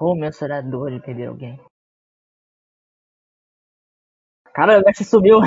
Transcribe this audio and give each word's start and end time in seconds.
Eu 0.00 0.32
será 0.32 0.60
dor 0.60 0.90
de 0.90 0.98
perder 1.00 1.28
alguém? 1.28 1.60
Cara, 4.54 4.78
o 4.78 4.82
Messi 4.84 5.04
sumiu. 5.04 5.38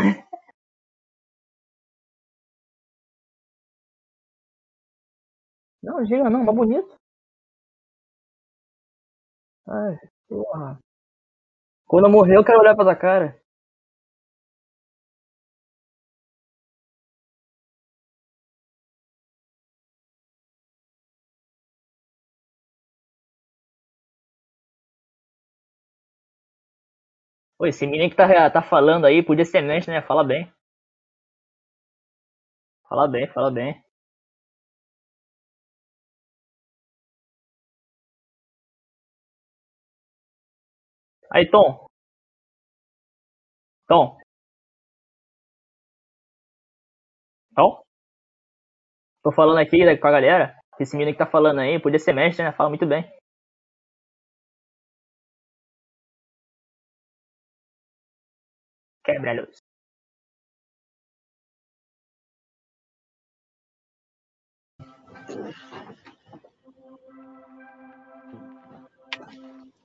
Não, 5.83 6.03
diga 6.03 6.29
não, 6.31 6.43
mas 6.43 6.55
bonito. 6.55 6.95
Ai, 9.67 9.97
porra. 10.29 10.79
Quando 11.87 12.07
eu 12.07 12.11
morrer, 12.11 12.35
eu 12.35 12.43
quero 12.43 12.59
olhar 12.59 12.75
pra 12.75 12.83
tua 12.83 12.95
cara. 12.95 13.41
Pô, 27.63 27.67
esse 27.67 27.87
menino 27.87 28.09
que 28.09 28.15
tá, 28.17 28.49
tá 28.51 28.61
falando 28.61 29.05
aí, 29.05 29.23
podia 29.23 29.45
ser 29.45 29.61
mente, 29.61 29.87
né? 29.89 30.01
Fala 30.01 30.21
bem. 30.21 30.51
Fala 32.87 33.09
bem, 33.09 33.27
fala 33.33 33.51
bem. 33.51 33.83
Aí, 41.29 41.49
Tom. 41.49 41.85
Tom. 43.87 44.17
Tom? 47.55 47.83
Tô 49.23 49.31
falando 49.31 49.57
aqui 49.59 49.83
né, 49.85 49.97
com 49.97 50.07
a 50.07 50.11
galera. 50.11 50.55
Esse 50.79 50.95
menino 50.95 51.13
que 51.13 51.19
tá 51.19 51.25
falando 51.25 51.59
aí, 51.59 51.79
podia 51.79 51.99
ser 51.99 52.13
mestre, 52.13 52.43
né? 52.43 52.51
Fala 52.51 52.69
muito 52.69 52.85
bem. 52.85 53.03
Quebra 59.13 59.29
a 59.29 59.33
luz. 59.35 59.63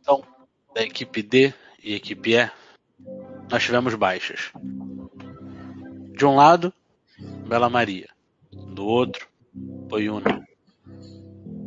Então, 0.01 0.25
da 0.75 0.83
equipe 0.83 1.23
D 1.23 1.53
e 1.85 1.95
equipe 1.95 2.37
E, 2.37 2.51
nós 3.51 3.63
tivemos 3.63 3.95
baixas. 3.97 4.51
De 6.17 6.25
um 6.25 6.35
lado, 6.35 6.73
Bela 7.47 7.69
Maria. 7.69 8.09
Do 8.51 8.87
outro, 8.87 9.29
Oyuna. 9.93 10.43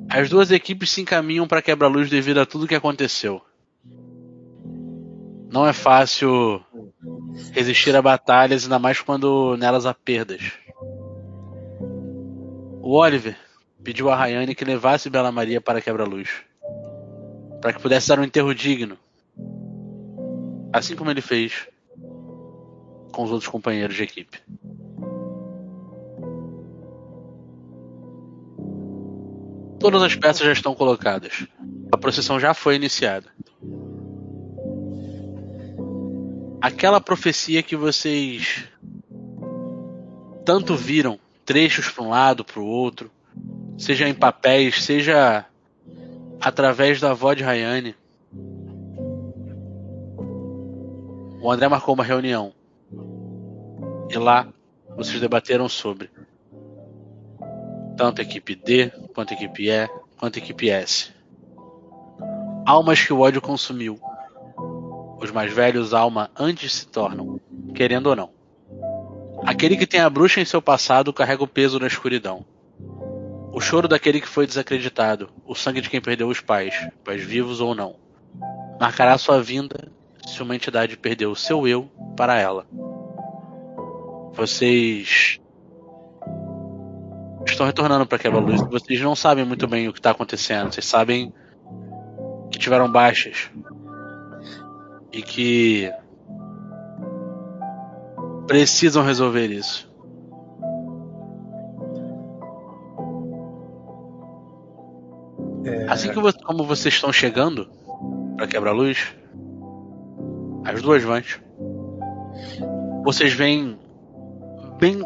As 0.10 0.32
duas 0.32 0.50
equipes 0.50 0.90
se 0.90 1.02
encaminham 1.02 1.48
para 1.48 1.62
quebra-luz 1.62 2.10
devido 2.10 2.40
a 2.40 2.46
tudo 2.48 2.68
que 2.68 2.74
aconteceu. 2.74 3.40
Não 5.52 5.68
é 5.68 5.74
fácil 5.74 6.66
resistir 7.52 7.96
a 7.96 8.02
batalhas, 8.02 8.64
ainda 8.64 8.80
mais 8.80 9.00
quando 9.00 9.56
nelas 9.58 9.86
há 9.86 9.94
perdas. 9.94 10.54
O 12.82 12.98
Oliver 12.98 13.38
pediu 13.84 14.10
a 14.10 14.16
Rayane 14.16 14.56
que 14.56 14.66
levasse 14.66 15.10
Bela 15.10 15.32
Maria 15.32 15.62
para 15.62 15.82
quebra-luz, 15.82 16.30
para 17.62 17.74
que 17.74 17.82
pudesse 17.82 18.08
dar 18.08 18.20
um 18.20 18.24
enterro 18.24 18.54
digno, 18.54 18.98
assim 20.74 20.96
como 20.96 21.12
ele 21.12 21.22
fez 21.22 21.68
com 23.12 23.24
os 23.24 23.32
outros 23.32 23.50
companheiros 23.50 23.96
de 23.96 24.04
equipe. 24.04 24.40
Todas 29.80 30.04
as 30.04 30.16
peças 30.16 30.46
já 30.46 30.54
estão 30.54 30.76
colocadas. 30.76 31.48
A 31.92 31.98
procissão 31.98 32.40
já 32.40 32.54
foi 32.54 32.76
iniciada. 32.76 33.28
Aquela 36.62 37.02
profecia 37.02 37.64
que 37.64 37.76
vocês 37.76 38.66
tanto 40.46 40.76
viram, 40.76 41.20
trechos 41.44 41.90
para 41.90 42.04
um 42.04 42.10
lado, 42.10 42.46
para 42.46 42.60
o 42.60 42.66
outro, 42.66 43.12
seja 43.78 44.08
em 44.08 44.14
papéis, 44.14 44.84
seja 44.84 45.46
através 46.40 47.00
da 47.00 47.12
avó 47.12 47.34
de 47.34 47.44
Rayane. 47.44 47.96
O 51.42 51.52
André 51.52 51.68
marcou 51.68 51.96
uma 51.96 52.04
reunião. 52.04 52.54
E 54.10 54.18
lá 54.18 54.48
vocês 54.96 55.20
debateram 55.20 55.68
sobre 55.68 56.10
tanto 57.98 58.22
a 58.22 58.24
equipe 58.24 58.56
D, 58.56 58.90
quanto 59.14 59.32
a 59.32 59.36
equipe 59.36 59.70
E, 59.70 59.90
quanto 60.18 60.38
a 60.38 60.42
equipe 60.42 60.70
S. 60.70 61.12
Almas 62.66 63.02
que 63.04 63.14
o 63.14 63.20
ódio 63.20 63.42
consumiu. 63.42 64.00
Os 65.22 65.30
mais 65.30 65.54
velhos 65.54 65.94
alma 65.94 66.32
antes 66.36 66.74
se 66.74 66.88
tornam, 66.88 67.40
querendo 67.76 68.08
ou 68.08 68.16
não. 68.16 68.32
Aquele 69.46 69.78
que 69.78 69.86
tem 69.86 70.00
a 70.00 70.10
bruxa 70.10 70.42
em 70.42 70.46
seu 70.46 70.62
passado 70.62 71.14
carrega 71.14 71.44
o 71.44 71.48
peso 71.48 71.80
na 71.80 71.86
escuridão. 71.86 72.44
O 73.54 73.62
choro 73.62 73.88
daquele 73.88 74.20
que 74.20 74.28
foi 74.28 74.48
desacreditado, 74.48 75.30
o 75.46 75.54
sangue 75.54 75.82
de 75.82 75.90
quem 75.90 76.02
perdeu 76.02 76.28
os 76.28 76.42
pais, 76.42 76.88
pais 77.04 77.24
vivos 77.24 77.62
ou 77.62 77.76
não, 77.76 77.98
marcará 78.80 79.18
sua 79.18 79.42
vinda 79.44 79.92
se 80.26 80.42
uma 80.42 80.56
entidade 80.56 80.98
perdeu 80.98 81.32
o 81.32 81.36
seu 81.36 81.68
eu 81.68 81.90
para 82.18 82.40
ela. 82.40 82.66
Vocês 84.34 85.40
estão 87.46 87.66
retornando 87.66 88.08
para 88.08 88.16
aquela 88.16 88.40
luz. 88.40 88.62
Vocês 88.70 89.00
não 89.02 89.16
sabem 89.16 89.46
muito 89.46 89.68
bem 89.68 89.88
o 89.88 89.94
que 89.94 90.00
está 90.00 90.12
acontecendo. 90.12 90.72
Vocês 90.72 90.86
sabem 90.86 91.32
que 92.50 92.58
tiveram 92.58 92.92
baixas 92.92 93.52
e 95.12 95.22
que 95.22 95.92
precisam 98.48 99.04
resolver 99.04 99.48
isso. 99.52 99.90
É, 105.64 105.86
Assim 105.90 106.10
que 106.10 106.20
vo- 106.20 106.34
como 106.44 106.64
vocês 106.64 106.94
estão 106.94 107.12
chegando 107.14 107.70
para 108.36 108.48
quebra-luz, 108.48 109.14
as 110.66 110.82
duas 110.82 111.04
vans, 111.04 111.40
vocês 113.04 113.34
veem 113.34 113.78
bem 114.80 115.02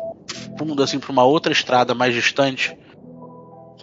fundo 0.58 0.82
assim 0.82 1.00
para 1.00 1.12
uma 1.12 1.24
outra 1.24 1.52
estrada 1.52 1.94
mais 1.94 2.14
distante, 2.14 2.78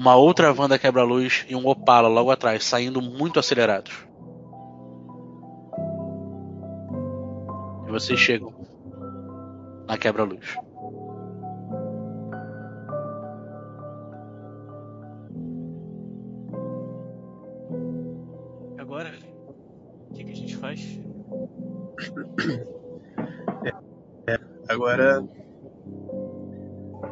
uma 0.00 0.16
outra 0.16 0.52
van 0.52 0.68
da 0.68 0.78
quebra-luz 0.78 1.44
e 1.48 1.54
um 1.54 1.66
Opala 1.66 2.08
logo 2.08 2.30
atrás, 2.30 2.64
saindo 2.64 3.02
muito 3.02 3.38
acelerados. 3.38 3.92
Vocês 7.92 8.18
chegam 8.18 8.50
na 9.86 9.98
quebra-luz. 9.98 10.56
Agora, 18.78 19.12
o 20.08 20.14
que, 20.14 20.24
que 20.24 20.30
a 20.30 20.34
gente 20.34 20.56
faz? 20.56 20.98
Agora 24.68 25.22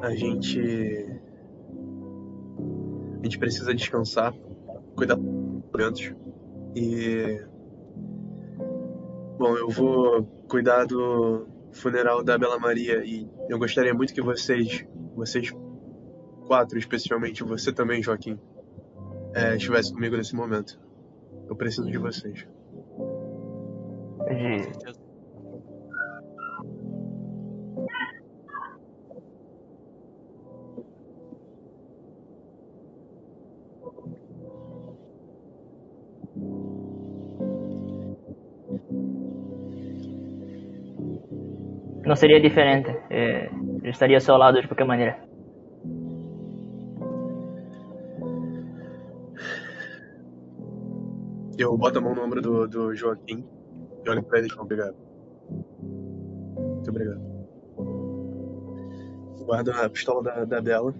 a 0.00 0.14
gente 0.14 1.20
a 3.18 3.22
gente 3.22 3.38
precisa 3.38 3.74
descansar, 3.74 4.32
cuidar 4.96 5.16
dos 5.16 6.14
e 6.74 7.44
bom, 9.38 9.56
eu 9.58 9.68
vou 9.68 10.39
cuidar 10.50 10.84
do 10.84 11.46
funeral 11.72 12.22
da 12.24 12.36
Bela 12.36 12.58
Maria 12.58 13.04
e 13.04 13.30
eu 13.48 13.58
gostaria 13.58 13.94
muito 13.94 14.12
que 14.12 14.20
vocês, 14.20 14.84
vocês 15.14 15.50
quatro, 16.46 16.76
especialmente 16.76 17.44
você 17.44 17.72
também, 17.72 18.02
Joaquim, 18.02 18.38
é, 19.32 19.54
estivesse 19.56 19.92
comigo 19.92 20.16
nesse 20.16 20.34
momento. 20.34 20.78
Eu 21.48 21.54
preciso 21.54 21.88
de 21.88 21.96
vocês. 21.98 22.44
De- 24.28 24.99
Não 42.10 42.16
seria 42.16 42.40
diferente. 42.40 42.90
É, 43.08 43.48
eu 43.84 43.90
estaria 43.90 44.16
ao 44.16 44.20
seu 44.20 44.36
lado 44.36 44.60
de 44.60 44.66
qualquer 44.66 44.84
maneira. 44.84 45.16
Eu 51.56 51.78
boto 51.78 51.98
a 51.98 52.00
mão 52.00 52.12
no 52.12 52.24
ombro 52.24 52.42
do, 52.42 52.66
do 52.66 52.96
Joaquim 52.96 53.46
e 54.04 54.10
olho 54.10 54.24
pra 54.24 54.40
ele 54.40 54.48
e 54.48 54.60
obrigado. 54.60 54.96
Muito 55.78 56.90
obrigado. 56.90 57.20
Guardo 59.44 59.70
a 59.70 59.88
pistola 59.88 60.20
da, 60.20 60.44
da 60.44 60.60
Bela 60.60 60.92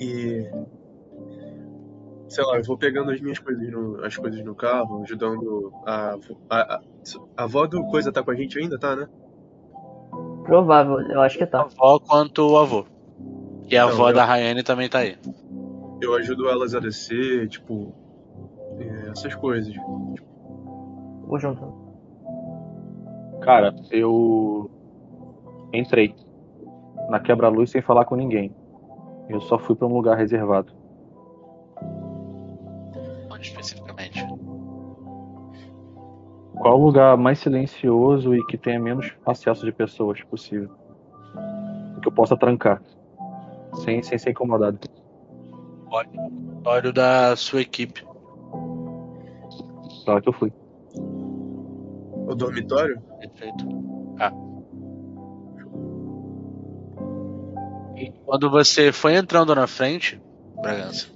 e 0.00 0.48
sei 2.28 2.44
lá, 2.44 2.58
eu 2.58 2.62
vou 2.62 2.78
pegando 2.78 3.10
as 3.10 3.20
minhas 3.20 3.40
coisas 3.40 3.68
no, 3.72 4.04
as 4.04 4.16
coisas 4.16 4.44
no 4.44 4.54
carro, 4.54 5.02
ajudando 5.02 5.72
a, 5.84 6.16
a 6.48 6.80
avó 7.36 7.66
do 7.66 7.84
coisa 7.86 8.12
tá 8.12 8.22
com 8.22 8.30
a 8.30 8.36
gente 8.36 8.56
ainda, 8.56 8.78
tá, 8.78 8.94
né? 8.94 9.08
Provável, 10.46 11.00
eu 11.10 11.20
acho 11.20 11.36
que 11.38 11.46
tá. 11.46 11.60
Avó 11.62 11.98
quanto 11.98 12.48
o 12.52 12.56
avô. 12.58 12.84
E 13.68 13.76
a 13.76 13.82
Não, 13.84 13.92
avó 13.92 14.10
eu- 14.10 14.14
da 14.14 14.24
Rayane 14.24 14.62
também 14.62 14.88
tá 14.88 14.98
aí. 15.00 15.16
Eu 16.00 16.14
ajudo 16.14 16.48
elas 16.48 16.74
a 16.74 16.80
descer, 16.80 17.48
tipo, 17.48 17.92
é, 18.78 19.10
essas 19.10 19.34
coisas. 19.34 19.74
Vou 21.26 21.38
junto. 21.40 21.74
Cara, 23.40 23.74
eu 23.90 24.70
entrei 25.72 26.14
na 27.08 27.18
quebra-luz 27.18 27.70
sem 27.70 27.82
falar 27.82 28.04
com 28.04 28.14
ninguém. 28.14 28.54
Eu 29.28 29.40
só 29.40 29.58
fui 29.58 29.74
pra 29.74 29.86
um 29.88 29.94
lugar 29.94 30.16
reservado. 30.16 30.72
Onde 33.32 33.48
especificamente? 33.48 33.85
Qual 36.56 36.80
o 36.80 36.84
lugar 36.84 37.16
mais 37.16 37.38
silencioso 37.38 38.34
e 38.34 38.44
que 38.46 38.56
tenha 38.56 38.80
menos 38.80 39.12
acesso 39.24 39.64
de 39.64 39.72
pessoas 39.72 40.22
possível? 40.22 40.70
Que 42.02 42.08
eu 42.08 42.12
possa 42.12 42.36
trancar. 42.36 42.82
Sem, 43.84 44.02
sem 44.02 44.18
ser 44.18 44.30
incomodado. 44.30 44.78
Olho 46.64 46.92
da 46.92 47.36
sua 47.36 47.60
equipe. 47.60 48.04
Lá 50.06 50.20
que 50.20 50.28
eu 50.28 50.32
fui. 50.32 50.52
O 52.26 52.34
dormitório? 52.34 53.00
Perfeito. 53.20 53.64
Ah. 54.18 54.32
E 57.96 58.12
quando 58.24 58.50
você 58.50 58.92
foi 58.92 59.16
entrando 59.16 59.54
na 59.54 59.66
frente, 59.66 60.20
Bragança, 60.60 61.08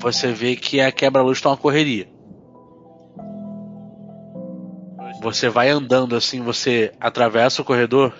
você 0.00 0.32
vê 0.32 0.56
que 0.56 0.80
a 0.80 0.90
quebra-luz 0.92 1.40
tá 1.40 1.50
uma 1.50 1.56
correria. 1.56 2.08
Você 5.20 5.48
vai 5.48 5.68
andando 5.68 6.14
assim, 6.14 6.42
você 6.42 6.92
atravessa 7.00 7.62
o 7.62 7.64
corredor, 7.64 8.14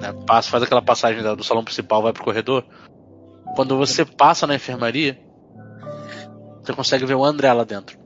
né, 0.00 0.12
passa, 0.26 0.50
faz 0.50 0.62
aquela 0.62 0.82
passagem 0.82 1.22
do 1.22 1.44
salão 1.44 1.64
principal, 1.64 2.02
vai 2.02 2.12
pro 2.12 2.24
corredor. 2.24 2.64
Quando 3.54 3.76
você 3.76 4.04
passa 4.04 4.46
na 4.46 4.56
enfermaria, 4.56 5.18
você 6.62 6.72
consegue 6.72 7.06
ver 7.06 7.14
o 7.14 7.24
André 7.24 7.52
lá 7.52 7.64
dentro, 7.64 7.96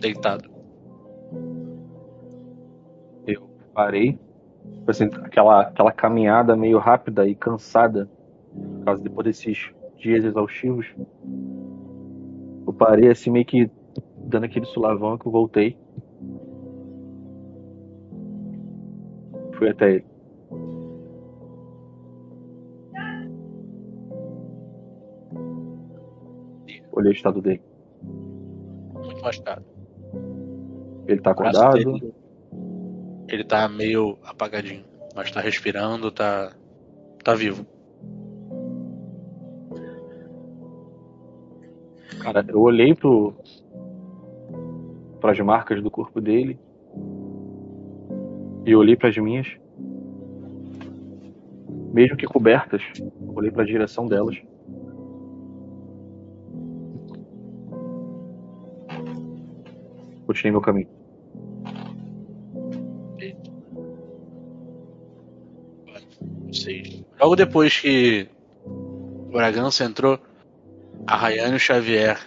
deitado. 0.00 0.48
Eu 3.26 3.48
parei. 3.74 4.18
Tipo 4.78 4.90
assim, 4.90 5.04
aquela, 5.22 5.62
aquela 5.62 5.92
caminhada 5.92 6.56
meio 6.56 6.78
rápida 6.78 7.26
e 7.26 7.34
cansada. 7.34 8.08
Por 8.52 8.84
causa 8.84 9.02
depois 9.02 9.24
desses 9.24 9.70
dias 9.98 10.24
exaustivos. 10.24 10.86
Eu 12.66 12.72
parei 12.72 13.10
assim 13.10 13.30
meio 13.30 13.44
que 13.44 13.70
dando 14.16 14.44
aquele 14.44 14.66
sulavanco, 14.66 15.30
voltei. 15.30 15.76
Fui 19.64 19.70
até 19.70 19.92
ele. 19.92 20.04
Olhei 26.92 27.12
o 27.12 27.14
estado 27.14 27.40
dele. 27.40 27.62
Muito 28.94 29.22
machucado. 29.22 29.64
Ele 31.06 31.20
tá 31.20 31.30
acordado. 31.32 31.74
dele- 31.74 32.14
Ele 33.28 33.44
tá 33.44 33.68
meio 33.68 34.16
apagadinho, 34.24 34.84
mas 35.14 35.30
tá 35.30 35.40
respirando, 35.40 36.10
tá. 36.10 36.52
tá 37.24 37.34
vivo. 37.34 37.66
Cara, 42.22 42.44
eu 42.48 42.60
olhei 42.60 42.94
pro. 42.94 43.34
pras 45.20 45.38
marcas 45.40 45.82
do 45.82 45.90
corpo 45.90 46.20
dele. 46.20 46.58
E 48.66 48.74
olhei 48.74 48.96
pras 48.96 49.16
minhas. 49.16 49.46
Mesmo 51.92 52.16
que 52.16 52.26
cobertas, 52.26 52.82
olhei 53.34 53.50
pra 53.50 53.64
direção 53.64 54.06
delas. 54.06 54.36
Continuei 60.26 60.52
meu 60.52 60.60
caminho. 60.60 60.88
Logo 67.20 67.36
depois 67.36 67.78
que 67.80 68.28
Bragança 69.30 69.84
entrou, 69.84 70.18
a 71.06 71.16
Rayane, 71.16 71.56
o 71.56 71.60
Xavier 71.60 72.18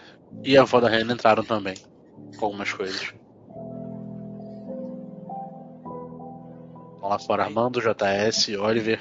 e 0.44 0.57
a 0.57 0.62
avó 0.62 0.80
da 0.80 0.90
Rayane 0.90 1.13
entraram 1.13 1.44
também. 1.44 1.75
Com 2.38 2.45
algumas 2.45 2.72
coisas. 2.72 3.13
Lá 7.07 7.18
fora 7.19 7.44
Armando, 7.44 7.80
JS, 7.80 8.50
Oliver 8.59 9.00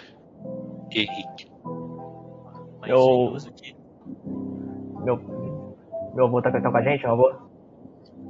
e 0.93 1.01
Henrique. 1.01 1.47
Eu-. 2.87 3.37
Meu, 5.05 5.17
meu 6.15 6.25
avô 6.27 6.41
tá, 6.43 6.51
tá 6.53 6.61
com 6.71 6.77
a 6.77 6.83
gente, 6.83 7.03
meu 7.03 7.13
avô? 7.13 7.33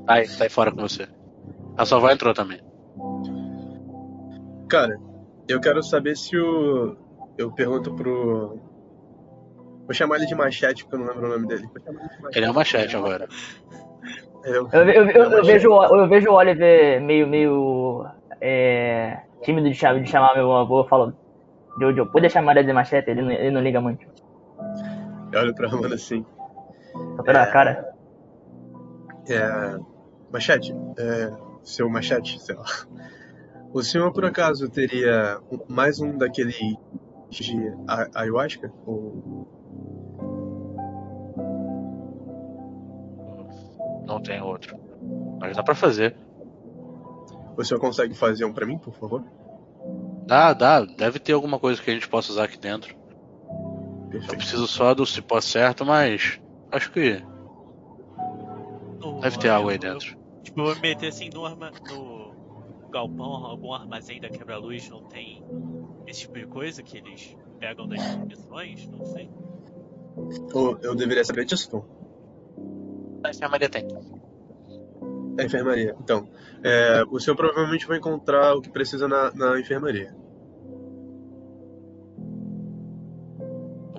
Tá 0.06 0.14
aí, 0.14 0.28
tá 0.28 0.44
aí 0.44 0.50
fora 0.50 0.70
com 0.73 0.81
você. 0.81 1.06
A 1.76 1.84
sua 1.84 1.99
avó 1.99 2.11
entrou 2.11 2.32
também. 2.32 2.61
Cara, 4.69 4.96
eu 5.49 5.61
quero 5.61 5.82
saber 5.82 6.17
se 6.17 6.37
o. 6.38 6.96
Eu 7.37 7.52
pergunto 7.52 7.94
pro. 7.94 8.58
Vou 9.84 9.93
chamar 9.94 10.17
ele 10.17 10.26
de 10.26 10.34
Machete, 10.34 10.82
porque 10.84 10.96
eu 10.96 11.00
não 11.00 11.06
lembro 11.08 11.26
o 11.26 11.31
nome 11.32 11.46
dele. 11.46 11.69
Ele 11.87 11.99
de 11.99 12.02
Machete. 12.23 12.38
Ele 12.38 12.46
é 12.46 12.50
uma 12.50 12.64
chat 12.64 12.96
agora. 12.96 13.28
Eu, 14.44 14.69
Eu, 14.73 14.82
eu, 14.88 14.88
eu, 14.88 15.11
eu 15.11 15.31
Machete. 15.31 15.46
vejo, 15.46 15.70
o- 15.70 15.84
eu 16.00 16.08
vejo 16.08 16.31
o 16.31 16.34
Oliver 16.34 17.00
meio, 17.02 17.26
meio 17.28 18.06
é, 18.40 19.20
tímido 19.47 19.71
de 19.71 19.75
chamar, 19.77 20.01
de 20.03 20.11
chamar 20.11 20.35
meu 20.35 20.53
avô. 20.53 20.81
Eu 20.81 20.89
falo, 20.89 21.15
Jojo, 21.81 22.07
pode 22.07 22.29
chamar 22.29 22.57
ele 22.57 22.67
de 22.67 22.73
machete? 22.73 23.11
Ele 23.11 23.23
não, 23.23 23.31
ele 23.31 23.51
não 23.53 23.61
liga 23.63 23.81
muito. 23.81 24.05
eu 25.33 25.41
olho 25.41 25.55
pra 25.55 25.69
Amanda 25.69 25.95
assim. 25.95 26.27
Só 27.17 27.23
pela 27.23 27.43
É. 27.45 27.53
cara. 27.53 27.95
É. 29.29 29.79
Machete, 30.33 30.75
é. 30.99 31.33
Seu 31.63 31.89
Machete, 31.89 32.41
sei 32.41 32.57
lá. 32.57 32.65
O 33.73 33.83
senhor, 33.83 34.13
por 34.13 34.25
acaso, 34.25 34.69
teria 34.69 35.39
mais 35.69 36.01
um 36.01 36.17
daquele 36.17 36.77
de 37.31 37.73
ayahuasca? 38.15 38.73
Ou... 38.87 39.47
Não 44.07 44.21
tem 44.23 44.41
outro. 44.41 44.76
Mas 45.41 45.57
dá 45.57 45.62
pra 45.62 45.75
fazer. 45.75 46.17
O 47.57 47.65
senhor 47.65 47.81
consegue 47.81 48.15
fazer 48.15 48.45
um 48.45 48.53
pra 48.53 48.67
mim, 48.67 48.79
por 48.79 48.93
favor? 48.95 49.25
Dá, 50.27 50.53
dá. 50.53 50.85
Deve 50.85 51.19
ter 51.19 51.33
alguma 51.33 51.59
coisa 51.59 51.81
que 51.81 51.91
a 51.91 51.95
gente 51.95 52.09
possa 52.09 52.33
usar 52.33 52.45
aqui 52.45 52.59
dentro. 52.59 52.95
Eu 54.05 54.11
Perfeito. 54.11 54.37
preciso 54.39 54.67
só 54.67 54.95
do 54.95 55.07
cipó 55.07 55.41
certo, 55.41 55.85
mas. 55.85 56.41
Acho 56.71 56.91
que 56.93 57.23
No- 59.01 59.21
deve 59.21 59.39
ter 59.39 59.49
algo 59.49 59.69
aí 59.69 59.77
eu- 59.77 59.81
dentro. 59.81 60.11
eu- 60.13 60.43
Tipo, 60.43 60.61
eu 60.61 60.65
vou 60.67 60.75
me 60.77 60.81
meter 60.81 61.09
assim 61.09 61.29
no, 61.33 61.45
arma, 61.47 61.71
no 61.89 62.35
galpão, 62.91 63.47
algum 63.47 63.73
armazém 63.73 64.21
da 64.21 64.29
quebra-luz 64.29 64.89
não 64.89 65.03
tem 65.05 65.43
esse 66.07 66.21
tipo 66.23 66.39
de 66.39 66.47
coisa 66.47 66.83
que 66.83 66.99
eles 66.99 67.37
pegam 67.59 67.87
das 67.89 68.17
missões? 68.19 68.87
Não 68.89 69.05
sei. 69.07 69.29
Ou 70.55 70.79
eu 70.83 70.95
deveria 70.95 71.25
saber 71.25 71.45
disso, 71.45 71.69
Tom? 71.71 71.85
A 73.25 73.31
enfermaria 73.31 73.69
tem. 73.69 73.87
É 75.38 75.45
enfermaria. 75.45 75.95
Então, 76.00 76.28
é, 76.62 77.05
o 77.11 77.19
senhor 77.19 77.37
provavelmente 77.37 77.87
vai 77.87 77.99
encontrar 77.99 78.55
o 78.55 78.61
que 78.61 78.71
precisa 78.71 79.07
na, 79.07 79.33
na 79.35 79.61
enfermaria. 79.61 80.14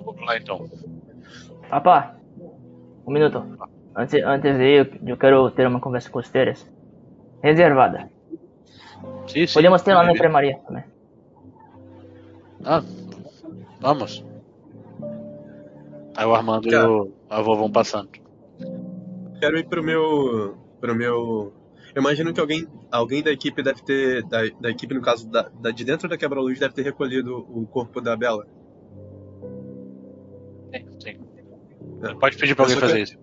Vamos 0.04 0.26
lá 0.26 0.36
então. 0.36 0.68
Papá, 1.68 2.16
um 3.06 3.12
minuto. 3.12 3.44
Antes, 3.96 4.22
antes 4.22 4.56
de 4.56 4.64
ir, 4.64 5.00
eu 5.06 5.16
quero 5.16 5.50
ter 5.50 5.66
uma 5.66 5.80
conversa 5.80 6.10
com 6.10 6.18
os 6.18 6.28
teres. 6.28 6.70
Reservada. 7.42 8.10
Sim, 9.26 9.46
sim. 9.46 9.54
Podemos 9.54 9.82
ter 9.82 9.94
lá 9.94 10.02
na 10.02 10.12
enfermaria 10.12 10.58
também. 10.66 10.84
Ah, 12.64 12.82
vamos. 13.80 14.24
Aí 16.16 16.26
o 16.26 16.34
Armando 16.34 16.68
Cara. 16.68 16.88
e 16.88 16.90
o 16.90 17.12
avô 17.30 17.56
vão 17.56 17.70
passando. 17.70 18.08
Quero 19.40 19.56
ir 19.56 19.68
pro 19.68 19.82
meu. 19.82 20.56
Pro 20.80 20.94
meu. 20.94 21.52
Eu 21.94 22.00
imagino 22.02 22.32
que 22.32 22.40
alguém, 22.40 22.66
alguém 22.90 23.22
da 23.22 23.30
equipe 23.32 23.62
deve 23.62 23.82
ter. 23.82 24.22
Da, 24.24 24.40
da 24.60 24.70
equipe, 24.70 24.94
no 24.94 25.00
caso, 25.02 25.28
da, 25.28 25.48
da- 25.48 25.70
de 25.70 25.84
dentro 25.84 26.08
da 26.08 26.16
quebra-luz, 26.18 26.58
deve 26.58 26.74
ter 26.74 26.82
recolhido 26.82 27.36
o 27.50 27.66
corpo 27.66 28.00
da 28.00 28.16
Bela. 28.16 28.46
Sim, 30.74 30.86
sim. 31.00 31.18
É. 32.02 32.14
Pode 32.14 32.36
pedir 32.36 32.54
pra 32.54 32.64
Eu 32.64 32.68
alguém 32.68 32.80
fazer 32.80 32.92
quero- 32.92 33.04
isso. 33.04 33.18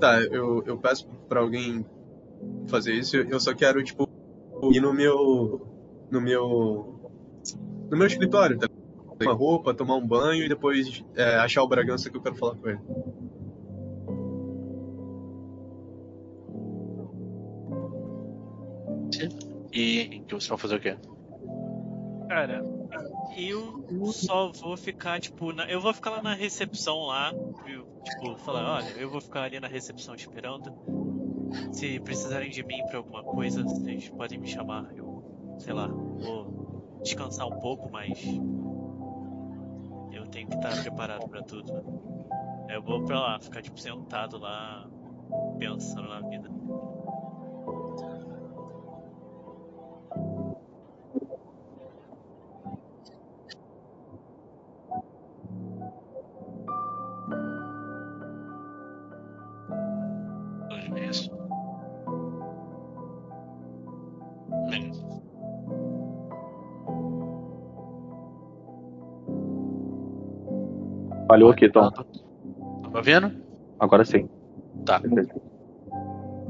Tá, 0.00 0.20
eu, 0.22 0.62
eu 0.66 0.76
peço 0.78 1.08
pra 1.28 1.40
alguém 1.40 1.84
fazer 2.68 2.92
isso. 2.94 3.16
Eu 3.16 3.38
só 3.40 3.54
quero, 3.54 3.82
tipo, 3.82 4.08
ir 4.72 4.80
no 4.80 4.92
meu. 4.92 5.66
no 6.10 6.20
meu. 6.20 7.00
no 7.90 7.96
meu 7.96 8.06
escritório, 8.06 8.58
tá? 8.58 8.68
Uma 9.22 9.32
roupa, 9.32 9.72
tomar 9.72 9.96
um 9.96 10.06
banho 10.06 10.44
e 10.44 10.48
depois 10.48 11.02
é, 11.14 11.36
achar 11.36 11.62
o 11.62 11.68
Bragança 11.68 12.10
que 12.10 12.16
eu 12.16 12.20
quero 12.22 12.34
falar 12.34 12.54
com 12.56 12.68
ele. 12.68 12.78
E 19.72 20.20
que 20.26 20.34
vocês 20.34 20.48
vão 20.48 20.58
fazer 20.58 20.76
o 20.76 20.80
quê? 20.80 20.96
Cara, 22.28 22.62
eu 23.36 23.84
só 24.12 24.50
vou 24.52 24.76
ficar, 24.76 25.20
tipo, 25.20 25.52
na- 25.52 25.68
eu 25.70 25.80
vou 25.80 25.92
ficar 25.94 26.10
lá 26.10 26.22
na 26.22 26.34
recepção 26.34 27.00
lá, 27.04 27.32
eu, 27.66 27.86
tipo, 28.04 28.36
falar, 28.38 28.76
olha, 28.76 28.88
eu 28.98 29.08
vou 29.10 29.20
ficar 29.20 29.42
ali 29.42 29.60
na 29.60 29.68
recepção 29.68 30.14
esperando. 30.14 30.72
Se 31.72 32.00
precisarem 32.00 32.50
de 32.50 32.62
mim 32.64 32.84
pra 32.88 32.98
alguma 32.98 33.22
coisa, 33.22 33.62
vocês 33.62 34.08
podem 34.08 34.38
me 34.38 34.48
chamar. 34.48 34.90
Eu, 34.96 35.56
sei 35.58 35.72
lá, 35.72 35.86
vou 35.86 36.98
descansar 37.02 37.46
um 37.46 37.60
pouco, 37.60 37.88
mas 37.90 38.18
eu 40.12 40.26
tenho 40.26 40.48
que 40.48 40.56
estar 40.56 40.82
preparado 40.82 41.28
pra 41.28 41.42
tudo. 41.42 41.72
Eu 42.68 42.82
vou 42.82 43.04
pra 43.04 43.20
lá, 43.20 43.38
ficar 43.40 43.62
tipo 43.62 43.78
sentado 43.78 44.38
lá, 44.38 44.88
pensando 45.58 46.08
na 46.08 46.20
vida. 46.20 46.50
Falhou 71.26 71.50
aqui, 71.50 71.68
Tom. 71.68 71.90
Tava 71.90 73.02
vendo? 73.02 73.32
Agora 73.78 74.04
sim. 74.04 74.28
Tá. 74.84 75.00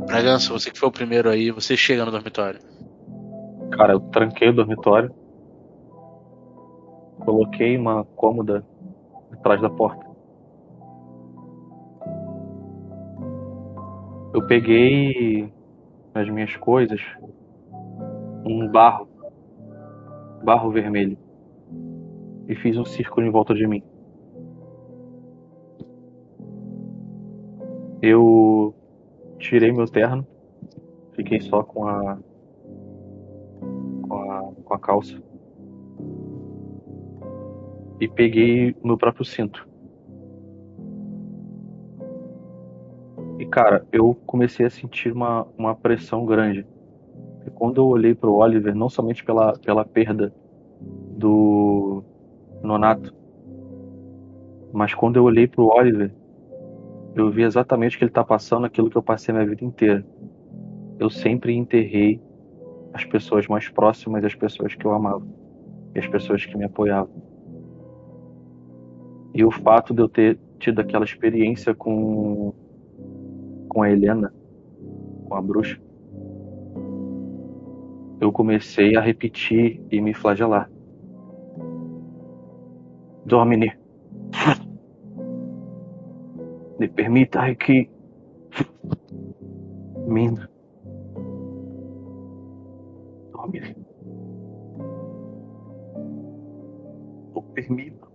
Bragança, 0.07 0.53
você 0.53 0.71
que 0.71 0.79
foi 0.79 0.89
o 0.89 0.93
primeiro 0.93 1.31
aí, 1.31 1.51
você 1.51 1.77
chega 1.77 2.05
no 2.05 2.11
dormitório. 2.11 2.61
Cara, 3.73 3.95
eu 3.95 4.01
tranquei 4.01 4.51
o 4.51 4.53
dormitório. 4.53 5.11
Coloquei 7.25 7.77
uma 7.77 8.05
cômoda 8.05 8.65
atrás 9.33 9.61
da 9.61 9.71
porta. 9.71 10.07
Eu 14.35 14.47
peguei 14.47 15.51
nas 16.15 16.29
minhas 16.29 16.55
coisas 16.57 17.01
um 18.45 18.69
barro, 18.69 19.09
barro 20.45 20.71
vermelho, 20.71 21.19
e 22.47 22.55
fiz 22.55 22.77
um 22.77 22.85
círculo 22.85 23.27
em 23.27 23.31
volta 23.31 23.55
de 23.55 23.67
mim. 23.67 23.83
Eu 28.03 28.75
tirei 29.39 29.73
meu 29.73 29.87
terno, 29.87 30.27
fiquei 31.15 31.41
só 31.41 31.63
com 31.63 31.87
a 31.87 32.19
com 34.09 34.15
a, 34.15 34.53
com 34.65 34.75
a 34.75 34.79
calça. 34.79 35.23
E 38.01 38.07
peguei 38.07 38.77
o 38.83 38.87
meu 38.87 38.99
próprio 38.99 39.25
cinto. 39.25 39.67
E 43.39 43.47
cara, 43.47 43.87
eu 43.93 44.15
comecei 44.27 44.67
a 44.67 44.71
sentir 44.71 45.13
uma, 45.13 45.47
uma 45.57 45.75
pressão 45.75 46.25
grande. 46.25 46.67
E 47.47 47.51
quando 47.51 47.81
eu 47.81 47.87
olhei 47.87 48.15
pro 48.15 48.35
Oliver, 48.35 48.75
não 48.75 48.89
somente 48.89 49.25
pela, 49.25 49.53
pela 49.59 49.85
perda 49.85 50.33
do 51.17 52.03
Nonato, 52.63 53.15
mas 54.73 54.93
quando 54.95 55.17
eu 55.17 55.25
olhei 55.25 55.47
pro 55.47 55.69
Oliver, 55.69 56.13
eu 57.17 57.31
vi 57.31 57.43
exatamente 57.43 57.97
o 57.97 57.99
que 57.99 58.05
ele 58.05 58.13
tá 58.13 58.23
passando, 58.23 58.67
aquilo 58.67 58.91
que 58.91 58.97
eu 58.97 59.03
passei 59.03 59.33
minha 59.33 59.47
vida 59.47 59.65
inteira. 59.65 60.07
Eu 60.99 61.09
sempre 61.09 61.55
enterrei 61.55 62.21
as 62.93 63.05
pessoas 63.07 63.47
mais 63.47 63.69
próximas, 63.71 64.23
as 64.23 64.35
pessoas 64.35 64.75
que 64.75 64.85
eu 64.85 64.93
amava 64.93 65.27
e 65.95 65.99
as 65.99 66.07
pessoas 66.07 66.45
que 66.45 66.57
me 66.57 66.65
apoiavam. 66.65 67.11
E 69.35 69.43
o 69.43 69.51
fato 69.51 69.95
de 69.95 70.03
eu 70.03 70.09
ter 70.09 70.39
tido 70.59 70.81
aquela 70.81 71.05
experiência 71.05 71.75
com 71.75 72.53
com 73.69 73.83
a 73.83 73.91
Helena, 73.91 74.33
com 75.27 75.35
a 75.35 75.43
bruxa, 75.43 75.79
eu 78.21 78.33
comecei 78.33 78.97
a 78.97 79.01
repetir 79.01 79.83
e 79.91 80.01
me 80.01 80.15
flagelar. 80.15 80.71
Domine, 83.27 83.73
me 86.79 86.89
permita 86.89 87.55
que 87.55 87.89
Mina. 90.07 90.49
Domine. 93.33 93.75
Não 97.35 97.43
permita 97.55 98.07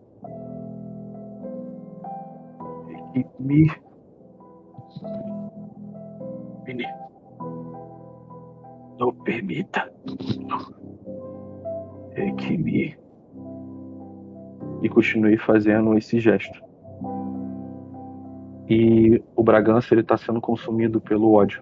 que 3.13 3.25
me. 3.39 3.67
Não 8.99 9.13
permita 9.23 9.91
é 12.13 12.31
que 12.33 12.57
me 12.57 12.97
e 14.81 14.89
continuei 14.89 15.37
fazendo 15.37 15.97
esse 15.97 16.19
gesto. 16.19 16.70
E 18.73 19.21
o 19.35 19.43
Bragança 19.43 19.93
ele 19.93 19.99
está 19.99 20.15
sendo 20.15 20.39
consumido 20.39 21.01
pelo 21.01 21.33
ódio. 21.33 21.61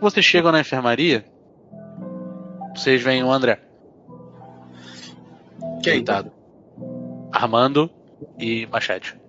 Vocês 0.00 0.24
chegam 0.24 0.50
na 0.52 0.60
enfermaria, 0.60 1.22
vocês 2.74 3.02
veem 3.02 3.22
o 3.22 3.30
André 3.30 3.60
Quem? 5.82 5.96
deitado. 5.96 6.32
Armando 7.30 7.90
e 8.38 8.66
Machete. 8.68 9.27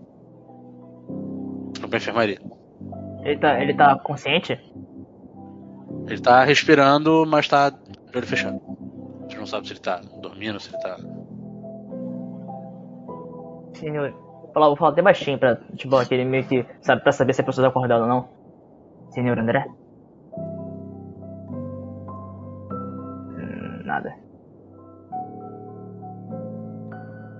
Pra 1.89 1.97
enfermaria. 1.97 2.39
Ele 3.23 3.37
tá, 3.37 3.61
ele 3.61 3.73
tá 3.73 3.97
consciente? 3.99 4.59
Ele 6.07 6.21
tá 6.21 6.43
respirando, 6.43 7.25
mas 7.27 7.47
tá 7.47 7.69
de 7.69 8.17
olho 8.17 8.27
fechado. 8.27 8.61
Você 9.27 9.37
não 9.37 9.45
sabe 9.45 9.67
se 9.67 9.73
ele 9.73 9.79
tá 9.79 10.01
dormindo, 10.21 10.59
se 10.59 10.69
ele 10.69 10.81
tá. 10.81 10.97
Senhor. 13.75 14.11
Vou 14.11 14.51
falar, 14.53 14.67
vou 14.67 14.77
falar 14.77 14.91
até 14.91 15.01
baixinho 15.01 15.37
pra, 15.37 15.55
tipo, 15.75 15.95
aquele 15.95 16.25
meio 16.25 16.45
que, 16.45 16.65
sabe, 16.81 17.01
pra 17.03 17.11
saber 17.11 17.33
se 17.33 17.41
a 17.41 17.43
pessoa 17.43 17.65
tá 17.65 17.69
acordada 17.69 18.03
ou 18.03 18.09
não. 18.09 18.27
Senhor 19.11 19.37
André? 19.37 19.65
Hum, 23.37 23.83
nada. 23.85 24.15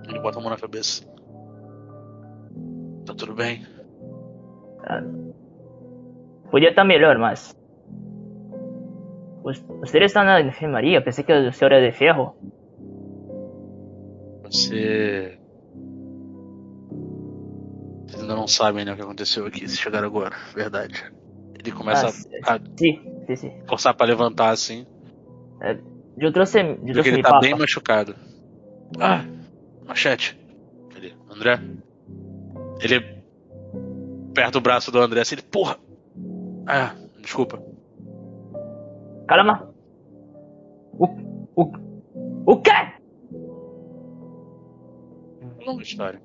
Ele 0.08 0.20
bota 0.20 0.38
a 0.38 0.42
mão 0.42 0.50
na 0.50 0.56
cabeça. 0.56 1.04
Tá 3.06 3.14
tudo 3.14 3.34
bem? 3.34 3.66
Podia 6.50 6.70
estar 6.70 6.84
melhor, 6.84 7.18
mas. 7.18 7.56
Você 9.42 9.98
está 9.98 10.22
na 10.24 10.40
enfermaria? 10.40 11.00
Pensei 11.00 11.24
que 11.24 11.32
o 11.32 11.52
senhor 11.52 11.72
era 11.72 11.90
de 11.90 11.96
ferro. 11.96 12.34
Você. 14.44 15.38
Vocês 18.06 18.22
ainda 18.22 18.34
não 18.34 18.48
sabem 18.48 18.84
né, 18.84 18.92
o 18.92 18.96
que 18.96 19.02
aconteceu 19.02 19.46
aqui, 19.46 19.68
se 19.68 19.76
chegaram 19.76 20.08
agora, 20.08 20.34
verdade. 20.54 21.04
Ele 21.58 21.70
começa 21.72 22.06
Ah, 22.46 22.54
a, 22.54 22.58
Sim, 22.76 23.00
sim, 23.26 23.36
sim. 23.36 23.52
forçar 23.68 23.94
pra 23.94 24.06
levantar 24.06 24.50
assim, 24.50 24.86
Eu 26.18 26.32
trouxe. 26.32 26.58
Eu 26.60 26.76
porque 26.76 26.92
trouxe 26.92 27.08
ele 27.10 27.22
tá 27.22 27.28
papa. 27.30 27.40
bem 27.40 27.54
machucado. 27.54 28.14
Ah, 28.98 29.24
machete. 29.86 30.38
Ele, 30.96 31.14
André. 31.30 31.60
Ele 32.82 33.19
aperta 34.30 34.58
o 34.58 34.60
braço 34.60 34.90
do 34.90 34.98
André 35.00 35.20
assim, 35.20 35.34
ele, 35.34 35.42
porra! 35.42 35.76
Ah, 36.66 36.94
desculpa. 37.20 37.62
Calma. 39.26 39.72
O. 40.92 41.06
O. 41.56 41.72
O 42.46 42.56
quê? 42.60 42.70
Longa 45.64 45.82
história. 45.82 46.20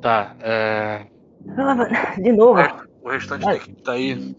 Tá, 0.00 0.36
é. 0.40 1.06
Ah, 1.56 2.14
De 2.20 2.32
novo. 2.32 2.60
O 3.02 3.10
restante 3.10 3.44
Vai. 3.44 3.56
da 3.58 3.62
equipe 3.62 3.82
tá 3.82 3.92
aí. 3.92 4.36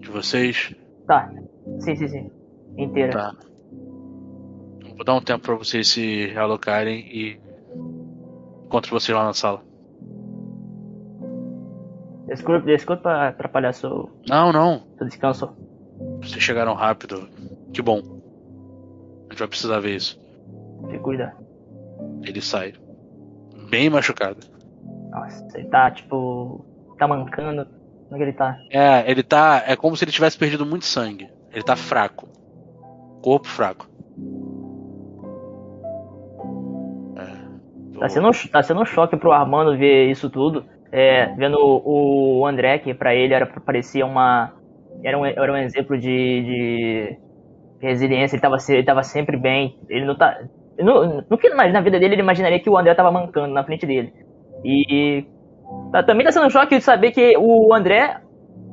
De 0.00 0.10
vocês. 0.10 0.74
Tá. 1.06 1.30
Sim, 1.80 1.96
sim, 1.96 2.08
sim. 2.08 2.30
Inteira. 2.76 3.12
Tá. 3.12 3.34
Vou 4.96 5.04
dar 5.04 5.14
um 5.14 5.20
tempo 5.20 5.44
pra 5.44 5.54
vocês 5.54 5.88
se 5.88 6.26
realocarem 6.26 7.00
e 7.00 7.40
encontro 8.68 8.90
vocês 8.90 9.16
lá 9.16 9.24
na 9.24 9.32
sala. 9.32 9.62
Desculpa, 12.26 12.60
desculpa 12.66 13.28
atrapalhar 13.28 13.72
seu, 13.72 14.10
Não, 14.28 14.52
não. 14.52 14.82
seu 14.98 15.06
descanso. 15.06 15.50
Vocês 16.20 16.42
chegaram 16.42 16.74
rápido. 16.74 17.26
Que 17.72 17.80
bom. 17.80 17.98
A 17.98 19.32
gente 19.32 19.38
vai 19.38 19.48
precisar 19.48 19.80
ver 19.80 19.96
isso. 19.96 20.20
Se 20.90 20.98
cuida. 20.98 21.34
Ele 22.22 22.40
sai. 22.40 22.74
Bem 23.70 23.88
machucado. 23.88 24.38
Nossa, 25.10 25.46
ele 25.58 25.68
tá, 25.68 25.90
tipo. 25.90 26.64
Tá 26.98 27.08
mancando. 27.08 27.64
Como 27.64 28.14
é 28.14 28.16
que 28.18 28.22
ele 28.24 28.32
tá? 28.34 28.58
É, 28.70 29.10
ele 29.10 29.22
tá. 29.22 29.62
É 29.66 29.74
como 29.74 29.96
se 29.96 30.04
ele 30.04 30.12
tivesse 30.12 30.36
perdido 30.36 30.66
muito 30.66 30.84
sangue. 30.84 31.30
Ele 31.50 31.62
tá 31.64 31.76
fraco. 31.76 32.28
Corpo 33.22 33.46
fraco. 33.48 33.87
Tá 37.98 38.08
sendo, 38.08 38.30
tá 38.50 38.62
sendo 38.62 38.80
um 38.80 38.84
choque 38.84 39.16
pro 39.16 39.32
Armando 39.32 39.76
ver 39.76 40.10
isso 40.10 40.30
tudo. 40.30 40.64
É, 40.90 41.26
vendo 41.34 41.58
o, 41.58 42.40
o 42.40 42.46
André, 42.46 42.78
que 42.78 42.94
pra 42.94 43.14
ele 43.14 43.34
era, 43.34 43.46
parecia 43.46 44.06
uma. 44.06 44.52
Era 45.04 45.18
um, 45.18 45.26
era 45.26 45.52
um 45.52 45.56
exemplo 45.56 45.98
de, 45.98 46.08
de 46.08 47.18
resiliência, 47.80 48.36
ele 48.36 48.42
tava, 48.42 48.56
ele 48.68 48.84
tava 48.84 49.02
sempre 49.02 49.36
bem. 49.36 49.78
Ele 49.88 50.04
não 50.06 50.16
tá. 50.16 50.38
No, 50.78 51.24
no 51.28 51.38
que 51.38 51.48
na 51.50 51.80
vida 51.80 51.98
dele 51.98 52.14
ele 52.14 52.22
imaginaria 52.22 52.60
que 52.60 52.70
o 52.70 52.78
André 52.78 52.94
tava 52.94 53.10
mancando 53.10 53.52
na 53.52 53.64
frente 53.64 53.86
dele. 53.86 54.12
E. 54.64 55.26
Tá, 55.92 56.02
também 56.02 56.24
tá 56.24 56.32
sendo 56.32 56.46
um 56.46 56.50
choque 56.50 56.76
de 56.78 56.82
saber 56.82 57.12
que 57.12 57.36
o 57.36 57.74
André 57.74 58.20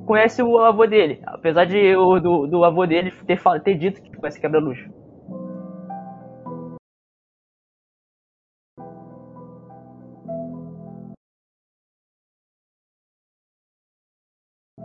conhece 0.05 0.41
o 0.41 0.57
avô 0.59 0.85
dele. 0.85 1.19
Apesar 1.25 1.65
de 1.65 1.95
o, 1.95 2.19
do, 2.19 2.47
do 2.47 2.63
avô 2.63 2.85
dele 2.85 3.11
ter, 3.27 3.41
ter 3.63 3.75
dito 3.75 4.01
que 4.01 4.15
conhece 4.17 4.39
quebra-luxo. 4.39 4.89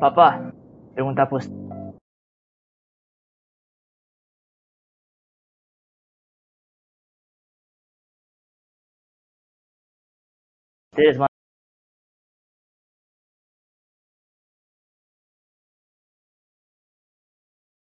Papá, 0.01 0.51
perguntar. 0.95 1.29
Vocês, 10.95 11.19
mano. 11.19 11.27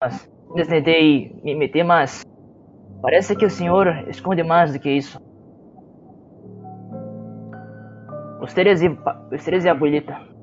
Mas, 0.02 0.30
tentei 0.70 1.34
me 1.44 1.56
meter, 1.56 1.84
mas 1.84 2.24
parece 3.02 3.36
que 3.36 3.46
o 3.46 3.50
senhor 3.50 4.08
esconde 4.08 4.44
mais 4.44 4.72
do 4.72 4.80
que 4.80 4.90
isso. 4.90 5.20
Ustedes 8.42 8.82
e, 8.82 8.88
ustedes 9.36 9.66
e 9.66 9.70
a 9.70 9.74
abuelita. 9.74 10.37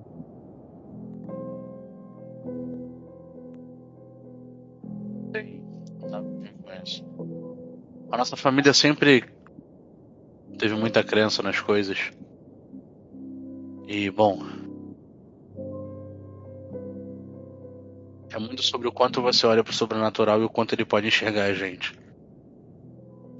A 8.14 8.16
nossa 8.16 8.36
família 8.36 8.72
sempre 8.72 9.24
teve 10.56 10.76
muita 10.76 11.02
crença 11.02 11.42
nas 11.42 11.58
coisas. 11.58 12.12
E, 13.88 14.08
bom. 14.08 14.38
É 18.32 18.38
muito 18.38 18.62
sobre 18.62 18.86
o 18.86 18.92
quanto 18.92 19.20
você 19.20 19.44
olha 19.48 19.64
pro 19.64 19.72
sobrenatural 19.72 20.40
e 20.40 20.44
o 20.44 20.48
quanto 20.48 20.76
ele 20.76 20.84
pode 20.84 21.08
enxergar 21.08 21.46
a 21.46 21.54
gente. 21.54 21.98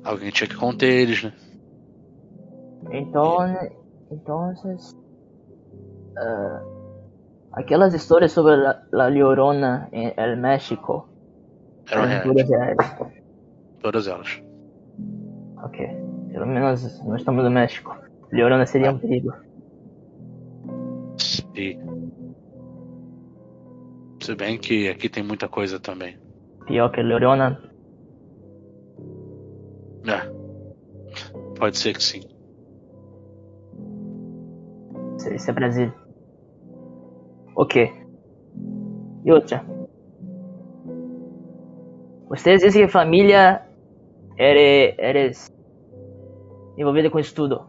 Alguém 0.03 0.33
tinha 0.33 0.49
que 0.49 0.57
conter 0.57 0.91
eles, 0.91 1.23
né? 1.23 1.33
Então, 2.91 3.39
entonces, 4.11 4.93
ah, 6.19 6.63
aquelas 7.53 7.95
histórias 7.95 8.33
sobre 8.33 8.57
la, 8.57 8.83
la 8.91 9.09
Llorona 9.09 9.89
em 9.93 10.13
el 10.17 10.37
México, 10.37 11.09
Eram 11.89 12.07
reais. 12.07 12.49
reais. 12.49 12.77
Todas 13.81 14.09
elas. 14.09 14.44
Pelo 15.77 16.47
menos 16.47 17.03
nós 17.05 17.21
estamos 17.21 17.45
no 17.45 17.51
México. 17.51 17.97
Llorona 18.33 18.67
seria 18.67 18.91
um 18.91 18.99
perigo. 18.99 19.33
E. 21.55 21.79
Se 24.21 24.35
bem 24.35 24.59
que 24.59 24.89
aqui 24.89 25.09
tem 25.09 25.23
muita 25.23 25.49
coisa 25.49 25.79
também. 25.79 26.19
Pior 26.67 26.91
que 26.91 27.03
Llorona, 27.03 27.61
É. 30.07 30.35
Pode 31.59 31.79
ser 31.79 31.95
que 31.95 32.03
sim. 32.03 32.21
isso 35.35 35.51
é 35.51 35.53
Brasil. 35.53 35.93
Ok. 37.57 37.91
E 39.25 39.33
outra. 39.33 39.65
Vocês 42.29 42.61
dizem 42.61 42.85
que 42.85 42.93
família 42.93 43.63
era, 44.37 44.95
era 44.99 45.31
envolvida 46.77 47.11
com 47.11 47.19
isso 47.19 47.35
tudo. 47.35 47.67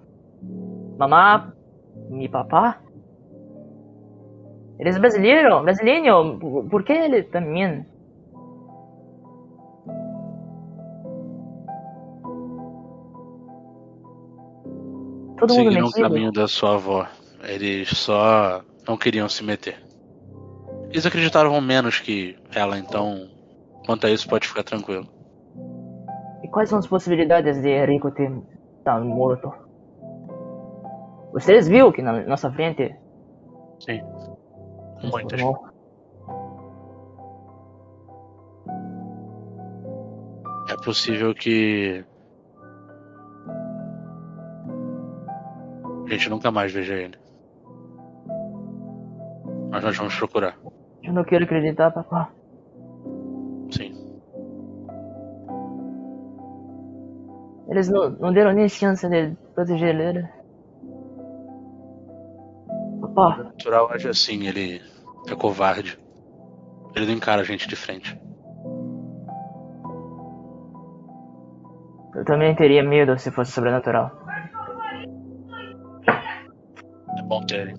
Mamá 0.97 1.53
e 2.19 2.27
papá? 2.29 2.79
Eles 4.79 4.97
brasileiro? 4.97 5.61
Brasileiro? 5.63 6.37
Por- 6.69 6.83
que 6.83 6.93
ele 6.93 7.23
também? 7.23 7.85
Todo 15.37 15.53
mundo 15.53 15.63
Seguiram 15.65 15.81
o 15.85 15.87
metido? 15.87 16.01
caminho 16.09 16.31
da 16.31 16.47
sua 16.47 16.75
avó. 16.75 17.07
Eles 17.43 17.89
só 17.89 18.61
não 18.87 18.97
queriam 18.97 19.27
se 19.29 19.43
meter. 19.43 19.75
Eles 20.89 21.05
acreditavam 21.05 21.59
menos 21.59 21.99
que 21.99 22.37
ela, 22.53 22.77
então 22.79 23.27
quanto 23.85 24.07
a 24.07 24.09
isso 24.09 24.27
pode 24.27 24.47
ficar 24.47 24.63
tranquilo. 24.63 25.07
E 26.43 26.47
quais 26.47 26.69
são 26.69 26.79
as 26.79 26.87
possibilidades 26.87 27.61
de 27.61 27.69
Enrico 27.69 28.11
ter 28.11 28.31
estado 28.85 29.03
morto? 29.03 29.51
Vocês 31.33 31.67
viram 31.67 31.91
que 31.91 32.03
na 32.03 32.23
nossa 32.25 32.51
frente 32.51 32.95
Sim. 33.79 34.01
Muitas. 35.11 35.41
É 40.69 40.75
possível 40.83 41.33
que 41.33 42.05
a 46.05 46.11
gente 46.11 46.29
nunca 46.29 46.51
mais 46.51 46.71
veja 46.71 46.93
ele. 46.93 47.17
Mas 49.71 49.83
nós 49.83 49.97
vamos 49.97 50.15
procurar. 50.15 50.57
Eu 51.03 51.11
não 51.11 51.23
quero 51.23 51.43
acreditar, 51.43 51.91
papá. 51.91 52.31
Eles 57.67 57.89
não, 57.89 58.09
não 58.11 58.33
deram 58.33 58.53
nem 58.53 58.69
chance 58.69 59.07
de 59.07 59.35
proteger 59.53 59.95
ele. 59.95 60.27
Papá, 63.01 63.39
O 63.39 63.43
natural 63.43 63.91
age 63.91 64.07
assim, 64.07 64.47
ele 64.47 64.81
é 65.27 65.35
covarde. 65.35 65.99
Ele 66.95 67.07
não 67.07 67.13
encara 67.13 67.41
a 67.41 67.45
gente 67.45 67.67
de 67.67 67.75
frente. 67.75 68.17
eu 72.15 72.23
também 72.23 72.55
teria 72.55 72.81
medo 72.81 73.19
se 73.19 73.29
fosse 73.29 73.51
sobrenatural. 73.51 74.09
É 76.07 77.21
bom 77.23 77.45
ter. 77.45 77.75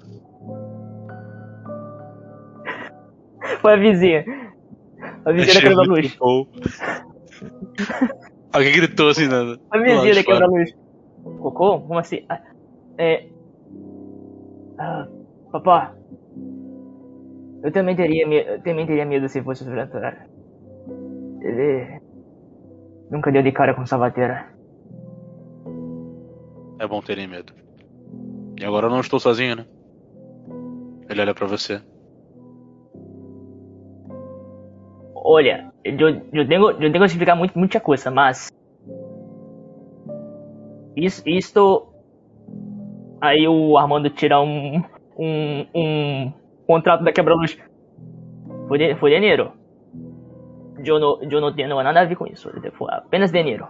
Foi 3.61 3.73
a 3.73 3.77
vizinha. 3.77 4.25
A 5.25 5.33
vizinha 5.33 5.55
da 5.55 5.61
quebra-luz. 5.61 6.17
Alguém 8.57 8.73
gritou 8.73 9.09
assim, 9.11 9.29
né? 9.29 9.57
A 9.71 9.79
vizinha 9.79 10.15
da 10.15 10.25
quebra-luz. 10.25 10.71
Cocô? 11.41 11.81
Como 11.81 11.99
assim? 11.99 12.25
Ah, 12.29 12.41
É. 12.99 13.29
Ah, 14.79 15.07
papá. 15.53 15.95
Eu 17.63 17.71
também 17.73 17.95
teria, 17.97 18.27
me- 18.27 18.43
eu 18.47 18.63
também 18.63 18.87
teria 18.87 19.05
medo 19.05 19.29
se 19.29 19.43
fosse 19.43 19.65
sobrenatural. 19.65 20.13
Ele. 21.43 22.01
Nunca 23.11 23.31
deu 23.31 23.43
de 23.43 23.53
cara 23.53 23.75
com 23.75 23.85
Salvateira. 23.87 24.47
É 26.79 26.87
bom 26.87 27.01
terem 27.03 27.27
medo. 27.27 27.53
E 28.59 28.65
agora 28.65 28.87
eu 28.87 28.91
não 28.91 29.01
estou 29.01 29.21
sozinho, 29.21 29.57
né? 29.57 29.67
Ele 31.11 31.21
olha 31.21 31.35
pra 31.35 31.47
você. 31.47 31.81
Olha, 35.29 35.73
eu, 35.85 36.09
eu, 36.33 36.47
tenho, 36.47 36.71
eu 36.71 36.79
tenho 36.79 36.93
que 37.01 37.05
explicar 37.05 37.35
muito, 37.35 37.59
muita 37.59 37.81
coisa, 37.81 38.13
mas. 38.13 38.47
Isso, 40.97 41.23
isto. 41.27 41.89
Aí 43.21 43.47
o 43.49 43.77
Armando 43.77 44.09
tira 44.11 44.41
um. 44.41 44.83
Um. 45.19 45.67
Um 45.75 46.33
contrato 46.67 47.03
da 47.03 47.13
quebra-luz. 47.13 47.57
Foi, 48.69 48.79
de- 48.79 48.95
foi 48.97 49.11
dinheiro. 49.11 49.53
Eu 50.85 51.01
não, 51.01 51.23
eu 51.23 51.41
não 51.41 51.55
tenho 51.55 51.69
nada 51.83 52.01
a 52.01 52.05
ver 52.05 52.17
com 52.17 52.27
isso. 52.27 52.51
Foi 52.77 52.89
apenas 52.91 53.33
dinheiro. 53.33 53.67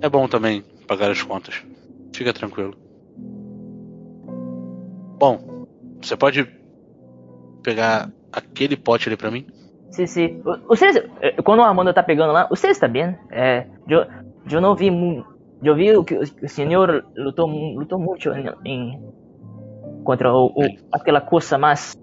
É 0.00 0.08
bom 0.08 0.26
também 0.28 0.62
pagar 0.86 1.10
as 1.10 1.22
contas. 1.22 1.62
Fica 2.14 2.32
tranquilo. 2.32 2.74
Bom, 5.18 5.55
você 6.00 6.16
pode 6.16 6.46
pegar 7.62 8.10
aquele 8.32 8.76
pote 8.76 9.08
ali 9.08 9.16
pra 9.16 9.30
mim? 9.30 9.46
Sim, 9.90 10.06
sim. 10.06 10.42
Vocês, 10.68 10.96
eh, 11.20 11.40
quando 11.42 11.60
o 11.60 11.62
Armando 11.62 11.92
tá 11.94 12.02
pegando 12.02 12.32
lá, 12.32 12.46
você 12.48 12.68
está 12.68 12.86
bem? 12.88 13.16
É, 13.30 13.66
eu, 13.88 14.04
eu 14.50 14.60
não 14.60 14.74
vi, 14.74 14.88
eu 15.62 15.74
vi 15.74 16.04
que 16.04 16.14
o 16.16 16.48
senhor 16.48 17.04
lutou, 17.16 17.46
lutou 17.46 17.98
muito 17.98 18.28
em, 18.30 18.46
em- 18.64 19.02
contra 20.04 20.32
o, 20.32 20.46
o- 20.48 20.76
aquela 20.92 21.20
coisa, 21.20 21.56
mas 21.56 21.96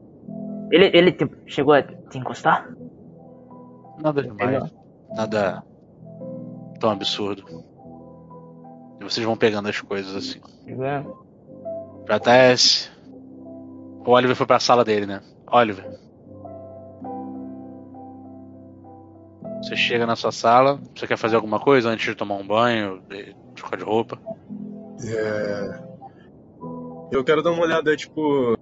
ele, 0.71 0.89
ele 0.93 1.12
te- 1.12 1.29
chegou 1.45 1.73
a 1.73 1.84
te 1.84 2.17
encostar? 2.17 2.69
Nada 4.01 4.23
demais. 4.23 4.73
Nada 5.15 5.63
tão 6.79 6.89
absurdo. 6.89 7.43
E 8.99 9.03
vocês 9.03 9.25
vão 9.25 9.38
pegando 9.38 9.69
as 9.69 9.79
coisas 9.79 10.15
assim. 10.15 10.39
Chegou. 10.65 11.25
Pra 12.06 12.19
Tess. 12.19 12.91
O 14.06 14.12
Oliver 14.12 14.36
foi 14.36 14.46
pra 14.46 14.60
sala 14.60 14.84
dele, 14.84 15.06
né? 15.06 15.22
Oliver. 15.52 15.86
Você 19.62 19.76
chega 19.78 20.06
na 20.06 20.16
sua 20.16 20.32
sala. 20.32 20.80
Você 20.96 21.08
quer 21.08 21.18
fazer 21.18 21.36
alguma 21.36 21.60
coisa 21.60 21.89
antes 21.89 22.06
de 22.06 22.16
tomar 22.16 22.36
um 22.36 22.46
banho, 22.46 23.02
de 23.08 23.34
trocar 23.56 23.78
de 23.78 23.84
roupa? 23.84 24.20
É... 25.06 25.84
Eu 27.12 27.24
quero 27.24 27.42
dar 27.42 27.52
uma 27.52 27.63
olhada, 27.63 27.96
tipo, 27.96 28.58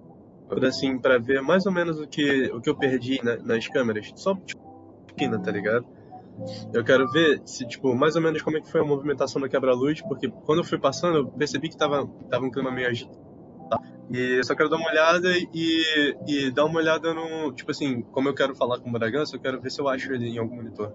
assim, 0.62 0.98
pra 0.98 1.18
ver 1.18 1.40
mais 1.42 1.66
ou 1.66 1.72
menos 1.72 1.98
o 1.98 2.06
que, 2.06 2.50
o 2.52 2.60
que 2.60 2.68
eu 2.70 2.76
perdi 2.76 3.20
na- 3.24 3.38
nas 3.38 3.66
câmeras. 3.66 4.12
Só, 4.14 4.34
tipo, 4.36 4.60
pequena, 5.06 5.40
tá 5.40 5.50
ligado? 5.50 5.84
Eu 6.72 6.84
quero 6.84 7.10
ver 7.10 7.40
se, 7.44 7.66
tipo, 7.66 7.94
mais 7.94 8.14
ou 8.16 8.22
menos 8.22 8.42
como 8.42 8.56
é 8.56 8.60
que 8.60 8.70
foi 8.70 8.80
a 8.80 8.84
movimentação 8.84 9.40
da 9.40 9.48
quebra-luz, 9.48 10.00
porque 10.02 10.28
quando 10.44 10.58
eu 10.58 10.64
fui 10.64 10.78
passando, 10.78 11.18
eu 11.18 11.26
percebi 11.26 11.68
que 11.68 11.76
tava, 11.76 12.06
tava 12.30 12.44
um 12.44 12.50
clima 12.50 12.70
meio 12.70 12.88
agitado. 12.88 13.31
E 14.10 14.38
eu 14.38 14.44
só 14.44 14.54
quero 14.54 14.68
dar 14.68 14.76
uma 14.76 14.90
olhada 14.90 15.28
e, 15.30 16.16
e 16.26 16.50
dar 16.50 16.64
uma 16.66 16.78
olhada 16.78 17.14
no. 17.14 17.52
Tipo 17.52 17.70
assim, 17.70 18.02
como 18.02 18.28
eu 18.28 18.34
quero 18.34 18.54
falar 18.54 18.78
com 18.78 18.88
o 18.88 18.92
Bragança, 18.92 19.36
eu 19.36 19.40
quero 19.40 19.60
ver 19.60 19.70
se 19.70 19.80
eu 19.80 19.88
acho 19.88 20.12
ele 20.12 20.28
em 20.28 20.38
algum 20.38 20.56
monitor. 20.56 20.92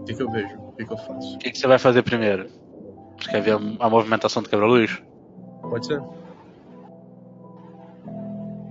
O 0.00 0.04
que, 0.04 0.14
que 0.14 0.22
eu 0.22 0.30
vejo? 0.30 0.54
O 0.56 0.72
que, 0.72 0.84
que 0.84 0.92
eu 0.92 0.96
faço? 0.98 1.34
O 1.34 1.38
que, 1.38 1.50
que 1.50 1.58
você 1.58 1.66
vai 1.66 1.78
fazer 1.78 2.02
primeiro? 2.02 2.48
Você 3.18 3.30
quer 3.30 3.40
ver 3.40 3.52
a, 3.52 3.86
a 3.86 3.88
movimentação 3.88 4.42
do 4.42 4.48
quebra-luz? 4.48 5.02
Pode 5.62 5.86
ser? 5.86 6.02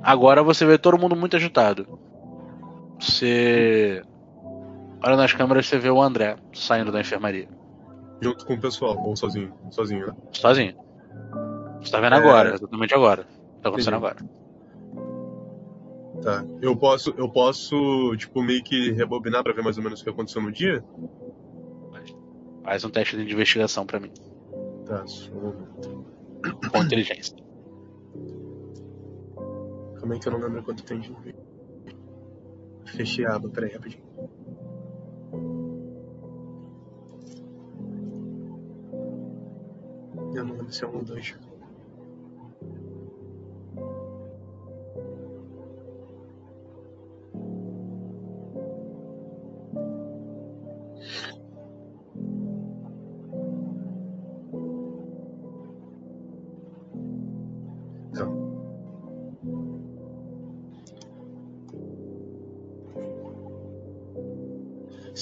Agora 0.02 0.44
você 0.44 0.66
vê 0.66 0.78
todo 0.78 0.98
mundo 0.98 1.16
muito 1.16 1.36
agitado. 1.36 2.00
Você. 3.00 4.02
Olha 5.04 5.16
nas 5.16 5.34
câmeras 5.34 5.66
você 5.66 5.78
vê 5.78 5.90
o 5.90 6.02
André 6.02 6.36
saindo 6.54 6.92
da 6.92 7.00
enfermaria. 7.00 7.48
Junto 8.22 8.46
com 8.46 8.54
o 8.56 8.60
pessoal, 8.60 8.98
ou 9.02 9.16
sozinho? 9.16 9.54
Sozinho, 9.72 10.08
né? 10.08 10.14
Sozinho. 10.34 10.76
Você 11.82 11.92
tá 11.92 12.00
vendo 12.02 12.16
É. 12.16 12.18
agora, 12.18 12.54
exatamente 12.56 12.94
agora. 12.94 13.24
Tá 13.62 13.70
acontecendo 13.70 13.98
Entendi. 13.98 14.14
agora. 14.22 14.40
Tá. 16.22 16.46
Eu 16.62 16.76
posso, 16.76 17.14
eu 17.18 17.30
posso, 17.30 18.16
tipo, 18.18 18.42
meio 18.44 18.62
que 18.64 18.92
rebobinar 18.92 19.42
pra 19.44 19.54
ver 19.54 19.64
mais 19.64 19.78
ou 19.78 19.84
menos 19.84 20.02
o 20.02 20.04
que 20.04 20.10
aconteceu 20.10 20.42
no 20.42 20.52
dia? 20.52 20.84
Faz 22.64 22.84
um 22.84 22.90
teste 22.90 23.16
de 23.24 23.32
investigação 23.34 23.86
pra 23.86 24.00
mim. 24.00 24.12
Tá, 24.86 25.06
só 25.08 25.32
um 25.32 25.42
momento. 25.42 26.06
Com 26.72 26.78
inteligência. 26.84 27.36
Calma 29.98 30.14
aí 30.14 30.20
que 30.20 30.28
eu 30.28 30.32
não 30.34 30.40
lembro 30.40 30.64
quanto 30.64 30.84
tem 30.84 31.00
de. 31.00 31.16
Fechei 32.86 33.26
a 33.26 33.36
aba, 33.36 33.50
peraí, 33.50 33.72
rapidinho. 33.72 34.04
Eu 40.34 40.46
não 40.46 40.56
lembro 40.56 40.72
se 40.72 40.84
é 40.84 40.88
um 40.88 40.96
ou 40.96 41.04
dois. 41.04 41.36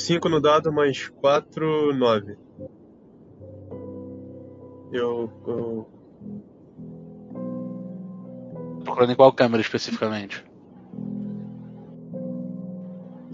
Cinco 0.08 0.30
no 0.30 0.40
dado, 0.40 0.72
mais 0.72 1.10
quatro, 1.10 1.94
nove. 1.94 2.38
Eu, 4.92 5.32
eu. 5.48 5.88
Procurando 8.84 9.12
em 9.12 9.16
qual 9.16 9.34
câmera 9.34 9.62
especificamente? 9.62 10.44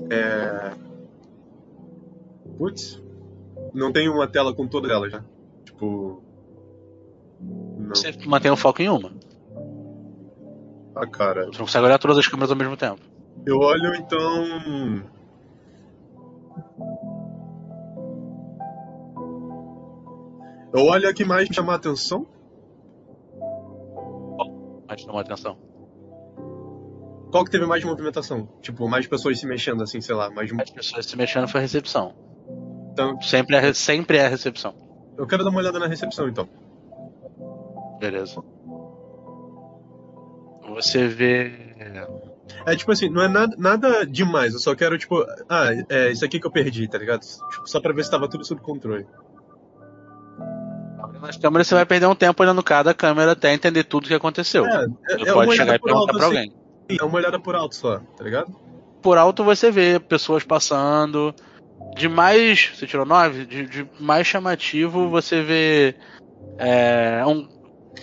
É. 0.09 0.71
Putz. 2.57 3.01
Não 3.73 3.91
tem 3.91 4.09
uma 4.09 4.27
tela 4.27 4.53
com 4.53 4.67
todas 4.67 4.91
elas, 4.91 5.11
né? 5.11 5.23
Tipo. 5.65 6.23
Não. 7.39 7.89
Você 7.89 8.11
mantém 8.25 8.51
o 8.51 8.55
foco 8.55 8.81
em 8.81 8.89
uma. 8.89 9.11
Ah, 10.95 11.07
cara. 11.07 11.45
Você 11.45 11.57
não 11.57 11.65
consegue 11.65 11.85
olhar 11.85 11.97
todas 11.97 12.17
as 12.17 12.27
câmeras 12.27 12.51
ao 12.51 12.57
mesmo 12.57 12.77
tempo. 12.77 13.01
Eu 13.45 13.57
olho 13.59 13.95
então. 13.95 15.03
Eu 20.73 20.85
olho 20.85 21.07
a 21.07 21.13
que 21.13 21.23
mais 21.23 21.47
me 21.49 21.55
chamar 21.55 21.73
a 21.73 21.75
atenção. 21.75 22.25
Mas 24.87 25.01
chama 25.01 25.21
atenção. 25.21 25.57
Qual 27.31 27.43
que 27.45 27.51
teve 27.51 27.65
mais 27.65 27.83
movimentação? 27.83 28.47
Tipo, 28.61 28.87
mais 28.87 29.07
pessoas 29.07 29.39
se 29.39 29.47
mexendo, 29.47 29.81
assim, 29.83 29.99
sei 30.01 30.13
lá. 30.15 30.29
Mais... 30.29 30.51
As 30.59 30.69
pessoas 30.69 31.05
se 31.05 31.17
mexendo 31.17 31.47
foi 31.47 31.59
a 31.59 31.63
recepção. 31.63 32.13
Então, 32.91 33.19
Sempre 33.21 33.55
é, 33.55 33.59
re- 33.59 33.73
sempre 33.73 34.17
é 34.17 34.25
a 34.25 34.29
recepção. 34.29 34.75
eu 35.17 35.25
quero 35.25 35.43
dar 35.43 35.49
uma 35.49 35.59
olhada 35.59 35.79
na 35.79 35.87
recepção, 35.87 36.27
então. 36.29 36.47
Beleza. 37.99 38.39
Você 40.75 41.07
vê. 41.07 41.73
É 42.65 42.75
tipo 42.75 42.91
assim, 42.91 43.09
não 43.09 43.21
é 43.23 43.27
nada, 43.27 43.55
nada 43.57 44.05
demais. 44.05 44.53
Eu 44.53 44.59
só 44.59 44.75
quero, 44.75 44.97
tipo, 44.97 45.15
ah, 45.49 45.69
é 45.89 46.11
isso 46.11 46.23
aqui 46.23 46.39
que 46.39 46.45
eu 46.45 46.51
perdi, 46.51 46.87
tá 46.87 46.97
ligado? 46.97 47.21
Tipo, 47.21 47.67
só 47.67 47.79
pra 47.81 47.93
ver 47.93 48.03
se 48.03 48.11
tava 48.11 48.29
tudo 48.29 48.45
sob 48.45 48.61
controle. 48.61 49.07
Nas 51.23 51.37
câmeras 51.37 51.67
você 51.67 51.75
vai 51.75 51.85
perder 51.85 52.05
um 52.05 52.15
tempo 52.15 52.43
olhando 52.43 52.61
cada 52.61 52.93
câmera 52.93 53.31
até 53.31 53.53
entender 53.53 53.85
tudo 53.85 54.03
o 54.03 54.07
que 54.09 54.13
aconteceu. 54.13 54.65
É, 54.65 54.87
Você 54.87 55.25
é, 55.25 55.29
é 55.29 55.33
pode 55.33 55.55
chegar 55.55 55.75
e 55.75 55.79
perguntar 55.79 55.99
alto, 55.99 56.17
pra 56.17 56.27
assim. 56.27 56.37
alguém. 56.37 56.53
É 56.99 57.03
uma 57.05 57.15
olhada 57.15 57.39
por 57.39 57.55
alto 57.55 57.75
só, 57.77 57.99
tá 58.17 58.25
ligado? 58.25 58.53
Por 59.01 59.17
alto 59.17 59.41
você 59.41 59.71
vê 59.71 60.01
pessoas 60.01 60.43
passando. 60.43 61.33
De 61.95 62.09
mais. 62.09 62.71
Você 62.75 62.85
tirou 62.85 63.05
9? 63.05 63.45
De, 63.45 63.65
de 63.65 63.89
mais 64.01 64.27
chamativo 64.27 65.09
você 65.09 65.41
vê. 65.41 65.95
é, 66.57 67.23
um, 67.25 67.47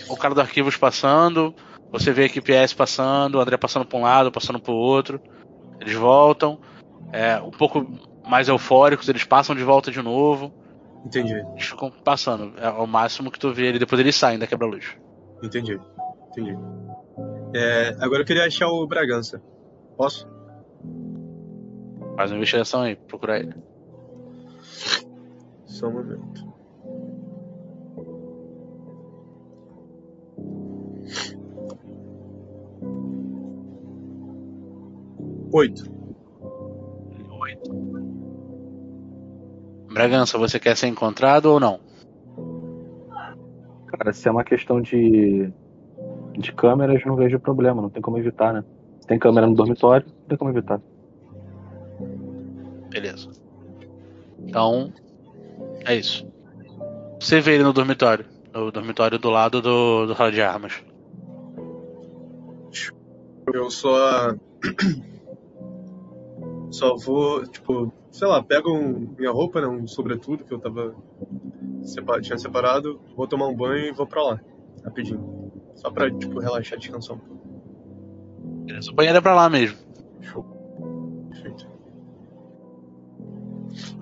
o 0.09 0.17
cara 0.17 0.33
do 0.33 0.41
arquivos 0.41 0.75
passando. 0.75 1.53
Você 1.91 2.11
vê 2.11 2.23
a 2.23 2.25
equipe 2.25 2.51
S 2.51 2.73
passando, 2.73 3.35
o 3.35 3.39
André 3.39 3.55
passando 3.55 3.85
pra 3.85 3.99
um 3.99 4.01
lado, 4.01 4.31
passando 4.31 4.59
pro 4.59 4.73
outro. 4.73 5.21
Eles 5.79 5.93
voltam. 5.93 6.59
É, 7.13 7.39
um 7.39 7.51
pouco 7.51 7.85
mais 8.27 8.47
eufóricos, 8.47 9.07
eles 9.07 9.25
passam 9.25 9.55
de 9.55 9.63
volta 9.63 9.91
de 9.91 10.01
novo. 10.01 10.51
Entendi, 11.05 11.33
Eles 11.33 11.65
ficam 11.65 11.91
passando. 11.91 12.57
É 12.59 12.69
o 12.69 12.85
máximo 12.85 13.31
que 13.31 13.39
tu 13.39 13.53
vê 13.53 13.67
ele. 13.67 13.79
Depois 13.79 13.99
eles 13.99 14.15
saem 14.15 14.39
da 14.39 14.47
quebra-luz. 14.47 14.95
entendi, 15.43 15.79
entendi. 16.29 16.57
É, 17.53 17.95
agora 17.99 18.21
eu 18.21 18.25
queria 18.25 18.45
achar 18.45 18.67
o 18.67 18.87
Bragança. 18.87 19.41
Posso? 19.97 20.27
Faz 22.15 22.31
uma 22.31 22.37
investigação 22.37 22.81
aí, 22.81 22.95
procura 22.95 23.39
ele. 23.39 23.55
Só 25.65 25.87
um 25.87 25.93
momento. 25.93 26.51
Oito. 35.53 35.83
Oito. 37.41 38.00
Bragança, 39.91 40.37
você 40.37 40.59
quer 40.59 40.77
ser 40.77 40.87
encontrado 40.87 41.47
ou 41.47 41.59
não? 41.59 41.79
Cara, 43.87 44.13
se 44.13 44.27
é 44.27 44.31
uma 44.31 44.43
questão 44.43 44.81
de, 44.81 45.51
de 46.37 46.51
câmeras, 46.53 47.03
não 47.05 47.15
vejo 47.15 47.39
problema, 47.39 47.81
não 47.81 47.89
tem 47.89 48.01
como 48.01 48.17
evitar, 48.17 48.53
né? 48.53 48.63
Se 49.01 49.07
tem 49.07 49.19
câmera 49.19 49.47
no 49.47 49.53
dormitório, 49.53 50.07
não 50.07 50.27
tem 50.29 50.37
como 50.37 50.49
evitar. 50.49 50.79
Beleza. 52.89 53.29
Então, 54.39 54.93
é 55.85 55.95
isso. 55.95 56.25
Você 57.19 57.41
vê 57.41 57.55
ele 57.55 57.63
no 57.63 57.73
dormitório. 57.73 58.25
No 58.53 58.71
dormitório 58.71 59.19
do 59.19 59.29
lado 59.29 59.61
do, 59.61 60.05
do 60.07 60.15
sala 60.15 60.31
de 60.31 60.41
armas. 60.41 60.73
Eu 63.53 63.69
só. 63.69 64.33
Só 66.71 66.95
vou, 66.95 67.45
tipo, 67.45 67.91
sei 68.11 68.27
lá, 68.27 68.41
pego 68.41 68.71
um- 68.71 69.13
minha 69.17 69.31
roupa, 69.31 69.59
né, 69.61 69.67
um 69.67 69.85
sobretudo 69.87 70.43
que 70.45 70.53
eu 70.53 70.59
tava 70.59 70.95
sepa- 71.83 72.21
tinha 72.21 72.37
separado, 72.37 72.99
vou 73.15 73.27
tomar 73.27 73.47
um 73.47 73.55
banho 73.55 73.85
e 73.87 73.91
vou 73.91 74.07
pra 74.07 74.23
lá, 74.23 74.39
rapidinho. 74.83 75.51
Só 75.75 75.89
pra, 75.91 76.09
tipo, 76.09 76.39
relaxar, 76.39 76.77
descansar 76.79 77.15
um 77.15 77.19
pouco. 77.19 77.41
Beleza, 78.65 78.91
o 78.91 78.93
banheiro 78.93 79.17
é 79.17 79.21
pra 79.21 79.35
lá 79.35 79.49
mesmo. 79.49 79.77
Show. 80.21 80.43
Perfeito. 81.29 81.67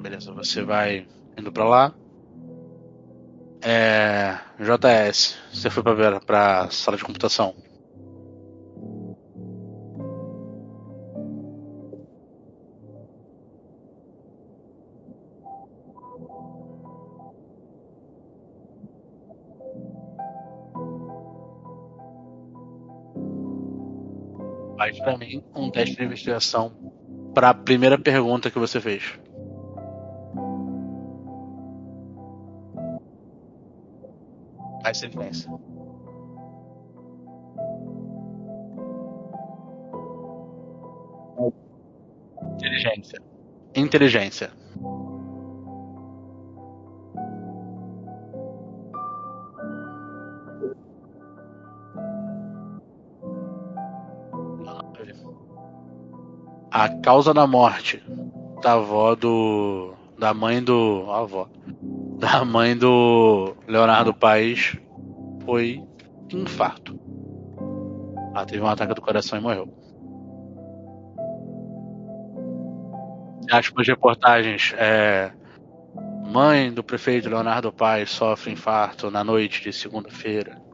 Beleza, 0.02 0.32
você 0.34 0.62
vai 0.64 1.08
indo 1.38 1.52
pra 1.52 1.64
lá. 1.66 1.94
É. 3.62 4.38
JS, 4.60 5.38
você 5.54 5.70
foi 5.70 5.84
pra, 5.84 5.94
ver- 5.94 6.20
pra 6.26 6.70
sala 6.70 6.98
de 6.98 7.04
computação. 7.04 7.54
Faz 24.90 25.00
pra 25.02 25.18
mim 25.18 25.44
um 25.56 25.70
teste 25.70 25.96
de 25.98 26.04
investigação 26.04 26.74
pra 27.34 27.54
primeira 27.54 27.96
pergunta 27.96 28.50
que 28.50 28.58
você 28.58 28.82
fez. 28.82 29.04
Faz 34.82 34.98
sentença. 34.98 35.48
Inteligência. 42.56 43.22
Inteligência. 43.76 44.52
A 56.80 56.88
causa 56.88 57.34
da 57.34 57.46
morte 57.46 58.02
da 58.62 58.76
avó 58.76 59.14
do. 59.14 59.94
da 60.18 60.34
mãe 60.34 60.64
do. 60.64 61.08
a 61.10 61.20
avó. 61.20 61.50
Da 62.18 62.46
mãe 62.46 62.74
do 62.78 63.54
Leonardo 63.68 64.14
Paes 64.14 64.78
foi 65.44 65.84
infarto. 66.32 66.98
Ela 68.34 68.46
teve 68.46 68.64
um 68.64 68.68
ataque 68.68 68.94
do 68.94 69.02
coração 69.02 69.38
e 69.38 69.42
morreu. 69.42 69.68
Aspas 73.52 73.86
reportagens. 73.86 74.74
É, 74.78 75.34
mãe 76.32 76.72
do 76.72 76.82
prefeito 76.82 77.28
Leonardo 77.28 77.74
Paes 77.74 78.10
sofre 78.10 78.54
infarto 78.54 79.12
na 79.12 79.22
noite 79.22 79.62
de 79.62 79.74
segunda-feira. 79.74 80.69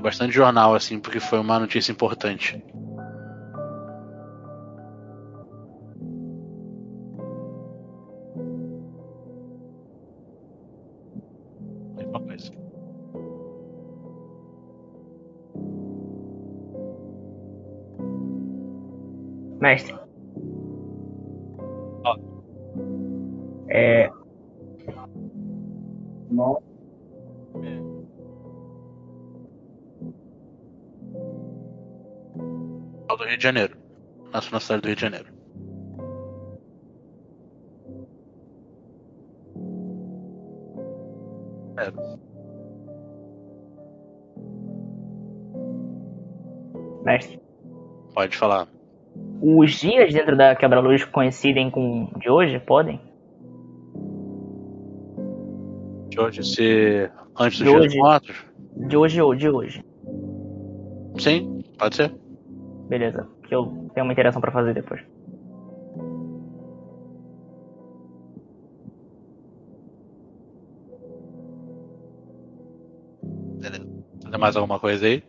Foi 0.00 0.08
bastante 0.08 0.32
jornal, 0.32 0.74
assim, 0.74 0.98
porque 0.98 1.20
foi 1.20 1.38
uma 1.38 1.58
notícia 1.58 1.92
importante. 1.92 2.64
Mestre. 19.60 19.99
De 33.40 33.44
Janeiro. 33.44 33.74
Nasceu 34.32 34.52
na 34.52 34.60
cidade 34.60 34.82
do 34.82 34.86
Rio 34.86 34.96
de 34.96 35.00
Janeiro. 35.02 35.26
É. 41.78 41.90
Mestre. 47.04 47.40
Pode 48.14 48.36
falar. 48.36 48.68
Os 49.42 49.72
dias 49.72 50.12
dentro 50.12 50.36
da 50.36 50.54
quebra-luz 50.54 51.04
coincidem 51.04 51.70
com 51.70 52.10
de 52.18 52.28
hoje? 52.30 52.60
Podem? 52.60 53.00
De 56.10 56.20
hoje, 56.20 56.42
se. 56.44 57.10
Antes 57.38 57.58
dos 57.60 57.68
De 57.68 57.72
dias 57.72 57.86
hoje. 57.86 57.98
mortos? 57.98 58.36
De 58.76 58.96
hoje 58.96 59.22
ou 59.22 59.34
de 59.34 59.48
hoje? 59.48 59.84
Sim, 61.18 61.64
pode 61.78 61.96
ser. 61.96 62.12
Beleza. 62.90 63.24
Que 63.46 63.54
eu 63.54 63.88
tenho 63.94 64.04
uma 64.04 64.12
interação 64.12 64.40
pra 64.40 64.50
fazer 64.50 64.74
depois. 64.74 65.00
Beleza. 73.60 73.86
Tem 74.28 74.40
mais 74.40 74.56
alguma 74.56 74.80
coisa 74.80 75.06
aí? 75.06 75.22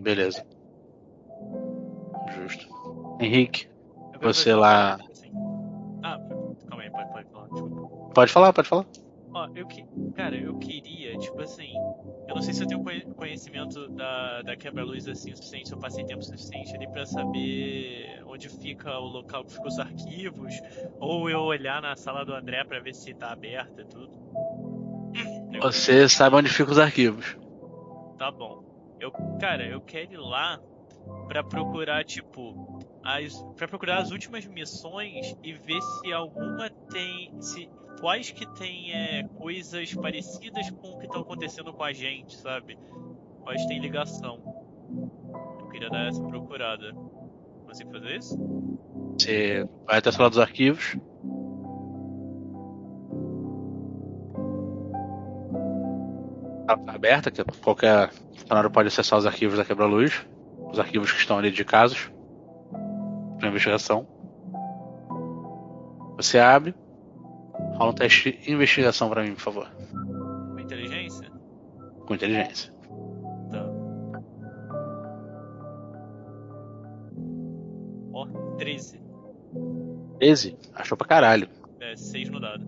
Beleza. 0.00 0.46
Justo. 2.36 2.68
Henrique, 3.20 3.68
Você 4.22 4.54
lá-. 4.54 4.96
Ah, 6.04 6.18
calma 6.68 6.84
aí, 6.84 6.90
pode, 6.90 7.10
pode 7.10 7.28
falar. 7.30 7.48
Desculpa. 7.48 8.14
pode 8.14 8.32
falar, 8.32 8.52
pode 8.52 8.68
falar. 8.68 8.86
Ó, 9.34 9.48
eu 9.56 9.66
que. 9.66 9.84
Cara, 10.16 10.34
eu 10.34 10.58
queria, 10.58 11.16
tipo 11.18 11.40
assim. 11.42 11.72
Eu 12.26 12.34
não 12.34 12.40
sei 12.42 12.54
se 12.54 12.62
eu 12.62 12.66
tenho 12.66 12.82
conhe- 12.82 13.04
conhecimento 13.14 13.86
da, 13.90 14.40
da 14.42 14.56
quebra-luz 14.56 15.06
assim 15.06 15.30
o 15.32 15.36
suficiente, 15.36 15.68
se 15.68 15.74
eu 15.74 15.78
passei 15.78 16.04
tempo 16.04 16.22
suficiente 16.22 16.74
ali 16.74 16.90
pra 16.90 17.04
saber 17.06 18.22
onde 18.26 18.48
fica 18.48 18.98
o 18.98 19.04
local 19.06 19.44
que 19.44 19.52
ficam 19.52 19.66
os 19.68 19.78
arquivos, 19.78 20.52
ou 20.98 21.28
eu 21.28 21.40
olhar 21.42 21.82
na 21.82 21.94
sala 21.96 22.24
do 22.24 22.34
André 22.34 22.64
pra 22.64 22.80
ver 22.80 22.94
se 22.94 23.14
tá 23.14 23.30
aberta 23.30 23.82
e 23.82 23.84
tudo. 23.84 24.12
Eu- 25.52 25.62
Você 25.62 26.08
sabe 26.08 26.36
onde 26.36 26.48
ficam 26.48 26.72
os 26.72 26.78
arquivos. 26.78 27.36
Tá 28.18 28.30
bom. 28.30 28.64
Eu, 28.98 29.12
cara, 29.38 29.66
eu 29.66 29.80
quero 29.82 30.14
ir 30.14 30.16
lá 30.18 30.58
pra 31.28 31.44
procurar, 31.44 32.04
tipo, 32.04 32.75
as, 33.06 33.40
para 33.56 33.68
procurar 33.68 33.98
as 33.98 34.10
últimas 34.10 34.44
missões 34.46 35.36
e 35.40 35.52
ver 35.52 35.80
se 35.80 36.12
alguma 36.12 36.68
tem, 36.90 37.40
se 37.40 37.70
quais 38.00 38.32
que 38.32 38.44
tem 38.54 38.92
é, 38.92 39.22
coisas 39.38 39.94
parecidas 39.94 40.68
com 40.70 40.88
o 40.88 40.98
que 40.98 41.06
estão 41.06 41.20
acontecendo 41.20 41.72
com 41.72 41.84
a 41.84 41.92
gente, 41.92 42.36
sabe? 42.36 42.76
Quais 43.42 43.64
tem 43.66 43.78
ligação. 43.78 44.42
Eu 45.60 45.68
queria 45.68 45.88
dar 45.88 46.08
essa 46.08 46.20
procurada. 46.20 46.92
Consigo 47.64 47.92
fazer 47.92 48.16
isso? 48.16 48.36
Você 49.16 49.68
vai 49.86 49.98
até 49.98 50.08
a 50.08 50.12
sala 50.12 50.28
dos 50.28 50.40
arquivos. 50.40 50.96
Tá 56.66 56.76
aberta, 56.88 57.30
que 57.30 57.44
qualquer 57.62 58.10
funcionário 58.34 58.70
pode 58.70 58.88
acessar 58.88 59.16
os 59.16 59.26
arquivos 59.26 59.56
da 59.56 59.64
Quebra-Luz. 59.64 60.26
Os 60.58 60.80
arquivos 60.80 61.12
que 61.12 61.20
estão 61.20 61.38
ali 61.38 61.52
de 61.52 61.64
casos. 61.64 62.10
Para 63.46 63.50
investigação. 63.50 64.06
Você 66.16 66.38
abre. 66.38 66.74
Rola 67.76 67.92
um 67.92 67.94
teste 67.94 68.32
de 68.32 68.50
investigação 68.50 69.08
para 69.08 69.22
mim, 69.22 69.34
por 69.34 69.40
favor. 69.40 69.70
Com 70.52 70.58
inteligência? 70.58 71.30
Com 72.06 72.14
inteligência. 72.14 72.72
Tá. 73.50 73.70
Ó, 78.12 78.26
13. 78.56 79.00
13. 80.18 80.58
Achou 80.74 80.98
pra 80.98 81.06
caralho. 81.06 81.48
É, 81.80 81.94
6 81.94 82.28
no 82.30 82.40
dado. 82.40 82.66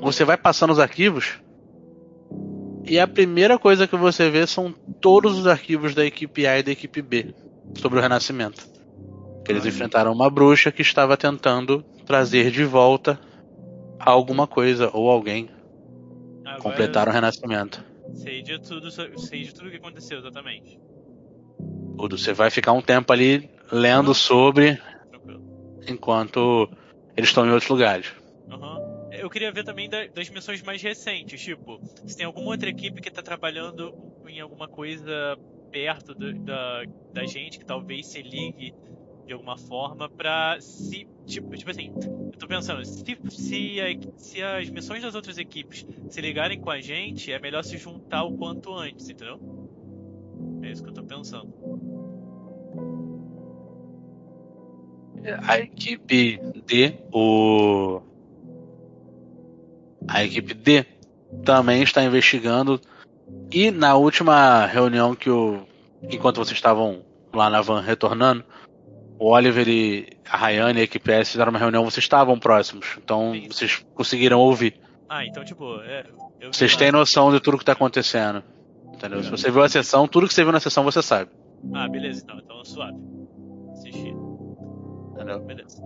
Você 0.00 0.24
vai 0.24 0.36
passando 0.36 0.72
os 0.72 0.80
arquivos. 0.80 1.40
E 2.84 2.98
a 2.98 3.06
primeira 3.06 3.56
coisa 3.58 3.86
que 3.86 3.96
você 3.96 4.30
vê 4.30 4.46
são 4.46 4.72
todos 5.00 5.38
os 5.38 5.46
arquivos 5.46 5.94
da 5.94 6.04
equipe 6.04 6.44
A 6.46 6.58
e 6.58 6.62
da 6.64 6.72
equipe 6.72 7.00
B 7.00 7.34
sobre 7.76 7.98
o 7.98 8.02
Renascimento. 8.02 8.75
Que 9.46 9.52
eles 9.52 9.64
enfrentaram 9.64 10.12
uma 10.12 10.28
bruxa 10.28 10.72
que 10.72 10.82
estava 10.82 11.16
tentando 11.16 11.84
trazer 12.04 12.50
de 12.50 12.64
volta 12.64 13.18
alguma 13.98 14.46
coisa 14.46 14.90
ou 14.92 15.08
alguém. 15.08 15.48
Agora 16.44 16.60
Completar 16.62 17.08
o 17.08 17.12
Renascimento. 17.12 17.84
Sei 18.14 18.42
de 18.42 18.60
tudo, 18.60 18.90
sei 18.90 19.44
de 19.44 19.54
tudo 19.54 19.70
que 19.70 19.76
aconteceu 19.76 20.18
exatamente. 20.18 20.78
Tudo. 21.96 22.18
Você 22.18 22.32
vai 22.32 22.50
ficar 22.50 22.72
um 22.72 22.82
tempo 22.82 23.12
ali 23.12 23.48
lendo 23.70 24.14
sobre 24.14 24.80
Tranquilo. 25.10 25.42
enquanto 25.88 26.68
eles 27.16 27.30
estão 27.30 27.46
em 27.46 27.50
outros 27.50 27.70
lugares. 27.70 28.12
Aham. 28.50 28.80
Eu 29.12 29.30
queria 29.30 29.50
ver 29.50 29.64
também 29.64 29.88
da- 29.88 30.06
das 30.08 30.28
missões 30.28 30.62
mais 30.62 30.82
recentes, 30.82 31.40
tipo, 31.40 31.80
se 32.06 32.16
tem 32.16 32.26
alguma 32.26 32.50
outra 32.50 32.68
equipe 32.68 33.00
que 33.00 33.10
tá 33.10 33.22
trabalhando 33.22 33.94
em 34.26 34.40
alguma 34.40 34.68
coisa 34.68 35.36
perto 35.70 36.14
do- 36.14 36.34
da, 36.40 36.82
da 37.12 37.24
gente, 37.24 37.58
que 37.58 37.64
talvez 37.64 38.06
se 38.08 38.20
ligue 38.22 38.74
de 39.26 39.32
alguma 39.32 39.56
forma 39.58 40.08
pra 40.08 40.56
se. 40.60 41.06
Tipo, 41.26 41.56
tipo 41.56 41.70
assim, 41.70 41.92
eu 42.32 42.38
tô 42.38 42.46
pensando, 42.46 42.84
se, 42.84 43.18
se, 43.28 43.80
a- 43.80 44.12
se 44.16 44.42
as 44.42 44.70
missões 44.70 45.02
das 45.02 45.14
outras 45.16 45.36
equipes 45.38 45.84
se 46.08 46.20
ligarem 46.20 46.60
com 46.60 46.70
a 46.70 46.80
gente, 46.80 47.32
é 47.32 47.38
melhor 47.40 47.64
se 47.64 47.76
juntar 47.76 48.22
o 48.22 48.36
quanto 48.36 48.72
antes, 48.72 49.08
entendeu? 49.08 49.40
É 50.62 50.70
isso 50.70 50.82
que 50.84 50.88
eu 50.90 50.94
tô 50.94 51.02
pensando. 51.02 51.52
A 55.42 55.58
equipe 55.58 56.38
D, 56.64 56.94
o. 57.12 58.00
A 60.06 60.22
equipe 60.22 60.54
D 60.54 60.84
também 61.44 61.82
está 61.82 62.04
investigando. 62.04 62.80
E 63.50 63.72
na 63.72 63.96
última 63.96 64.64
reunião 64.66 65.16
que 65.16 65.28
o. 65.28 65.66
Enquanto 66.02 66.36
vocês 66.36 66.56
estavam 66.56 67.04
lá 67.34 67.50
na 67.50 67.60
van 67.60 67.80
retornando, 67.80 68.44
o 69.18 69.30
Oliver 69.30 69.68
e 69.68 70.08
a 70.28 70.36
Rayane 70.36 70.78
e 70.78 70.82
a 70.82 70.84
equipe 70.84 71.10
S 71.10 71.32
fizeram 71.32 71.50
uma 71.50 71.58
reunião, 71.58 71.84
vocês 71.84 72.04
estavam 72.04 72.38
próximos. 72.38 72.98
Então 73.02 73.32
Sim. 73.32 73.48
vocês 73.48 73.86
conseguiram 73.94 74.38
ouvir. 74.38 74.78
Ah, 75.08 75.24
então, 75.24 75.44
tipo, 75.44 75.80
é. 75.82 76.04
Vocês 76.52 76.72
lá. 76.72 76.78
têm 76.78 76.92
noção 76.92 77.32
de 77.32 77.40
tudo 77.40 77.56
que 77.56 77.62
está 77.62 77.72
acontecendo. 77.72 78.42
Entendeu? 78.92 79.22
Se 79.22 79.30
você 79.30 79.50
viu 79.50 79.62
a 79.62 79.68
sessão, 79.68 80.08
tudo 80.08 80.26
que 80.26 80.34
você 80.34 80.42
viu 80.42 80.52
na 80.52 80.60
sessão 80.60 80.84
você 80.84 81.02
sabe. 81.02 81.30
Ah, 81.74 81.88
beleza, 81.88 82.22
então, 82.24 82.38
então 82.38 82.64
suave. 82.64 82.98
Assisti. 83.72 84.14
Entendeu? 85.12 85.40
Beleza. 85.40 85.82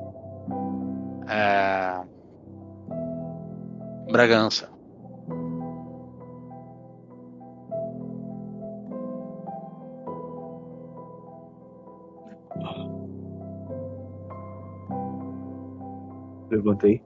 É... 1.29 2.01
Bragança. 4.11 4.69
Levantei. 16.51 17.01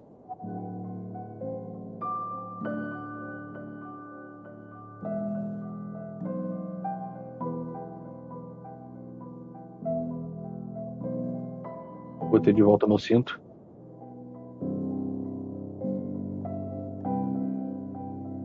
Botei 12.30 12.52
de 12.52 12.62
volta 12.62 12.86
no 12.86 12.98
cinto. 12.98 13.40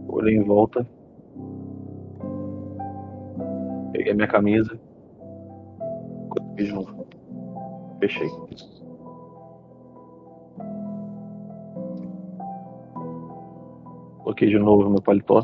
Olhei 0.08 0.36
em 0.36 0.44
volta. 0.44 0.86
Peguei 3.94 4.14
minha 4.14 4.28
camisa. 4.28 4.80
Fechei. 8.00 8.30
Coloquei 14.30 14.48
de 14.48 14.60
novo 14.60 14.88
meu 14.88 15.02
paletó. 15.02 15.42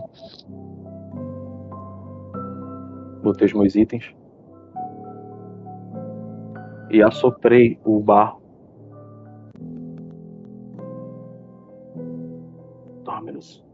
Botei 3.24 3.48
os 3.48 3.54
meus 3.54 3.76
itens. 3.76 4.16
E 6.92 7.02
assoprei 7.02 7.80
o 7.84 8.00
barro. 8.00 8.40
Dominus. 13.04 13.66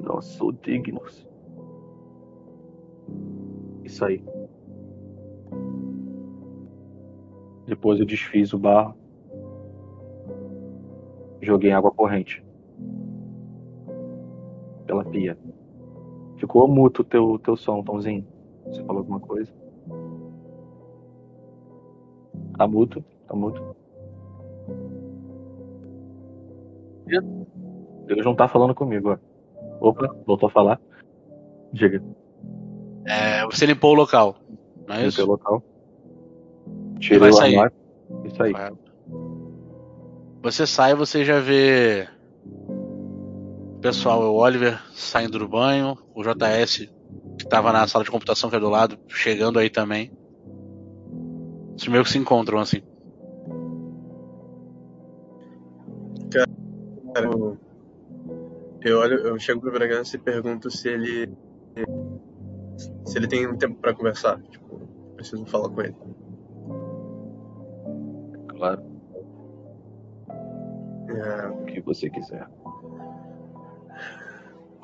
Nós 0.00 0.26
sou 0.26 0.52
dignos. 0.52 1.28
Isso 3.82 4.04
aí. 4.04 4.24
Depois 7.66 7.98
eu 7.98 8.06
desfiz 8.06 8.52
o 8.52 8.58
barro. 8.58 8.94
Joguei 11.42 11.70
em 11.70 11.74
água 11.74 11.90
corrente. 11.90 12.46
Pela 14.88 15.04
pia. 15.04 15.38
Ficou 16.38 16.66
mútuo 16.66 17.04
o 17.04 17.08
teu, 17.08 17.38
teu 17.38 17.56
som, 17.56 17.82
Tomzinho. 17.84 18.26
Você 18.66 18.82
falou 18.84 18.98
alguma 19.02 19.20
coisa? 19.20 19.52
Tá 22.56 22.66
mútuo? 22.66 23.04
Tá 23.28 23.34
mútuo. 23.36 23.76
Deus 28.06 28.24
não 28.24 28.34
tá 28.34 28.48
falando 28.48 28.74
comigo, 28.74 29.10
ó. 29.12 29.88
Opa, 29.88 30.14
voltou 30.26 30.48
a 30.48 30.50
falar. 30.52 30.80
Diga, 31.72 32.02
É, 33.06 33.44
você 33.44 33.66
limpou 33.66 33.92
o 33.92 33.96
local, 33.96 34.36
não 34.86 34.96
é 34.96 35.06
isso? 35.06 35.18
teu 35.18 35.26
local. 35.26 35.62
Tirei 36.98 37.18
vai 37.18 37.28
o 37.30 37.32
sair. 37.32 37.54
armário. 37.56 37.76
Isso 38.24 38.42
aí. 38.42 38.52
Você 40.42 40.66
sai, 40.66 40.94
você 40.94 41.24
já 41.24 41.40
vê 41.40 42.08
o 43.78 43.80
pessoal, 43.80 44.20
o 44.20 44.34
Oliver 44.34 44.82
saindo 44.92 45.38
do 45.38 45.46
banho, 45.48 45.96
o 46.12 46.22
JS 46.24 46.90
que 47.38 47.48
tava 47.48 47.72
na 47.72 47.86
sala 47.86 48.04
de 48.04 48.10
computação 48.10 48.50
que 48.50 48.56
é 48.56 48.60
do 48.60 48.68
lado, 48.68 48.98
chegando 49.06 49.56
aí 49.56 49.70
também. 49.70 50.10
Vocês 51.70 51.86
meio 51.86 52.02
que 52.02 52.10
se 52.10 52.18
encontram 52.18 52.58
assim. 52.58 52.82
Cara, 56.32 56.48
eu, 57.28 57.56
eu 58.82 58.98
olho, 58.98 59.18
eu 59.28 59.38
chego 59.38 59.60
pro 59.60 59.70
Bragança 59.70 60.16
e 60.16 60.18
pergunto 60.18 60.68
se 60.72 60.88
ele 60.88 61.32
se 63.06 63.16
ele 63.16 63.28
tem 63.28 63.46
um 63.46 63.56
tempo 63.56 63.76
pra 63.80 63.94
conversar. 63.94 64.42
Tipo, 64.42 64.88
preciso 65.14 65.46
falar 65.46 65.68
com 65.68 65.80
ele. 65.82 65.94
Claro, 68.48 68.82
É, 71.08 71.46
o 71.46 71.64
que 71.64 71.80
você 71.80 72.10
quiser. 72.10 72.48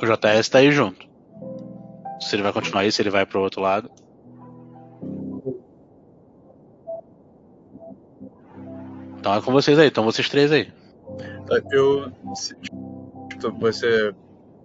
O 0.04 0.06
JS 0.06 0.48
tá 0.48 0.58
aí 0.58 0.70
junto. 0.70 1.06
Se 2.20 2.36
ele 2.36 2.42
vai 2.42 2.52
continuar 2.52 2.82
aí, 2.82 2.92
se 2.92 3.00
ele 3.02 3.10
vai 3.10 3.24
pro 3.26 3.40
outro 3.40 3.60
lado. 3.60 3.90
Então 9.18 9.34
é 9.34 9.40
com 9.40 9.52
vocês 9.52 9.78
aí, 9.78 9.88
estão 9.88 10.04
vocês 10.04 10.28
três 10.28 10.52
aí. 10.52 10.70
eu 11.72 12.12
se, 12.34 12.54
tipo, 13.30 13.50
você 13.58 14.14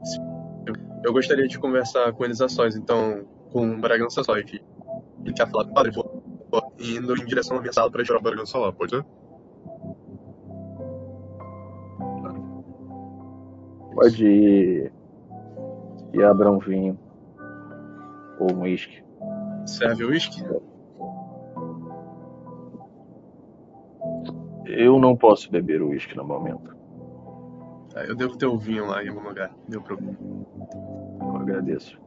se- 0.03 0.19
eu 1.03 1.13
gostaria 1.13 1.47
de 1.47 1.57
conversar 1.57 2.11
com 2.13 2.25
eles 2.25 2.41
a 2.41 2.49
sós, 2.49 2.75
então 2.75 3.25
com 3.51 3.69
o 3.71 3.77
Bragança 3.79 4.23
só. 4.23 4.33
que 4.41 4.61
Ele 5.23 5.33
quer 5.33 5.49
falar 5.49 5.65
com 5.65 5.71
o 5.71 5.73
padre, 5.73 5.91
vou, 5.91 6.23
vou 6.51 6.73
indo 6.79 7.13
em 7.15 7.25
direção 7.25 7.57
à 7.57 7.61
minha 7.61 7.73
sala 7.73 7.89
pra 7.89 8.01
esperar 8.01 8.19
o 8.19 8.23
Bragança 8.23 8.57
lá, 8.57 8.71
pode 8.71 8.91
ser? 8.91 9.05
Pode 13.93 14.25
ir. 14.25 14.91
E 16.13 16.23
abra 16.23 16.51
um 16.51 16.59
vinho. 16.59 16.97
Ou 18.39 18.53
um 18.53 18.61
uísque. 18.61 19.03
Serve 19.65 20.05
o 20.05 20.09
uísque? 20.09 20.43
Eu 24.65 24.99
não 24.99 25.15
posso 25.15 25.51
beber 25.51 25.81
uísque 25.81 26.15
no 26.15 26.23
momento. 26.23 26.75
Ah, 27.95 28.05
eu 28.05 28.15
devo 28.15 28.37
ter 28.37 28.45
o 28.45 28.57
vinho 28.57 28.87
lá 28.87 29.03
em 29.03 29.09
algum 29.09 29.27
lugar. 29.27 29.51
Deu 29.67 29.81
problema. 29.81 30.17
Eu 31.21 31.35
agradeço. 31.35 31.99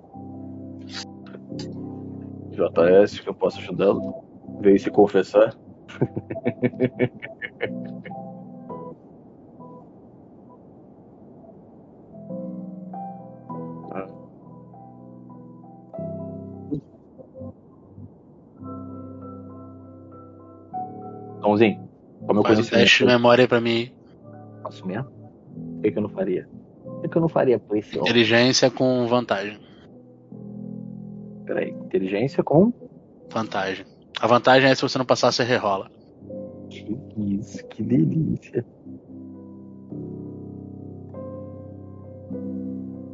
JS, 2.50 3.20
que 3.20 3.28
eu 3.28 3.34
posso 3.34 3.58
ajudá-lo? 3.58 4.24
Veio 4.60 4.78
se 4.78 4.90
confessar. 4.90 5.54
como 22.32 22.40
eu 22.40 22.44
Faz 22.44 22.66
um 22.66 22.70
conheci 22.70 22.98
de 22.98 23.04
memória 23.04 23.46
pra 23.46 23.60
mim. 23.60 23.92
Faço 24.62 24.86
mesmo? 24.86 25.04
Por 25.04 25.82
que, 25.82 25.92
que 25.92 25.98
eu 25.98 26.02
não 26.02 26.08
faria? 26.08 26.48
Por 26.82 27.02
que, 27.02 27.08
que 27.08 27.16
eu 27.16 27.20
não 27.20 27.28
faria 27.28 27.58
por 27.58 27.76
esse 27.76 27.98
homem? 27.98 28.10
Inteligência 28.10 28.70
com 28.70 29.06
vantagem. 29.06 29.58
Peraí, 31.44 31.70
inteligência 31.70 32.42
com. 32.42 32.72
Vantagem. 33.30 33.84
A 34.20 34.26
vantagem 34.26 34.70
é 34.70 34.74
se 34.74 34.82
você 34.82 34.96
não 34.96 35.04
passar, 35.04 35.30
você 35.30 35.42
rerola. 35.42 35.90
Que 36.70 36.98
isso, 37.18 37.66
que 37.68 37.82
delícia. 37.82 38.64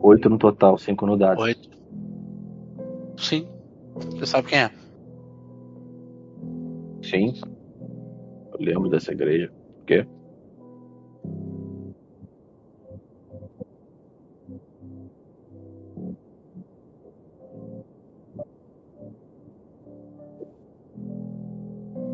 Oito 0.00 0.30
no 0.30 0.38
total, 0.38 0.78
cinco 0.78 1.06
no 1.06 1.16
dado. 1.16 1.40
Oito. 1.40 1.68
Sim. 3.16 3.48
Você 3.94 4.26
sabe 4.26 4.48
quem 4.48 4.60
é. 4.60 4.70
Sim. 7.02 7.34
Lemos 8.58 8.90
dessa 8.90 9.12
igreja, 9.12 9.52
porque 9.76 10.06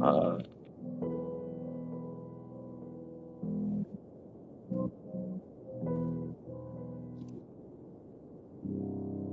a 0.01 0.09
ah. 0.11 0.39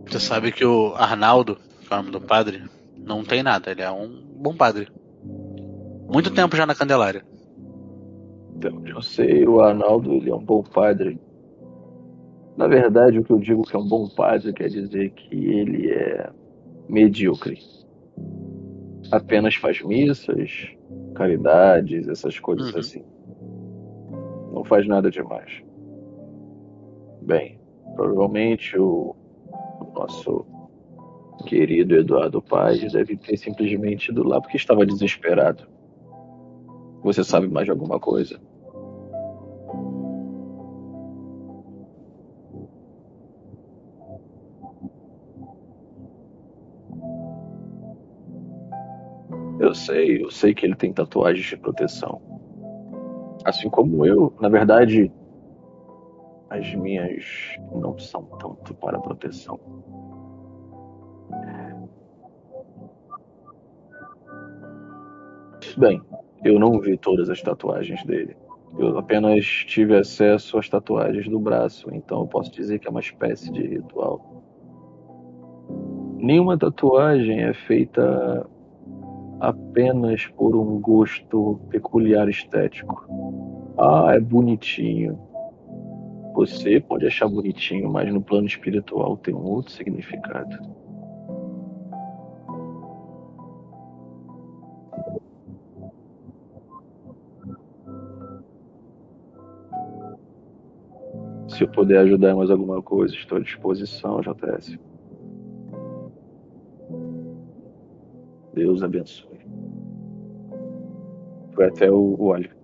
Você 0.07 0.19
sabe 0.19 0.51
que 0.51 0.65
o 0.65 0.93
Arnaldo, 0.95 1.55
que 1.55 1.93
é 1.93 1.95
o 1.95 1.97
nome 1.97 2.11
do 2.11 2.19
padre, 2.19 2.61
não 2.97 3.23
tem 3.23 3.41
nada, 3.41 3.71
ele 3.71 3.81
é 3.81 3.89
um 3.89 4.21
bom 4.35 4.53
padre. 4.53 4.89
Muito 6.11 6.31
tempo 6.33 6.55
já 6.55 6.65
na 6.65 6.75
Candelária. 6.75 7.23
Então, 8.55 8.81
eu 8.85 9.01
sei, 9.01 9.47
o 9.47 9.59
Arnaldo 9.61 10.13
ele 10.13 10.29
é 10.29 10.35
um 10.35 10.43
bom 10.43 10.61
padre. 10.61 11.19
Na 12.57 12.67
verdade, 12.67 13.17
o 13.19 13.23
que 13.23 13.31
eu 13.31 13.39
digo 13.39 13.63
que 13.63 13.75
é 13.75 13.79
um 13.79 13.87
bom 13.87 14.07
padre 14.09 14.53
quer 14.53 14.67
dizer 14.67 15.11
que 15.11 15.33
ele 15.35 15.89
é 15.89 16.29
medíocre. 16.87 17.57
Apenas 19.11 19.55
faz 19.55 19.81
missas, 19.81 20.69
caridades, 21.15 22.07
essas 22.07 22.37
coisas 22.39 22.71
Uhum. 22.73 22.79
assim. 22.79 23.03
Não 24.53 24.63
faz 24.63 24.87
nada 24.87 25.09
demais. 25.09 25.63
Bem, 27.21 27.59
provavelmente 27.95 28.77
o, 28.77 29.15
o 29.79 29.91
nosso 29.93 30.45
querido 31.45 31.95
Eduardo 31.95 32.41
Paz 32.41 32.91
deve 32.91 33.17
ter 33.17 33.37
simplesmente 33.37 34.11
ido 34.11 34.23
lá 34.27 34.39
porque 34.39 34.57
estava 34.57 34.85
desesperado. 34.85 35.70
Você 37.03 37.23
sabe 37.23 37.47
mais 37.47 37.65
de 37.65 37.71
alguma 37.71 37.99
coisa? 37.99 38.39
Eu 49.59 49.73
sei, 49.75 50.23
eu 50.23 50.31
sei 50.31 50.53
que 50.53 50.65
ele 50.65 50.75
tem 50.75 50.91
tatuagens 50.91 51.45
de 51.45 51.57
proteção. 51.57 52.21
Assim 53.45 53.69
como 53.69 54.05
eu, 54.05 54.33
na 54.39 54.49
verdade, 54.49 55.11
as 56.49 56.73
minhas 56.75 57.25
não 57.71 57.97
são 57.97 58.23
tanto 58.39 58.73
para 58.75 58.99
proteção. 58.99 59.59
Bem, 65.77 66.01
eu 66.43 66.59
não 66.59 66.79
vi 66.79 66.97
todas 66.97 67.29
as 67.29 67.41
tatuagens 67.41 68.03
dele. 68.03 68.35
Eu 68.77 68.97
apenas 68.97 69.45
tive 69.45 69.95
acesso 69.97 70.57
às 70.57 70.69
tatuagens 70.69 71.27
do 71.27 71.39
braço, 71.39 71.93
então 71.93 72.21
eu 72.21 72.27
posso 72.27 72.51
dizer 72.51 72.79
que 72.79 72.87
é 72.87 72.91
uma 72.91 73.01
espécie 73.01 73.51
de 73.51 73.61
ritual. 73.61 74.43
Nenhuma 76.17 76.57
tatuagem 76.57 77.43
é 77.43 77.53
feita 77.53 78.47
apenas 79.39 80.27
por 80.27 80.55
um 80.55 80.79
gosto 80.79 81.59
peculiar 81.69 82.29
estético. 82.29 83.05
Ah, 83.77 84.13
é 84.15 84.19
bonitinho. 84.19 85.19
Você 86.33 86.79
pode 86.79 87.05
achar 87.05 87.27
bonitinho, 87.27 87.91
mas 87.91 88.11
no 88.13 88.21
plano 88.21 88.47
espiritual 88.47 89.17
tem 89.17 89.33
um 89.33 89.43
outro 89.43 89.73
significado. 89.73 90.80
Se 101.61 101.65
eu 101.65 101.69
puder 101.69 101.99
ajudar 101.99 102.31
em 102.31 102.35
mais 102.35 102.49
alguma 102.49 102.81
coisa, 102.81 103.13
estou 103.13 103.37
à 103.37 103.41
disposição, 103.41 104.19
JS. 104.19 104.79
Deus 108.51 108.81
abençoe. 108.81 109.45
Foi 111.53 111.67
até 111.67 111.91
o, 111.91 112.15
o 112.17 112.29
Oliver. 112.29 112.57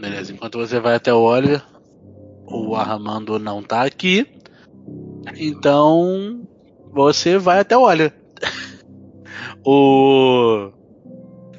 Beleza, 0.00 0.32
enquanto 0.32 0.56
você 0.56 0.78
vai 0.78 0.94
até 0.94 1.12
o 1.12 1.20
Oliver, 1.20 1.66
o 2.46 2.76
Armando 2.76 3.40
não 3.40 3.60
tá 3.60 3.82
aqui. 3.82 4.24
Então 5.36 6.46
você 6.92 7.38
vai 7.38 7.58
até 7.58 7.76
o 7.76 7.82
Oliver. 7.82 8.14
o 9.66 10.70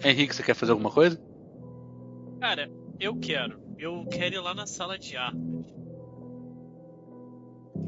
Henrique, 0.02 0.34
você 0.34 0.44
quer 0.44 0.54
fazer 0.54 0.72
alguma 0.72 0.92
coisa? 0.92 1.22
Cara, 2.40 2.72
eu 3.02 3.18
quero. 3.18 3.60
Eu 3.78 4.06
quero 4.10 4.36
ir 4.36 4.40
lá 4.40 4.54
na 4.54 4.66
sala 4.66 4.98
de 4.98 5.18
armas. 5.18 5.79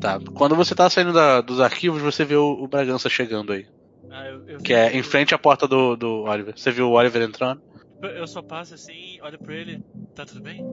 Tá. 0.01 0.19
Quando 0.33 0.55
você 0.55 0.73
tá 0.73 0.89
saindo 0.89 1.13
da- 1.13 1.41
dos 1.41 1.59
arquivos, 1.61 2.01
você 2.01 2.25
vê 2.25 2.35
o, 2.35 2.53
o 2.53 2.67
Bragança 2.67 3.07
chegando 3.07 3.53
aí. 3.53 3.67
Ah, 4.09 4.27
eu, 4.27 4.47
eu 4.47 4.57
Que 4.57 4.73
é 4.73 4.97
em 4.97 5.03
frente 5.03 5.33
à 5.35 5.37
porta 5.37 5.67
do, 5.67 5.95
do 5.95 6.23
Oliver. 6.23 6.57
Você 6.57 6.71
viu 6.71 6.89
o 6.89 6.93
Oliver 6.93 7.21
entrando? 7.21 7.61
Eu 8.01 8.25
só 8.25 8.41
passo 8.41 8.73
assim, 8.73 9.21
olho 9.21 9.37
pra 9.37 9.53
ele. 9.53 9.79
Tá 10.15 10.25
tudo 10.25 10.41
bem? 10.41 10.65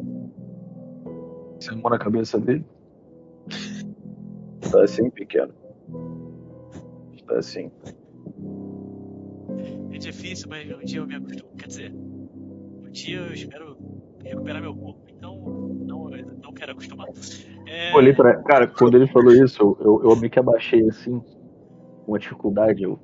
Você 1.60 1.72
mão 1.72 1.90
na 1.90 1.98
cabeça 1.98 2.40
dele? 2.40 2.64
Está 4.62 4.82
assim, 4.82 5.10
pequeno. 5.10 5.52
Está 7.14 7.38
assim. 7.38 7.70
É 9.92 9.98
difícil, 9.98 10.48
mas 10.48 10.70
um 10.70 10.82
dia 10.84 11.00
eu 11.00 11.06
me 11.06 11.16
acostumo. 11.16 11.50
Quer 11.58 11.66
dizer, 11.66 11.92
um 11.92 12.90
dia 12.90 13.18
eu 13.18 13.34
espero 13.34 13.76
recuperar 14.24 14.62
meu 14.62 14.74
corpo. 14.74 15.00
Então, 16.20 16.36
não, 16.42 16.52
quero 16.52 16.72
acostumar. 16.72 17.08
É, 17.66 17.94
olhei 17.94 18.12
pra. 18.12 18.42
Cara, 18.42 18.66
quando 18.66 18.96
ele 18.96 19.06
falou 19.06 19.32
isso, 19.32 19.76
eu, 19.80 20.02
eu 20.04 20.16
meio 20.16 20.30
que 20.30 20.38
abaixei 20.38 20.88
assim, 20.88 21.20
com 21.20 22.12
uma 22.12 22.18
dificuldade. 22.18 22.82
Eu. 22.82 22.98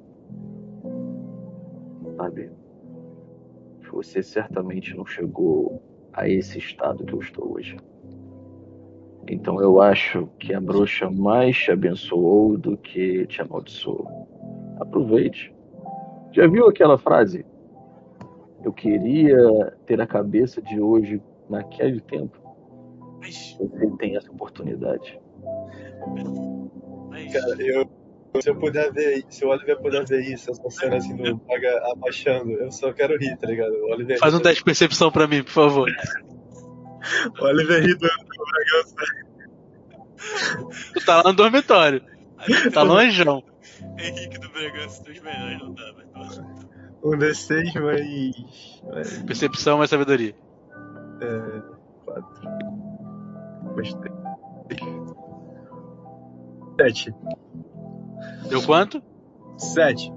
Sabe? 2.16 2.50
Você 3.92 4.22
certamente 4.22 4.96
não 4.96 5.06
chegou 5.06 5.82
a 6.12 6.28
esse 6.28 6.58
estado 6.58 7.04
que 7.04 7.12
eu 7.12 7.20
estou 7.20 7.54
hoje. 7.54 7.76
Então 9.28 9.60
eu 9.60 9.80
acho 9.80 10.28
que 10.38 10.52
a 10.52 10.60
bruxa 10.60 11.10
mais 11.10 11.56
te 11.56 11.70
abençoou 11.70 12.58
do 12.58 12.76
que 12.76 13.26
te 13.26 13.40
amaldiçoou. 13.40 14.28
Aproveite. 14.80 15.54
Já 16.32 16.46
viu 16.46 16.66
aquela 16.66 16.98
frase? 16.98 17.46
Eu 18.64 18.72
queria 18.72 19.36
ter 19.86 20.00
a 20.00 20.06
cabeça 20.06 20.60
de 20.60 20.80
hoje 20.80 21.22
naquele 21.48 22.00
tempo. 22.00 22.43
Mas... 23.24 23.56
Você 23.58 23.96
tem 23.98 24.16
essa 24.16 24.30
oportunidade. 24.30 25.18
Mas... 27.08 27.32
Cara, 27.32 27.56
eu, 27.62 27.90
se 28.40 28.50
eu 28.50 28.56
puder 28.56 28.92
ver, 28.92 29.24
se 29.30 29.44
o 29.46 29.48
Oliver 29.48 29.80
puder 29.80 30.04
ver 30.04 30.20
isso, 30.20 30.50
essa 30.50 30.70
cena 30.70 30.96
assim 30.96 31.16
do 31.16 31.38
Vaga 31.48 31.92
abaixando, 31.92 32.52
eu 32.52 32.70
só 32.70 32.92
quero 32.92 33.16
rir, 33.16 33.34
tá 33.38 33.46
ligado? 33.46 33.72
O 33.72 33.92
Oliver 33.92 34.18
Faz 34.18 34.34
um 34.34 34.40
teste 34.40 34.58
de 34.58 34.64
percepção 34.64 35.10
pra 35.10 35.26
mim, 35.26 35.42
por 35.42 35.52
favor. 35.52 35.90
o 37.40 37.44
Oliver 37.44 37.82
ri 37.82 37.94
do 37.94 38.00
Bragança. 38.00 38.94
Tu 40.92 41.04
tá 41.06 41.16
lá 41.16 41.22
no 41.24 41.32
dormitório. 41.32 42.02
Tá 42.74 42.82
longeão. 42.82 43.42
Henrique 43.98 44.38
do 44.38 44.50
Bragança, 44.50 45.02
dos 45.02 45.18
melhores, 45.20 45.58
não 45.60 45.72
dá, 45.72 45.94
mas 45.96 46.36
tá 46.36 46.44
Um 47.02 47.10
D6 47.12 47.80
mais. 47.80 49.22
Percepção 49.26 49.78
mais 49.78 49.88
sabedoria. 49.88 50.34
É. 51.22 51.74
4. 52.04 52.73
Mas... 53.76 53.96
Sete. 56.80 57.14
Deu 58.48 58.62
quanto? 58.62 59.02
Sete. 59.56 60.12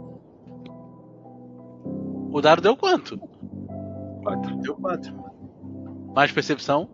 O 2.32 2.42
dado 2.42 2.62
deu 2.62 2.76
quanto? 2.76 3.18
Quatro. 4.24 4.56
Deu 4.58 4.76
quatro. 4.76 5.14
Mais 6.14 6.32
percepção? 6.32 6.90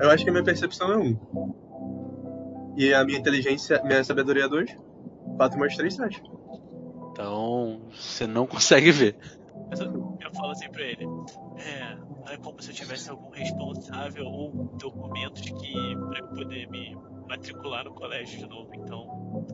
Eu 0.00 0.10
acho 0.10 0.24
que 0.24 0.30
a 0.30 0.32
minha 0.32 0.44
percepção 0.44 0.92
é 0.92 0.98
um. 0.98 2.74
E 2.76 2.92
a 2.92 3.04
minha 3.04 3.18
inteligência, 3.18 3.80
minha 3.84 4.02
sabedoria 4.02 4.44
é 4.44 4.48
dois. 4.48 4.76
Quatro 5.36 5.58
mais 5.58 5.76
três, 5.76 5.94
sete. 5.94 6.22
Então, 7.10 7.80
você 7.92 8.26
não 8.26 8.46
consegue 8.46 8.90
ver. 8.90 9.16
Mas 9.70 9.80
eu, 9.80 10.18
eu 10.20 10.34
falo 10.34 10.50
assim 10.50 10.70
pra 10.70 10.82
ele: 10.82 11.04
É, 11.04 11.96
não 11.96 12.32
é 12.32 12.36
como 12.36 12.60
se 12.62 12.70
eu 12.70 12.74
tivesse 12.74 13.10
algum 13.10 13.30
responsável 13.30 14.24
ou 14.26 14.50
documentos 14.80 15.42
que. 15.42 15.72
pra 16.10 16.18
eu 16.20 16.26
poder 16.28 16.68
me 16.70 16.96
matricular 17.28 17.84
no 17.84 17.92
colégio 17.94 18.38
de 18.38 18.46
novo. 18.48 18.70
Então, 18.74 19.46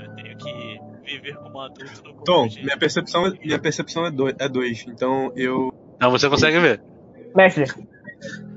eu 0.00 0.14
tenho 0.16 0.36
que 0.36 0.78
viver 1.04 1.36
como 1.36 1.60
adulto 1.60 2.02
no 2.04 2.14
Tom, 2.24 2.34
comum 2.34 2.48
jeito. 2.50 2.64
minha 2.64 2.78
percepção, 2.78 3.26
é- 3.26 3.30
minha 3.42 3.58
percepção 3.58 4.06
é 4.06 4.10
dois, 4.10 4.34
é 4.38 4.48
dois. 4.48 4.84
Então 4.88 5.32
eu. 5.36 5.72
Então 5.96 6.10
você 6.10 6.28
consegue 6.28 6.58
ver. 6.58 6.82
Mestre, 7.34 7.64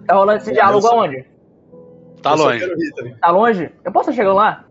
tá 0.08 0.16
rolando 0.16 0.40
esse 0.40 0.52
diálogo 0.52 0.82
só- 0.82 1.00
aonde? 1.00 1.26
Tá 2.22 2.32
eu 2.32 2.38
longe. 2.38 2.66
tá 3.22 3.32
longe? 3.32 3.72
Eu 3.86 3.92
posso 3.92 4.12
chegando 4.12 4.36
lá? 4.36 4.66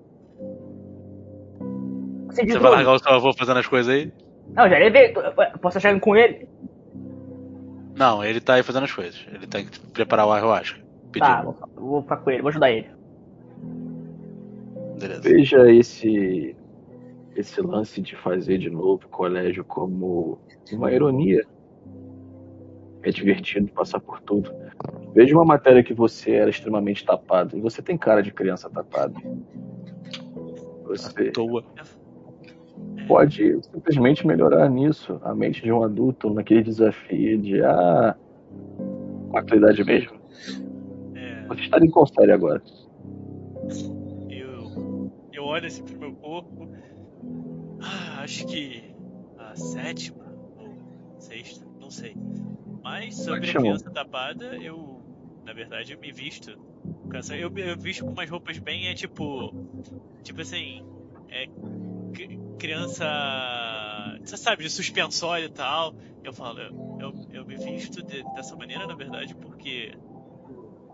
Você 2.29 2.45
Você 2.45 2.59
vai 2.59 2.71
largar 2.71 2.93
o 2.95 2.99
seu 2.99 3.13
avô 3.13 3.33
fazendo 3.33 3.59
as 3.59 3.67
coisas 3.67 3.93
aí? 3.95 4.13
Não, 4.55 4.69
já 4.69 4.79
levei. 4.79 5.13
Posso 5.61 5.81
chegando 5.81 6.01
com 6.01 6.17
ele? 6.17 6.49
Não, 7.95 8.25
ele 8.25 8.41
tá 8.41 8.55
aí 8.55 8.63
fazendo 8.63 8.85
as 8.85 8.93
coisas. 8.93 9.27
Ele 9.33 9.47
tem 9.47 9.67
que 9.67 9.81
preparar 9.81 10.27
o 10.27 10.33
ayahuasca. 10.33 10.79
Pediu. 11.11 11.29
Tá, 11.29 11.43
vou, 11.43 11.57
vou 11.75 12.03
ficar 12.03 12.19
com 12.19 12.31
ele, 12.31 12.43
vou 12.43 12.51
ajudar 12.51 12.71
ele. 12.71 12.89
Beleza. 14.99 15.21
Veja 15.23 15.71
esse 15.71 16.57
esse 17.35 17.61
lance 17.61 18.01
de 18.01 18.17
fazer 18.17 18.57
de 18.57 18.71
novo 18.71 19.05
o 19.05 19.09
colégio 19.09 19.63
como 19.63 20.39
uma 20.73 20.91
ironia. 20.91 21.45
É 23.03 23.11
divertido 23.11 23.71
passar 23.73 24.01
por 24.01 24.21
tudo. 24.23 24.53
Veja 25.15 25.35
uma 25.35 25.45
matéria 25.45 25.83
que 25.83 25.95
você 25.95 26.33
era 26.33 26.51
extremamente 26.51 27.05
tapado 27.05 27.57
e 27.57 27.61
você 27.61 27.81
tem 27.81 27.97
cara 27.97 28.23
de 28.23 28.33
criança 28.33 28.69
tapada. 28.69 29.15
Você 30.85 31.29
À 31.29 31.33
toa. 31.33 31.65
Pode 33.07 33.63
simplesmente 33.63 34.27
melhorar 34.27 34.69
nisso. 34.69 35.21
A 35.23 35.35
mente 35.35 35.63
de 35.63 35.73
um 35.73 35.83
adulto 35.83 36.33
naquele 36.33 36.63
desafio 36.63 37.39
de 37.39 37.63
ah, 37.63 38.17
com 39.31 39.37
a 39.39 39.43
tua 39.43 39.57
idade 39.57 39.85
mesmo. 39.85 40.19
É, 41.15 41.47
Você 41.49 41.61
está 41.63 41.79
em 41.79 41.91
qual 41.91 42.07
série 42.07 42.33
agora? 42.33 42.63
eu, 44.31 45.11
eu 45.33 45.45
olho 45.45 45.67
assim 45.67 45.83
pro 45.85 45.99
meu 45.99 46.13
corpo. 46.15 46.71
Ah, 47.81 48.23
acho 48.23 48.47
que 48.47 48.95
a 49.39 49.55
sétima 49.57 50.25
ou 50.57 50.75
sexta, 51.19 51.67
não 51.81 51.91
sei. 51.91 52.17
Mas 52.83 53.17
sobre 53.17 53.51
a 53.51 53.55
criança 53.55 53.91
tapada, 53.91 54.57
eu, 54.57 55.03
na 55.45 55.53
verdade, 55.53 55.93
eu 55.93 55.99
me 55.99 56.13
visto. 56.13 56.51
Eu, 57.39 57.53
eu 57.57 57.77
visto 57.79 58.05
com 58.05 58.13
umas 58.13 58.29
roupas 58.29 58.59
bem, 58.59 58.89
é 58.89 58.95
tipo. 58.95 59.53
Tipo 60.23 60.41
assim. 60.41 60.85
É. 61.29 61.47
cri- 62.59 62.69
Criança. 62.69 64.17
Você 64.25 64.37
sabe, 64.37 64.65
de 64.65 64.71
suspensório 64.71 65.47
e 65.47 65.51
tal. 65.51 65.95
Eu 66.23 66.33
falo, 66.33 66.59
eu, 66.61 66.99
eu, 67.01 67.15
eu 67.33 67.47
me 67.47 67.57
visto 67.57 68.03
de- 68.03 68.23
dessa 68.35 68.57
maneira, 68.57 68.87
na 68.87 68.95
verdade, 68.95 69.35
porque 69.35 69.97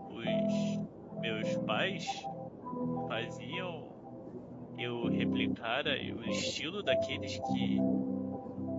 os 0.09 1.19
meus 1.19 1.55
pais 1.65 2.05
faziam 3.07 3.91
eu 4.77 5.07
replicar 5.07 5.85
o 6.15 6.23
estilo 6.29 6.83
daqueles 6.83 7.39
que 7.39 7.77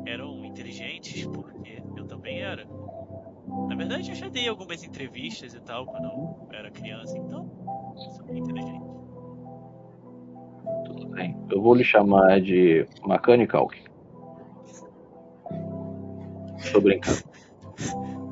eram 0.06 0.44
inteligentes, 0.44 1.26
porque 1.26 1.82
eu 1.96 2.06
também 2.06 2.40
era. 2.40 2.66
Na 3.68 3.74
verdade, 3.76 4.10
eu 4.10 4.14
já 4.14 4.28
dei 4.28 4.48
algumas 4.48 4.82
entrevistas 4.82 5.54
e 5.54 5.60
tal 5.60 5.86
quando 5.86 6.04
eu 6.06 6.48
era 6.52 6.70
criança, 6.70 7.16
então 7.16 7.50
sou 8.16 8.26
bem 8.26 8.38
inteligente. 8.38 8.93
Tudo 10.86 11.08
bem. 11.08 11.36
Eu 11.50 11.60
vou 11.62 11.74
lhe 11.74 11.84
chamar 11.84 12.40
de 12.40 12.86
Mechanical. 13.06 13.68
Tô 16.72 16.80
brincando. 16.80 17.18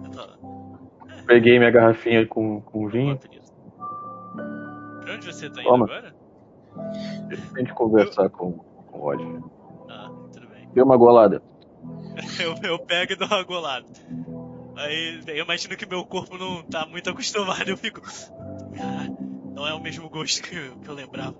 Eu 0.06 1.24
Peguei 1.26 1.58
minha 1.58 1.70
garrafinha 1.70 2.26
com, 2.26 2.60
com 2.60 2.88
vinho. 2.88 3.18
Pra 5.02 5.14
onde 5.14 5.26
você 5.26 5.48
tá 5.50 5.60
indo 5.60 5.68
Toma. 5.68 5.84
agora? 5.84 6.14
A 7.54 7.58
gente 7.58 7.72
conversar 7.74 8.28
com, 8.30 8.52
com 8.52 8.98
o 8.98 9.02
Roger. 9.02 9.42
Ah, 9.88 10.10
tudo 10.32 10.48
bem. 10.48 10.68
Deu 10.74 10.84
uma 10.84 10.96
golada. 10.96 11.42
Eu, 12.42 12.54
eu 12.62 12.78
pego 12.78 13.12
e 13.12 13.16
dou 13.16 13.26
uma 13.26 13.42
golada. 13.42 13.86
Aí 14.76 15.20
eu 15.26 15.44
imagino 15.44 15.76
que 15.76 15.86
meu 15.86 16.04
corpo 16.04 16.36
não 16.36 16.62
tá 16.62 16.86
muito 16.86 17.08
acostumado, 17.10 17.68
eu 17.68 17.76
fico. 17.76 18.00
"Ah, 18.78 19.06
não 19.54 19.66
é 19.66 19.72
o 19.74 19.80
mesmo 19.80 20.08
gosto 20.10 20.42
que 20.42 20.54
eu, 20.56 20.76
que 20.78 20.88
eu 20.88 20.94
lembrava. 20.94 21.34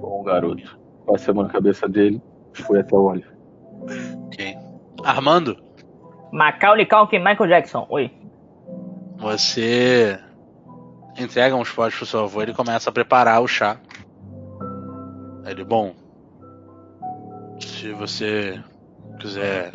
Bom 0.00 0.22
garoto. 0.22 0.78
Passei 1.06 1.30
a 1.30 1.34
mão 1.34 1.44
na 1.44 1.50
cabeça 1.50 1.88
dele. 1.88 2.20
Fui 2.52 2.78
até 2.78 2.94
o 2.94 3.04
Oliver. 3.04 3.36
Ok. 4.26 4.56
Armando, 5.04 5.56
Macaulay 6.32 6.86
Culkin 6.86 7.18
Michael 7.18 7.48
Jackson. 7.48 7.86
Oi. 7.88 8.10
você 9.16 10.18
entrega 11.18 11.56
uns 11.56 11.70
potes 11.70 11.96
pro 11.96 12.06
seu 12.06 12.20
avô 12.20 12.40
e 12.40 12.44
ele 12.44 12.54
começa 12.54 12.90
a 12.90 12.92
preparar 12.92 13.40
o 13.40 13.48
chá. 13.48 13.78
Ele, 15.46 15.64
bom, 15.64 15.94
se 17.60 17.92
você 17.92 18.62
quiser 19.20 19.72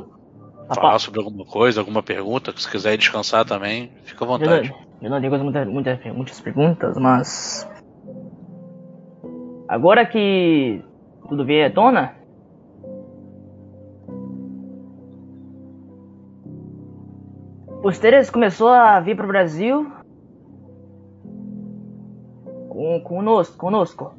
falar 0.76 1.00
sobre 1.00 1.20
alguma 1.22 1.46
coisa, 1.46 1.82
alguma 1.82 2.04
pergunta, 2.04 2.54
se 2.56 2.70
quiser 2.70 2.98
descansar 2.98 3.46
também, 3.46 3.92
fica 4.04 4.24
à 4.24 4.28
eu 4.28 4.32
não, 4.32 4.38
vontade. 4.38 4.76
eu 5.02 5.10
não 5.10 5.20
digo 5.22 5.38
muitas, 5.38 5.68
muitas, 5.68 6.14
muitas 6.14 6.42
perguntas, 6.42 6.98
mas. 6.98 7.68
Agora 9.72 10.06
que 10.06 10.84
tudo 11.30 11.46
veio 11.46 11.66
à 11.66 11.70
tona. 11.70 12.14
Ustedes 17.82 18.30
começou 18.30 18.68
a 18.68 19.00
vir 19.00 19.16
para 19.16 19.24
o 19.24 19.30
Brasil 19.30 19.90
com, 22.68 23.00
conosco, 23.02 23.58
conosco. 23.58 24.14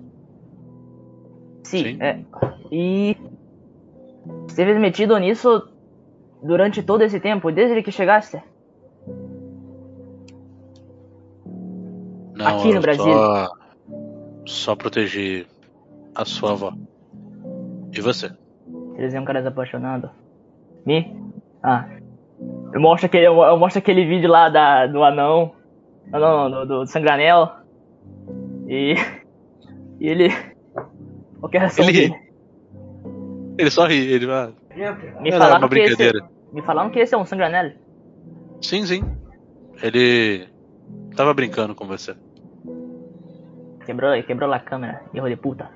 Sim, 1.64 1.84
Sim. 1.84 1.98
é. 2.00 2.24
E 2.70 3.14
esteve 4.48 4.78
metido 4.78 5.18
nisso 5.18 5.68
durante 6.42 6.82
todo 6.82 7.03
esse 7.03 7.20
tempo, 7.20 7.53
desde 7.53 7.82
que 7.82 7.92
chegaste? 7.92 8.42
Não, 12.34 12.46
Aqui 12.46 12.72
no 12.72 12.80
Brasil. 12.80 13.12
Só, 13.12 13.62
só 14.47 14.74
proteger 14.74 15.47
a 16.14 16.24
sua 16.24 16.53
avó. 16.53 16.72
E 17.93 18.01
você? 18.01 18.30
Eles 18.97 19.14
é 19.14 19.20
um 19.20 19.24
cara 19.24 19.40
desapaixonado. 19.40 20.11
Me? 20.84 21.14
Ah. 21.62 21.88
Eu 22.72 22.80
mostro 22.80 23.07
aquele, 23.07 23.26
eu, 23.26 23.40
eu 23.43 23.59
mostro 23.59 23.78
aquele 23.78 24.05
vídeo 24.05 24.30
lá 24.30 24.49
da, 24.49 24.86
do 24.86 25.03
anão. 25.03 25.53
Não, 26.11 26.20
não, 26.20 26.49
não, 26.49 26.66
do, 26.66 26.80
do 26.80 26.86
Sangranel. 26.86 27.51
E. 28.68 28.95
E 30.01 30.09
ele. 30.09 30.30
Qual 31.38 31.49
que 31.49 31.57
é 31.57 31.61
a 31.61 31.62
reação 31.62 31.84
Ele 31.84 31.93
dele? 31.93 32.14
Ele 33.57 33.70
só 33.70 33.86
ri, 33.86 34.12
ele 34.12 34.26
vai. 34.26 34.53
Me 35.20 35.30
Era 35.30 35.38
falaram 35.38 35.59
uma 35.59 35.68
que 35.68 35.78
esse. 35.78 36.12
Me 36.53 36.62
falaram 36.62 36.90
que 36.90 36.99
esse 36.99 37.14
é 37.14 37.18
um 37.18 37.24
Sangranel. 37.24 37.72
Sim, 38.61 38.84
sim. 38.84 39.05
Ele 39.80 40.49
tava 41.14 41.32
brincando 41.32 41.72
com 41.72 41.86
você. 41.86 42.16
Quebrou, 43.85 44.22
quebrou 44.22 44.53
a 44.53 44.61
câmera, 44.61 45.03
erro 45.12 45.28
de 45.28 45.37
puta. 45.37 45.68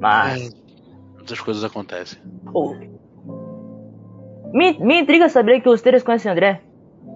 Mas. 0.00 0.54
Muitas 1.14 1.40
coisas 1.40 1.62
acontecem. 1.64 2.20
Oh. 2.52 2.74
Me, 4.52 4.76
me 4.80 5.00
intriga 5.00 5.28
saber 5.28 5.60
que 5.60 5.68
os 5.68 5.80
Teres 5.80 6.02
conhecem 6.02 6.30
o 6.30 6.32
André. 6.32 6.60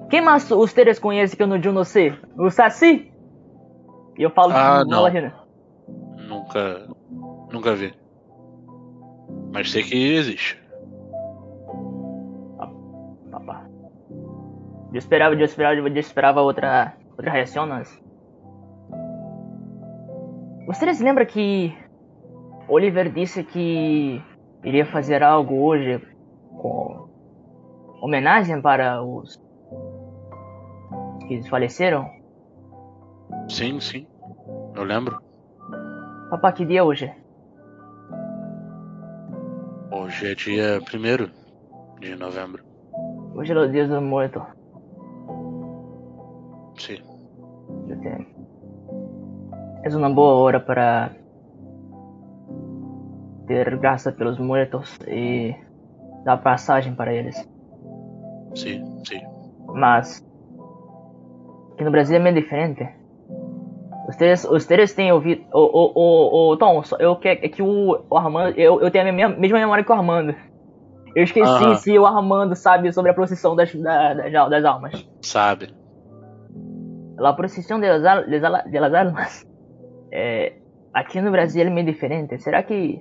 Quem 0.08 0.20
mais 0.20 0.48
os 0.50 0.72
Teres 0.72 0.98
conhecem 0.98 1.36
que 1.36 1.42
eu 1.42 1.46
não, 1.46 1.56
eu 1.56 1.72
não 1.72 1.84
sei? 1.84 2.14
O 2.38 2.48
Saci? 2.50 3.12
E 4.16 4.22
eu 4.22 4.30
falo 4.30 4.52
Ah, 4.54 4.84
de 4.84 4.90
não. 4.90 5.04
rindo. 5.08 5.32
Nunca. 6.28 6.88
Nunca 7.52 7.74
vi. 7.74 7.92
Mas 9.52 9.70
sei 9.70 9.82
que 9.82 10.14
existe. 10.14 10.58
Papá. 13.30 13.66
Eu 14.92 14.98
esperava, 14.98 15.34
eu 15.34 15.44
esperava, 15.44 15.76
eu 15.76 15.86
esperava 15.96 16.40
outra, 16.40 16.94
outra 17.10 17.30
reação, 17.30 17.66
mas... 17.66 18.00
Você 20.66 20.92
se 20.92 21.04
lembra 21.04 21.24
que 21.24 21.72
Oliver 22.68 23.12
disse 23.12 23.44
que 23.44 24.20
iria 24.64 24.84
fazer 24.84 25.22
algo 25.22 25.62
hoje 25.62 26.00
com 26.60 27.08
homenagem 28.02 28.60
para 28.60 29.00
os 29.00 29.40
que 31.28 31.40
faleceram? 31.48 32.10
Sim, 33.48 33.78
sim. 33.78 34.08
Eu 34.74 34.82
lembro. 34.82 35.22
Papá, 36.30 36.50
que 36.52 36.64
dia 36.64 36.80
é 36.80 36.82
hoje? 36.82 37.12
Hoje 39.92 40.32
é 40.32 40.34
dia 40.34 40.80
1 40.80 42.00
de 42.00 42.16
novembro. 42.16 42.64
Hoje 43.36 43.52
é 43.52 43.56
o 43.56 43.70
dia 43.70 43.86
do 43.86 44.02
morto. 44.02 44.44
Sim. 46.76 47.00
É 49.86 49.96
uma 49.96 50.10
boa 50.10 50.34
hora 50.34 50.58
para 50.58 51.12
ter 53.46 53.76
graça 53.78 54.10
pelos 54.10 54.36
mortos 54.36 54.98
e 55.06 55.54
dar 56.24 56.38
passagem 56.38 56.92
para 56.92 57.14
eles. 57.14 57.36
Sim, 58.56 58.84
sim. 59.06 59.20
Mas 59.68 60.26
aqui 61.74 61.84
no 61.84 61.92
Brasil 61.92 62.16
é 62.16 62.18
meio 62.18 62.34
diferente. 62.34 62.88
Vocês, 64.06 64.42
vocês 64.44 64.92
têm 64.92 65.12
ouvido. 65.12 65.44
O, 65.54 65.60
o, 65.60 65.92
o, 65.94 66.52
o 66.52 66.56
Tom, 66.56 66.82
eu 66.98 67.14
que, 67.14 67.28
é 67.28 67.36
que 67.36 67.62
o, 67.62 68.04
o 68.10 68.16
Armando. 68.16 68.58
Eu, 68.58 68.80
eu 68.80 68.90
tenho 68.90 69.08
a 69.08 69.12
minha, 69.12 69.28
mesma 69.28 69.58
memória 69.60 69.84
que 69.84 69.92
o 69.92 69.94
Armando. 69.94 70.34
Eu 71.14 71.22
esqueci 71.22 71.48
Aham. 71.64 71.74
se 71.76 71.96
o 71.96 72.04
Armando 72.04 72.56
sabe 72.56 72.92
sobre 72.92 73.12
a 73.12 73.14
procissão 73.14 73.54
das, 73.54 73.72
da- 73.72 74.14
das, 74.14 74.50
das 74.50 74.64
almas. 74.64 75.08
Sabe. 75.22 75.72
La 77.18 77.32
procissão 77.34 77.78
das, 77.78 78.02
das, 78.02 78.26
das 78.68 78.94
almas. 78.94 79.46
É, 80.10 80.54
aqui 80.92 81.20
no 81.20 81.30
Brasil 81.30 81.62
é 81.66 81.70
meio 81.70 81.86
diferente. 81.86 82.38
Será 82.38 82.62
que 82.62 83.00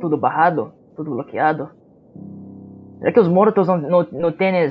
tudo 0.00 0.16
barrado? 0.16 0.72
Tudo 0.96 1.10
bloqueado? 1.12 1.70
Será 2.98 3.12
que 3.12 3.20
os 3.20 3.28
mortos 3.28 3.66
não, 3.66 3.78
não, 3.78 4.06
não 4.12 4.32
têm 4.32 4.68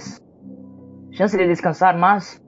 chance 1.12 1.38
de 1.38 1.48
descansar 1.48 1.98
mais? 1.98 2.40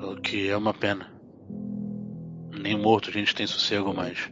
O 0.00 0.16
que 0.20 0.48
é 0.48 0.56
uma 0.56 0.74
pena. 0.74 1.06
Nem 2.50 2.78
morto 2.78 3.10
a 3.10 3.12
gente 3.12 3.34
tem 3.34 3.46
sossego 3.46 3.94
mais. 3.94 4.30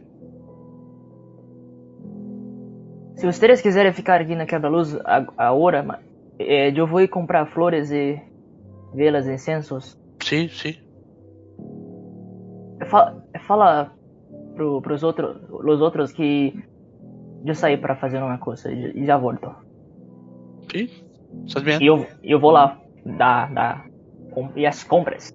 Se 3.15 3.25
vocês 3.25 3.61
quiserem 3.61 3.93
ficar 3.93 4.19
aqui 4.19 4.35
na 4.35 4.45
quebra-luz 4.45 4.95
a- 5.05 5.25
agora, 5.37 5.99
eh, 6.37 6.71
eu 6.75 6.85
vou 6.85 6.99
ir 7.01 7.07
comprar 7.07 7.45
flores 7.47 7.89
e 7.91 8.21
velas 8.93 9.25
e 9.25 9.33
incensos. 9.33 9.97
Sim, 10.21 10.49
sim. 10.49 10.75
Fala, 12.87 13.23
fala 13.47 13.91
pro, 14.55 14.81
pros 14.81 15.03
outros, 15.03 15.37
os 15.49 15.81
outros 15.81 16.11
que 16.11 16.53
eu 17.45 17.55
saí 17.55 17.77
para 17.77 17.95
fazer 17.95 18.17
uma 18.17 18.37
coisa 18.37 18.71
e 18.71 19.05
já 19.05 19.17
volto. 19.17 19.53
Estás 21.45 21.63
bem. 21.63 21.81
E 21.81 21.85
eu, 21.85 22.05
eu 22.23 22.39
vou 22.39 22.51
lá 22.51 22.79
dar, 23.05 23.53
dar 23.53 23.85
com- 24.31 24.51
e 24.55 24.65
as 24.65 24.83
compras. 24.83 25.33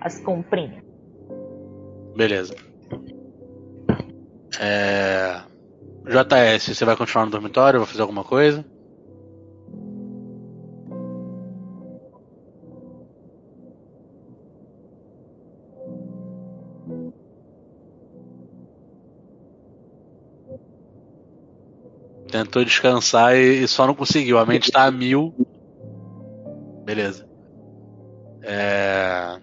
As 0.00 0.20
comprinhas. 0.20 0.82
Beleza. 2.16 2.54
É... 4.60 5.40
JS, 6.06 6.76
você 6.76 6.84
vai 6.84 6.96
continuar 6.96 7.24
no 7.24 7.30
dormitório? 7.30 7.80
Vai 7.80 7.88
fazer 7.88 8.02
alguma 8.02 8.24
coisa? 8.24 8.64
Tentou 22.34 22.64
descansar 22.64 23.36
e, 23.36 23.64
só 23.68 23.86
não 23.86 23.94
conseguiu. 23.94 24.40
A 24.40 24.44
mente 24.44 24.72
tá 24.72 24.86
a 24.86 24.90
mil. 24.90 25.32
Beleza. 26.84 27.28
É... 28.42 29.38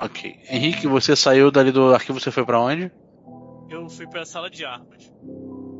Ok. 0.00 0.38
Henrique, 0.48 0.86
você 0.86 1.16
saiu 1.16 1.50
dali 1.50 1.72
do 1.72 1.92
arquivo, 1.92 2.20
você 2.20 2.30
foi 2.30 2.44
pra 2.44 2.60
onde? 2.60 2.92
Eu 3.68 3.90
fui 3.90 4.06
pra 4.06 4.24
sala 4.24 4.48
de 4.48 4.64
armas. 4.64 5.12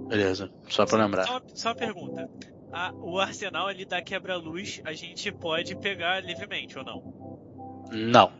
Beleza, 0.08 0.50
só 0.68 0.84
pra 0.84 0.98
lembrar. 0.98 1.24
Só, 1.24 1.40
só 1.54 1.68
uma 1.68 1.74
pergunta. 1.76 2.28
A- 2.72 2.92
o 2.96 3.16
arsenal 3.20 3.68
ali 3.68 3.84
da 3.84 4.02
quebra-luz 4.02 4.80
a 4.84 4.92
gente 4.92 5.30
pode 5.30 5.76
pegar 5.76 6.20
livremente 6.20 6.76
ou 6.76 6.84
não? 6.84 7.86
Não. 7.92 8.32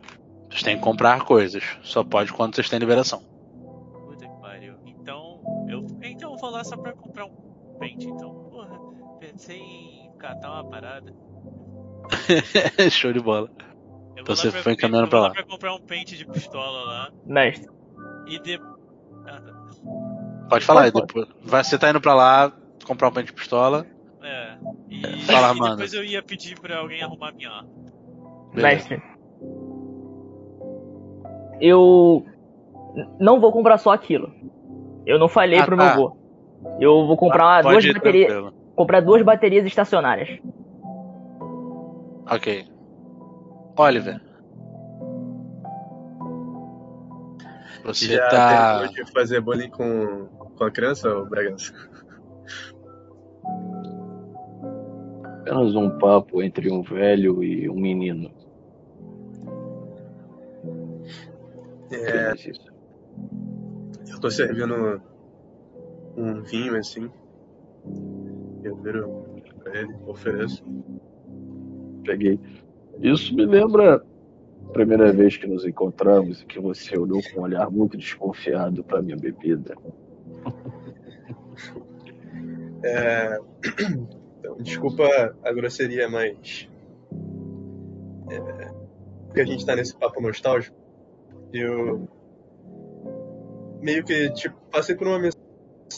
Vocês 0.49 0.63
têm 0.63 0.75
que 0.75 0.83
comprar 0.83 1.23
coisas. 1.23 1.63
Só 1.81 2.03
pode 2.03 2.33
quando 2.33 2.55
vocês 2.55 2.69
têm 2.69 2.77
liberação. 2.77 3.23
Lá 6.61 6.63
só 6.63 6.77
pra 6.77 6.93
comprar 6.93 7.25
um 7.25 7.31
pente. 7.79 8.07
Então, 8.07 8.33
porra, 8.49 8.79
pensei 9.19 9.59
em 9.59 10.11
catar 10.17 10.51
uma 10.51 10.69
parada. 10.69 11.13
Show 12.91 13.11
de 13.11 13.19
bola. 13.19 13.49
Eu 14.15 14.21
Então 14.23 14.35
você 14.35 14.51
foi 14.51 14.73
encaminhando 14.73 15.07
eu 15.07 15.09
vou 15.11 15.19
pra 15.19 15.27
lá. 15.27 15.31
pra 15.31 15.43
comprar 15.43 15.73
um 15.73 15.79
pente 15.79 16.15
de 16.15 16.25
pistola 16.25 16.83
lá. 16.85 17.11
Mestre, 17.25 17.69
E 18.27 18.39
de... 18.39 18.55
Ah, 19.25 19.41
tá. 19.41 19.61
Pode 20.49 20.65
falar 20.65 20.83
aí 20.83 20.91
Pode, 20.91 21.07
depois. 21.07 21.27
Vai, 21.43 21.63
você 21.63 21.77
tá 21.77 21.89
indo 21.89 22.01
pra 22.01 22.13
lá 22.13 22.51
comprar 22.85 23.07
um 23.09 23.11
pente 23.11 23.27
de 23.27 23.33
pistola. 23.33 23.85
É. 24.21 24.57
E, 24.89 25.21
Fala, 25.23 25.53
e 25.55 25.59
mano. 25.59 25.71
depois 25.75 25.93
eu 25.93 26.03
ia 26.03 26.21
pedir 26.21 26.59
pra 26.59 26.77
alguém 26.79 27.01
arrumar 27.01 27.31
minha 27.33 27.49
arma. 27.49 27.69
Mestre. 28.53 29.01
Eu 31.59 32.25
não 33.19 33.39
vou 33.39 33.51
comprar 33.51 33.77
só 33.77 33.91
aquilo. 33.91 34.33
Eu 35.05 35.17
não 35.17 35.29
falei 35.29 35.59
Ah, 35.59 35.65
pro 35.65 35.77
tá. 35.77 35.83
meu 35.83 35.91
avô. 35.93 36.17
Eu 36.79 37.05
vou 37.07 37.17
comprar 37.17 37.45
uma- 37.45 37.61
Pode 37.63 37.81
duas 37.87 37.93
baterias, 37.97 38.53
comprar 38.75 38.99
duas 39.01 39.21
baterias 39.21 39.65
estacionárias. 39.65 40.39
Ok. 42.29 42.65
Oliver. 43.77 44.21
Você 47.83 48.05
Já 48.15 48.27
tá. 48.29 48.85
de 48.85 49.11
fazer 49.11 49.41
bullying 49.41 49.69
com, 49.69 50.27
com 50.55 50.63
a 50.63 50.69
criança, 50.71 51.09
ô 51.15 51.25
Bragança? 51.25 51.73
Apenas 55.41 55.75
um 55.75 55.89
papo 55.97 56.43
entre 56.43 56.71
um 56.71 56.83
velho 56.83 57.43
e 57.43 57.67
um 57.67 57.75
menino. 57.75 58.31
É, 61.91 62.33
eu 64.13 64.19
tô 64.21 64.29
servindo 64.29 65.01
um 66.21 66.41
vinho 66.41 66.77
assim. 66.77 67.09
Eu 68.63 68.75
viro 68.77 69.25
pra 69.63 69.79
ele, 69.79 69.93
ofereço. 70.05 70.63
Peguei. 72.05 72.39
Isso 72.99 73.35
me 73.35 73.45
lembra 73.45 74.03
a 74.67 74.71
primeira 74.71 75.11
vez 75.11 75.37
que 75.37 75.47
nos 75.47 75.65
encontramos 75.65 76.41
e 76.41 76.45
que 76.45 76.59
você 76.59 76.97
olhou 76.97 77.21
com 77.33 77.41
um 77.41 77.43
olhar 77.43 77.69
muito 77.69 77.97
desconfiado 77.97 78.83
para 78.83 79.01
minha 79.01 79.17
bebida. 79.17 79.75
É, 82.83 83.37
então, 84.39 84.57
desculpa 84.57 85.05
a 85.43 85.53
grosseria, 85.53 86.09
mas. 86.09 86.67
É, 88.31 88.71
porque 89.27 89.41
a 89.41 89.45
gente 89.45 89.65
tá 89.65 89.75
nesse 89.75 89.95
papo 89.95 90.19
nostálgico. 90.19 90.75
Eu. 91.53 92.07
Meio 93.81 94.03
que, 94.03 94.31
tipo, 94.31 94.55
passei 94.71 94.95
por 94.95 95.07
uma 95.07 95.19
missão 95.19 95.40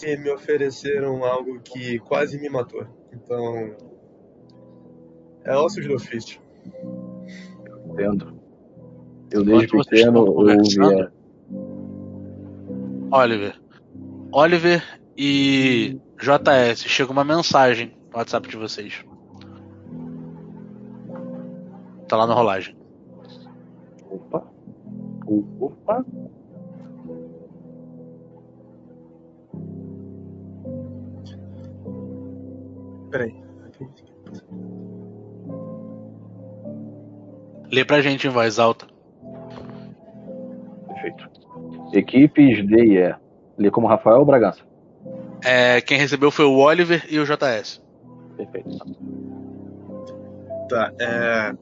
e 0.01 0.17
me 0.17 0.31
ofereceram 0.31 1.23
algo 1.23 1.59
que 1.59 1.99
quase 1.99 2.39
me 2.39 2.49
matou. 2.49 2.87
Então. 3.11 3.75
É 5.43 5.55
ossos 5.55 5.85
do 5.85 5.95
ofício. 5.95 6.41
Entendo. 7.85 8.41
Eu 9.29 9.43
desde 9.43 9.67
vocês 9.67 10.01
pequeno 10.03 10.25
ouvia. 10.25 11.11
Oliver. 13.11 13.59
Oliver 14.31 14.99
e 15.17 15.99
JS. 16.17 16.83
Chega 16.83 17.11
uma 17.11 17.23
mensagem 17.23 17.95
no 18.11 18.17
WhatsApp 18.17 18.47
de 18.47 18.57
vocês. 18.57 19.03
Tá 22.07 22.17
lá 22.17 22.25
na 22.25 22.33
rolagem. 22.33 22.75
Opa. 24.09 24.47
Opa. 25.59 26.05
Peraí. 33.13 33.31
Lê 37.71 37.85
pra 37.85 38.01
gente 38.01 38.25
em 38.25 38.29
voz 38.31 38.57
alta. 38.57 38.87
Perfeito. 40.87 41.29
Equipes 41.93 42.65
D 42.67 42.75
e 42.85 42.97
E. 42.97 43.15
Lê 43.55 43.69
como 43.69 43.85
Rafael 43.85 44.17
ou 44.17 44.25
Bragança? 44.25 44.61
É, 45.45 45.79
quem 45.79 45.99
recebeu 45.99 46.31
foi 46.31 46.45
o 46.45 46.57
Oliver 46.57 47.05
e 47.07 47.19
o 47.19 47.23
JS. 47.25 47.79
Perfeito. 48.35 48.69
Tá, 50.67 50.91
é. 50.99 51.53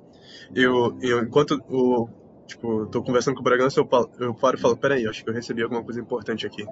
Eu, 0.55 0.97
eu 1.01 1.21
enquanto 1.23 1.61
o. 1.69 2.07
Tipo, 2.47 2.85
tô 2.85 3.03
conversando 3.03 3.35
com 3.35 3.41
o 3.41 3.43
Bragança, 3.43 3.79
eu, 3.81 3.85
paro- 3.85 4.09
eu 4.19 4.33
paro 4.33 4.57
e 4.57 4.59
falo, 4.61 4.77
peraí, 4.77 5.05
acho 5.05 5.21
que 5.23 5.29
eu 5.29 5.33
recebi 5.33 5.63
alguma 5.63 5.83
coisa 5.83 5.99
importante 5.99 6.45
aqui. 6.47 6.65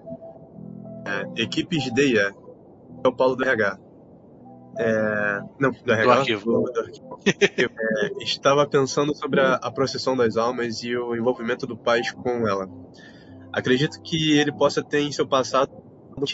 É, 1.36 1.42
equipes 1.44 1.92
de 1.94 2.02
IE, 2.02 2.18
é 2.18 2.32
o 3.08 3.12
Paulo 3.14 3.36
do 3.36 3.44
RH. 3.44 3.78
É, 4.78 5.42
não, 5.60 5.72
do 5.72 5.92
RH. 5.92 6.14
arquivo. 6.14 6.46
do- 6.46 6.72
do 6.72 6.80
arquivo. 6.80 7.20
Eu, 7.58 7.70
é, 7.70 8.24
estava 8.24 8.66
pensando 8.68 9.14
sobre 9.16 9.42
a, 9.42 9.56
a 9.56 9.72
procissão 9.72 10.16
das 10.16 10.38
almas 10.38 10.84
e 10.84 10.96
o 10.96 11.16
envolvimento 11.16 11.66
do 11.68 11.76
Paz 11.78 12.12
com 12.12 12.48
ela. 12.48 12.68
Acredito 13.52 14.02
que 14.02 14.38
ele 14.38 14.52
possa 14.52 14.84
ter 14.84 15.00
em 15.02 15.12
seu 15.12 15.28
passado 15.28 15.72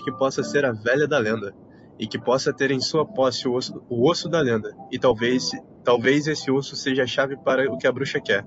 que 0.04 0.12
possa 0.14 0.42
ser 0.44 0.66
a 0.66 0.72
velha 0.72 1.08
da 1.08 1.18
lenda 1.20 1.54
e 2.00 2.08
que 2.08 2.20
possa 2.20 2.52
ter 2.52 2.72
em 2.72 2.80
sua 2.82 3.06
posse 3.06 3.48
o 3.48 3.54
osso, 3.54 3.84
o 3.88 4.10
osso 4.10 4.28
da 4.28 4.42
lenda. 4.42 4.76
E 4.92 4.98
talvez, 5.00 5.52
talvez 5.84 6.28
esse 6.28 6.50
osso 6.52 6.76
seja 6.76 7.04
a 7.04 7.08
chave 7.08 7.38
para 7.38 7.72
o 7.72 7.78
que 7.78 7.86
a 7.88 7.92
bruxa 7.92 8.20
quer. 8.20 8.46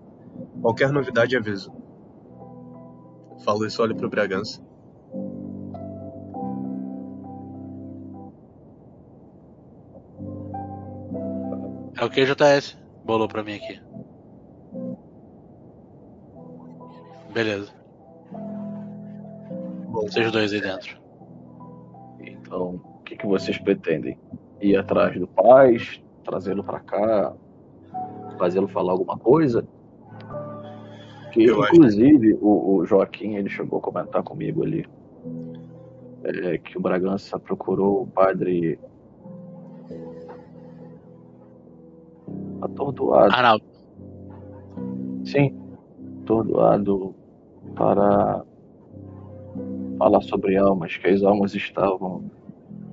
Qualquer 0.61 0.91
novidade 0.93 1.37
aviso. 1.37 1.73
Falo 3.45 3.65
isso, 3.65 3.81
olho 3.83 3.97
pro 3.97 4.11
Bragança. 4.11 4.61
É 12.01 12.05
o 12.05 12.11
que, 12.11 12.25
JS? 12.25 12.79
Bolou 13.05 13.27
pra 13.27 13.43
mim 13.43 13.55
aqui. 13.55 13.81
Beleza. 17.33 17.73
Bom, 19.91 20.03
Vocês 20.03 20.31
dois 20.31 20.53
aí 20.53 20.61
dentro. 20.61 20.99
Então, 22.21 22.81
o 22.99 23.03
que, 23.05 23.17
que 23.17 23.27
vocês 23.27 23.59
pretendem? 23.59 24.19
Ir 24.61 24.77
atrás 24.77 25.19
do 25.19 25.27
Paz, 25.27 26.03
trazê-lo 26.25 26.63
pra 26.63 26.81
cá, 26.81 27.33
fazê-lo 28.39 28.69
falar 28.69 28.93
alguma 28.93 29.19
coisa? 29.19 29.67
Que, 31.33 31.45
Eu 31.45 31.63
acho. 31.63 31.75
inclusive, 31.75 32.35
o, 32.41 32.77
o 32.77 32.87
Joaquim 32.87 33.37
ele 33.37 33.49
chegou 33.49 33.79
a 33.79 33.83
comentar 33.83 34.23
comigo 34.23 34.63
ali 34.65 34.87
é, 36.25 36.59
que 36.59 36.77
o 36.77 36.81
Bragança 36.81 37.39
procurou 37.39 38.03
o 38.03 38.07
padre 38.07 38.79
atordoado. 42.63 43.35
Arnaldo. 43.35 43.65
Sim, 45.25 45.59
atordoado 46.23 47.15
para 47.75 48.45
falar 49.99 50.21
sobre 50.23 50.57
almas, 50.57 50.97
que 50.97 51.07
as 51.09 51.23
almas 51.23 51.55
estavam 51.55 52.31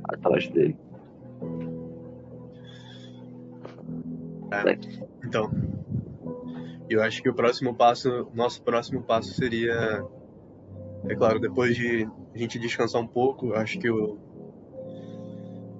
atrás 0.03 0.47
dele. 0.49 0.77
então, 5.23 5.51
E 6.89 6.93
eu 6.93 7.01
acho 7.01 7.21
que 7.21 7.29
o 7.29 7.33
próximo 7.33 7.75
passo, 7.75 8.27
nosso 8.33 8.61
próximo 8.63 9.01
passo 9.01 9.33
seria, 9.33 10.05
é 11.07 11.15
claro, 11.15 11.39
depois 11.39 11.75
de 11.75 12.07
a 12.33 12.37
gente 12.37 12.59
descansar 12.59 13.01
um 13.01 13.07
pouco, 13.07 13.53
acho 13.53 13.79
que 13.79 13.89
o 13.89 14.17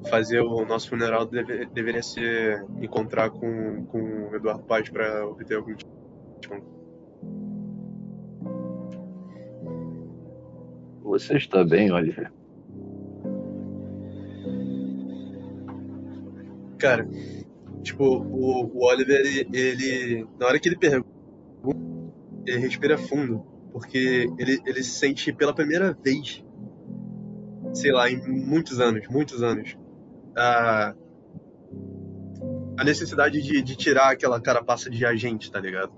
fazer 0.10 0.42
o 0.42 0.66
nosso 0.66 0.90
funeral 0.90 1.26
deve, 1.26 1.66
deveria 1.68 2.04
ser 2.04 2.64
encontrar 2.82 3.30
com, 3.30 3.86
com 3.86 4.30
o 4.30 4.36
Eduardo 4.36 4.64
Paz 4.64 4.90
para 4.90 5.26
obter 5.28 5.58
algum 5.58 5.76
tipo 5.76 5.96
Você 11.16 11.38
está 11.38 11.64
bem, 11.64 11.92
Oliver? 11.92 12.30
Cara, 16.78 17.08
tipo, 17.82 18.04
o, 18.04 18.66
o 18.66 18.86
Oliver, 18.86 19.22
ele, 19.22 19.48
ele, 19.54 20.28
na 20.38 20.48
hora 20.48 20.60
que 20.60 20.68
ele 20.68 20.78
pergunta, 20.78 21.08
ele 22.46 22.58
respira 22.58 22.98
fundo, 22.98 23.46
porque 23.72 24.28
ele, 24.38 24.60
ele 24.66 24.84
se 24.84 25.00
sente 25.00 25.32
pela 25.32 25.54
primeira 25.54 25.94
vez, 25.94 26.44
sei 27.74 27.92
lá, 27.92 28.10
em 28.10 28.18
muitos 28.28 28.80
anos, 28.80 29.08
muitos 29.08 29.42
anos, 29.42 29.78
a, 30.36 30.94
a 32.78 32.84
necessidade 32.84 33.42
de, 33.42 33.62
de 33.62 33.76
tirar 33.76 34.12
aquela 34.12 34.40
carapaça 34.40 34.90
de 34.90 35.06
agente, 35.06 35.52
tá 35.52 35.60
ligado? 35.60 35.94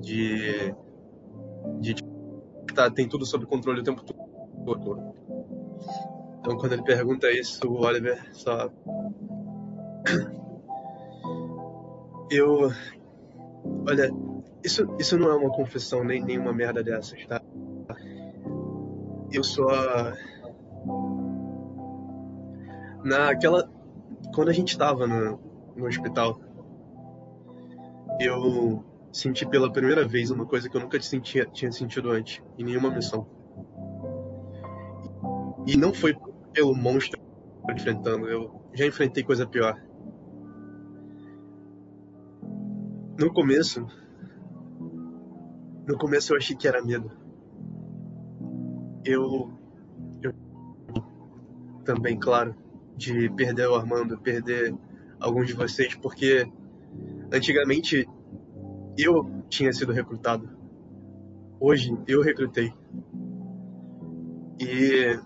De. 0.00 0.74
de 1.80 1.94
tá, 2.74 2.90
tem 2.90 3.08
tudo 3.08 3.26
sob 3.26 3.46
controle 3.46 3.80
o 3.80 3.84
tempo 3.84 4.02
todo. 4.02 5.14
Então, 6.40 6.56
quando 6.56 6.72
ele 6.72 6.82
pergunta 6.82 7.30
isso, 7.30 7.68
o 7.68 7.84
Oliver 7.84 8.24
só. 8.32 8.70
Eu. 12.30 12.70
Olha, 13.86 14.10
isso, 14.62 14.86
isso 14.98 15.18
não 15.18 15.30
é 15.30 15.34
uma 15.34 15.50
confissão, 15.50 16.04
nem 16.04 16.22
nenhuma 16.22 16.52
merda 16.52 16.82
dessas, 16.82 17.24
tá? 17.26 17.40
Eu 19.32 19.42
só 19.42 19.66
naquela 23.08 23.68
quando 24.34 24.48
a 24.48 24.52
gente 24.52 24.72
estava 24.72 25.06
no, 25.06 25.40
no 25.76 25.86
hospital 25.86 26.40
eu 28.20 28.84
senti 29.12 29.46
pela 29.46 29.72
primeira 29.72 30.06
vez 30.06 30.30
uma 30.30 30.44
coisa 30.44 30.68
que 30.68 30.76
eu 30.76 30.80
nunca 30.80 31.00
sentia, 31.00 31.46
tinha 31.46 31.72
sentido 31.72 32.10
antes 32.10 32.42
em 32.58 32.64
nenhuma 32.64 32.90
missão. 32.90 33.26
E 35.66 35.76
não 35.76 35.92
foi 35.92 36.16
pelo 36.52 36.74
monstro 36.74 37.20
enfrentando 37.70 38.28
eu 38.28 38.60
já 38.72 38.86
enfrentei 38.86 39.22
coisa 39.22 39.46
pior. 39.46 39.80
No 43.18 43.32
começo 43.32 43.86
no 45.86 45.96
começo 45.96 46.32
eu 46.32 46.36
achei 46.36 46.56
que 46.56 46.68
era 46.68 46.84
medo. 46.84 47.10
Eu 49.04 49.52
eu 50.22 50.32
também 51.84 52.18
claro 52.18 52.54
de 52.98 53.30
perder 53.30 53.68
o 53.68 53.76
Armando, 53.76 54.18
perder 54.18 54.74
alguns 55.20 55.46
de 55.46 55.54
vocês, 55.54 55.94
porque 55.94 56.46
antigamente 57.32 58.06
eu 58.96 59.44
tinha 59.48 59.72
sido 59.72 59.92
recrutado. 59.92 60.50
Hoje 61.60 61.96
eu 62.06 62.20
recrutei. 62.20 62.74
E 64.60 65.18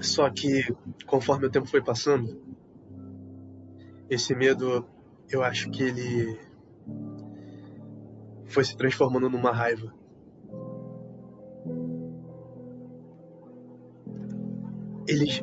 só 0.00 0.30
que 0.30 0.64
conforme 1.06 1.46
o 1.46 1.50
tempo 1.50 1.66
foi 1.66 1.82
passando, 1.82 2.40
esse 4.08 4.34
medo, 4.34 4.86
eu 5.28 5.42
acho 5.42 5.70
que 5.70 5.82
ele 5.82 6.38
foi 8.46 8.64
se 8.64 8.76
transformando 8.76 9.28
numa 9.28 9.52
raiva. 9.52 9.92
Eles. 15.06 15.42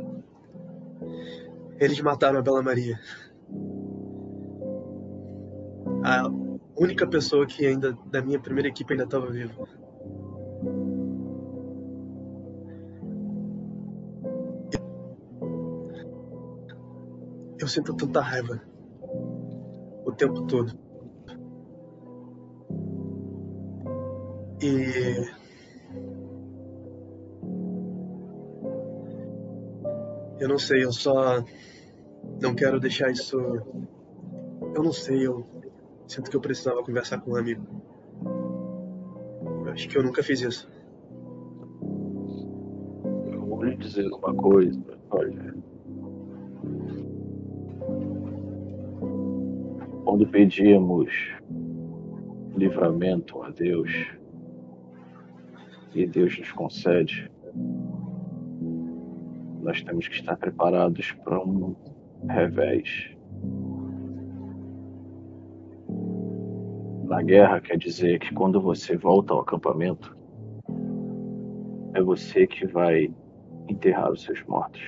Eles 1.79 2.01
mataram 2.01 2.39
a 2.39 2.41
Bela 2.41 2.61
Maria. 2.61 2.99
A 6.03 6.29
única 6.77 7.07
pessoa 7.07 7.45
que 7.45 7.65
ainda 7.65 7.97
da 8.05 8.21
minha 8.21 8.39
primeira 8.39 8.69
equipe 8.69 8.93
ainda 8.93 9.03
estava 9.03 9.29
viva. 9.29 9.67
Eu 17.59 17.67
sinto 17.67 17.93
tanta 17.93 18.21
raiva 18.21 18.61
o 20.05 20.11
tempo 20.13 20.47
todo. 20.47 20.73
E 24.61 25.39
Eu 30.39 30.47
não 30.47 30.57
sei, 30.57 30.83
eu 30.83 30.91
só 30.91 31.43
não 32.41 32.55
quero 32.55 32.79
deixar 32.79 33.11
isso. 33.11 33.37
Eu 33.37 34.83
não 34.83 34.93
sei, 34.93 35.27
eu 35.27 35.45
sinto 36.07 36.29
que 36.29 36.35
eu 36.35 36.41
precisava 36.41 36.83
conversar 36.83 37.19
com 37.19 37.31
um 37.31 37.35
amigo. 37.35 37.65
Eu 39.65 39.71
acho 39.71 39.87
que 39.87 39.97
eu 39.97 40.03
nunca 40.03 40.23
fiz 40.23 40.41
isso. 40.41 40.69
Eu 43.31 43.45
vou 43.45 43.63
lhe 43.63 43.75
dizer 43.75 44.07
uma 44.07 44.33
coisa, 44.33 44.81
olha. 45.11 45.53
Quando 50.03 50.27
pedimos 50.27 51.11
livramento 52.55 53.41
a 53.43 53.51
Deus, 53.51 53.91
e 55.93 56.05
Deus 56.05 56.37
nos 56.37 56.51
concede, 56.51 57.29
nós 59.69 59.83
temos 59.83 60.07
que 60.07 60.15
estar 60.15 60.35
preparados 60.35 61.11
para 61.23 61.39
um 61.39 61.75
revés. 62.27 63.15
Na 67.03 67.21
guerra 67.21 67.61
quer 67.61 67.77
dizer 67.77 68.17
que 68.17 68.33
quando 68.33 68.59
você 68.59 68.97
volta 68.97 69.31
ao 69.31 69.41
acampamento, 69.41 70.17
é 71.93 72.01
você 72.01 72.47
que 72.47 72.65
vai 72.65 73.13
enterrar 73.67 74.11
os 74.11 74.23
seus 74.23 74.43
mortos. 74.45 74.81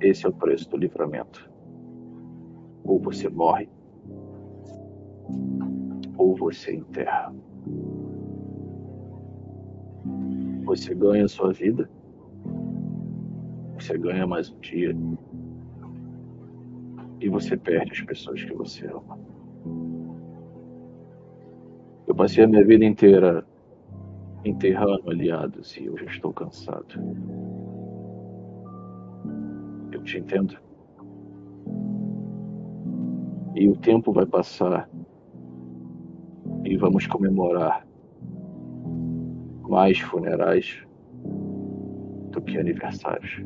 Esse 0.00 0.24
é 0.24 0.30
o 0.30 0.32
preço 0.32 0.70
do 0.70 0.78
livramento. 0.78 1.50
Ou 2.82 2.98
você 2.98 3.28
morre, 3.28 3.68
ou 6.16 6.34
você 6.34 6.76
enterra. 6.76 7.30
Você 10.64 10.94
ganha 10.94 11.26
a 11.26 11.28
sua 11.28 11.52
vida 11.52 11.90
você 13.82 13.98
ganha 13.98 14.24
mais 14.26 14.48
um 14.48 14.58
dia. 14.60 14.94
E 17.20 17.28
você 17.28 17.56
perde 17.56 17.92
as 17.92 18.00
pessoas 18.02 18.42
que 18.44 18.54
você 18.54 18.86
ama. 18.86 19.18
Eu 22.06 22.14
passei 22.14 22.44
a 22.44 22.46
minha 22.46 22.64
vida 22.64 22.84
inteira 22.84 23.44
enterrando 24.44 25.10
aliados 25.10 25.76
e 25.76 25.86
eu 25.86 25.96
já 25.96 26.06
estou 26.06 26.32
cansado. 26.32 26.94
Eu 29.90 30.02
te 30.04 30.18
entendo. 30.18 30.56
E 33.56 33.68
o 33.68 33.76
tempo 33.76 34.12
vai 34.12 34.26
passar 34.26 34.88
e 36.64 36.76
vamos 36.76 37.06
comemorar 37.08 37.84
mais 39.68 39.98
funerais 39.98 40.84
do 42.32 42.40
que 42.40 42.58
aniversários. 42.58 43.44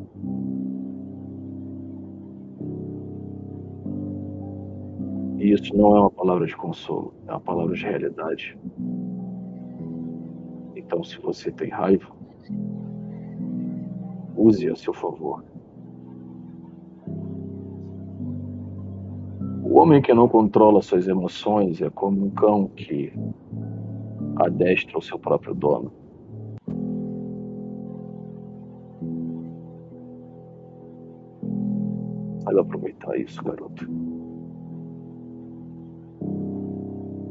E 5.38 5.52
isso 5.52 5.76
não 5.76 5.96
é 5.96 6.00
uma 6.00 6.10
palavra 6.10 6.46
de 6.46 6.56
consolo, 6.56 7.14
é 7.26 7.30
uma 7.32 7.40
palavra 7.40 7.74
de 7.74 7.82
realidade. 7.82 8.56
Então, 10.74 11.04
se 11.04 11.18
você 11.20 11.50
tem 11.50 11.68
raiva, 11.68 12.06
use 14.36 14.68
a 14.68 14.76
seu 14.76 14.94
favor. 14.94 15.44
O 19.62 19.78
homem 19.78 20.00
que 20.00 20.14
não 20.14 20.28
controla 20.28 20.80
suas 20.80 21.06
emoções 21.06 21.82
é 21.82 21.90
como 21.90 22.24
um 22.24 22.30
cão 22.30 22.68
que 22.68 23.12
adestra 24.36 24.96
o 24.96 25.02
seu 25.02 25.18
próprio 25.18 25.54
dono. 25.54 25.92
Saiba 32.46 32.60
aproveitar 32.60 33.18
isso, 33.18 33.42
garoto. 33.42 33.84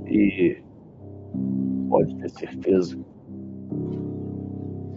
E 0.07 0.61
pode 1.89 2.15
ter 2.17 2.29
certeza, 2.31 2.97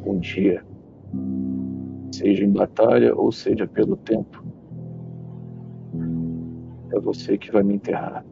um 0.04 0.18
dia, 0.18 0.64
seja 2.12 2.44
em 2.44 2.50
batalha 2.50 3.14
ou 3.14 3.30
seja 3.30 3.64
pelo 3.68 3.96
tempo. 3.96 4.44
É 6.92 6.98
você 6.98 7.38
que 7.38 7.52
vai 7.52 7.62
me 7.62 7.74
enterrar. 7.74 8.24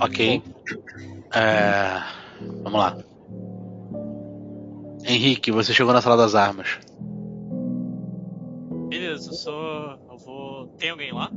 Ok. 0.00 0.42
É, 1.34 2.00
Vamos 2.62 2.80
lá. 2.80 3.05
Henrique, 5.08 5.52
você 5.52 5.72
chegou 5.72 5.92
na 5.92 6.02
sala 6.02 6.16
das 6.16 6.34
armas. 6.34 6.80
Beleza, 8.88 9.30
eu 9.30 9.34
sou. 9.34 9.98
Eu 10.10 10.18
vou. 10.18 10.66
Tem 10.78 10.90
alguém 10.90 11.12
lá? 11.12 11.30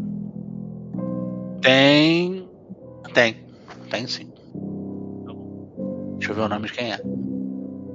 Tem. 1.62 2.50
Tem. 3.14 3.46
Tem 3.92 4.08
sim. 4.08 4.32
Tá 5.26 5.34
bom. 5.34 6.16
Deixa 6.18 6.32
eu 6.32 6.36
ver 6.36 6.42
o 6.42 6.50
nome 6.50 6.66
de 6.66 6.74
quem 6.74 6.92
é. 6.92 7.00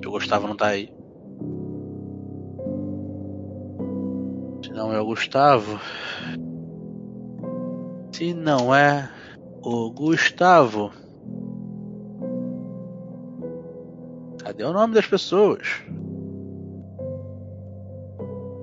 O 0.06 0.10
Gustavo 0.10 0.46
não 0.46 0.56
tá 0.56 0.68
aí. 0.68 0.92
Se 4.64 4.70
não 4.72 4.92
é 4.92 5.00
o 5.00 5.06
Gustavo. 5.06 5.80
Se 8.12 8.32
não 8.32 8.72
é 8.74 9.10
o 9.60 9.90
Gustavo. 9.90 10.92
Cadê 14.44 14.62
o 14.62 14.72
nome 14.74 14.92
das 14.94 15.06
pessoas? 15.06 15.82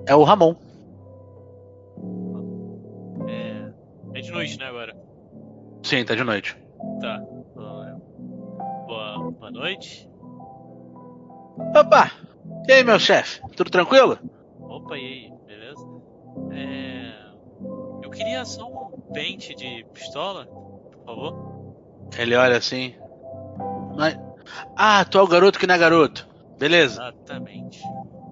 É 0.08 0.16
o 0.16 0.24
Ramon. 0.24 0.56
É. 3.28 4.20
É 4.20 4.22
de 4.22 4.32
noite, 4.32 4.60
né, 4.60 4.66
agora? 4.66 4.96
Sim, 5.84 6.06
tá 6.06 6.14
de 6.14 6.24
noite. 6.24 6.56
Tá. 7.02 7.18
Boa, 8.86 9.32
boa 9.32 9.52
noite. 9.52 10.08
Opa! 11.76 12.12
E 12.68 12.72
aí, 12.74 12.84
meu 12.84 13.00
chefe? 13.00 13.42
Tudo 13.56 13.72
tranquilo? 13.72 14.20
Opa, 14.60 14.96
e 14.98 15.02
aí, 15.02 15.34
beleza? 15.48 15.84
É. 16.52 17.12
Eu 18.04 18.10
queria 18.12 18.46
só 18.46 18.68
um 18.68 19.02
pente 19.12 19.56
de 19.56 19.84
pistola, 19.94 20.46
por 20.46 21.06
favor. 21.06 21.74
Ele 22.20 22.36
olha 22.36 22.58
assim. 22.58 22.94
Mas... 23.98 24.16
Ah, 24.76 25.04
tu 25.06 25.18
é 25.18 25.22
o 25.22 25.28
garoto 25.28 25.60
que 25.60 25.68
não 25.68 25.76
é 25.76 25.78
garoto. 25.78 26.28
Beleza, 26.60 27.02
Exatamente. 27.02 27.82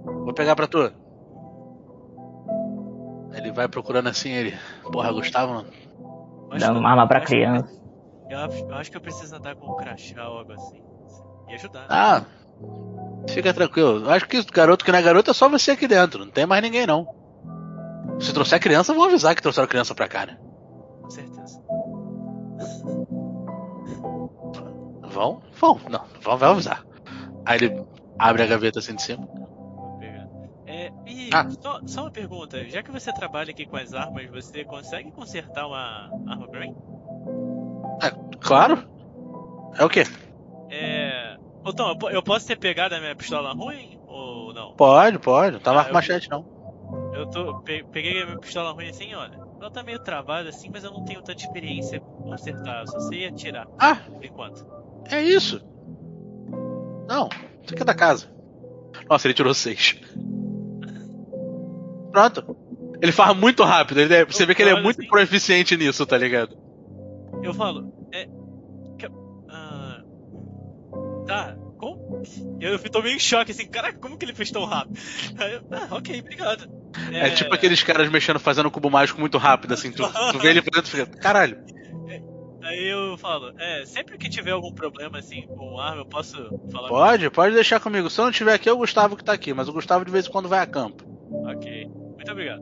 vou 0.03 0.33
pegar 0.33 0.55
pra 0.55 0.67
tu. 0.67 0.91
Ele 3.33 3.51
vai 3.51 3.67
procurando 3.67 4.07
assim, 4.09 4.29
ele. 4.31 4.57
Porra, 4.91 5.11
Gustavo, 5.11 5.65
Dando 6.51 6.73
que- 6.73 6.79
uma 6.79 6.89
arma 6.89 7.07
pra 7.07 7.21
criança. 7.21 7.69
Eu 8.29 8.39
acho, 8.39 8.57
eu 8.63 8.73
acho 8.75 8.91
que 8.91 8.97
eu 8.97 9.01
preciso 9.01 9.35
andar 9.35 9.55
com 9.55 9.71
um 9.71 9.75
crachá 9.75 10.27
ou 10.29 10.39
algo 10.39 10.53
assim. 10.53 10.81
E 11.47 11.53
ajudar. 11.55 11.81
né? 11.81 11.87
Ah, 11.89 12.21
fica 13.29 13.53
tranquilo. 13.53 14.05
Eu 14.05 14.09
Acho 14.11 14.27
que 14.27 14.43
garoto 14.51 14.83
que 14.85 14.91
não 14.91 14.99
é 14.99 15.01
garoto 15.01 15.31
é 15.31 15.33
só 15.33 15.47
você 15.49 15.71
aqui 15.71 15.87
dentro. 15.87 16.25
Não 16.25 16.31
tem 16.31 16.45
mais 16.45 16.61
ninguém, 16.61 16.85
não. 16.85 17.07
Se 18.19 18.33
trouxer 18.33 18.59
criança, 18.59 18.93
vão 18.93 19.05
avisar 19.05 19.33
que 19.35 19.41
trouxeram 19.41 19.67
criança 19.67 19.95
pra 19.95 20.07
cá, 20.07 20.25
né? 20.25 20.37
Com 21.01 21.09
certeza. 21.09 21.59
Vão? 25.11 25.41
Vão. 25.59 25.79
Não, 25.89 26.05
vão, 26.21 26.37
vai 26.37 26.49
avisar. 26.49 26.83
Aí 27.45 27.57
ele 27.57 27.85
abre 28.17 28.43
a 28.43 28.47
gaveta 28.47 28.79
assim 28.79 28.95
de 28.95 29.01
cima. 29.01 29.27
É, 30.65 30.91
e 31.07 31.29
Ah. 31.33 31.49
só, 31.61 31.79
só 31.87 32.01
uma 32.01 32.11
pergunta. 32.11 32.63
Já 32.69 32.83
que 32.83 32.91
você 32.91 33.11
trabalha 33.11 33.49
aqui 33.51 33.65
com 33.65 33.75
as 33.75 33.93
armas, 33.93 34.29
você 34.29 34.63
consegue 34.63 35.11
consertar 35.11 35.65
uma 35.67 36.09
arma 36.27 36.47
pra 36.47 36.59
mim? 36.61 36.75
Claro. 38.39 38.83
É 39.77 39.83
o 39.85 39.89
quê? 39.89 40.03
É. 40.69 41.37
Tom, 41.75 41.89
eu 41.89 41.97
po- 41.97 42.09
eu 42.09 42.23
posso 42.23 42.47
ter 42.47 42.57
pegado 42.57 42.95
a 42.95 42.99
minha 42.99 43.15
pistola 43.15 43.53
ruim 43.53 43.99
ou 44.07 44.53
não? 44.53 44.73
Pode, 44.75 45.19
pode. 45.19 45.53
Não 45.53 45.59
tava 45.59 45.81
Ah, 45.81 45.83
com 45.83 45.89
eu- 45.89 45.93
machete, 45.93 46.29
não. 46.29 46.45
Eu 47.13 47.27
tô. 47.29 47.59
pe- 47.61 47.83
peguei 47.91 48.21
a 48.21 48.25
minha 48.25 48.39
pistola 48.39 48.71
ruim 48.71 48.89
assim, 48.89 49.13
olha. 49.13 49.37
Ela 49.59 49.69
tá 49.69 49.83
meio 49.83 49.99
travada 50.01 50.49
assim, 50.49 50.69
mas 50.71 50.83
eu 50.83 50.91
não 50.91 51.03
tenho 51.03 51.21
tanta 51.21 51.41
experiência 51.43 51.99
com 51.99 52.23
consertar. 52.29 52.81
Eu 52.81 52.87
só 52.87 52.99
sei 53.01 53.27
atirar, 53.27 53.67
Ah, 53.77 53.95
por 53.95 54.23
enquanto. 54.23 54.65
É 55.11 55.21
isso. 55.23 55.61
Não, 57.07 57.27
isso 57.63 57.73
aqui 57.73 57.81
é 57.81 57.85
da 57.85 57.93
casa. 57.93 58.27
Nossa, 59.09 59.27
ele 59.27 59.33
tirou 59.33 59.53
seis. 59.53 59.95
Pronto. 62.11 62.55
Ele 63.01 63.11
faz 63.11 63.35
muito 63.37 63.63
rápido. 63.63 63.99
ele 64.01 64.13
é- 64.13 64.25
você 64.25 64.45
vê 64.45 64.53
que 64.53 64.61
ele 64.61 64.71
é 64.71 64.81
muito 64.81 64.99
assim. 64.99 65.09
proficiente 65.09 65.77
nisso, 65.77 66.05
tá 66.05 66.17
ligado? 66.17 66.57
Eu 67.41 67.53
falo, 67.53 67.93
é. 68.11 68.25
que- 68.97 69.09
ah, 69.49 70.01
tá, 71.25 71.55
como? 71.77 72.21
Eu 72.59 72.77
tô 72.79 73.01
meio 73.01 73.15
em 73.15 73.19
choque 73.19 73.51
assim, 73.51 73.65
caraca, 73.67 73.97
como 73.99 74.17
que 74.17 74.25
ele 74.25 74.33
fez 74.33 74.51
tão 74.51 74.65
rápido? 74.65 74.99
Eu, 75.39 75.61
ah, 75.71 75.87
ok, 75.95 76.19
obrigado. 76.19 76.69
É, 77.13 77.29
tipo 77.29 77.53
aqueles 77.53 77.81
caras 77.81 78.09
mexendo, 78.09 78.39
fazendo 78.39 78.69
cubo 78.69 78.89
mágico 78.89 79.19
muito 79.21 79.37
rápido, 79.37 79.73
assim. 79.73 79.91
Tu, 79.91 80.03
tu 80.31 80.39
vê 80.39 80.49
ele 80.49 80.61
fazendo 80.61 80.85
e 80.85 80.89
fica, 80.89 81.05
caralho. 81.05 81.57
Aí 82.69 82.87
eu 82.87 83.17
falo, 83.17 83.51
é, 83.57 83.83
sempre 83.83 84.15
que 84.15 84.29
tiver 84.29 84.51
algum 84.51 84.71
problema 84.71 85.17
assim 85.17 85.41
com 85.47 85.79
arma, 85.79 86.01
eu 86.01 86.05
posso 86.05 86.37
falar 86.71 86.87
Pode, 86.87 87.29
pode 87.31 87.55
deixar 87.55 87.79
comigo. 87.79 88.09
Se 88.11 88.21
eu 88.21 88.25
não 88.25 88.31
tiver 88.31 88.53
aqui, 88.53 88.69
é 88.69 88.71
o 88.71 88.77
Gustavo 88.77 89.17
que 89.17 89.23
tá 89.23 89.33
aqui. 89.33 89.51
Mas 89.55 89.67
o 89.67 89.73
Gustavo 89.73 90.05
de 90.05 90.11
vez 90.11 90.27
em 90.27 90.31
quando 90.31 90.47
vai 90.47 90.59
a 90.59 90.67
campo. 90.67 91.03
Ok, 91.47 91.87
muito 92.15 92.31
obrigado. 92.31 92.61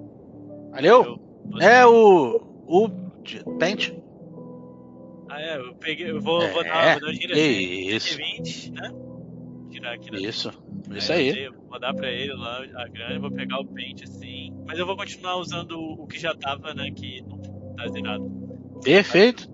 Valeu? 0.72 1.04
Eu- 1.52 1.62
É 1.62 1.86
o. 1.86 2.42
O. 2.66 2.90
Pente? 3.60 4.02
Ah, 5.30 5.42
é, 5.42 5.58
eu 5.58 5.76
peguei, 5.76 6.10
eu 6.10 6.22
vou, 6.22 6.42
É, 6.42 6.64
dar, 6.64 6.92
vou 6.94 7.02
dar 7.02 7.08
um 7.10 7.14
giro 7.14 7.34
que 7.34 7.40
assim, 7.40 7.96
isso. 7.96 8.18
20, 8.18 8.72
né? 8.72 8.92
Tirar 9.70 9.94
aqui 9.94 10.10
da 10.10 10.20
Isso. 10.20 10.52
Isso 10.96 11.12
Aí 11.12 11.28
eu 11.44 11.52
aí. 11.52 11.58
Vou 11.68 11.80
dar 11.82 11.94
pra 11.94 12.10
ele 12.10 12.34
lá 12.34 12.64
a 12.78 12.88
grana, 12.88 13.20
vou 13.20 13.30
pegar 13.32 13.60
o 13.60 13.66
pente 13.66 14.06
assim. 14.06 14.54
Mas 14.66 14.80
eu 14.80 14.86
vou 14.86 14.96
continuar 14.96 15.36
usando 15.36 15.72
o 15.78 16.04
o 16.04 16.08
que 16.08 16.18
já 16.18 16.34
tava, 16.34 16.74
né? 16.74 16.90
Que 16.92 17.22
não 17.24 17.38
tá 17.76 17.88
zerado. 17.90 18.32
Perfeito. 18.82 19.50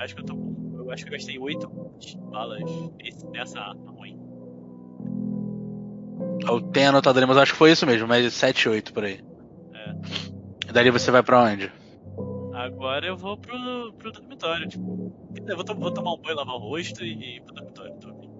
Eu 0.00 0.04
acho 0.04 0.14
que 0.14 0.20
eu 0.22 0.24
tô 0.24 0.34
com. 0.34 0.76
Eu 0.78 0.90
acho 0.90 1.04
que 1.04 1.10
eu 1.10 1.12
gastei 1.12 1.38
8 1.38 1.68
balas 2.30 2.62
nesse- 2.98 3.26
nessa 3.28 3.60
arma 3.60 3.90
ruim. 3.92 4.18
Eu 6.48 6.60
tenho 6.62 6.88
anotado 6.88 7.18
ali, 7.18 7.26
mas 7.26 7.36
acho 7.36 7.52
que 7.52 7.58
foi 7.58 7.72
isso 7.72 7.84
mesmo. 7.86 8.08
Mas 8.08 8.32
7, 8.32 8.66
8 8.68 8.92
por 8.94 9.04
aí. 9.04 9.20
É. 9.74 10.72
Dali 10.72 10.90
você 10.90 11.10
vai 11.10 11.22
pra 11.22 11.42
onde? 11.42 11.70
Agora 12.54 13.06
eu 13.06 13.16
vou 13.16 13.36
pro, 13.36 13.92
pro 13.98 14.10
dormitório, 14.10 14.66
tipo. 14.68 15.12
Eu 15.46 15.56
vou, 15.56 15.76
vou 15.76 15.90
tomar 15.92 16.14
um 16.14 16.18
banho, 16.18 16.36
lavar 16.36 16.54
o 16.54 16.58
rosto 16.58 17.04
e, 17.04 17.12
e 17.14 17.36
ir 17.36 17.42
pro 17.42 17.54
dormitório 17.54 17.94
dormir. 17.98 18.30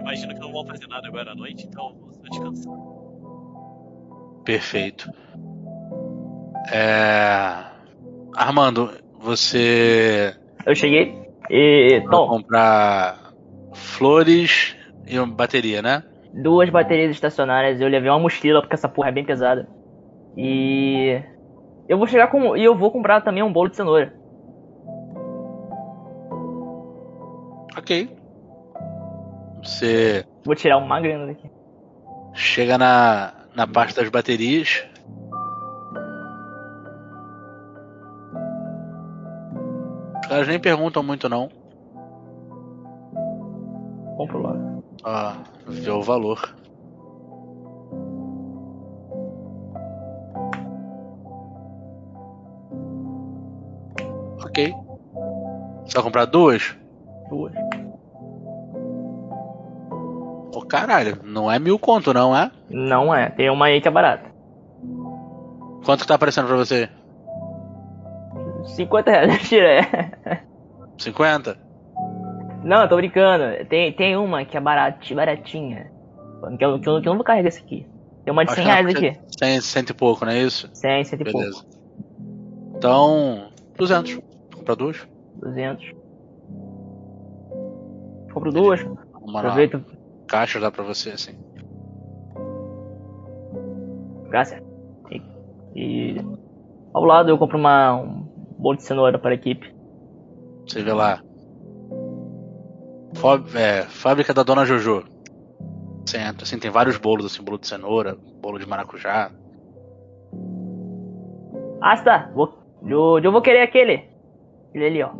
Imagino 0.00 0.34
que 0.34 0.40
não 0.40 0.52
vão 0.52 0.64
fazer 0.66 0.86
nada 0.86 1.08
agora 1.08 1.32
à 1.32 1.34
noite, 1.34 1.66
então 1.66 1.88
eu 1.90 1.96
vou 1.96 2.12
só 2.14 2.22
descansar. 2.30 2.74
Perfeito. 4.44 5.10
É. 6.72 7.64
Armando, 8.36 8.90
você 9.20 10.36
Eu 10.66 10.74
cheguei 10.74 11.14
e. 11.50 12.02
Tom, 12.10 12.28
comprar 12.28 13.32
flores 13.74 14.76
e 15.06 15.18
uma 15.18 15.26
bateria, 15.26 15.82
né? 15.82 16.02
duas 16.34 16.68
baterias 16.68 17.10
estacionárias. 17.12 17.80
Eu 17.80 17.88
levei 17.88 18.10
uma 18.10 18.18
mochila 18.18 18.60
porque 18.60 18.74
essa 18.74 18.88
porra 18.88 19.08
é 19.08 19.12
bem 19.12 19.24
pesada. 19.24 19.68
E. 20.36 21.22
Eu 21.88 21.98
vou 21.98 22.06
chegar 22.06 22.28
com. 22.28 22.56
E 22.56 22.64
eu 22.64 22.76
vou 22.76 22.90
comprar 22.90 23.20
também 23.20 23.42
um 23.42 23.52
bolo 23.52 23.68
de 23.68 23.76
cenoura. 23.76 24.12
Ok. 27.76 28.08
Você 29.62 30.24
Vou 30.44 30.54
tirar 30.54 30.76
uma 30.78 31.00
grana 31.00 31.26
daqui. 31.26 31.50
chega 32.34 32.76
na, 32.76 33.32
na 33.54 33.66
parte 33.66 33.96
das 33.96 34.08
baterias. 34.08 34.84
Os 40.24 40.28
caras 40.28 40.48
nem 40.48 40.58
perguntam 40.58 41.02
muito 41.02 41.28
não. 41.28 41.50
Compro 44.16 44.40
lá. 44.40 44.56
Só 45.02 45.36
vê 45.66 45.90
o 45.90 46.00
valor. 46.00 46.56
Ok. 54.42 54.74
Você 55.84 55.94
vai 55.94 56.02
comprar 56.02 56.24
duas? 56.24 56.74
Duas. 57.28 57.52
Ô 60.54 60.62
caralho, 60.62 61.20
não 61.22 61.52
é 61.52 61.58
mil 61.58 61.78
conto 61.78 62.14
não, 62.14 62.34
é? 62.34 62.50
Não 62.70 63.14
é. 63.14 63.28
Tem 63.28 63.50
uma 63.50 63.66
aí 63.66 63.78
que 63.78 63.88
é 63.88 63.90
barata. 63.90 64.30
Quanto 65.84 66.00
que 66.00 66.06
tá 66.06 66.14
aparecendo 66.14 66.46
pra 66.46 66.56
você? 66.56 66.88
50 68.64 69.10
reais. 69.10 69.48
Tira, 69.48 69.80
é. 69.80 70.42
50? 70.98 71.58
Não, 72.62 72.82
eu 72.82 72.88
tô 72.88 72.96
brincando. 72.96 73.64
Tem, 73.66 73.92
tem 73.92 74.16
uma 74.16 74.44
que 74.44 74.56
é 74.56 74.60
barat, 74.60 75.12
baratinha. 75.12 75.90
Que 76.58 76.64
eu, 76.64 76.80
que, 76.80 76.88
eu, 76.88 77.00
que 77.00 77.08
eu 77.08 77.12
não 77.12 77.16
vou 77.16 77.24
carregar 77.24 77.48
essa 77.48 77.60
aqui. 77.60 77.86
Tem 78.24 78.32
uma 78.32 78.44
de 78.44 78.52
Acho 78.52 78.62
100 78.62 78.64
que 78.64 78.70
ela 78.70 78.80
reais 78.80 78.96
aqui. 78.96 79.20
100, 79.38 79.60
cento 79.60 79.90
e 79.90 79.94
pouco, 79.94 80.24
não 80.24 80.32
é 80.32 80.38
isso? 80.38 80.68
100, 80.72 81.04
100 81.04 81.20
e 81.20 81.24
pouco. 81.24 81.38
Beleza. 81.38 81.66
Então, 82.76 83.48
200. 83.76 84.14
Vou 84.14 84.22
comprar 84.56 84.74
duas. 84.74 85.08
200. 85.36 85.92
Compro 88.32 88.50
duas. 88.50 88.80
Uma 89.22 89.40
Aproveito. 89.40 89.84
caixa 90.26 90.58
dá 90.58 90.70
pra 90.70 90.82
você, 90.82 91.10
assim. 91.10 91.32
Graças. 94.28 94.60
E, 95.10 95.22
e 95.76 96.16
ao 96.92 97.04
lado 97.04 97.28
eu 97.28 97.38
compro 97.38 97.58
uma, 97.58 97.94
um 97.94 98.23
bolo 98.64 98.76
de 98.78 98.82
cenoura 98.82 99.18
para 99.18 99.30
a 99.32 99.34
equipe. 99.34 99.70
Você 100.66 100.82
vê 100.82 100.92
lá. 100.92 101.20
Fó- 103.14 103.36
é, 103.54 103.82
fábrica 103.82 104.32
da 104.32 104.42
Dona 104.42 104.64
Jojo. 104.64 105.04
Você 106.06 106.16
entra, 106.18 106.42
assim, 106.44 106.58
tem 106.58 106.70
vários 106.70 106.96
bolos, 106.96 107.26
assim, 107.26 107.42
bolo 107.42 107.58
de 107.58 107.68
cenoura, 107.68 108.16
bolo 108.40 108.58
de 108.58 108.66
maracujá. 108.66 109.30
Ah, 111.80 111.96
tá. 112.02 112.30
Vou, 112.34 112.58
eu, 112.86 113.18
eu 113.18 113.30
vou 113.30 113.42
querer 113.42 113.60
aquele. 113.60 114.08
Aquele 114.70 114.86
ali, 114.86 115.02
ó. 115.02 115.10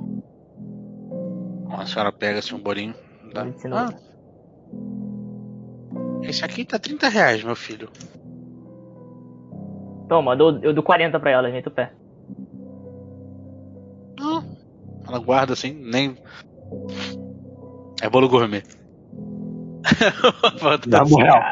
A 1.78 1.86
senhora 1.86 2.10
pega 2.12 2.38
assim 2.38 2.54
um 2.54 2.58
bolinho. 2.62 2.94
Cenoura. 3.58 3.94
Ah, 3.94 4.14
esse 6.22 6.42
aqui 6.44 6.64
tá 6.64 6.78
30 6.78 7.08
reais, 7.08 7.44
meu 7.44 7.54
filho. 7.54 7.90
Toma, 10.08 10.32
eu 10.32 10.36
dou, 10.36 10.58
eu 10.62 10.72
dou 10.72 10.82
40 10.82 11.20
pra 11.20 11.30
ela, 11.30 11.48
meto 11.50 11.66
o 11.66 11.70
pé. 11.70 11.92
Ah, 14.20 14.42
ela 15.08 15.18
guarda 15.18 15.52
assim, 15.52 15.72
nem. 15.72 16.16
É 18.02 18.08
bolo 18.08 18.28
gourmet. 18.28 18.62
Na 20.86 21.04
moral, 21.04 21.42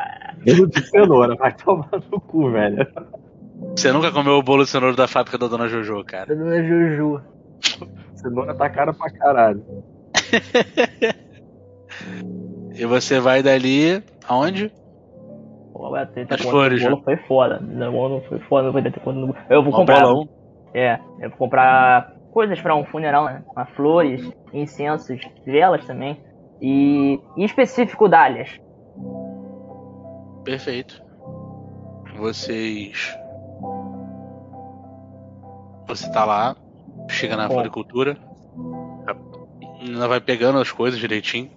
bolo 0.45 0.67
de 0.69 0.87
cenoura, 0.89 1.35
vai 1.37 1.53
tomar 1.55 1.91
no 2.11 2.21
cu, 2.21 2.51
velho. 2.51 2.87
Você 3.77 3.93
nunca 3.93 4.11
comeu 4.11 4.35
o 4.35 4.43
bolo 4.43 4.65
de 4.65 4.71
cenoura 4.71 4.97
da 4.97 5.07
fábrica 5.07 5.39
da 5.39 5.47
Dona 5.49 5.69
Jojo, 5.69 6.03
cara. 6.05 6.35
Dou 6.35 6.47
minha 6.47 6.63
Juju. 6.65 7.21
Cenoura 8.15 8.55
tá 8.55 8.69
cara 8.71 8.93
pra 8.93 9.11
caralho. 9.11 9.63
E 12.75 12.87
você 12.87 13.21
vai 13.21 13.43
dali. 13.43 14.03
Aonde? 14.27 14.73
As 16.31 16.41
com 16.41 16.49
o 16.49 16.51
flores, 16.51 16.83
bolo 16.83 17.03
foi 17.03 17.17
foda. 17.29 17.61
Não, 17.61 17.93
não 18.09 18.21
foi 18.23 18.39
foda, 18.41 18.73
não 18.73 19.35
Eu 19.51 19.63
vou 19.63 19.73
Um 19.73 19.77
comprar. 19.77 20.01
bolão. 20.01 20.29
É, 20.73 20.99
eu 21.21 21.29
vou 21.29 21.39
comprar 21.39 22.12
coisas 22.33 22.61
pra 22.61 22.75
um 22.75 22.85
funeral, 22.85 23.27
né? 23.27 23.45
Flores, 23.77 24.29
incensos, 24.53 25.21
velas 25.45 25.85
também. 25.87 26.21
E 26.61 27.21
em 27.37 27.45
específico 27.45 28.09
dálias. 28.09 28.59
Perfeito. 30.45 31.01
Vocês. 32.17 33.17
Você 35.87 36.11
tá 36.11 36.25
lá, 36.25 36.57
chega 37.09 37.37
na 37.37 37.49
Bom. 37.49 37.55
floricultura, 37.55 38.17
ela 39.95 40.09
vai 40.09 40.21
pegando 40.21 40.59
as 40.59 40.71
coisas 40.71 40.99
direitinho. 40.99 41.51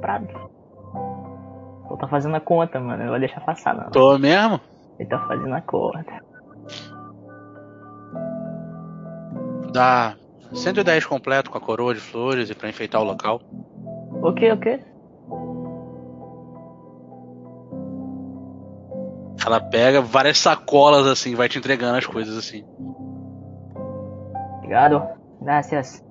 Prado. 0.00 0.28
Pô, 1.88 1.96
tá 1.96 2.08
fazendo 2.08 2.36
a 2.36 2.40
conta, 2.40 2.78
mano. 2.80 3.04
Eu 3.04 3.10
vou 3.10 3.18
deixar 3.18 3.40
passar, 3.40 3.74
não. 3.74 3.90
Tô 3.90 4.18
mesmo? 4.18 4.60
Ele 4.98 5.08
tá 5.08 5.18
fazendo 5.26 5.54
a 5.54 5.60
conta. 5.60 6.24
Dá 9.72 10.16
110 10.52 11.04
completo 11.06 11.50
com 11.50 11.58
a 11.58 11.60
coroa 11.60 11.94
de 11.94 12.00
flores 12.00 12.50
e 12.50 12.54
pra 12.54 12.68
enfeitar 12.68 13.00
o 13.00 13.04
local. 13.04 13.40
Ok, 14.22 14.52
ok. 14.52 14.80
Ela 19.44 19.60
pega 19.60 20.00
várias 20.00 20.38
sacolas 20.38 21.06
assim, 21.06 21.34
vai 21.34 21.48
te 21.48 21.58
entregando 21.58 21.98
as 21.98 22.06
coisas 22.06 22.36
assim. 22.36 22.64
Obrigado. 24.58 25.06
Gracias. 25.42 26.02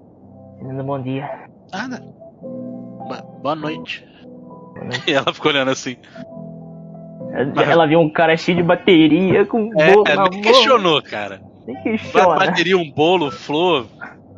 Tendo 0.59 0.81
um 0.81 0.85
bom 0.85 1.01
dia. 1.01 1.49
Nada. 1.71 1.99
Boa 3.41 3.55
noite. 3.55 4.05
Boa 4.73 4.85
noite. 4.85 5.03
E 5.07 5.13
ela 5.13 5.33
ficou 5.33 5.51
olhando 5.51 5.71
assim. 5.71 5.97
Ela- 7.33 7.87
viu 7.87 7.99
um 7.99 8.09
cara 8.09 8.37
cheio 8.37 8.57
de 8.57 8.63
bateria 8.63 9.45
com 9.45 9.63
um 9.63 9.81
É, 9.81 9.91
bolo 9.91 10.03
na 10.03 10.29
nem 10.29 10.31
mão. 10.31 10.41
questionou, 10.41 11.01
cara. 11.01 11.41
Nem 11.65 11.81
questiona. 11.81 12.35
Bateria, 12.35 12.77
um 12.77 12.91
bolo, 12.91 13.31
flor. 13.31 13.87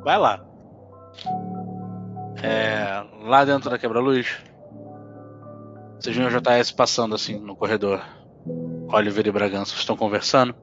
Vai 0.03 0.17
lá. 0.17 0.43
É, 2.41 3.03
lá 3.23 3.43
dentro 3.43 3.69
da 3.69 3.77
quebra-luz. 3.77 4.37
Vocês 5.99 6.15
viram 6.15 6.29
o 6.29 6.31
JS 6.31 6.71
passando 6.71 7.15
assim 7.15 7.39
no 7.39 7.55
corredor. 7.55 8.01
Oliver 8.89 9.25
e 9.27 9.31
Bragança 9.31 9.73
estão 9.75 9.97
conversando. 9.97 10.53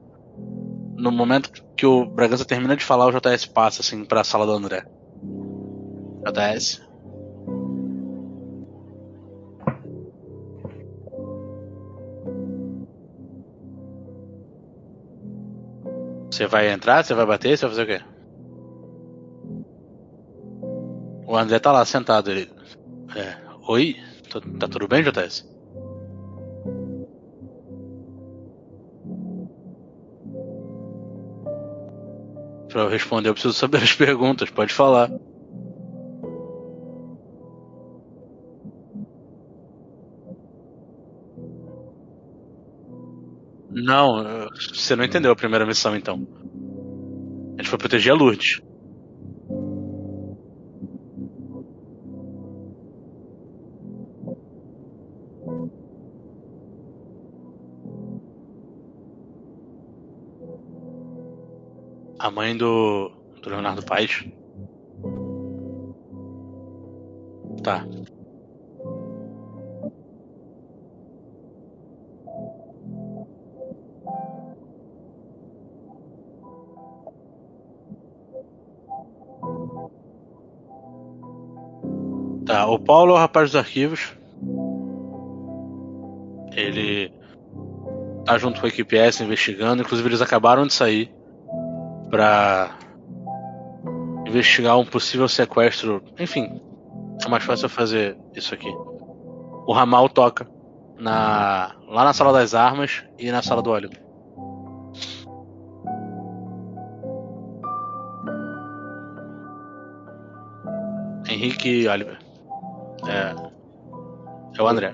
No 0.95 1.11
momento 1.11 1.51
que 1.75 1.85
o 1.85 2.05
Bragança 2.05 2.45
termina 2.45 2.75
de 2.77 2.85
falar, 2.85 3.07
o 3.07 3.11
JS 3.11 3.45
passa 3.45 3.81
assim 3.81 4.05
pra 4.05 4.23
sala 4.23 4.45
do 4.45 4.53
André. 4.53 4.85
JS. 6.25 6.81
Você 16.33 16.47
vai 16.47 16.71
entrar? 16.71 17.05
Você 17.05 17.13
vai 17.13 17.27
bater? 17.27 17.55
Você 17.55 17.67
vai 17.67 17.75
fazer 17.75 17.83
o 17.83 17.85
quê? 17.85 18.03
O 21.27 21.37
André 21.37 21.59
tá 21.59 21.71
lá 21.71 21.85
sentado. 21.85 22.31
Ele... 22.31 22.49
É. 23.15 23.37
Oi? 23.67 23.97
Tá, 24.59 24.67
tudo 24.67 24.87
bem, 24.87 25.03
JS? 25.03 25.47
Pra 32.67 32.81
eu 32.81 32.89
responder, 32.89 33.29
eu 33.29 33.33
preciso 33.33 33.53
saber 33.53 33.83
as 33.83 33.93
perguntas. 33.93 34.49
Pode 34.49 34.73
falar. 34.73 35.11
Não, 43.73 44.47
você 44.73 44.95
não 44.95 45.03
entendeu 45.03 45.31
a 45.31 45.35
primeira 45.35 45.65
missão, 45.65 45.95
então. 45.95 46.27
A 47.57 47.61
gente 47.61 47.69
foi 47.69 47.79
proteger 47.79 48.11
a 48.11 48.15
Lourdes. 48.15 48.61
A 62.19 62.31
mãe 62.31 62.55
do, 62.55 63.11
do 63.41 63.49
Leonardo 63.49 63.83
Paes. 63.83 64.23
Tá. 67.63 67.85
Tá, 82.53 82.67
o 82.67 82.77
Paulo 82.77 83.13
é 83.13 83.15
o 83.15 83.17
rapaz 83.17 83.49
dos 83.49 83.55
arquivos. 83.55 84.13
Ele 86.55 87.11
tá 88.25 88.37
junto 88.37 88.59
com 88.59 88.67
a 88.67 88.69
equipe 88.69 88.95
S 88.95 89.23
investigando. 89.23 89.81
Inclusive, 89.81 90.07
eles 90.07 90.21
acabaram 90.21 90.67
de 90.67 90.71
sair 90.71 91.11
pra 92.11 92.77
investigar 94.27 94.77
um 94.77 94.85
possível 94.85 95.27
sequestro. 95.27 96.03
Enfim, 96.19 96.61
é 97.25 97.27
mais 97.27 97.43
fácil 97.43 97.67
fazer 97.69 98.15
isso 98.35 98.53
aqui. 98.53 98.69
O 98.69 99.73
ramal 99.73 100.07
toca 100.07 100.47
na 100.99 101.75
lá 101.87 102.03
na 102.03 102.13
sala 102.13 102.31
das 102.31 102.53
armas 102.53 103.03
e 103.17 103.31
na 103.31 103.41
sala 103.41 103.63
do 103.63 103.71
óleo. 103.71 103.89
Henrique 111.27 111.81
e 111.81 111.87
Oliver. 111.87 112.22
É, 113.07 113.35
é 114.57 114.61
o 114.61 114.67
André. 114.67 114.93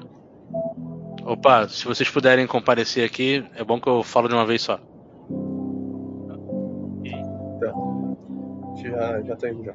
Opa, 1.26 1.68
se 1.68 1.86
vocês 1.86 2.10
puderem 2.10 2.47
comparecer 2.47 3.05
aqui, 3.05 3.45
é 3.55 3.64
bom 3.64 3.80
que 3.80 3.88
eu 3.88 4.03
falo 4.03 4.28
de 4.28 4.34
uma 4.34 4.45
vez 4.45 4.62
só. 4.64 4.80
Já, 8.82 9.22
já 9.22 9.36
tá 9.36 9.49
indo 9.49 9.64
já. 9.64 9.74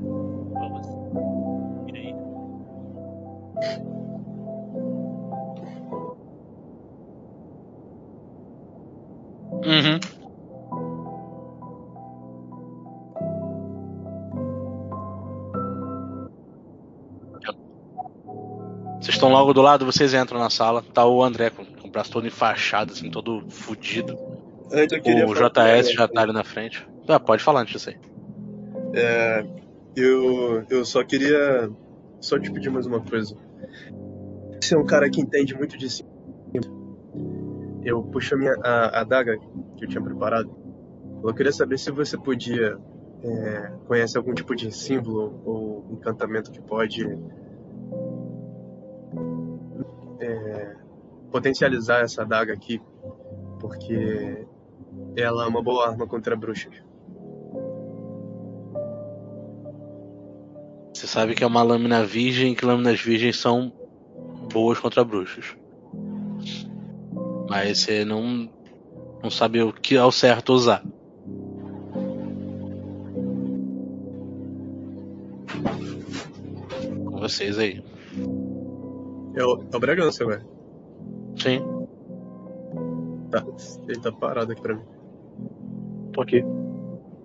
Vamos. 0.00 0.86
E 1.88 1.96
aí? 1.96 2.14
Uhum. 9.64 10.11
Estão 19.22 19.30
logo 19.30 19.52
do 19.54 19.62
lado, 19.62 19.86
vocês 19.86 20.12
entram 20.12 20.40
na 20.40 20.50
sala. 20.50 20.82
Tá 20.92 21.06
o 21.06 21.22
André 21.22 21.50
com, 21.50 21.64
com 21.64 21.86
o 21.86 21.90
braço 21.90 22.10
todo 22.10 22.26
enfaixado, 22.26 22.92
assim, 22.92 23.08
todo 23.08 23.48
fudido. 23.48 24.18
Antes 24.72 24.96
eu 24.96 25.02
queria 25.02 25.26
O 25.26 25.34
JS 25.34 25.92
já 25.92 26.08
tá 26.08 26.22
ali 26.22 26.32
na 26.32 26.42
frente. 26.42 26.86
Ah, 27.06 27.20
pode 27.20 27.42
falar 27.42 27.60
antes 27.60 27.74
disso 27.74 27.90
aí. 27.90 27.96
É, 28.94 29.46
eu, 29.94 30.64
eu 30.68 30.84
só 30.84 31.04
queria 31.04 31.70
só 32.20 32.38
te 32.38 32.50
pedir 32.50 32.70
mais 32.70 32.84
uma 32.84 33.00
coisa. 33.00 33.36
Você 34.60 34.74
é 34.74 34.78
um 34.78 34.86
cara 34.86 35.08
que 35.08 35.20
entende 35.20 35.54
muito 35.54 35.78
de 35.78 35.88
si. 35.88 36.04
Eu 37.84 38.02
puxo 38.02 38.34
a 38.34 38.38
minha 38.38 38.54
a, 38.62 39.00
a 39.00 39.04
daga 39.04 39.38
que 39.76 39.84
eu 39.84 39.88
tinha 39.88 40.02
preparado. 40.02 40.50
Eu 41.22 41.34
queria 41.34 41.52
saber 41.52 41.78
se 41.78 41.92
você 41.92 42.18
podia 42.18 42.76
é, 43.22 43.72
conhece 43.86 44.16
algum 44.16 44.34
tipo 44.34 44.54
de 44.56 44.72
símbolo 44.72 45.40
ou 45.44 45.86
encantamento 45.92 46.50
que 46.50 46.60
pode 46.60 47.06
potencializar 51.32 52.00
essa 52.00 52.24
daga 52.24 52.52
aqui, 52.52 52.80
porque 53.58 54.46
ela 55.16 55.44
é 55.44 55.48
uma 55.48 55.62
boa 55.62 55.88
arma 55.88 56.06
contra 56.06 56.36
bruxas. 56.36 56.74
Você 60.94 61.06
sabe 61.06 61.34
que 61.34 61.42
é 61.42 61.46
uma 61.46 61.62
lâmina 61.62 62.04
virgem, 62.04 62.54
que 62.54 62.64
lâminas 62.64 63.00
virgens 63.00 63.38
são 63.38 63.72
boas 64.52 64.78
contra 64.78 65.02
bruxos. 65.02 65.56
Mas 67.48 67.80
você 67.80 68.04
não, 68.04 68.48
não 69.22 69.30
sabe 69.30 69.62
o 69.62 69.72
que 69.72 69.96
é 69.96 70.04
o 70.04 70.12
certo 70.12 70.52
usar. 70.52 70.84
Com 77.06 77.18
vocês 77.18 77.58
aí. 77.58 77.82
É 79.34 79.44
o, 79.44 79.64
é 79.72 79.76
o 79.76 79.80
Bragança, 79.80 80.24
velho. 80.26 80.51
Sim, 81.42 81.82
Tá, 83.32 83.42
ele 83.88 84.00
tá 84.00 84.12
parado 84.12 84.52
aqui 84.52 84.60
pra 84.60 84.74
mim. 84.74 84.84
Tô 86.12 86.20
aqui. 86.20 86.44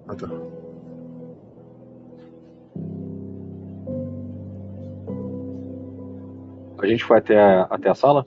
Ah, 0.08 0.16
tá. 0.16 0.28
A 6.80 6.88
gente 6.88 7.04
foi 7.04 7.18
até 7.18 7.38
a, 7.38 7.64
até 7.70 7.90
a 7.90 7.96
sala? 7.96 8.26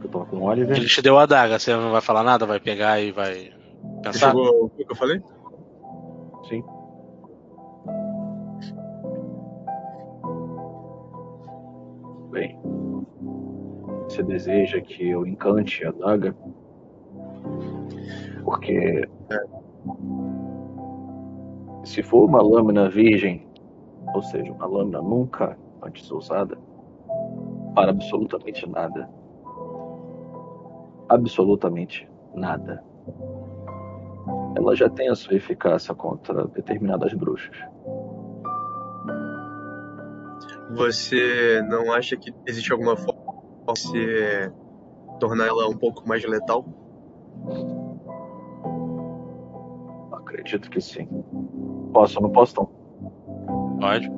Eu 0.00 0.08
tô 0.10 0.26
com 0.26 0.36
o 0.36 0.42
Oliver. 0.44 0.76
ele 0.76 0.86
te 0.86 1.02
deu 1.02 1.18
a 1.18 1.22
adaga, 1.22 1.58
você 1.58 1.74
não 1.74 1.90
vai 1.90 2.00
falar 2.00 2.22
nada, 2.22 2.46
vai 2.46 2.60
pegar 2.60 3.00
e 3.00 3.10
vai 3.10 3.50
pensar? 4.02 4.28
Chegou 4.28 4.66
o 4.66 4.70
que 4.70 4.84
eu 4.88 4.94
falei? 4.94 5.20
Sim. 6.48 6.62
Bem, 12.30 12.58
você 14.14 14.22
deseja 14.22 14.80
que 14.80 15.08
eu 15.08 15.26
encante 15.26 15.84
a 15.84 15.90
daga? 15.90 16.34
Porque 18.44 19.08
se 21.84 22.02
for 22.02 22.28
uma 22.28 22.40
lâmina 22.40 22.88
virgem, 22.88 23.48
ou 24.14 24.22
seja, 24.22 24.52
uma 24.52 24.66
lâmina 24.66 25.02
nunca 25.02 25.58
antes 25.82 26.08
usada, 26.12 26.56
para 27.74 27.90
absolutamente 27.90 28.68
nada. 28.68 29.10
Absolutamente 31.08 32.08
nada. 32.34 32.84
Ela 34.56 34.76
já 34.76 34.88
tem 34.88 35.08
a 35.08 35.16
sua 35.16 35.34
eficácia 35.34 35.92
contra 35.92 36.46
determinadas 36.46 37.12
bruxas. 37.14 37.56
Você 40.76 41.62
não 41.68 41.92
acha 41.92 42.16
que 42.16 42.32
existe 42.46 42.72
alguma 42.72 42.96
forma 42.96 43.13
você 43.66 44.52
tornar 45.18 45.46
ela 45.46 45.68
um 45.68 45.76
pouco 45.76 46.06
mais 46.08 46.24
letal? 46.24 46.64
Acredito 50.12 50.70
que 50.70 50.80
sim. 50.80 51.08
Posso 51.92 52.18
ou 52.18 52.22
não 52.22 52.30
posso, 52.30 52.54
Tom? 52.54 52.68
Pode. 53.80 54.10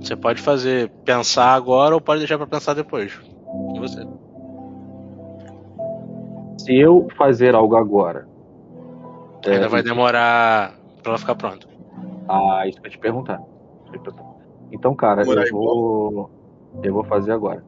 Você 0.00 0.16
pode 0.16 0.42
fazer 0.42 0.90
pensar 1.04 1.54
agora 1.54 1.94
ou 1.94 2.00
pode 2.00 2.20
deixar 2.20 2.36
pra 2.38 2.46
pensar 2.46 2.74
depois. 2.74 3.14
Com 3.46 3.80
você. 3.80 4.06
Se 6.58 6.74
eu 6.74 7.08
fazer 7.16 7.54
algo 7.54 7.76
agora. 7.76 8.26
Ainda 9.46 9.66
é, 9.66 9.68
vai 9.68 9.82
demorar 9.82 10.78
pra 11.02 11.12
ela 11.12 11.18
ficar 11.18 11.34
pronta. 11.34 11.66
Ah, 12.28 12.66
isso 12.66 12.80
que 12.80 12.86
eu 12.86 12.90
te 12.90 12.98
perguntar. 12.98 13.40
Então, 14.72 14.94
cara, 14.94 15.22
eu 15.22 15.52
vou. 15.52 16.30
Eu 16.82 16.94
vou 16.94 17.04
fazer 17.04 17.32
agora. 17.32 17.62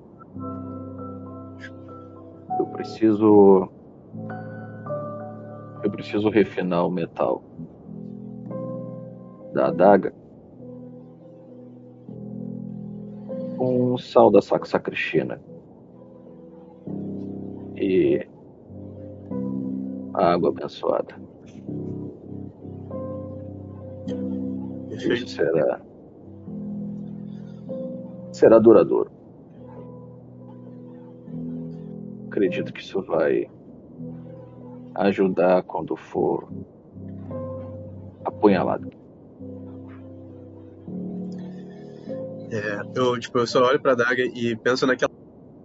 Preciso. 2.77 3.71
Eu 5.83 5.91
preciso 5.91 6.29
refinar 6.29 6.87
o 6.87 6.91
metal 6.91 7.43
da 9.55 9.69
adaga 9.69 10.13
com 13.57 13.97
sal 13.97 14.31
da 14.31 14.43
saxacristina 14.43 15.41
e 17.77 18.29
a 20.13 20.33
água 20.35 20.51
abençoada. 20.51 21.15
Isso 24.91 25.29
será 25.29 25.81
será 28.33 28.59
duradouro. 28.59 29.16
Acredito 32.37 32.71
que 32.71 32.83
isso 32.83 33.01
vai 33.01 33.49
ajudar 34.95 35.63
quando 35.63 35.97
for 35.97 36.47
apunhalado. 38.23 38.91
É, 42.51 42.83
eu, 42.95 43.19
tipo, 43.19 43.39
eu 43.39 43.47
só 43.47 43.65
olho 43.65 43.81
pra 43.81 43.95
daga 43.95 44.23
e 44.23 44.55
penso 44.55 44.87
naquela 44.87 45.11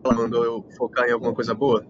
ela 0.06 0.15
mandou 0.15 0.45
eu 0.45 0.65
focar 0.77 1.10
em 1.10 1.11
alguma 1.11 1.34
coisa 1.34 1.53
boa. 1.53 1.85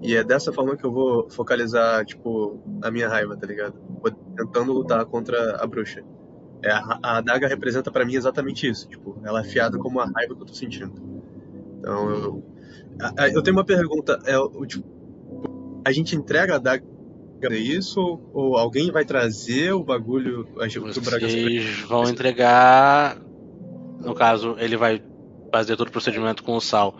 E 0.00 0.14
é 0.14 0.22
dessa 0.22 0.52
forma 0.52 0.76
que 0.76 0.84
eu 0.84 0.92
vou 0.92 1.28
focalizar, 1.28 2.06
tipo, 2.06 2.62
a 2.82 2.88
minha 2.88 3.08
raiva, 3.08 3.36
tá 3.36 3.48
ligado? 3.48 3.74
Vou 4.00 4.12
tentando 4.12 4.72
lutar 4.72 5.04
contra 5.06 5.56
a 5.56 5.66
bruxa. 5.66 6.04
É, 6.62 6.70
a, 6.70 7.00
a 7.02 7.16
adaga 7.18 7.48
representa 7.48 7.90
pra 7.90 8.04
mim 8.04 8.14
exatamente 8.14 8.68
isso. 8.68 8.88
Tipo, 8.88 9.20
ela 9.24 9.40
é 9.40 9.42
afiada 9.42 9.76
como 9.76 9.98
a 9.98 10.04
raiva 10.04 10.36
que 10.36 10.42
eu 10.42 10.46
tô 10.46 10.54
sentindo. 10.54 10.92
Então, 11.80 12.10
eu, 12.10 12.49
eu 13.32 13.42
tenho 13.42 13.56
uma 13.56 13.64
pergunta. 13.64 14.18
É, 14.24 14.34
tipo, 14.66 14.84
a 15.84 15.92
gente 15.92 16.14
entrega 16.16 16.56
a 16.56 16.58
pra 17.40 17.56
isso? 17.56 18.20
Ou 18.32 18.56
alguém 18.56 18.90
vai 18.90 19.04
trazer 19.04 19.72
o 19.72 19.82
bagulho 19.82 20.44
do 20.44 21.00
Bragança? 21.00 21.34
Vocês 21.34 21.80
vão 21.80 22.04
entregar. 22.08 23.16
No 24.00 24.14
caso, 24.14 24.56
ele 24.58 24.76
vai 24.76 25.02
fazer 25.52 25.76
todo 25.76 25.88
o 25.88 25.92
procedimento 25.92 26.42
com 26.42 26.54
o 26.54 26.60
sal 26.60 26.94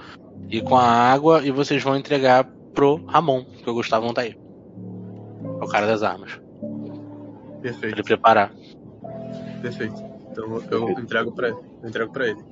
e 0.50 0.60
com 0.60 0.76
a 0.76 0.84
água, 0.84 1.42
e 1.44 1.50
vocês 1.50 1.82
vão 1.82 1.96
entregar 1.96 2.44
pro 2.74 3.04
Ramon, 3.06 3.44
que 3.44 3.68
o 3.68 3.74
Gustavo 3.74 4.06
não 4.06 4.14
tá 4.14 4.22
aí. 4.22 4.36
É 5.60 5.64
o 5.64 5.68
cara 5.68 5.86
das 5.86 6.02
armas. 6.02 6.32
Pra 6.32 7.60
Perfeito. 7.62 7.94
ele 7.94 8.02
preparar. 8.02 8.52
Perfeito. 9.62 10.02
Então 10.30 10.62
eu 10.70 10.90
entrego 10.90 11.32
pra, 11.32 11.48
eu 11.48 11.88
entrego 11.88 12.12
pra 12.12 12.28
ele. 12.28 12.42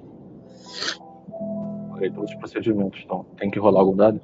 Ok, 1.98 2.10
todos 2.12 2.30
os 2.30 2.36
procedimentos. 2.36 3.02
Então, 3.04 3.26
tem 3.36 3.50
que 3.50 3.58
rolar 3.58 3.80
algum 3.80 3.96
dado? 3.96 4.20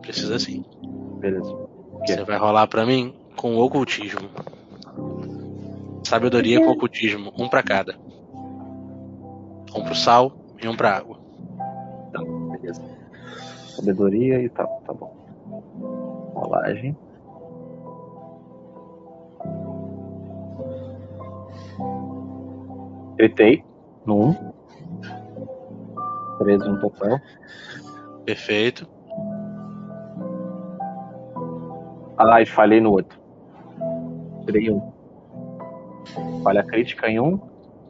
Precisa 0.00 0.38
sim. 0.38 0.64
Beleza. 1.20 1.54
Você 2.00 2.24
vai 2.24 2.38
rolar 2.38 2.66
pra 2.66 2.86
mim 2.86 3.14
com 3.36 3.58
ocultismo. 3.58 4.30
Sabedoria 6.02 6.64
com 6.64 6.70
ocultismo, 6.70 7.30
um 7.36 7.46
pra 7.46 7.62
cada. 7.62 7.94
Um 9.74 9.84
pro 9.84 9.94
sal 9.94 10.32
e 10.62 10.66
um 10.66 10.74
pra 10.74 10.96
água. 10.96 11.18
Tá, 12.10 12.22
beleza. 12.52 12.82
Sabedoria 13.76 14.40
e 14.40 14.48
tal, 14.48 14.82
tá 14.86 14.94
bom. 14.94 15.14
Rolagem. 16.34 16.96
Gritei 23.16 23.62
no 24.06 24.30
1. 24.30 24.57
13 26.38 26.68
no 26.68 26.80
total. 26.80 27.20
Perfeito. 28.24 28.86
Ah, 32.16 32.42
e 32.42 32.46
falhei 32.46 32.80
no 32.80 32.92
outro. 32.92 33.18
Tirei 34.44 34.70
um. 34.70 34.92
Falha 36.42 36.62
crítica 36.64 37.08
em 37.08 37.20
um 37.20 37.40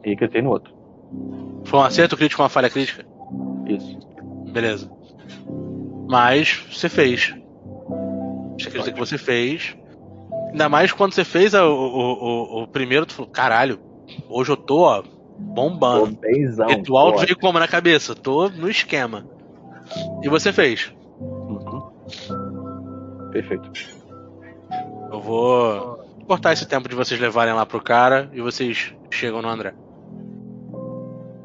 e 0.03 0.15
gritei 0.15 0.41
no 0.41 0.51
outro. 0.51 0.73
Foi 1.63 1.79
um 1.79 1.83
acerto 1.83 2.15
crítico 2.15 2.41
uma 2.41 2.49
falha 2.49 2.69
crítica? 2.69 3.05
Isso. 3.65 3.99
Beleza. 4.51 4.91
Mas 6.07 6.65
você 6.71 6.89
fez. 6.89 7.35
Você 8.57 8.67
acredita 8.67 8.91
que 8.91 8.99
você 8.99 9.17
fez. 9.17 9.75
Ainda 10.51 10.67
mais 10.67 10.91
quando 10.91 11.13
você 11.13 11.23
fez 11.23 11.53
o, 11.53 11.63
o, 11.63 12.59
o, 12.59 12.63
o 12.63 12.67
primeiro, 12.67 13.05
tu 13.05 13.13
falou, 13.13 13.31
caralho, 13.31 13.79
hoje 14.27 14.51
eu 14.51 14.57
tô, 14.57 14.81
ó, 14.81 15.03
Tô 15.39 15.53
bombando. 15.53 16.17
benzão. 16.17 16.67
Ritual 16.67 17.17
veio 17.17 17.37
como 17.37 17.59
na 17.59 17.67
cabeça, 17.67 18.13
tô 18.13 18.49
no 18.49 18.69
esquema. 18.69 19.25
E 20.21 20.29
você 20.29 20.51
fez. 20.51 20.93
Uhum. 21.19 21.81
Perfeito. 23.31 23.71
Eu 25.11 25.21
vou 25.21 25.99
cortar 26.27 26.53
esse 26.53 26.67
tempo 26.67 26.87
de 26.87 26.95
vocês 26.95 27.19
levarem 27.19 27.53
lá 27.53 27.65
pro 27.65 27.81
cara 27.81 28.29
e 28.33 28.41
vocês 28.41 28.93
chegam 29.09 29.41
no 29.41 29.49
André. 29.49 29.73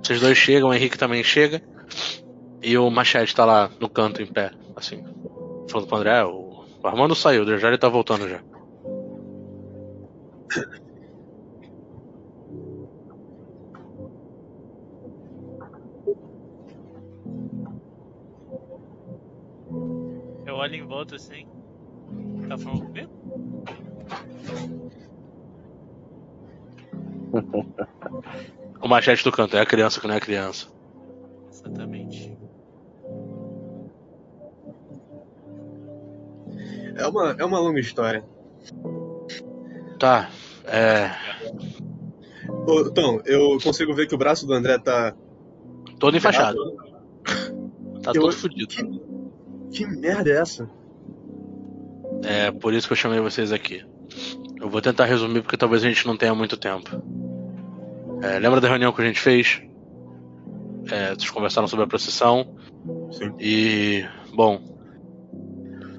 Vocês 0.02 0.20
dois 0.20 0.36
chegam, 0.36 0.68
o 0.68 0.74
Henrique 0.74 0.98
também 0.98 1.24
chega. 1.24 1.62
E 2.62 2.76
o 2.76 2.90
Machete 2.90 3.34
tá 3.34 3.44
lá 3.44 3.70
no 3.80 3.88
canto 3.88 4.22
em 4.22 4.26
pé, 4.26 4.50
assim. 4.76 5.02
Falando 5.70 5.86
pro 5.86 5.96
André, 5.96 6.24
o 6.24 6.64
Armando 6.82 7.14
saiu, 7.14 7.58
já 7.58 7.68
ele 7.68 7.78
tá 7.78 7.88
voltando 7.88 8.28
já. 8.28 8.40
Eu 20.54 20.58
olho 20.58 20.74
em 20.76 20.86
volta 20.86 21.16
assim. 21.16 21.48
Tá 22.48 22.56
falando 22.56 22.84
comigo? 22.86 23.10
O 28.80 28.86
Machete 28.86 29.24
do 29.24 29.32
canto 29.32 29.56
é 29.56 29.60
a 29.60 29.66
criança 29.66 29.98
que 29.98 30.06
não 30.06 30.14
é 30.14 30.20
criança. 30.20 30.68
Exatamente. 31.50 32.36
É 36.94 37.06
uma, 37.06 37.34
é 37.38 37.44
uma 37.44 37.58
longa 37.58 37.80
história. 37.80 38.22
Tá, 39.98 40.28
é. 40.66 41.10
Ô, 42.66 42.90
Tom, 42.90 43.22
eu 43.24 43.58
consigo 43.62 43.94
ver 43.94 44.06
que 44.06 44.14
o 44.14 44.18
braço 44.18 44.46
do 44.46 44.52
André 44.52 44.78
tá. 44.78 45.14
Todo 45.98 46.16
enfaixado. 46.16 46.58
Tá 48.02 48.12
Eu- 48.14 48.20
todo 48.20 48.32
fudido. 48.34 48.68
Que, 48.68 48.82
que 49.74 49.84
merda 49.86 50.30
é 50.30 50.40
essa? 50.40 50.70
É 52.22 52.50
por 52.52 52.72
isso 52.72 52.86
que 52.86 52.92
eu 52.92 52.96
chamei 52.96 53.20
vocês 53.20 53.52
aqui. 53.52 53.84
Eu 54.60 54.70
vou 54.70 54.80
tentar 54.80 55.04
resumir 55.04 55.42
porque 55.42 55.56
talvez 55.56 55.84
a 55.84 55.88
gente 55.88 56.06
não 56.06 56.16
tenha 56.16 56.34
muito 56.34 56.56
tempo. 56.56 56.90
É, 58.22 58.38
lembra 58.38 58.60
da 58.60 58.68
reunião 58.68 58.92
que 58.92 59.02
a 59.02 59.04
gente 59.04 59.20
fez? 59.20 59.60
É, 60.90 61.14
vocês 61.14 61.30
conversaram 61.30 61.66
sobre 61.66 61.84
a 61.84 61.88
procissão 61.88 62.56
Sim. 63.10 63.34
e, 63.38 64.04
bom, 64.32 64.60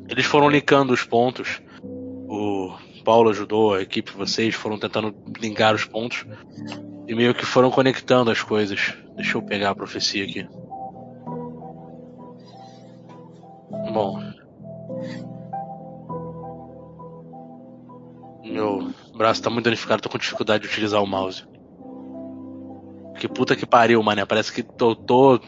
eles 0.08 0.26
foram 0.26 0.50
linkando 0.50 0.94
os 0.94 1.04
pontos. 1.04 1.62
O 1.84 2.74
Paulo 3.04 3.30
ajudou 3.30 3.76
a 3.76 3.82
equipe, 3.82 4.12
vocês 4.12 4.56
foram 4.56 4.80
tentando 4.80 5.14
linkar 5.40 5.76
os 5.76 5.86
pontos 5.86 6.26
e 7.08 7.14
meio 7.14 7.36
que 7.36 7.46
foram 7.46 7.70
conectando 7.70 8.32
as 8.32 8.42
coisas. 8.42 8.94
Deixa 9.16 9.38
eu 9.38 9.42
pegar 9.42 9.72
a 9.72 9.76
profecia 9.76 10.24
aqui. 10.24 10.48
Bom, 13.96 14.20
Meu 18.44 18.92
braço 19.16 19.42
tá 19.42 19.50
muito 19.50 19.64
danificado, 19.64 20.02
tô 20.02 20.10
com 20.10 20.18
dificuldade 20.18 20.64
de 20.64 20.70
utilizar 20.70 21.02
o 21.02 21.08
mouse. 21.08 21.48
Que 23.18 23.30
puta 23.30 23.56
que 23.56 23.66
pariu, 23.66 24.04
mané. 24.04 24.26
Parece 24.26 24.52
que 24.52 24.62
tô. 24.62 24.98
tô... 24.98 25.40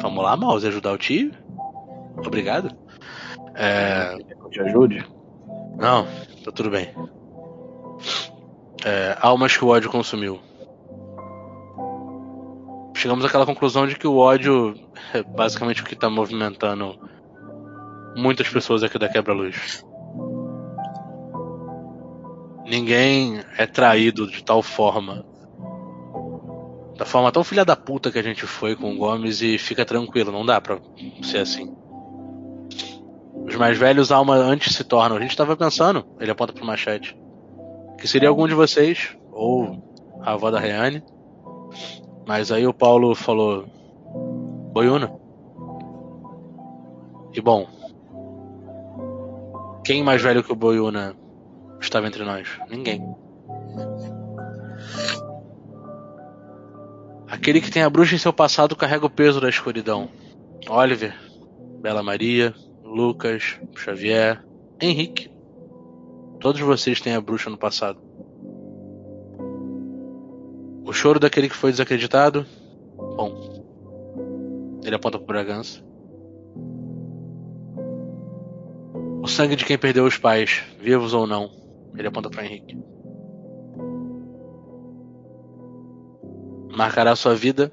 Vamos 0.00 0.24
lá, 0.24 0.34
mouse, 0.34 0.66
ajudar 0.66 0.92
o 0.92 0.98
tio? 0.98 1.30
Obrigado. 2.16 2.74
É. 3.54 4.14
Eu 4.14 4.48
te 4.48 4.62
ajude? 4.62 5.06
Não, 5.76 6.06
tá 6.42 6.50
tudo 6.52 6.70
bem. 6.70 6.88
É, 8.82 9.14
almas 9.20 9.54
que 9.54 9.62
o 9.62 9.68
ódio 9.68 9.90
consumiu. 9.90 10.40
Chegamos 12.96 13.26
àquela 13.26 13.44
conclusão 13.44 13.86
de 13.86 13.96
que 13.96 14.06
o 14.06 14.16
ódio 14.16 14.74
é 15.14 15.22
basicamente 15.36 15.82
o 15.82 15.84
que 15.84 15.96
tá 15.96 16.08
movimentando 16.08 16.98
muitas 18.16 18.48
pessoas 18.48 18.82
aqui 18.82 18.98
da 18.98 19.08
Quebra-Luz. 19.08 19.84
Ninguém 22.66 23.40
é 23.58 23.66
traído 23.66 24.30
de 24.30 24.44
tal 24.44 24.62
forma. 24.62 25.24
Da 26.96 27.04
forma 27.04 27.32
tão 27.32 27.42
filha 27.42 27.64
da 27.64 27.74
puta 27.74 28.12
que 28.12 28.18
a 28.18 28.22
gente 28.22 28.46
foi 28.46 28.76
com 28.76 28.92
o 28.92 28.98
Gomes 28.98 29.40
e 29.40 29.58
fica 29.58 29.84
tranquilo, 29.84 30.30
não 30.30 30.44
dá 30.44 30.60
pra 30.60 30.78
ser 31.22 31.38
assim. 31.38 31.74
Os 33.46 33.56
mais 33.56 33.76
velhos, 33.78 34.12
alma 34.12 34.36
antes 34.36 34.74
se 34.74 34.84
tornam. 34.84 35.16
A 35.16 35.20
gente 35.20 35.36
tava 35.36 35.56
pensando, 35.56 36.06
ele 36.20 36.30
aponta 36.30 36.52
pro 36.52 36.64
machete, 36.64 37.16
que 37.98 38.06
seria 38.06 38.28
algum 38.28 38.46
de 38.46 38.54
vocês, 38.54 39.16
ou 39.32 39.82
a 40.20 40.32
avó 40.32 40.50
da 40.50 40.60
Reane. 40.60 41.02
Mas 42.26 42.52
aí 42.52 42.66
o 42.66 42.74
Paulo 42.74 43.14
falou: 43.14 43.66
Boiuna. 44.72 45.12
E 47.32 47.40
bom, 47.40 47.66
quem 49.84 50.02
mais 50.02 50.22
velho 50.22 50.42
que 50.42 50.52
o 50.52 50.56
Boiuna 50.56 51.16
estava 51.80 52.06
entre 52.06 52.24
nós? 52.24 52.48
Ninguém. 52.68 53.02
Aquele 57.26 57.60
que 57.60 57.70
tem 57.70 57.82
a 57.82 57.90
bruxa 57.90 58.14
em 58.14 58.18
seu 58.18 58.32
passado 58.32 58.76
carrega 58.76 59.06
o 59.06 59.10
peso 59.10 59.40
da 59.40 59.48
escuridão. 59.48 60.08
Oliver, 60.68 61.14
Bela 61.80 62.02
Maria, 62.02 62.54
Lucas, 62.84 63.58
Xavier, 63.74 64.44
Henrique. 64.80 65.30
Todos 66.38 66.60
vocês 66.60 67.00
têm 67.00 67.14
a 67.14 67.20
bruxa 67.20 67.48
no 67.48 67.56
passado. 67.56 68.00
O 70.84 70.92
choro 70.92 71.20
daquele 71.20 71.48
que 71.48 71.56
foi 71.56 71.70
desacreditado? 71.70 72.44
Ele 74.82 74.94
aponta 74.94 75.18
pro 75.18 75.26
Bragança. 75.26 75.82
O 79.22 79.26
sangue 79.26 79.56
de 79.56 79.64
quem 79.64 79.76
perdeu 79.76 80.04
os 80.04 80.16
pais, 80.16 80.62
vivos 80.78 81.12
ou 81.12 81.26
não? 81.26 81.50
Ele 81.94 82.08
aponta 82.08 82.30
para 82.30 82.44
Henrique. 82.44 82.78
Marcará 86.74 87.14
sua 87.14 87.34
vida, 87.34 87.70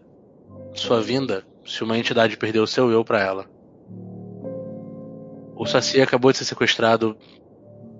sua 0.73 1.01
vinda, 1.01 1.45
se 1.65 1.83
uma 1.83 1.97
entidade 1.97 2.37
perdeu 2.37 2.67
seu 2.67 2.91
eu 2.91 3.05
para 3.05 3.21
ela. 3.21 3.45
O 5.55 5.65
Saci 5.65 6.01
acabou 6.01 6.31
de 6.31 6.37
ser 6.37 6.45
sequestrado 6.45 7.17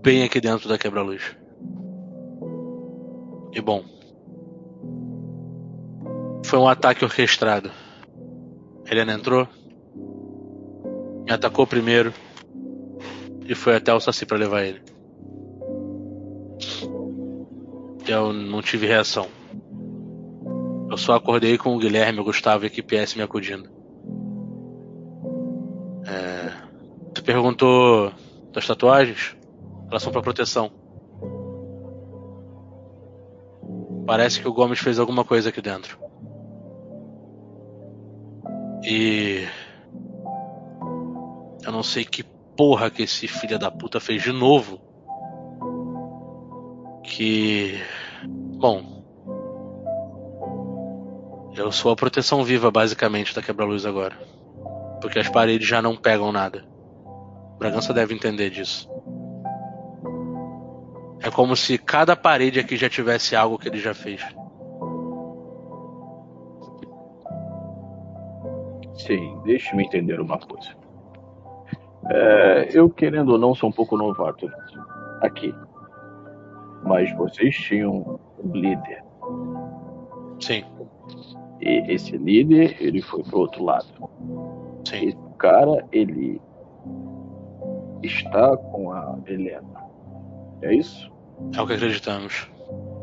bem 0.01 0.23
aqui 0.23 0.39
dentro 0.39 0.67
da 0.67 0.77
quebra-luz. 0.77 1.35
E 3.53 3.61
bom, 3.61 3.83
foi 6.45 6.59
um 6.59 6.67
ataque 6.67 7.03
orquestrado. 7.03 7.71
Helena 8.89 9.13
entrou, 9.13 9.47
me 11.25 11.31
atacou 11.31 11.67
primeiro 11.67 12.13
e 13.45 13.53
foi 13.53 13.75
até 13.75 13.93
o 13.93 13.99
Saci 13.99 14.25
para 14.25 14.37
levar 14.37 14.63
ele. 14.63 14.81
Eu 18.07 18.31
não 18.31 18.61
tive 18.61 18.87
reação. 18.87 19.27
Eu 20.89 20.97
só 20.97 21.15
acordei 21.15 21.57
com 21.57 21.75
o 21.75 21.77
Guilherme, 21.77 22.21
o 22.21 22.23
Gustavo 22.23 22.63
e 22.63 22.65
a 22.65 22.67
equipe 22.67 22.95
S 22.95 23.17
me 23.17 23.23
acudindo. 23.23 23.69
É... 26.05 26.53
Você 27.13 27.21
perguntou 27.21 28.13
das 28.53 28.65
tatuagens? 28.65 29.35
Elas 29.91 30.01
são 30.01 30.13
para 30.13 30.21
proteção. 30.21 30.71
Parece 34.05 34.39
que 34.39 34.47
o 34.47 34.53
Gomes 34.53 34.79
fez 34.79 34.97
alguma 34.97 35.25
coisa 35.25 35.49
aqui 35.49 35.61
dentro. 35.61 36.06
E. 38.83 39.47
Eu 41.63 41.71
não 41.71 41.83
sei 41.83 42.05
que 42.05 42.23
porra 42.23 42.89
que 42.89 43.03
esse 43.03 43.27
filho 43.27 43.59
da 43.59 43.69
puta 43.69 43.99
fez 43.99 44.21
de 44.23 44.31
novo. 44.31 44.79
Que. 47.03 47.79
Bom. 48.25 48.97
Eu 51.55 51.71
sou 51.71 51.91
a 51.91 51.95
proteção 51.95 52.43
viva, 52.43 52.69
basicamente, 52.69 53.33
da 53.33 53.41
quebra-luz 53.41 53.85
agora. 53.85 54.15
Porque 55.01 55.19
as 55.19 55.29
paredes 55.29 55.67
já 55.67 55.81
não 55.81 55.95
pegam 55.95 56.31
nada. 56.31 56.63
Bragança 57.57 57.93
deve 57.93 58.13
entender 58.13 58.51
disso. 58.51 58.87
É 61.19 61.31
como 61.31 61.55
se 61.55 61.77
cada 61.77 62.15
parede 62.15 62.59
aqui 62.59 62.77
já 62.77 62.89
tivesse 62.89 63.35
algo 63.35 63.57
que 63.57 63.67
ele 63.67 63.79
já 63.79 63.93
fez. 63.93 64.21
Sim, 68.97 69.37
deixe-me 69.43 69.83
entender 69.85 70.19
uma 70.19 70.37
coisa. 70.39 70.69
É, 72.09 72.69
eu, 72.73 72.89
querendo 72.89 73.33
ou 73.33 73.37
não, 73.37 73.53
sou 73.53 73.69
um 73.69 73.73
pouco 73.73 73.97
novato 73.97 74.49
aqui. 75.21 75.53
Mas 76.83 77.11
vocês 77.17 77.55
tinham 77.55 78.19
um 78.43 78.51
líder. 78.53 79.03
Sim, 80.39 80.63
E 81.61 81.91
esse 81.91 82.15
líder, 82.17 82.77
ele 82.79 83.01
foi 83.01 83.23
pro 83.23 83.39
outro 83.39 83.63
lado. 83.63 83.85
sim. 84.87 85.07
Esse 85.07 85.17
cara, 85.39 85.85
ele 85.91 86.39
está 88.03 88.55
com 88.57 88.91
a 88.91 89.17
Helena. 89.27 89.83
É 90.61 90.73
isso? 90.73 91.11
É 91.55 91.61
o 91.61 91.67
que 91.67 91.73
acreditamos. 91.73 92.49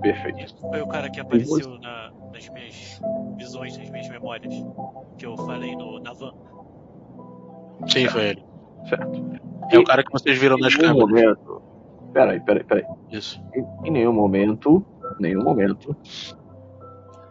Perfeito. 0.00 0.54
Foi 0.60 0.80
o 0.80 0.86
cara 0.88 1.10
que 1.10 1.20
apareceu 1.20 1.78
na- 1.80 2.10
nas 2.32 2.48
minhas 2.50 3.00
visões, 3.44 3.76
nas 3.76 3.90
minhas 3.90 4.08
memórias. 4.08 4.54
Que 5.18 5.26
eu 5.26 5.36
falei 5.36 5.76
no, 5.76 6.00
na 6.00 6.12
van. 6.12 6.32
Sim, 7.86 8.08
foi 8.08 8.28
ele. 8.30 8.44
Certo. 8.88 9.24
É 9.70 9.78
o 9.78 9.84
cara 9.84 10.02
que 10.02 10.12
vocês 10.12 10.38
viram 10.38 10.56
nas 10.58 10.74
Em 10.74 10.78
nenhum 10.78 10.98
câmeras. 10.98 11.36
momento. 11.38 11.62
Peraí, 12.12 12.40
peraí, 12.40 12.64
peraí. 12.64 12.84
Isso. 13.10 13.42
Em, 13.54 13.88
em 13.88 13.90
nenhum 13.90 14.12
momento, 14.12 14.84
nenhum 15.18 15.42
momento, 15.42 15.96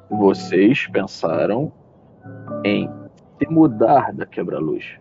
vocês 0.10 0.88
pensaram 0.88 1.72
em 2.64 2.90
se 3.40 3.49
mudar 3.49 4.14
da 4.14 4.26
quebra-luz. 4.26 4.99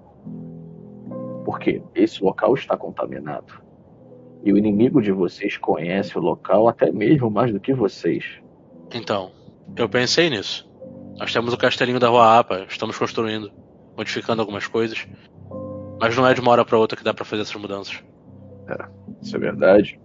Porque 1.44 1.82
esse 1.94 2.22
local 2.22 2.54
está 2.54 2.76
contaminado. 2.76 3.60
E 4.44 4.52
o 4.52 4.58
inimigo 4.58 5.00
de 5.02 5.12
vocês 5.12 5.56
conhece 5.56 6.16
o 6.18 6.20
local 6.20 6.68
até 6.68 6.90
mesmo 6.90 7.30
mais 7.30 7.52
do 7.52 7.60
que 7.60 7.72
vocês. 7.74 8.24
Então, 8.94 9.30
eu 9.76 9.88
pensei 9.88 10.30
nisso. 10.30 10.71
Nós 11.18 11.32
temos 11.32 11.52
o 11.52 11.56
castelinho 11.56 12.00
da 12.00 12.08
Rua 12.08 12.38
Apa, 12.38 12.66
estamos 12.68 12.98
construindo, 12.98 13.52
modificando 13.96 14.42
algumas 14.42 14.66
coisas. 14.66 15.06
Mas 16.00 16.16
não 16.16 16.26
é 16.26 16.34
de 16.34 16.40
uma 16.40 16.50
hora 16.50 16.64
para 16.64 16.78
outra 16.78 16.96
que 16.96 17.04
dá 17.04 17.14
para 17.14 17.24
fazer 17.24 17.42
essas 17.42 17.54
mudanças. 17.54 18.02
Isso 19.20 19.36
é 19.36 19.38
verdade. 19.38 20.00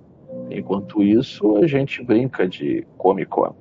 Enquanto 0.51 1.01
isso, 1.01 1.57
a 1.57 1.67
gente 1.67 2.03
brinca 2.03 2.47
de 2.47 2.85
come-come. 2.97 3.55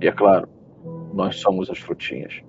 E 0.00 0.08
é 0.08 0.12
claro, 0.12 0.48
nós 1.14 1.36
somos 1.36 1.70
as 1.70 1.78
frutinhas. 1.78 2.42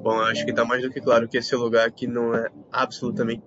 Bom, 0.00 0.14
eu 0.14 0.24
acho 0.26 0.46
que 0.46 0.52
tá 0.54 0.64
mais 0.64 0.82
do 0.82 0.90
que 0.90 1.00
claro 1.00 1.28
que 1.28 1.36
esse 1.36 1.54
lugar 1.54 1.86
aqui 1.86 2.06
não 2.06 2.34
é 2.34 2.48
absolutamente. 2.72 3.42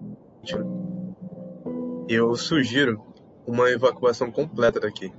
Eu 2.14 2.36
sugiro 2.36 3.02
uma 3.48 3.70
evacuação 3.70 4.30
completa 4.30 4.82
daqui. 4.82 5.10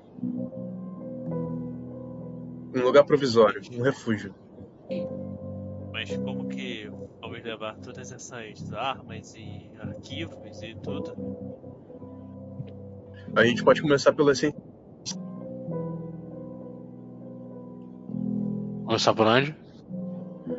Um 2.74 2.82
lugar 2.82 3.02
provisório, 3.04 3.62
um 3.72 3.80
refúgio. 3.80 4.34
Mas 5.90 6.14
como 6.18 6.50
que 6.50 6.92
vamos 7.18 7.42
levar 7.42 7.78
todas 7.78 8.12
essas 8.12 8.74
armas 8.74 9.34
e 9.34 9.70
arquivos 9.80 10.62
e 10.62 10.74
tudo? 10.82 11.16
A 13.34 13.42
gente 13.46 13.64
pode 13.64 13.80
começar 13.80 14.12
pelo 14.12 14.28
assim. 14.28 14.52
Começar 18.84 19.14
por 19.14 19.26
onde? 19.26 19.56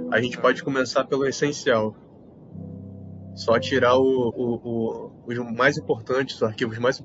A 0.10 0.20
gente 0.20 0.40
pode 0.40 0.64
começar 0.64 1.04
pelo 1.04 1.28
essencial. 1.28 1.96
Só 3.36 3.60
tirar 3.60 3.98
o, 3.98 4.30
o, 4.30 4.56
o- 4.64 5.12
os 5.26 5.38
mais 5.56 5.78
importantes, 5.78 6.36
os 6.36 6.44
arquivos 6.44 6.78
mais, 6.78 7.04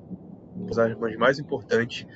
as 0.70 0.78
armas 0.78 1.16
mais 1.16 1.38
importantes. 1.38 2.06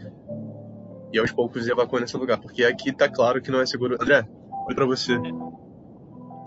E 1.13 1.19
aos 1.19 1.31
poucos 1.33 1.67
evacuando 1.69 2.05
esse 2.05 2.17
lugar. 2.17 2.39
Porque 2.41 2.65
aqui 2.65 2.93
tá 2.93 3.09
claro 3.09 3.41
que 3.43 3.51
não 3.51 3.61
é 3.61 3.67
seguro. 3.67 3.97
André, 4.01 4.27
olha 4.67 4.75
pra 4.75 4.87
você. 4.87 5.15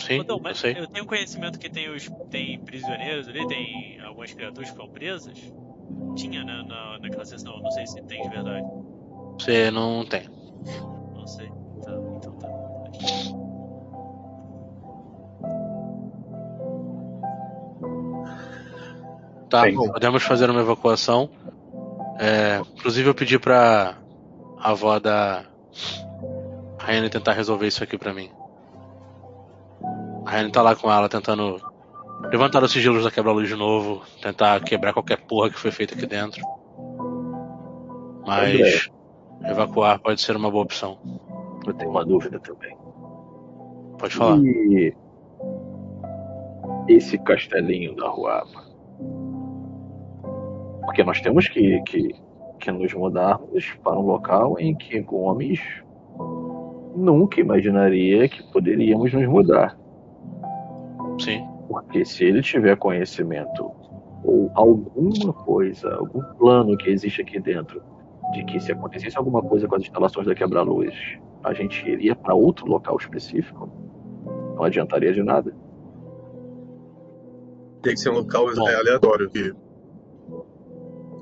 Sim, 0.01 0.19
Então, 0.19 0.37
eu 0.37 0.41
mas 0.43 0.59
sei. 0.59 0.77
eu 0.77 0.87
tenho 0.87 1.05
conhecimento 1.05 1.57
que 1.57 1.69
tem 1.69 1.89
os 1.89 2.09
tem 2.29 2.59
prisioneiros 2.59 3.27
ali, 3.27 3.47
tem 3.47 3.99
algumas 4.01 4.31
criaturas 4.33 4.69
que 4.69 4.75
foram 4.75 4.89
presas. 4.89 5.51
Tinha, 6.15 6.43
né, 6.43 6.63
na, 6.67 6.99
naquela 6.99 7.25
sessão, 7.25 7.59
não 7.59 7.71
sei 7.71 7.85
se 7.87 8.01
tem 8.03 8.21
de 8.21 8.29
verdade. 8.29 8.65
Você 9.39 9.71
não 9.71 10.05
tem. 10.05 10.27
Não 11.13 11.25
sei. 11.27 11.47
Tá, 11.83 11.91
então 12.17 12.33
tá. 12.37 12.47
Tá, 19.55 19.63
Sim. 19.63 19.75
podemos 19.75 20.21
fazer 20.21 20.49
uma 20.49 20.59
evacuação. 20.59 21.29
É, 22.19 22.59
inclusive 22.75 23.09
eu 23.09 23.15
pedi 23.15 23.39
pra 23.39 23.97
avó 24.59 24.99
da 24.99 25.45
Rayane 26.77 27.09
tentar 27.09 27.31
resolver 27.31 27.65
isso 27.65 27.81
aqui 27.81 27.97
pra 27.97 28.13
mim. 28.13 28.29
A 30.25 30.31
Rayane 30.31 30.51
tá 30.51 30.61
lá 30.61 30.75
com 30.75 30.91
ela 30.91 31.07
tentando 31.07 31.61
levantar 32.29 32.61
os 32.63 32.71
sigilos 32.73 33.05
da 33.05 33.11
quebra-luz 33.11 33.47
de 33.47 33.55
novo, 33.55 34.01
tentar 34.21 34.59
quebrar 34.59 34.91
qualquer 34.91 35.21
porra 35.25 35.49
que 35.49 35.57
foi 35.57 35.71
feita 35.71 35.95
aqui 35.95 36.05
dentro. 36.05 36.41
Mas 38.27 38.89
evacuar 39.45 39.99
pode 39.99 40.19
ser 40.19 40.35
uma 40.35 40.51
boa 40.51 40.65
opção. 40.65 40.97
Eu 41.65 41.73
tenho 41.73 41.91
uma 41.91 42.03
dúvida 42.03 42.41
também. 42.41 42.75
Pode 43.97 44.15
falar. 44.15 44.37
E 44.37 44.93
esse 46.89 47.17
castelinho 47.19 47.95
da 47.95 48.09
Ruapa? 48.09 48.64
Porque 50.85 51.03
nós 51.03 51.19
temos 51.21 51.47
que, 51.47 51.81
que, 51.83 52.15
que 52.59 52.71
nos 52.71 52.93
mudarmos 52.93 53.73
para 53.83 53.99
um 53.99 54.05
local 54.05 54.55
em 54.59 54.75
que 54.75 54.99
Gomes 55.01 55.59
nunca 56.95 57.41
imaginaria 57.41 58.27
que 58.29 58.41
poderíamos 58.51 59.11
nos 59.13 59.27
mudar. 59.27 59.77
Sim. 61.19 61.45
Porque 61.67 62.05
se 62.05 62.23
ele 62.23 62.41
tiver 62.41 62.77
conhecimento 62.77 63.71
ou 64.23 64.49
alguma 64.55 65.33
coisa, 65.33 65.93
algum 65.95 66.21
plano 66.37 66.77
que 66.77 66.89
existe 66.89 67.21
aqui 67.21 67.39
dentro, 67.39 67.81
de 68.33 68.43
que 68.45 68.59
se 68.59 68.71
acontecesse 68.71 69.17
alguma 69.17 69.41
coisa 69.41 69.67
com 69.67 69.75
as 69.75 69.83
instalações 69.83 70.25
da 70.25 70.33
quebra-luz, 70.33 70.93
a 71.43 71.53
gente 71.53 71.87
iria 71.87 72.15
para 72.15 72.33
outro 72.33 72.65
local 72.65 72.97
específico, 72.97 73.69
não 74.55 74.63
adiantaria 74.63 75.13
de 75.13 75.21
nada. 75.21 75.55
Tem 77.83 77.93
que 77.93 77.99
ser 77.99 78.09
um 78.09 78.15
local 78.15 78.47
Bom. 78.55 78.67
é, 78.67 78.75
aleatório. 78.75 79.29
Que... 79.29 79.53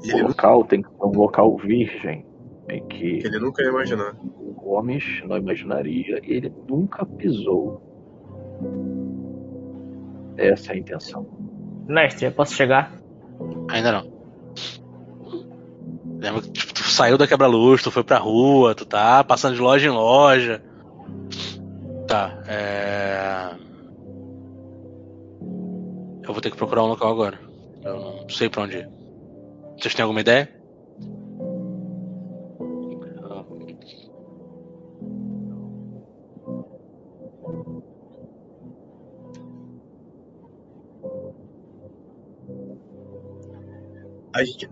E 0.04 0.14
O 0.14 0.28
local 0.28 0.64
tem 0.66 0.82
que 0.82 0.90
ser 0.90 1.04
um 1.04 1.18
local 1.18 1.56
virgem, 1.58 2.26
em 2.70 2.88
que 2.88 3.22
ele 3.26 3.40
nunca 3.40 3.64
ia 3.64 3.70
imaginar. 3.70 4.16
o 4.38 4.54
Gomes 4.54 5.04
não 5.26 5.38
imaginaria 5.38 6.20
e 6.24 6.34
ele 6.34 6.54
nunca 6.70 7.06
pisou. 7.06 7.82
Essa 10.38 10.72
é 10.72 10.76
a 10.76 10.80
intenção. 10.80 11.28
Mestre, 11.88 12.26
eu 12.26 12.32
posso 12.32 12.54
chegar? 12.54 12.92
Ainda 13.70 13.92
não. 13.92 14.14
Lembra 16.20 16.42
que 16.42 16.52
tipo, 16.52 16.74
tu 16.74 16.84
saiu 16.84 17.18
da 17.18 17.28
quebra-luz, 17.28 17.84
tu 17.84 17.92
foi 17.92 18.04
pra 18.04 18.18
rua, 18.18 18.74
tu 18.74 18.86
tá 18.86 19.24
passando 19.24 19.56
de 19.56 19.62
loja 19.62 19.88
em 19.88 19.92
loja. 19.92 20.64
Tá, 22.08 22.42
é. 22.48 23.56
Eu 26.26 26.32
vou 26.32 26.42
ter 26.42 26.50
que 26.52 26.58
procurar 26.58 26.84
um 26.84 26.88
local 26.88 27.12
agora. 27.12 27.40
Eu 27.84 28.00
não 28.00 28.30
sei 28.30 28.50
pra 28.50 28.64
onde 28.64 28.78
ir. 28.78 29.03
Vocês 29.84 29.96
têm 29.96 30.04
alguma 30.04 30.22
ideia? 30.22 30.50
A 44.34 44.46
gente, 44.46 44.70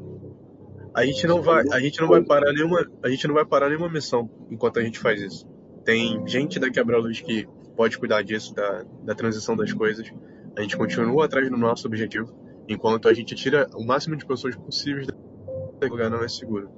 a 0.96 1.06
gente 1.06 1.28
não 1.28 1.42
vai, 1.42 1.66
a 1.74 1.80
gente 1.82 2.00
não 2.00 2.08
vai 2.08 2.24
parar 2.24 2.54
nenhuma, 2.54 2.90
a 3.04 3.10
gente 3.10 3.28
não 3.28 3.36
vai 3.36 3.46
parar 3.46 3.68
nenhuma 3.68 3.90
missão 3.90 4.30
enquanto 4.50 4.80
a 4.80 4.82
gente 4.82 4.98
faz 4.98 5.22
isso. 5.22 5.46
Tem 5.84 6.26
gente 6.26 6.58
da 6.58 6.72
quebra-luz 6.72 7.20
que 7.20 7.46
pode 7.76 7.98
cuidar 7.98 8.22
disso, 8.22 8.56
da, 8.56 8.86
da 9.04 9.14
transição 9.14 9.58
das 9.58 9.74
coisas. 9.74 10.10
A 10.56 10.62
gente 10.62 10.78
continua 10.78 11.26
atrás 11.26 11.50
do 11.50 11.58
nosso 11.58 11.86
objetivo, 11.86 12.34
enquanto 12.68 13.08
a 13.08 13.14
gente 13.14 13.36
tira 13.36 13.70
o 13.74 13.86
máximo 13.86 14.16
de 14.16 14.26
pessoas 14.26 14.56
possíveis 14.56 15.08
daquele 15.08 15.92
lugar 15.92 16.10
não 16.10 16.24
é 16.24 16.28
seguro. 16.28 16.70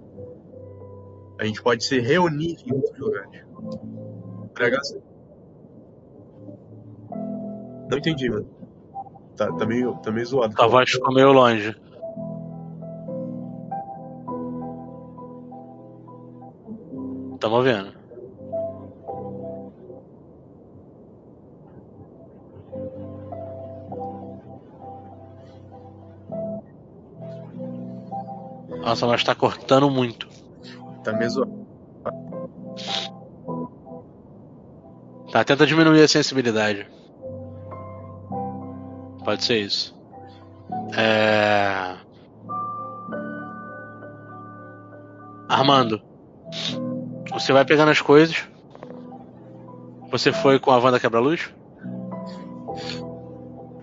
A 1.39 1.45
gente 1.45 1.61
pode 1.61 1.83
se 1.83 1.99
reunir 1.99 2.57
em 2.65 2.73
outros 2.73 2.97
lugares. 2.99 3.43
Pregar 4.53 4.81
Não 7.89 7.97
entendi, 7.97 8.29
mano. 8.29 8.47
Tá, 9.35 9.51
tá 9.51 9.65
meio, 9.65 9.95
tá 9.97 10.11
meio 10.11 10.25
zoado. 10.25 10.55
Tua 10.55 10.67
voz 10.67 10.89
ficou 10.91 11.13
meio 11.13 11.31
longe. 11.31 11.75
Tamo 17.39 17.61
vendo. 17.61 18.02
Nossa, 28.93 29.07
mas 29.07 29.23
tá 29.23 29.33
cortando 29.33 29.89
muito. 29.89 30.29
Tá 31.03 31.27
zoado. 31.27 31.65
Tá, 35.31 35.43
tenta 35.43 35.65
diminuir 35.65 36.03
a 36.03 36.07
sensibilidade. 36.07 36.87
Pode 39.25 39.43
ser 39.43 39.61
isso. 39.61 39.99
É... 40.95 41.95
Armando, 45.49 45.99
você 47.31 47.51
vai 47.51 47.65
pegando 47.65 47.89
as 47.89 47.99
coisas. 47.99 48.47
Você 50.11 50.31
foi 50.31 50.59
com 50.59 50.69
a 50.69 50.77
Wanda 50.77 50.99
quebra-luz? 50.99 51.51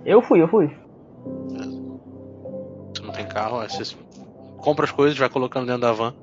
Eu 0.07 0.23
fui, 0.23 0.41
eu 0.41 0.47
fui. 0.47 0.71
Você 2.95 3.03
não 3.03 3.11
tem 3.11 3.27
carro, 3.27 3.59
aí 3.59 3.69
você 3.69 3.83
compra 4.61 4.85
as 4.85 4.93
coisas, 4.93 5.19
vai 5.19 5.29
colocando 5.29 5.67
dentro 5.67 5.83
da 5.83 5.93
van. 5.93 6.15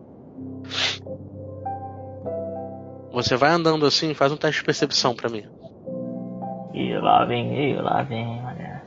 Você 3.11 3.35
vai 3.35 3.49
andando 3.49 3.85
assim, 3.85 4.13
faz 4.13 4.31
um 4.31 4.37
teste 4.37 4.59
de 4.59 4.65
percepção 4.65 5.15
pra 5.15 5.29
mim. 5.29 5.43
E 6.73 6.95
lá 6.97 7.25
vem, 7.25 7.71
e 7.71 7.75
lá 7.75 8.03
vem, 8.03 8.39
olha. 8.45 8.83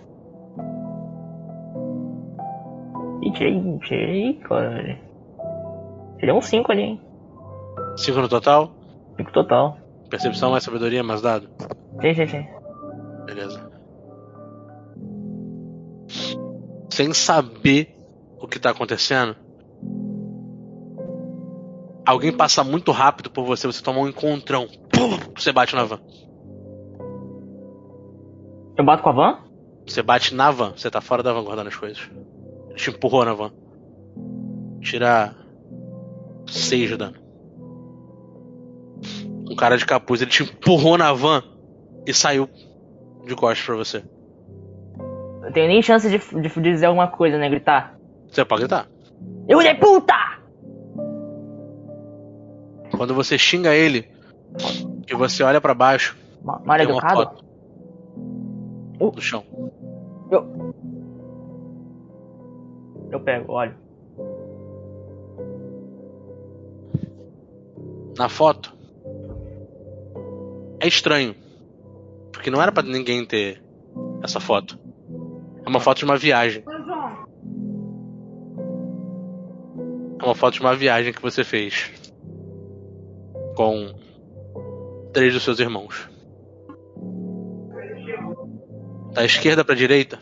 E 3.23 3.33
tirei, 3.33 3.79
tirei, 3.81 4.35
cara. 4.35 4.99
Tirei 6.19 6.35
um 6.35 6.41
5 6.41 6.71
ali, 6.71 6.83
hein? 6.83 7.01
5 7.97 8.21
no 8.21 8.29
total? 8.29 8.71
5 9.17 9.33
total. 9.33 9.77
Percepção 10.09 10.51
mais 10.53 10.65
sabedoria 10.65 11.03
mais 11.03 11.23
dado? 11.23 11.49
Sim, 12.01 12.15
sim, 12.15 12.27
sim. 12.27 12.47
Beleza. 13.27 13.71
Sem 16.91 17.13
saber 17.13 18.00
o 18.41 18.49
que 18.49 18.59
tá 18.59 18.71
acontecendo, 18.71 19.37
alguém 22.07 22.33
passa 22.33 22.65
muito 22.65 22.91
rápido 22.91 23.31
por 23.31 23.45
você, 23.45 23.67
você 23.67 23.83
toma 23.83 24.01
um 24.01 24.09
encontrão. 24.09 24.67
Pum, 24.91 25.33
você 25.37 25.53
bate 25.53 25.75
na 25.75 25.85
van. 25.85 26.01
Eu 28.77 28.85
bato 28.85 29.03
com 29.03 29.11
a 29.11 29.13
van? 29.13 29.39
Você 29.87 30.03
bate 30.03 30.35
na 30.35 30.51
van, 30.51 30.73
você 30.77 30.91
tá 30.91 31.01
fora 31.01 31.23
da 31.23 31.33
van 31.33 31.45
guardando 31.45 31.69
as 31.69 31.77
coisas. 31.77 32.11
Ele 32.69 32.79
te 32.79 32.91
empurrou 32.91 33.25
na 33.25 33.35
van. 33.35 33.53
Tira 34.81 35.35
6 36.47 36.89
de 36.89 36.97
dano. 36.97 37.17
Um 39.51 39.57
cara 39.57 39.77
de 39.77 39.85
capuz, 39.85 40.23
ele 40.23 40.31
te 40.31 40.45
empurrou 40.45 40.97
na 40.97 41.13
van 41.13 41.43
e 42.07 42.15
saiu 42.15 42.49
de 43.27 43.35
costas 43.35 43.67
pra 43.67 43.77
você. 43.77 44.05
Eu 45.43 45.53
tenho 45.53 45.69
nem 45.69 45.83
chance 45.83 46.09
de, 46.09 46.19
de 46.19 46.61
dizer 46.61 46.87
alguma 46.87 47.09
coisa, 47.09 47.37
né? 47.37 47.49
Gritar. 47.51 48.00
Você 48.31 48.45
pode 48.45 48.61
gritar. 48.63 48.89
Eu 49.49 49.61
de 49.61 49.75
puta! 49.75 50.15
Quando 52.97 53.15
você 53.15 53.37
xinga 53.39 53.75
ele 53.75 54.09
e 55.11 55.15
você 55.15 55.43
olha 55.43 55.61
pra 55.61 55.75
baixo, 55.75 56.17
Ma- 56.43 56.61
Mal 56.65 56.79
educado? 56.81 57.31
Uh. 59.01 59.13
no 59.15 59.21
chão. 59.21 59.45
Eu... 60.31 60.75
Eu 63.11 63.21
pego, 63.21 63.53
olho. 63.53 63.75
Na 68.17 68.29
foto 68.29 68.73
é 70.81 70.87
estranho. 70.87 71.35
Porque 72.33 72.51
não 72.51 72.61
era 72.63 72.71
pra 72.73 72.83
ninguém 72.83 73.25
ter 73.25 73.63
essa 74.23 74.41
foto. 74.41 74.79
É 75.65 75.69
uma 75.69 75.81
foto 75.81 75.99
de 75.99 76.05
uma 76.05 76.17
viagem. 76.17 76.63
É 80.21 80.25
uma 80.25 80.35
foto 80.35 80.55
de 80.55 80.61
uma 80.61 80.77
viagem 80.77 81.15
que 81.15 81.23
você 81.23 81.43
fez 81.43 81.91
com 83.57 83.95
três 85.15 85.33
dos 85.33 85.43
seus 85.43 85.59
irmãos. 85.59 86.11
Da 89.15 89.25
esquerda 89.25 89.65
pra 89.65 89.75
direita, 89.75 90.19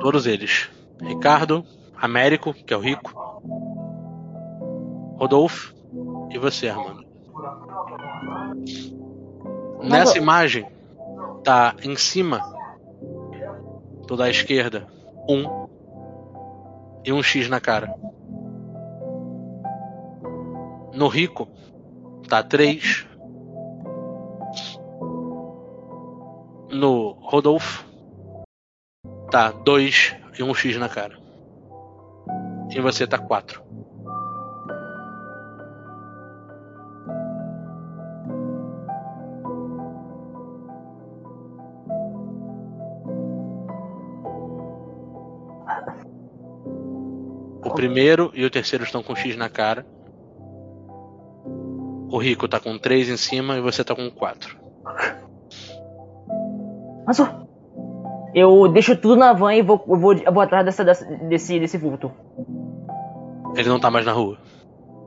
todos 0.00 0.26
eles: 0.26 0.68
Ricardo, 1.00 1.64
Américo, 1.96 2.52
que 2.52 2.74
é 2.74 2.76
o 2.76 2.80
rico, 2.80 3.12
Rodolfo 5.16 5.72
e 6.30 6.38
você, 6.38 6.68
Armando. 6.68 7.06
Nessa 9.80 10.18
imagem 10.18 10.66
tá 11.44 11.76
em 11.84 11.94
cima 11.94 12.40
do 14.08 14.16
da 14.16 14.28
esquerda 14.28 14.88
um 15.28 15.65
e 17.06 17.12
um 17.12 17.22
X 17.22 17.48
na 17.48 17.60
cara. 17.60 17.94
No 20.92 21.06
rico, 21.06 21.48
tá 22.28 22.42
3. 22.42 23.06
No 26.72 27.12
Rodolfo, 27.20 27.86
tá 29.30 29.52
2 29.52 30.16
e 30.36 30.42
um 30.42 30.52
X 30.52 30.76
na 30.78 30.88
cara. 30.88 31.16
E 32.74 32.80
você 32.80 33.06
tá 33.06 33.18
4. 33.18 33.62
Primeiro 47.86 48.30
e 48.34 48.44
o 48.44 48.50
terceiro 48.50 48.84
estão 48.84 49.02
com 49.02 49.14
X 49.14 49.36
na 49.36 49.48
cara. 49.48 49.86
O 52.10 52.18
rico 52.18 52.48
tá 52.48 52.58
com 52.58 52.76
3 52.78 53.08
em 53.08 53.16
cima 53.16 53.56
e 53.56 53.60
você 53.60 53.84
tá 53.84 53.94
com 53.94 54.10
4. 54.10 54.56
Mas 57.06 57.18
eu 58.34 58.68
deixo 58.68 58.96
tudo 58.96 59.16
na 59.16 59.32
van 59.32 59.54
e 59.54 59.62
vou, 59.62 59.84
eu 59.88 59.96
vou, 59.98 60.12
eu 60.14 60.32
vou 60.32 60.42
atrás 60.42 60.64
dessa, 60.64 60.84
dessa- 60.84 61.04
desse, 61.04 61.58
desse 61.60 61.78
vulto. 61.78 62.10
Ele 63.56 63.68
não 63.68 63.78
tá 63.80 63.90
mais 63.90 64.04
na 64.04 64.12
rua. 64.12 64.36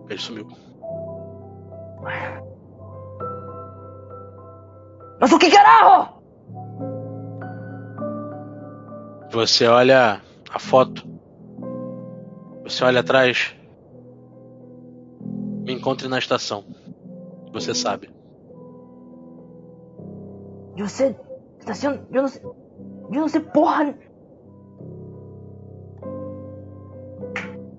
Ele 0.10 0.20
sumiu. 0.20 0.48
Mas 5.20 5.32
o 5.34 5.38
que 5.38 5.52
caralho? 5.52 6.10
Você 9.32 9.68
olha 9.68 10.22
a 10.52 10.60
foto. 10.60 11.19
Você 12.64 12.84
olha 12.84 13.00
atrás. 13.00 13.56
Me 15.64 15.74
encontre 15.74 16.08
na 16.08 16.20
estação. 16.20 16.64
Você 17.52 17.74
sabe. 17.74 18.10
De 20.76 20.84
você 20.84 21.16
tá 21.66 21.74
sendo. 21.74 22.06
Eu 22.12 22.22
não 22.22 22.28
sei. 22.28 22.42
Eu 22.44 23.22
não 23.22 23.28
sei 23.28 23.42
porra. 23.42 23.96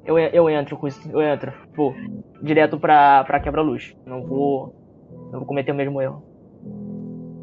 Eu, 0.05 0.19
eu 0.19 0.51
entro 0.51 0.77
com 0.77 0.89
isso. 0.89 1.09
Eu 1.11 1.23
entro. 1.23 1.53
Pô, 1.75 1.95
direto 2.43 2.79
pra, 2.79 3.25
pra 3.25 3.41
quebra-luz. 3.41 3.95
Não 4.05 4.23
vou. 4.25 4.75
Não 5.31 5.39
vou 5.41 5.47
cometer 5.47 5.73
o 5.73 5.75
mesmo 5.75 6.01
erro. 6.01 6.23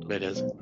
Beleza. 0.06 0.54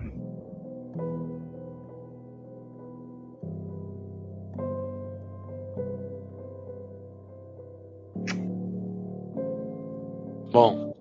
Bom, 10.56 10.95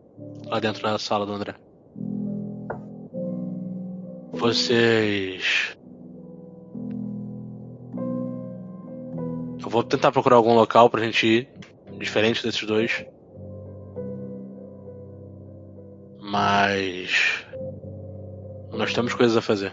lá 0.47 0.59
dentro 0.59 0.83
da 0.83 0.99
sala 0.99 1.25
do 1.25 1.33
André. 1.33 1.55
Vocês. 4.33 5.77
Eu 9.63 9.71
vou 9.71 9.85
tentar 9.85 10.11
procurar 10.11 10.35
algum 10.35 10.57
local 10.57 10.91
pra 10.91 11.05
gente 11.05 11.25
ir, 11.25 11.49
diferente 12.01 12.43
desses 12.43 12.67
dois. 12.67 13.07
Mas. 16.21 17.47
Nós 18.73 18.93
temos 18.93 19.15
coisas 19.15 19.37
a 19.37 19.41
fazer. 19.41 19.73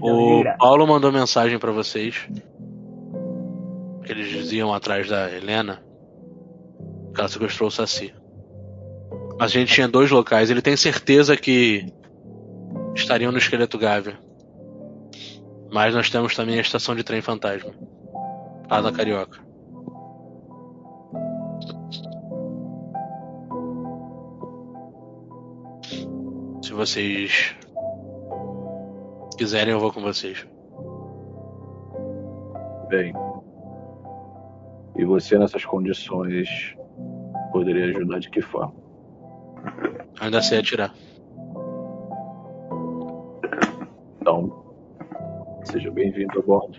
O. 0.00 0.42
Paulo 0.58 0.86
mandou 0.86 1.12
mensagem 1.12 1.58
pra 1.58 1.72
vocês. 1.72 2.26
Iam 4.52 4.72
atrás 4.72 5.08
da 5.08 5.30
Helena. 5.30 5.82
Que 7.14 7.20
ela 7.20 7.28
sequestrou 7.28 7.68
o 7.68 7.72
Saci. 7.72 8.14
A 9.40 9.46
gente 9.46 9.72
tinha 9.72 9.88
dois 9.88 10.10
locais. 10.10 10.50
Ele 10.50 10.62
tem 10.62 10.76
certeza 10.76 11.36
que 11.36 11.92
estariam 12.94 13.32
no 13.32 13.38
esqueleto 13.38 13.78
Gávea. 13.78 14.18
Mas 15.70 15.94
nós 15.94 16.10
temos 16.10 16.34
também 16.34 16.58
a 16.58 16.62
estação 16.62 16.94
de 16.94 17.02
trem 17.02 17.22
fantasma. 17.22 17.72
Lá 18.70 18.80
da 18.80 18.92
Carioca. 18.92 19.40
Se 26.62 26.72
vocês 26.72 27.54
quiserem, 29.36 29.72
eu 29.72 29.80
vou 29.80 29.92
com 29.92 30.00
vocês. 30.00 30.46
Bem. 32.88 33.12
E 34.96 35.04
você 35.04 35.38
nessas 35.38 35.64
condições 35.64 36.76
poderia 37.50 37.86
ajudar 37.86 38.18
de 38.18 38.30
que 38.30 38.42
forma? 38.42 38.74
Ainda 40.20 40.42
sei 40.42 40.58
atirar. 40.60 40.92
Então, 44.20 44.64
seja 45.64 45.90
bem-vindo 45.90 46.38
a 46.38 46.42
bordo. 46.42 46.78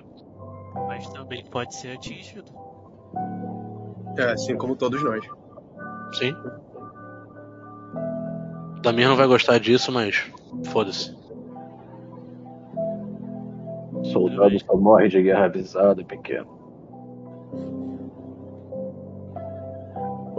Mas 0.88 1.08
também 1.10 1.44
pode 1.46 1.76
ser 1.76 1.92
atingido. 1.92 2.52
É, 4.18 4.32
assim 4.32 4.56
como 4.56 4.76
todos 4.76 5.04
nós. 5.04 5.26
Sim. 6.14 6.36
Damir 8.82 9.08
não 9.08 9.16
vai 9.16 9.28
gostar 9.28 9.60
disso, 9.60 9.92
mas 9.92 10.32
foda-se. 10.66 11.16
Soldado 14.12 14.60
só 14.60 14.76
morre 14.76 15.08
de 15.08 15.22
guerra 15.24 15.46
avisada, 15.46 16.04
pequeno. 16.04 16.53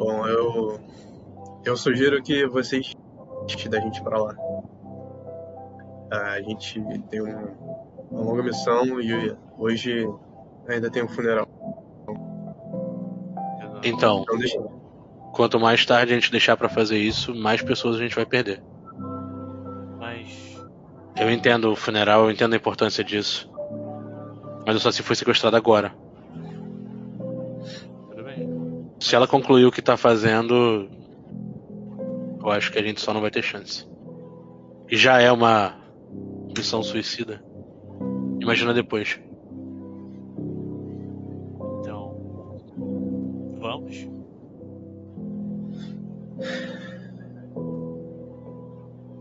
Bom, 0.04 0.28
eu. 0.28 0.80
Eu 1.64 1.76
sugiro 1.78 2.22
que 2.22 2.46
vocês 2.46 2.94
da 3.70 3.80
gente 3.80 4.02
pra 4.02 4.18
lá. 4.22 4.36
A 6.10 6.42
gente 6.42 6.78
tem 7.08 7.22
um, 7.22 7.54
uma 8.10 8.20
longa 8.20 8.42
missão 8.42 9.00
e 9.00 9.34
hoje 9.58 10.06
ainda 10.68 10.90
tem 10.90 11.02
um 11.02 11.08
funeral. 11.08 11.48
Então, 13.82 14.22
Então 14.22 14.38
deixa. 14.38 14.60
quanto 15.32 15.58
mais 15.58 15.86
tarde 15.86 16.12
a 16.12 16.16
gente 16.16 16.30
deixar 16.30 16.54
pra 16.54 16.68
fazer 16.68 16.98
isso, 16.98 17.34
mais 17.34 17.62
pessoas 17.62 17.96
a 17.96 18.00
gente 18.00 18.14
vai 18.14 18.26
perder. 18.26 18.62
Mas. 19.98 20.62
Eu 21.16 21.30
entendo 21.30 21.72
o 21.72 21.76
funeral, 21.76 22.24
eu 22.24 22.30
entendo 22.30 22.52
a 22.52 22.56
importância 22.56 23.02
disso. 23.02 23.50
Mas 24.66 24.74
eu 24.74 24.80
só 24.80 24.90
se 24.90 25.02
foi 25.02 25.16
sequestrada 25.16 25.56
agora. 25.56 25.94
Se 29.04 29.14
ela 29.14 29.28
concluir 29.28 29.66
o 29.66 29.70
que 29.70 29.82
tá 29.82 29.98
fazendo, 29.98 30.88
eu 32.40 32.50
acho 32.50 32.72
que 32.72 32.78
a 32.78 32.82
gente 32.82 33.02
só 33.02 33.12
não 33.12 33.20
vai 33.20 33.30
ter 33.30 33.42
chance. 33.42 33.86
E 34.90 34.96
já 34.96 35.20
é 35.20 35.30
uma 35.30 35.74
missão 36.56 36.82
suicida. 36.82 37.44
Imagina 38.40 38.72
depois. 38.72 39.20
Então. 41.80 42.16
Vamos? 43.60 44.08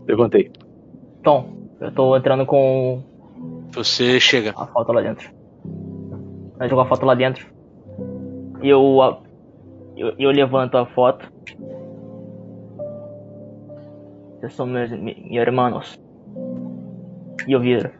Levantei. 0.08 0.50
Tom, 1.22 1.68
eu 1.78 1.92
tô 1.92 2.16
entrando 2.16 2.46
com 2.46 3.02
Você 3.72 4.18
chega. 4.18 4.54
a 4.56 4.66
foto 4.66 4.92
lá 4.92 5.02
dentro. 5.02 5.30
Vai 6.56 6.70
jogar 6.70 6.84
a 6.84 6.86
foto 6.86 7.04
lá 7.04 7.14
dentro. 7.14 7.46
E 8.62 8.68
eu, 8.70 9.22
eu, 9.96 10.14
eu 10.18 10.30
levanto 10.30 10.76
a 10.76 10.86
foto. 10.86 11.30
Vocês 14.40 14.52
são 14.54 14.66
meus, 14.66 14.90
mi- 14.90 15.26
meus 15.30 15.46
irmãos. 15.46 16.00
E 17.46 17.52
eu 17.52 17.60
viro. 17.60 17.90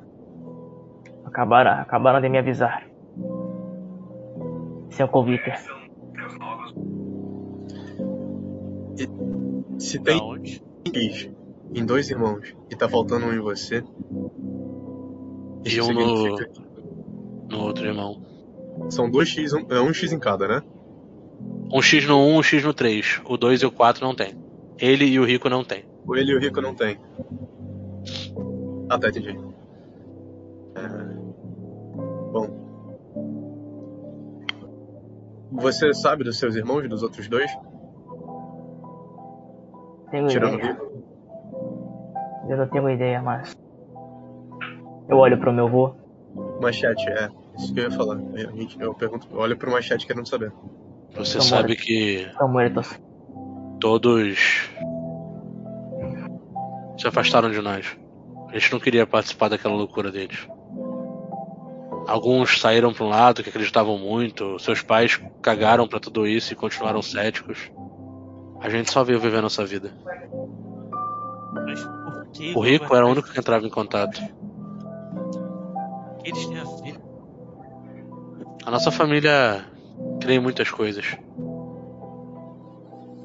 Acabaram, 1.25 1.81
acabaram 1.81 2.21
de 2.21 2.29
me 2.29 2.39
avisar. 2.39 2.87
Seu 4.91 5.09
convite. 5.09 5.51
Se 9.79 9.99
tem 9.99 10.21
em 11.75 11.85
dois 11.85 12.11
irmãos 12.11 12.55
e 12.71 12.77
tá 12.77 12.89
faltando 12.89 13.27
um 13.27 13.33
em 13.33 13.41
você. 13.41 13.83
E 15.65 15.81
um 15.81 15.93
no, 15.93 16.37
no 17.51 17.65
outro 17.65 17.87
irmão. 17.87 18.23
São 18.91 19.11
dois 19.11 19.29
X, 19.29 19.53
um, 19.53 19.67
é 19.71 19.81
um 19.81 19.93
X 19.93 20.13
em 20.13 20.19
cada, 20.19 20.47
né? 20.47 20.63
Um 21.75 21.83
X 21.83 22.07
no 22.07 22.19
1, 22.19 22.37
um 22.37 22.43
X 22.43 22.63
no 22.63 22.73
3. 22.73 23.21
O 23.29 23.37
2 23.37 23.63
e 23.63 23.67
o 23.67 23.73
4 23.73 24.07
não 24.07 24.15
tem. 24.15 24.35
Ele 24.79 25.05
e 25.07 25.19
o 25.19 25.25
Rico 25.25 25.49
não 25.51 25.65
tem. 25.65 25.85
O 26.07 26.15
ele 26.15 26.33
e 26.33 26.37
o 26.37 26.41
rico 26.41 26.61
não 26.61 26.75
tem. 26.75 26.99
Ah, 28.91 28.99
tá, 28.99 29.09
entendi. 29.09 29.31
É, 30.77 30.89
Bom. 32.31 32.65
Você 35.53 35.95
sabe 35.95 36.25
dos 36.25 36.39
seus 36.39 36.57
irmãos, 36.57 36.87
dos 36.89 37.03
outros 37.03 37.27
dois? 37.27 37.51
Tenho 40.11 40.27
Tirando 40.29 40.53
o 40.53 40.57
ideia. 40.57 40.73
rico? 40.73 41.05
Eu 42.51 42.57
não 42.59 42.69
tenho 42.69 42.91
ideia, 42.91 43.23
mas. 43.23 43.57
Eu 45.09 45.17
olho 45.17 45.39
pro 45.39 45.53
meu 45.53 45.67
avô. 45.67 45.95
Machete, 46.61 47.09
é. 47.09 47.31
Isso 47.57 47.73
que 47.73 47.81
eu 47.81 47.85
ia 47.85 47.91
falar. 47.91 48.17
A 48.17 48.57
gente, 48.57 48.79
eu 48.81 48.93
pergunto, 48.95 49.27
eu 49.31 49.39
olho 49.39 49.57
pro 49.57 49.71
machete 49.71 50.07
querendo 50.07 50.29
saber. 50.29 50.53
Você 51.17 51.39
Tá 51.39 51.45
sabe 51.45 51.77
que 51.77 52.27
Estão 52.31 52.49
muertos. 52.49 52.99
todos 53.81 54.69
se 56.99 57.07
afastaram 57.09 57.51
de 57.51 57.61
nós. 57.61 57.87
A 58.49 58.59
gente 58.59 58.73
não 58.73 58.81
queria 58.81 59.07
participar 59.07 59.49
daquela 59.49 59.75
loucura 59.75 60.11
deles. 60.13 60.47
Alguns 62.07 62.61
saíram 62.61 62.93
para 62.93 63.05
um 63.05 63.09
lado 63.09 63.43
que 63.43 63.49
acreditavam 63.49 63.99
muito, 63.99 64.59
seus 64.59 64.83
pais 64.83 65.21
cagaram 65.41 65.89
para 65.89 65.99
tudo 66.01 66.27
isso 66.27 66.53
e 66.53 66.57
continuaram 66.57 67.01
céticos. 67.03 67.71
A 68.61 68.69
gente 68.69 68.91
só 68.91 69.03
veio 69.03 69.19
viver 69.21 69.39
a 69.39 69.43
nossa 69.43 69.65
vida. 69.65 69.93
Mas 71.65 71.83
por 71.83 72.27
que. 72.33 72.53
O 72.55 72.61
rico 72.61 72.95
era 72.95 73.07
o 73.07 73.11
único 73.11 73.31
que 73.31 73.39
entrava 73.39 73.67
em 73.67 73.71
contato. 73.71 74.21
O 76.19 76.23
que 76.23 76.31
eles 76.31 76.47
têm 76.47 76.59
a 76.59 76.65
ver? 76.65 76.99
A 78.67 78.71
nossa 78.71 78.91
família 78.91 79.65
crê 80.21 80.35
em 80.35 80.41
muitas 80.41 80.71
coisas. 80.71 81.17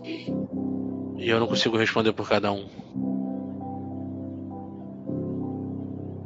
E 0.04 1.30
eu 1.30 1.40
não 1.40 1.48
consigo 1.48 1.78
responder 1.78 2.14
por 2.14 2.28
cada 2.28 2.52
um. 2.52 2.66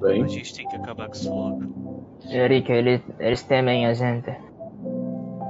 Bem, 0.02 0.24
A 0.24 0.28
gente 0.28 0.54
tem 0.54 0.68
que 0.68 0.76
acabar 0.76 1.08
com 1.08 1.14
isso 1.14 1.34
logo. 1.34 1.64
Eles, 2.30 3.02
eles 3.20 3.44
temem 3.44 3.86
a 3.86 3.94
gente. 3.94 4.32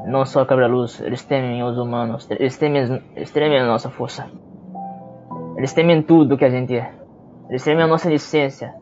Não 0.06 0.26
só 0.26 0.46
Cabra-Luz, 0.46 1.02
eles 1.02 1.24
temem 1.24 1.64
os 1.64 1.78
humanos. 1.78 2.30
Eles 2.30 2.58
temem, 2.58 3.02
eles 3.16 3.32
temem 3.32 3.60
a 3.60 3.66
nossa 3.66 3.90
força. 3.90 4.30
Eles 5.58 5.74
temem 5.74 6.02
tudo 6.02 6.38
que 6.38 6.46
a 6.46 6.50
gente 6.50 6.76
é. 6.76 6.94
Eles 7.50 7.64
temem 7.64 7.84
a 7.84 7.88
nossa 7.88 8.10
licença. 8.10 8.74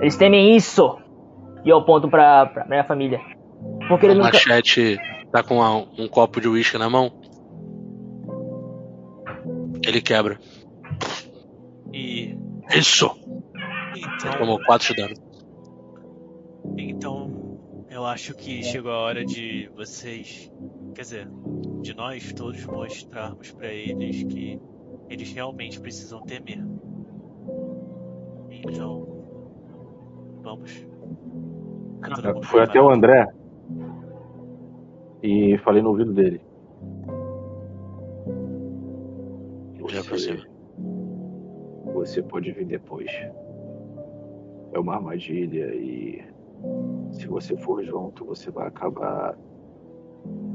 Eles 0.00 0.16
temem 0.16 0.56
isso! 0.56 0.98
E 1.64 1.68
eu 1.68 1.78
aponto 1.78 2.08
pra, 2.08 2.46
pra 2.46 2.64
minha 2.66 2.84
família. 2.84 3.20
Porque 3.88 4.06
O 4.06 4.10
eles 4.10 4.16
nunca. 4.18 4.32
Machete 4.32 4.96
tá 5.32 5.42
com 5.42 5.62
a- 5.62 5.76
um 5.98 6.08
copo 6.08 6.40
de 6.40 6.48
uísque 6.48 6.78
na 6.78 6.88
mão. 6.90 7.12
Ele 9.86 10.00
quebra. 10.00 10.38
E. 11.92 12.36
Isso! 12.74 13.10
Então. 13.96 14.38
Tomou 14.38 14.60
4 14.64 14.94
de 14.94 15.02
dano. 15.02 15.14
Então, 16.76 17.58
eu 17.90 18.04
acho 18.04 18.34
que 18.34 18.62
chegou 18.62 18.90
a 18.90 18.98
hora 18.98 19.24
de 19.24 19.70
vocês, 19.76 20.50
quer 20.94 21.02
dizer, 21.02 21.28
de 21.82 21.94
nós 21.94 22.32
todos 22.32 22.64
mostrarmos 22.66 23.52
pra 23.52 23.68
eles 23.72 24.24
que 24.24 24.60
eles 25.08 25.32
realmente 25.32 25.80
precisam 25.80 26.20
temer. 26.22 26.62
Então, 28.50 29.06
vamos. 30.42 30.72
Fui 32.44 32.60
até 32.60 32.80
o? 32.80 32.90
André 32.90 33.26
e 35.26 35.58
falei 35.58 35.82
no 35.82 35.88
ouvido 35.88 36.12
dele. 36.12 36.40
Já 39.88 40.00
aproxima. 40.00 40.44
você 41.94 42.22
pode 42.22 42.52
vir 42.52 42.66
depois. 42.66 43.10
É 44.72 44.78
uma 44.78 44.94
armadilha 44.94 45.74
e 45.74 46.22
se 47.10 47.26
você 47.26 47.56
for 47.56 47.82
junto, 47.84 48.24
você 48.24 48.50
vai 48.50 48.68
acabar 48.68 49.36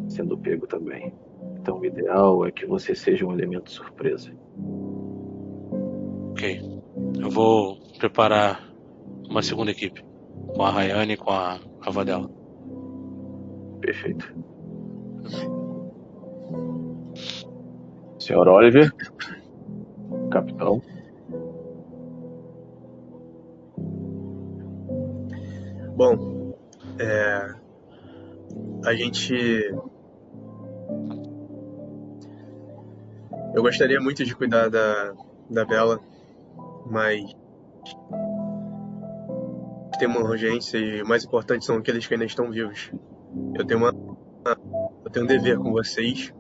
sendo 0.08 0.38
pego 0.38 0.66
também. 0.68 1.14
Então 1.60 1.80
o 1.80 1.86
ideal 1.86 2.46
é 2.46 2.52
que 2.52 2.66
você 2.66 2.96
seja 2.96 3.26
um 3.26 3.34
elemento 3.34 3.70
surpresa. 3.72 4.32
Ok. 6.32 6.62
Eu 7.20 7.30
vou 7.30 7.78
preparar 7.98 8.74
uma 9.30 9.42
segunda 9.42 9.72
equipe. 9.72 10.04
Com 10.56 10.64
a 10.64 10.70
Rayane 10.70 11.14
e 11.14 11.18
com 11.18 11.32
a 11.32 11.60
dela. 12.06 12.30
Perfeito. 13.82 14.51
Senhor 18.20 18.48
Oliver, 18.48 18.94
capitão, 20.30 20.82
Bom, 26.02 26.58
é, 26.98 27.54
a 28.86 28.94
gente. 28.96 29.36
Eu 33.54 33.62
gostaria 33.62 34.02
muito 34.02 34.26
de 34.26 34.34
cuidar 34.34 34.68
da, 34.68 35.14
da 35.48 35.64
Bela, 35.64 36.00
mas 36.90 37.36
tem 40.00 40.08
uma 40.08 40.22
urgência 40.22 40.80
e 40.80 41.04
o 41.04 41.08
mais 41.08 41.24
importante 41.24 41.66
são 41.66 41.78
aqueles 41.78 42.08
que 42.08 42.16
ainda 42.16 42.26
estão 42.26 42.50
vivos. 42.50 42.92
Eu 43.54 43.64
tenho 43.64 43.82
uma, 43.82 43.94
tenho 45.12 45.26
um 45.26 45.28
dever 45.28 45.58
com 45.58 45.72
vocês 45.72 46.34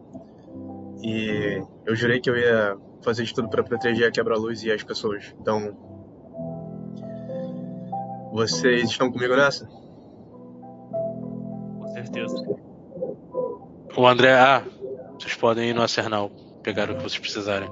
e 1.04 1.62
eu 1.86 1.96
jurei 1.96 2.20
que 2.20 2.30
eu 2.30 2.38
ia 2.38 2.78
fazer 3.02 3.24
de 3.24 3.34
tudo 3.34 3.50
para 3.50 3.64
proteger 3.64 4.08
a 4.08 4.12
quebra-luz 4.12 4.64
e 4.64 4.72
as 4.72 4.84
pessoas. 4.84 5.34
Então, 5.40 5.76
vocês 8.32 8.90
estão 8.90 9.12
comigo 9.12 9.36
nessa? 9.36 9.66
Com 11.80 11.88
certeza. 11.94 12.36
O 13.98 14.08
André, 14.08 14.34
ah, 14.34 14.64
vocês 15.20 15.36
podem 15.36 15.70
ir 15.70 15.74
no 15.74 15.82
Acernal. 15.82 16.32
Pegar 16.64 16.90
o 16.90 16.96
que 16.96 17.04
vocês 17.04 17.20
precisarem. 17.20 17.70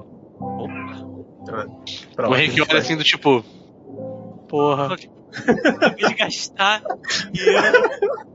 Tá. 1.46 1.66
Pra 2.14 2.28
O 2.28 2.36
Henrique 2.36 2.60
olha 2.60 2.78
assim 2.78 2.96
do 2.96 3.04
tipo. 3.04 3.42
Porra. 4.48 4.96
Acabei 5.76 6.08
de 6.08 6.14
gastar 6.14 6.82
dinheiro 7.30 7.88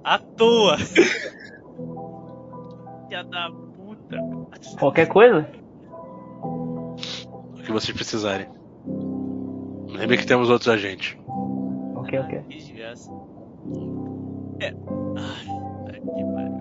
à 0.04 0.18
toa. 0.18 0.78
Filha 3.07 3.23
da 3.23 3.49
puta. 3.49 4.18
Qualquer 4.80 5.07
coisa? 5.07 5.48
O 6.41 6.95
que 7.64 7.72
vocês 7.72 7.95
precisarem. 7.95 8.48
Lembre 9.88 10.18
que 10.18 10.26
temos 10.26 10.49
outros 10.49 10.69
agentes. 10.69 11.18
Ok, 11.95 12.19
ok. 12.19 12.41
É. 14.60 14.73
Ai, 15.18 16.02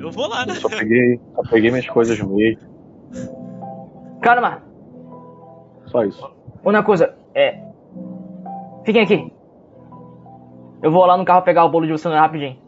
eu 0.00 0.10
vou 0.10 0.28
lá, 0.28 0.46
né? 0.46 0.52
Eu 0.52 0.56
só 0.56 0.68
peguei, 0.68 1.20
só 1.34 1.42
peguei 1.50 1.70
minhas 1.70 1.88
coisas 1.88 2.20
mesmo. 2.20 2.60
Calma! 4.20 4.62
Só 5.86 6.04
isso. 6.04 6.30
Uma 6.64 6.82
coisa, 6.82 7.14
é. 7.34 7.60
Fiquem 8.84 9.02
aqui. 9.02 9.32
Eu 10.82 10.90
vou 10.90 11.06
lá 11.06 11.16
no 11.16 11.24
carro 11.24 11.42
pegar 11.42 11.64
o 11.64 11.68
bolo 11.70 11.86
de 11.86 11.92
você 11.92 12.08
rapidinho. 12.08 12.58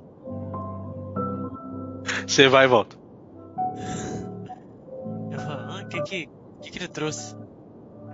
Você 2.26 2.48
vai 2.48 2.64
e 2.64 2.68
volta. 2.68 2.96
Eu 5.32 5.38
falo, 5.38 5.60
ah, 5.70 5.82
o 5.84 5.88
que 5.88 6.02
que, 6.02 6.28
que 6.62 6.70
que 6.70 6.78
ele 6.78 6.88
trouxe? 6.88 7.36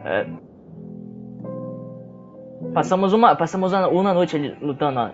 É. 0.04 0.26
Passamos 2.74 3.12
uma. 3.12 3.36
Passamos 3.36 3.72
uma, 3.72 4.14
noite 4.14 4.36
ali 4.36 4.56
lutando. 4.60 4.98
ó. 5.00 5.10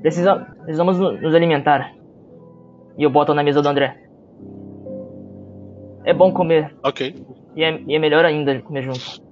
Precisa, 0.00 0.36
precisamos 0.62 0.98
no- 0.98 1.12
nos 1.20 1.34
alimentar. 1.34 1.92
E 2.96 3.02
eu 3.02 3.10
boto 3.10 3.32
na 3.34 3.42
mesa 3.42 3.62
do 3.62 3.68
André. 3.68 3.96
É 6.04 6.12
bom 6.12 6.32
comer. 6.32 6.74
Ok. 6.84 7.14
E 7.54 7.62
é, 7.64 7.80
e 7.86 7.94
é 7.94 7.98
melhor 7.98 8.24
ainda 8.24 8.60
comer 8.62 8.82
junto. 8.82 9.22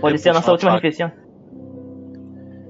Pode 0.00 0.14
É, 0.16 0.18
ser 0.18 0.30
a 0.30 0.34
nossa 0.34 0.52
última 0.52 0.72
refeição. 0.72 1.10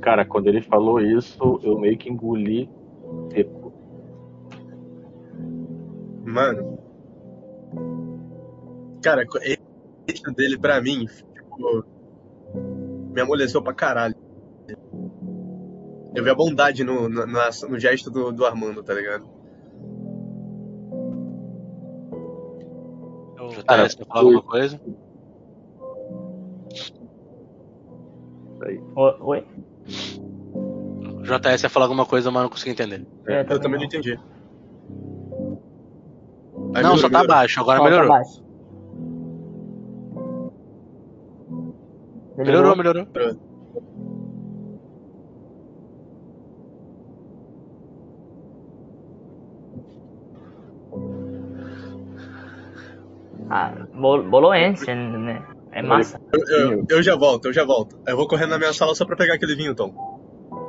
Cara, 0.00 0.24
quando 0.24 0.48
ele 0.48 0.60
falou 0.60 1.00
isso, 1.00 1.60
eu 1.62 1.78
meio 1.78 1.96
que 1.96 2.10
engoli 2.10 2.68
seco. 3.32 3.63
Mano. 6.34 6.78
Cara, 9.04 9.24
esse 10.08 10.34
dele 10.34 10.58
pra 10.58 10.80
mim, 10.80 11.06
tipo, 11.06 11.84
me 13.12 13.20
amoleceu 13.20 13.62
pra 13.62 13.72
caralho. 13.72 14.16
Eu 16.12 16.24
vi 16.24 16.30
a 16.30 16.34
bondade 16.34 16.82
no, 16.82 17.08
no, 17.08 17.24
no 17.24 17.78
gesto 17.78 18.10
do, 18.10 18.32
do 18.32 18.44
Armando, 18.44 18.82
tá 18.82 18.92
ligado? 18.94 19.24
Cara, 23.66 23.88
quer 23.88 24.06
falar 24.06 24.20
alguma 24.20 24.42
coisa? 24.42 24.80
O- 28.96 29.26
Oi? 29.28 29.46
JS 31.22 31.62
ia 31.62 31.68
falar 31.70 31.84
alguma 31.86 32.06
coisa, 32.06 32.30
mas 32.32 32.42
não 32.42 32.50
consegui 32.50 32.72
entender. 32.72 33.06
É, 33.26 33.42
Eu 33.42 33.60
também 33.60 33.78
não 33.78 33.86
entendi. 33.86 34.18
Aí 36.74 36.82
não, 36.82 36.90
melhorou, 36.90 36.98
só 36.98 37.08
tá 37.08 37.18
melhorou. 37.18 37.36
baixo, 37.36 37.60
agora 37.60 37.80
Ó, 37.80 37.84
tá 37.84 37.90
melhorou. 37.90 38.08
baixo. 38.08 38.44
Melhorou, 42.36 42.76
melhorou. 42.76 43.06
Ah, 53.50 53.72
bolo, 53.94 54.22
boloense, 54.24 54.92
né? 54.94 55.42
É 55.72 55.82
massa. 55.82 56.20
Eu, 56.32 56.70
eu, 56.70 56.86
eu 56.88 57.02
já 57.02 57.16
volto, 57.16 57.46
eu 57.46 57.52
já 57.52 57.64
volto. 57.64 57.96
Eu 58.06 58.16
vou 58.16 58.26
correr 58.26 58.46
na 58.46 58.58
minha 58.58 58.72
sala 58.72 58.94
só 58.94 59.04
pra 59.04 59.16
pegar 59.16 59.34
aquele 59.34 59.54
vinho, 59.54 59.74
Tom. 59.74 59.92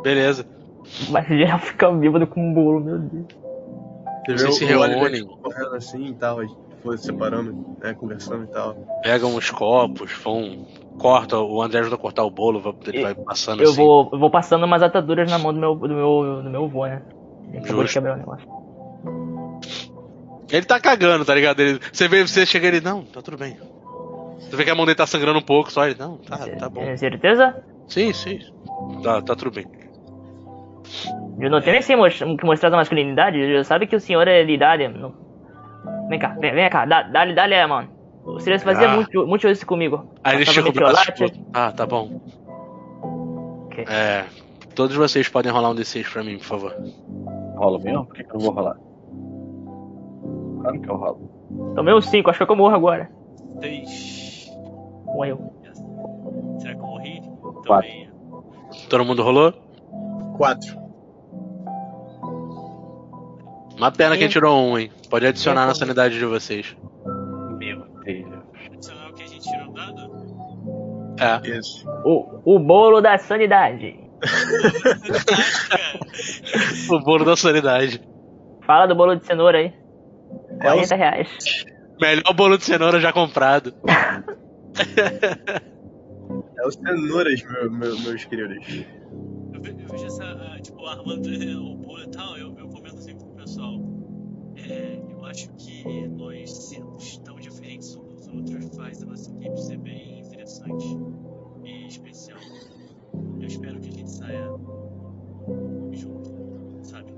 Beleza. 0.03 0.45
Mas 1.09 1.27
já 1.27 1.57
fica 1.59 1.91
bêbado 1.91 2.27
com 2.27 2.41
um 2.41 2.53
bolo, 2.53 2.83
meu 2.83 2.99
Deus. 2.99 3.25
Você 4.25 4.37
Vocês 4.37 4.55
se 4.55 4.65
reúnem. 4.65 5.11
tipo, 5.21 5.37
correndo 5.41 5.75
assim 5.75 6.07
e 6.07 6.13
tal, 6.15 6.39
foi 6.81 6.97
separando, 6.97 7.53
né, 7.79 7.93
conversando 7.93 8.43
e 8.45 8.47
tal. 8.47 8.75
Pegam 9.03 9.35
os 9.35 9.49
copos, 9.51 10.11
vão. 10.23 10.65
Corta, 10.97 11.37
o 11.37 11.61
André 11.61 11.79
ajuda 11.81 11.95
a 11.95 11.99
cortar 11.99 12.23
o 12.23 12.31
bolo, 12.31 12.61
vai- 12.61 12.73
ele 12.87 13.01
vai 13.01 13.15
passando 13.15 13.61
Eu 13.61 13.69
assim. 13.69 13.77
vou, 13.77 14.09
eu 14.13 14.19
vou 14.19 14.29
passando 14.31 14.63
umas 14.65 14.81
ataduras 14.81 15.29
na 15.29 15.37
mão 15.37 15.53
do 15.53 15.59
meu, 15.59 15.75
do 15.75 15.87
meu, 15.89 16.41
do 16.43 16.49
meu 16.49 16.63
avô, 16.65 16.85
né? 16.87 17.03
Ele 17.49 17.57
acabou 17.59 17.83
de 17.83 17.91
quebrar 17.93 18.15
o 18.15 18.17
negócio. 18.17 18.47
Ele 20.51 20.65
tá 20.65 20.79
cagando, 20.79 21.25
tá 21.25 21.35
ligado? 21.35 21.59
Ele- 21.59 21.79
você 21.91 22.07
vê, 22.07 22.25
você 22.25 22.45
chega 22.45 22.67
ele, 22.67 22.79
não, 22.81 23.03
tá 23.03 23.21
tudo 23.21 23.37
bem. 23.37 23.57
Você 24.39 24.55
vê 24.55 24.63
que 24.63 24.69
a 24.69 24.75
mão 24.75 24.85
dele 24.85 24.95
tá 24.95 25.05
sangrando 25.05 25.39
um 25.39 25.43
pouco, 25.43 25.71
só 25.71 25.85
ele, 25.85 25.95
não, 25.99 26.17
tá, 26.17 26.37
tá 26.37 26.69
bom. 26.69 26.81
Tem 26.81 26.97
certeza? 26.97 27.61
Sim, 27.87 28.13
sim. 28.13 28.39
Tá, 29.03 29.21
tá 29.21 29.35
tudo 29.35 29.51
bem. 29.51 29.65
Eu 31.39 31.49
não 31.49 31.59
tenho 31.61 31.73
nem 31.73 31.81
sem 31.81 31.97
que 32.37 32.45
mostrar 32.45 32.69
da 32.69 32.77
masculinidade. 32.77 33.37
Eu 33.39 33.63
sabe 33.63 33.87
que 33.87 33.95
o 33.95 33.99
senhor 33.99 34.27
é 34.27 34.43
de 34.43 34.53
idade. 34.53 34.87
Não... 34.87 35.13
Vem 36.09 36.19
cá, 36.19 36.29
vem, 36.39 36.53
vem 36.53 36.69
cá, 36.69 36.85
dá- 36.85 37.03
dá-lhe, 37.03 37.33
dá-lhe, 37.33 37.65
mano. 37.67 37.89
O 38.23 38.39
senhor 38.39 38.59
fazia 38.59 38.89
Ah. 38.89 38.95
muito, 38.95 39.27
muito 39.27 39.47
isso 39.47 39.65
comigo. 39.67 40.13
Aí 40.23 40.41
ele 40.41 40.61
metiolate. 40.63 41.25
tipo, 41.27 41.45
ah, 41.53 41.71
tá 41.71 41.85
bom. 41.85 42.21
Ok. 43.65 43.85
É. 43.89 44.25
Todos 44.73 44.95
vocês 44.95 45.29
podem 45.29 45.51
rolar 45.51 45.69
um 45.71 45.75
D6 45.75 46.11
pra 46.11 46.23
mim, 46.23 46.37
por 46.37 46.45
favor. 46.45 46.75
Rola 47.55 47.79
mesmo? 47.79 48.05
Por 48.05 48.15
que, 48.15 48.23
que 48.23 48.29
eu 48.31 48.39
não 48.39 48.45
vou 48.45 48.53
rolar? 48.53 48.77
Claro 50.61 50.81
que 50.81 50.89
eu 50.89 50.95
rolo. 50.95 51.73
Tomei 51.75 51.93
um 51.93 52.01
5, 52.01 52.29
acho 52.29 52.45
que 52.45 52.51
eu 52.51 52.55
morro 52.55 52.75
agora. 52.75 53.09
Três. 53.59 54.49
Morreu. 55.05 55.53
Será 56.59 56.73
que 56.73 56.79
eu 56.81 56.85
morri? 56.85 57.21
Quatro. 57.65 57.89
Todo 58.89 59.05
mundo 59.05 59.23
rolou? 59.23 59.53
Quatro. 60.37 60.75
Uma 63.77 63.91
pena 63.91 64.17
quem 64.17 64.27
Sim. 64.27 64.33
tirou 64.33 64.57
um, 64.57 64.77
hein? 64.79 64.89
Pode 65.09 65.25
adicionar 65.27 65.67
na 65.67 65.75
sanidade 65.75 66.17
de 66.17 66.25
vocês. 66.25 66.75
Meu 67.57 67.85
Deus. 68.03 68.33
Adicional 68.71 69.13
que 69.13 69.23
a 69.23 69.27
gente 69.27 69.43
tirou 69.49 69.73
dado? 69.73 70.11
É. 71.19 71.57
Isso. 71.57 71.87
O, 72.03 72.55
o 72.55 72.59
bolo 72.59 73.01
da 73.01 73.17
sanidade. 73.17 73.99
O 76.89 76.99
bolo 76.99 77.25
da 77.25 77.35
sanidade. 77.35 78.01
Fala 78.65 78.87
do 78.87 78.95
bolo 78.95 79.15
de 79.15 79.25
cenoura 79.25 79.57
aí. 79.57 79.73
É 80.61 80.69
o 80.71 80.75
40 80.75 80.95
reais. 80.95 81.65
Melhor 81.99 82.33
bolo 82.33 82.57
de 82.57 82.63
cenoura 82.63 82.99
já 82.99 83.11
comprado. 83.13 83.73
É 86.57 86.67
os 86.67 86.73
cenouras, 86.75 87.43
meu, 87.43 87.71
meu- 87.71 87.99
meus 87.99 88.25
queridos. 88.25 88.85
eu, 89.53 89.61
ve- 89.61 89.75
eu 89.83 89.87
vejo 89.89 90.05
essa, 90.05 90.23
ah, 90.23 90.59
tipo, 90.61 90.85
armando 90.85 91.29
eh, 91.29 91.55
o 91.55 91.75
bolo 91.75 92.03
e 92.03 92.07
tal, 92.07 92.37
eu, 92.37 92.55
eu 92.57 92.67
pessoal. 93.55 93.79
É, 94.69 94.99
eu 95.09 95.25
acho 95.25 95.49
que 95.53 96.07
nós 96.09 96.51
sermos 96.51 97.17
tão 97.19 97.35
diferentes 97.35 97.95
uns 97.95 98.15
dos 98.15 98.27
outros 98.27 98.75
faz 98.75 99.01
a 99.01 99.05
nossa 99.05 99.31
equipe 99.31 99.57
ser 99.57 99.77
bem 99.77 100.19
interessante 100.19 100.85
e 101.63 101.87
especial. 101.87 102.39
Eu 103.39 103.47
espero 103.47 103.79
que 103.79 103.89
a 103.89 103.91
gente 103.91 104.11
saia 104.11 104.47
junto, 105.91 106.79
sabe? 106.83 107.13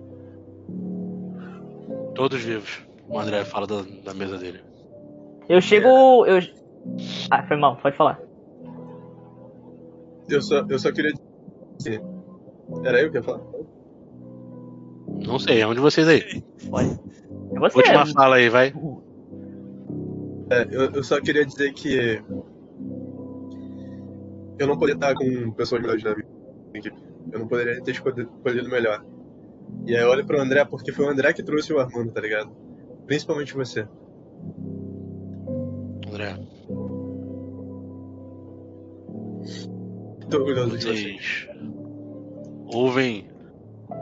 Todos 2.14 2.42
vivos. 2.42 2.82
O 3.08 3.20
André 3.20 3.44
fala 3.46 3.66
da, 3.66 3.82
da 4.04 4.14
mesa 4.14 4.38
dele. 4.38 4.62
Eu 5.50 5.62
chego. 5.62 6.26
Eu... 6.26 6.40
Ah, 7.32 7.48
foi 7.48 7.58
mal, 7.58 7.78
pode 7.78 7.96
falar. 7.96 8.20
Eu 10.30 10.42
só, 10.42 10.66
eu 10.70 10.78
só 10.78 10.92
queria 10.92 11.14
dizer. 11.78 12.02
Era 12.84 13.02
eu 13.02 13.10
que 13.10 13.18
ia 13.18 13.24
falar? 13.24 13.42
Não 15.26 15.40
sei, 15.40 15.62
é 15.62 15.68
um 15.68 15.74
de 15.74 15.80
vocês 15.80 16.08
aí. 16.08 16.44
Pode. 16.70 17.00
É 17.54 17.60
você. 17.60 17.78
Última 17.78 18.06
fala 18.08 18.36
aí, 18.38 18.50
vai. 18.50 18.74
É, 20.50 20.68
eu, 20.72 20.92
eu 20.92 21.04
só 21.04 21.20
queria 21.22 21.46
dizer 21.46 21.74
que. 21.74 22.22
Eu 24.60 24.68
não 24.68 24.78
poderia 24.78 24.96
estar 24.96 25.14
com 25.14 25.52
pessoas 25.52 25.82
melhores 25.82 26.04
na 26.04 26.16
minha 26.16 26.26
equipe. 26.76 26.98
Eu 27.32 27.40
não 27.40 27.48
poderia 27.48 27.82
ter 27.82 27.92
escolhido 27.92 28.70
melhor. 28.70 29.04
E 29.86 29.96
aí 29.96 30.02
eu 30.02 30.10
olho 30.10 30.26
pro 30.26 30.42
André 30.42 30.64
porque 30.66 30.92
foi 30.92 31.06
o 31.06 31.10
André 31.10 31.34
que 31.34 31.44
trouxe 31.44 31.74
o 31.74 31.80
Armando, 31.80 32.12
tá 32.12 32.22
ligado? 32.22 32.52
Principalmente 33.06 33.54
você. 33.54 33.88
André, 36.10 36.38
Tô 40.30 40.38
orgulhoso 40.40 40.78
de 40.78 40.86
você. 40.86 40.94
vocês 40.94 41.48
ouvem 42.66 43.30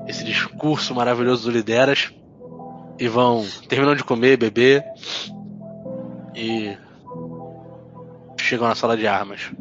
esse 0.07 0.24
discurso 0.24 0.94
maravilhoso 0.94 1.44
do 1.44 1.56
Lideras 1.56 2.14
e 2.99 3.07
vão 3.07 3.45
terminam 3.68 3.95
de 3.95 4.03
comer, 4.03 4.38
beber 4.38 4.84
e 6.36 6.78
chegam 8.40 8.68
na 8.68 8.76
sala 8.76 8.95
de 8.95 9.07
armas. 9.07 9.52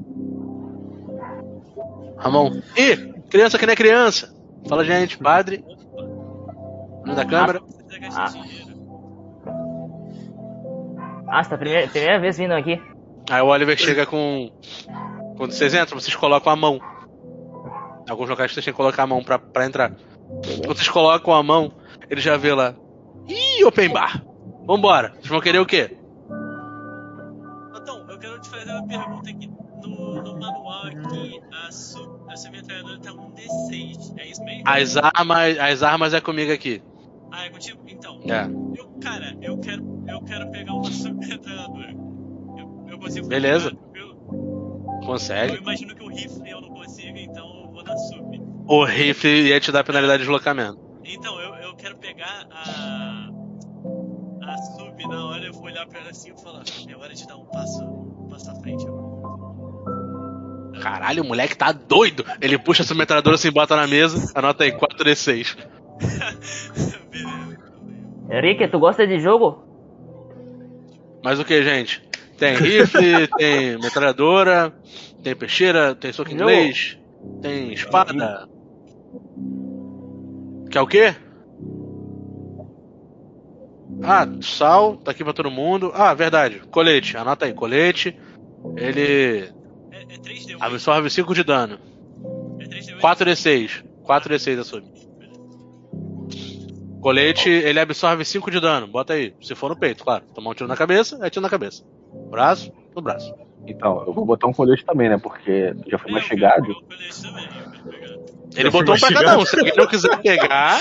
Ramon, 2.18 2.60
ih, 2.76 3.14
criança 3.28 3.58
que 3.58 3.66
nem 3.66 3.72
é 3.72 3.76
criança. 3.76 4.34
Fala 4.68 4.84
gente, 4.84 5.18
padre. 5.18 5.64
Olho 7.02 7.14
da 7.14 7.24
câmera. 7.24 7.60
Ah. 8.14 8.32
Nossa, 11.26 11.50
tá 11.50 11.58
primeira, 11.58 11.88
primeira 11.88 12.20
vez 12.20 12.38
vindo 12.38 12.52
aqui. 12.52 12.80
Aí 13.30 13.42
o 13.42 13.46
Oliver 13.46 13.76
chega 13.76 14.06
com. 14.06 14.50
Quando 15.36 15.52
vocês 15.52 15.74
entram, 15.74 15.98
vocês 15.98 16.14
colocam 16.14 16.52
a 16.52 16.56
mão. 16.56 16.80
Alguns 18.08 18.28
locais 18.28 18.52
vocês 18.52 18.64
têm 18.64 18.72
que 18.72 18.76
colocar 18.76 19.02
a 19.02 19.06
mão 19.06 19.22
pra, 19.22 19.38
pra 19.38 19.66
entrar. 19.66 19.92
Quando 20.28 20.66
vocês 20.66 20.88
colocam 20.88 21.34
a 21.34 21.42
mão, 21.42 21.72
ele 22.10 22.20
já 22.20 22.36
vê 22.36 22.52
lá. 22.54 22.74
Ih, 23.28 23.64
open 23.64 23.90
bar! 23.90 24.24
Vambora! 24.66 25.10
Vocês 25.14 25.28
vão 25.28 25.40
querer 25.40 25.58
o 25.58 25.66
quê? 25.66 25.96
Então, 27.76 28.06
eu 28.08 28.18
quero 28.18 28.40
te 28.40 28.48
fazer 28.48 28.70
uma 28.70 28.86
pergunta 28.86 29.30
aqui. 29.30 29.50
No, 29.82 30.22
no 30.22 30.38
manual 30.40 30.86
aqui, 30.86 31.40
a, 31.52 31.70
su, 31.70 32.20
a 32.28 32.36
sua 32.36 32.50
metralhadora 32.50 32.98
tá 33.00 33.12
um 33.12 33.30
D6. 33.32 34.14
É 34.18 34.26
isso 34.28 34.42
mesmo? 34.42 34.62
As 34.66 34.96
armas, 34.96 35.58
as 35.58 35.82
armas 35.82 36.14
é 36.14 36.20
comigo 36.22 36.50
aqui. 36.52 36.82
Ah, 37.30 37.44
é 37.46 37.50
contigo? 37.50 37.82
Então. 37.86 38.20
É. 38.24 38.46
Eu, 38.78 38.88
cara, 39.02 39.36
eu 39.42 39.58
quero, 39.58 40.04
eu 40.08 40.20
quero 40.22 40.50
pegar 40.50 40.72
uma 40.72 40.84
submetralhadora. 40.90 41.90
Eu, 42.56 42.86
eu 42.88 42.98
consigo 42.98 43.28
Beleza. 43.28 43.70
tranquilo? 43.72 44.16
Eu 44.32 45.06
Consegue. 45.06 45.56
imagino 45.56 45.94
que 45.94 46.02
o 46.02 46.08
rifle 46.08 46.48
eu 46.50 46.60
não 46.62 46.70
consigo, 46.70 47.18
então 47.18 47.46
eu 47.64 47.70
vou 47.70 47.82
na 47.82 47.94
sub. 47.96 48.23
O 48.66 48.84
rifle 48.84 49.48
ia 49.48 49.60
te 49.60 49.70
dar 49.70 49.84
penalidade 49.84 50.18
de 50.18 50.24
deslocamento. 50.24 50.78
Então, 51.04 51.38
eu, 51.40 51.54
eu 51.56 51.74
quero 51.76 51.96
pegar 51.98 52.46
a. 52.50 53.30
A 54.42 54.56
sub 54.58 55.08
na 55.08 55.26
hora, 55.26 55.44
eu 55.44 55.52
vou 55.52 55.64
olhar 55.64 55.86
pra 55.86 56.00
ela 56.00 56.10
assim 56.10 56.32
e 56.32 56.42
falar: 56.42 56.62
é 56.88 56.96
hora 56.96 57.14
de 57.14 57.26
dar 57.26 57.36
um 57.36 57.44
passo, 57.46 57.82
um 57.84 58.28
passo 58.28 58.50
à 58.50 58.54
frente 58.56 58.86
agora. 58.86 59.14
Caralho, 60.80 61.22
o 61.22 61.26
moleque 61.26 61.56
tá 61.56 61.72
doido. 61.72 62.24
Ele 62.40 62.58
puxa 62.58 62.82
a 62.82 62.86
sua 62.86 62.96
metralhadora 62.96 63.36
assim, 63.36 63.50
bota 63.50 63.76
na 63.76 63.86
mesa. 63.86 64.32
Anota 64.34 64.64
aí, 64.64 64.72
4D6. 64.72 65.56
Beleza. 67.10 67.64
Henrique, 68.30 68.68
tu 68.68 68.78
gosta 68.78 69.06
de 69.06 69.18
jogo? 69.20 69.62
Mais 71.22 71.38
o 71.38 71.44
que, 71.44 71.62
gente? 71.62 72.02
Tem 72.36 72.54
rifle, 72.54 73.28
tem 73.38 73.78
metralhadora, 73.78 74.74
tem 75.22 75.36
peixeira, 75.36 75.94
tem 75.94 76.12
soco 76.12 76.32
inglês, 76.32 76.98
tem 77.40 77.72
espada. 77.72 78.48
Quer 80.70 80.80
o 80.80 80.86
quê? 80.86 81.14
Ah, 84.02 84.26
sal, 84.40 84.96
tá 84.96 85.10
aqui 85.12 85.22
pra 85.22 85.32
todo 85.32 85.50
mundo. 85.50 85.90
Ah, 85.94 86.12
verdade, 86.14 86.60
colete, 86.70 87.16
anota 87.16 87.46
aí, 87.46 87.52
colete. 87.54 88.16
Ele 88.76 89.50
É, 89.92 90.02
é 90.02 90.18
3D8. 90.18 90.56
absorve 90.60 91.10
5 91.10 91.34
de 91.34 91.44
dano. 91.44 91.78
É 92.58 92.64
3D8. 92.64 93.00
4D6. 93.00 93.84
4D6 94.04 94.58
assume. 94.58 94.92
Colete, 97.00 97.50
ele 97.50 97.78
absorve 97.78 98.24
5 98.24 98.50
de 98.50 98.60
dano. 98.60 98.86
Bota 98.86 99.12
aí. 99.12 99.34
Se 99.42 99.54
for 99.54 99.68
no 99.68 99.76
peito, 99.78 100.02
claro. 100.04 100.24
Tomar 100.34 100.50
um 100.50 100.54
tiro 100.54 100.68
na 100.68 100.76
cabeça, 100.76 101.18
é 101.22 101.28
tiro 101.28 101.42
na 101.42 101.50
cabeça. 101.50 101.84
Braço, 102.30 102.72
no 102.96 103.02
braço. 103.02 103.32
Então, 103.66 104.02
eu 104.06 104.12
vou 104.12 104.24
botar 104.24 104.46
um 104.46 104.52
colete 104.52 104.84
também, 104.84 105.08
né? 105.10 105.18
Porque 105.18 105.74
já 105.86 105.98
foi 105.98 106.10
Eu 106.10 106.14
mais 106.14 106.24
chegado. 106.26 106.62
pegar 106.66 106.78
o 106.78 106.82
colete 106.82 107.22
também, 107.22 107.44
eu 107.44 107.50
pegar. 107.50 107.73
Ele 108.56 108.70
botou 108.70 108.94
um 108.94 108.98
pra 108.98 109.12
cada 109.12 109.38
um. 109.38 109.44
Se 109.46 109.58
alguém 109.58 109.74
não 109.76 109.86
quiser 109.86 110.16
pegar, 110.22 110.80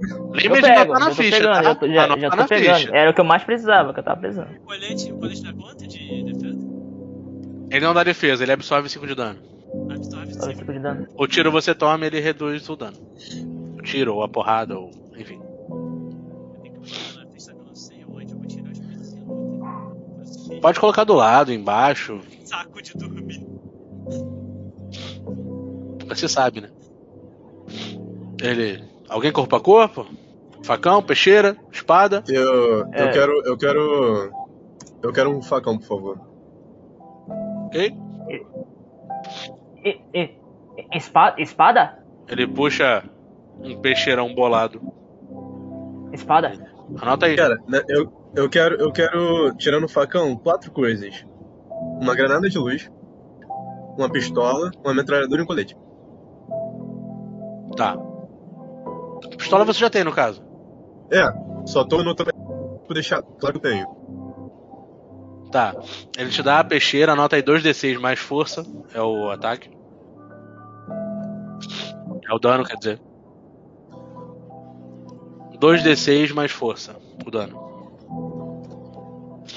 Eu 0.00 0.30
lembre 0.32 0.60
de 0.62 0.84
botar 0.84 0.98
na 1.00 1.10
ficha, 1.14 1.36
pegando, 1.36 1.52
tá? 1.54 1.62
já 1.62 1.74
tô, 1.74 1.88
já, 1.88 2.04
Anota 2.04 2.20
já 2.20 2.30
tô 2.30 2.36
na 2.36 2.48
pegando. 2.48 2.76
ficha. 2.78 2.90
Era 2.96 3.10
o 3.10 3.14
que 3.14 3.20
eu 3.20 3.24
mais 3.24 3.44
precisava, 3.44 3.94
que 3.94 4.00
eu 4.00 4.04
tava 4.04 4.20
precisando. 4.20 4.50
O 4.56 4.60
colete, 4.60 5.12
o 5.12 5.16
colete 5.18 5.42
dá 5.42 5.52
quanto 5.54 5.86
de 5.86 6.22
defesa? 6.24 6.66
Ele 7.70 7.84
não 7.84 7.94
dá 7.94 8.04
defesa, 8.04 8.42
ele 8.44 8.52
absorve 8.52 8.88
5 8.88 9.06
de 9.06 9.14
dano. 9.14 9.38
Absorve 9.90 10.32
Olha 10.34 10.38
o 10.38 10.42
5. 10.44 10.58
tipo 10.58 10.72
de 10.72 10.78
dano. 10.78 11.06
O 11.16 11.26
tiro 11.26 11.50
você 11.50 11.74
toma, 11.74 12.06
ele 12.06 12.20
reduz 12.20 12.68
o 12.68 12.76
dano. 12.76 12.96
O 13.78 13.82
tiro, 13.82 14.14
ou 14.14 14.22
a 14.22 14.28
porrada, 14.28 14.78
ou 14.78 14.90
enfim. 15.16 15.40
Tem 16.62 16.72
que 16.72 16.78
botar 16.78 17.24
na 17.24 17.26
ficha 17.32 17.52
que 17.52 17.58
eu 17.60 17.64
não 17.64 17.74
sei 17.74 18.04
onde 18.08 18.32
eu 18.32 18.38
vou 18.38 18.46
tirar 18.46 18.70
os 18.70 18.78
pedacinhos. 18.78 20.60
Pode 20.60 20.78
colocar 20.80 21.04
do 21.04 21.14
lado, 21.14 21.52
embaixo. 21.52 22.20
Saco 22.44 22.80
de 22.82 22.92
dormir. 22.94 23.44
Você 26.08 26.28
sabe, 26.28 26.60
né? 26.60 26.68
Ele. 28.40 28.82
Alguém 29.08 29.32
corpo 29.32 29.56
a 29.56 29.60
corpo? 29.60 30.06
Facão, 30.62 31.02
peixeira, 31.02 31.56
espada. 31.70 32.24
Eu, 32.28 32.86
É. 32.92 33.02
eu 33.02 33.10
quero. 33.12 33.42
Eu 33.46 33.56
quero. 33.56 34.32
Eu 35.02 35.12
quero 35.12 35.30
um 35.30 35.42
facão, 35.42 35.78
por 35.78 35.86
favor. 35.86 36.20
Ok? 37.66 37.94
E, 39.84 40.00
e, 40.14 40.30
espada? 40.94 41.40
Espada? 41.40 42.04
Ele 42.28 42.46
puxa 42.46 43.04
um 43.60 43.76
peixeirão 43.80 44.34
bolado. 44.34 44.80
Espada? 46.12 46.52
Anota 47.00 47.26
aí. 47.26 47.36
Cara, 47.36 47.58
né, 47.68 47.82
eu, 47.88 48.12
eu 48.34 48.48
quero. 48.48 48.74
Eu 48.76 48.90
quero. 48.90 49.54
Tirando 49.56 49.84
o 49.84 49.88
facão, 49.88 50.36
quatro 50.36 50.70
coisas. 50.72 51.24
Uma 52.00 52.14
granada 52.14 52.48
de 52.48 52.58
luz, 52.58 52.90
uma 53.96 54.10
pistola, 54.10 54.70
uma 54.84 54.94
metralhadora 54.94 55.40
e 55.40 55.44
um 55.44 55.46
colete. 55.46 55.76
Tá. 57.76 57.96
Pistola 59.46 59.64
você 59.64 59.78
já 59.78 59.88
tem, 59.88 60.02
no 60.02 60.12
caso. 60.12 60.42
É, 61.08 61.24
só 61.66 61.84
tô 61.84 62.00
anotando 62.00 62.32
pra 62.32 62.94
deixar 62.94 63.22
claro 63.22 63.60
que 63.60 63.64
eu 63.64 63.70
tenho. 63.70 63.86
Tá. 65.52 65.72
Ele 66.18 66.30
te 66.30 66.42
dá 66.42 66.58
a 66.58 66.64
peixeira, 66.64 67.12
anota 67.12 67.36
aí 67.36 67.44
2d6 67.44 67.96
mais 68.00 68.18
força. 68.18 68.66
É 68.92 69.00
o 69.00 69.30
ataque. 69.30 69.70
É 72.28 72.34
o 72.34 72.40
dano, 72.40 72.64
quer 72.64 72.76
dizer. 72.76 73.00
2d6 75.60 76.34
mais 76.34 76.50
força. 76.50 76.96
O 77.24 77.30
dano. 77.30 77.56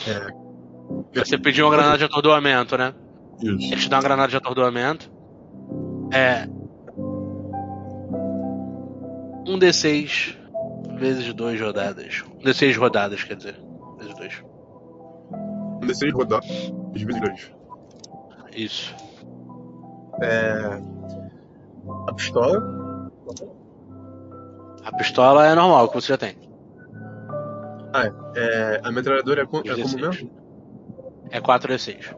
É. 0.08 1.20
Você 1.20 1.36
pediu 1.36 1.66
uma 1.66 1.72
granada 1.72 1.98
de 1.98 2.04
atordoamento, 2.04 2.78
né? 2.78 2.94
Isso. 3.42 3.74
Ele 3.74 3.82
te 3.82 3.90
dá 3.90 3.98
uma 3.98 4.04
granada 4.04 4.30
de 4.30 4.38
atordoamento. 4.38 5.12
É. 6.14 6.48
Um 9.50 9.58
D6 9.58 10.38
vezes 10.98 11.34
duas 11.34 11.60
rodadas. 11.60 12.24
Um 12.36 12.44
D6 12.44 12.78
rodadas, 12.78 13.24
quer 13.24 13.36
dizer. 13.36 13.56
Vezes 13.98 14.14
dois. 14.16 14.44
Um 15.32 15.80
D6 15.82 16.12
rodar. 16.14 16.42
Vezes 16.94 17.20
dois. 17.22 17.52
Isso. 18.56 18.96
É. 20.22 20.80
A 22.08 22.14
pistola. 22.14 23.12
A 24.84 24.96
pistola 24.98 25.48
é 25.48 25.56
normal, 25.56 25.88
que 25.90 25.96
você 25.96 26.08
já 26.10 26.18
tem. 26.18 26.36
Ah, 27.94 28.06
é. 28.06 28.14
é, 28.76 28.82
a 28.84 28.92
metralhadora 28.92 29.42
é, 29.42 29.46
co- 29.46 29.60
é 29.60 29.62
como 29.64 29.76
16. 29.76 29.96
mesmo? 30.02 30.32
É 31.32 31.40
4D6. 31.42 32.16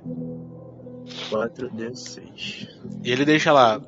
4D6. 1.29 2.67
E 3.03 3.11
ele 3.11 3.23
deixa 3.25 3.51
lá 3.53 3.81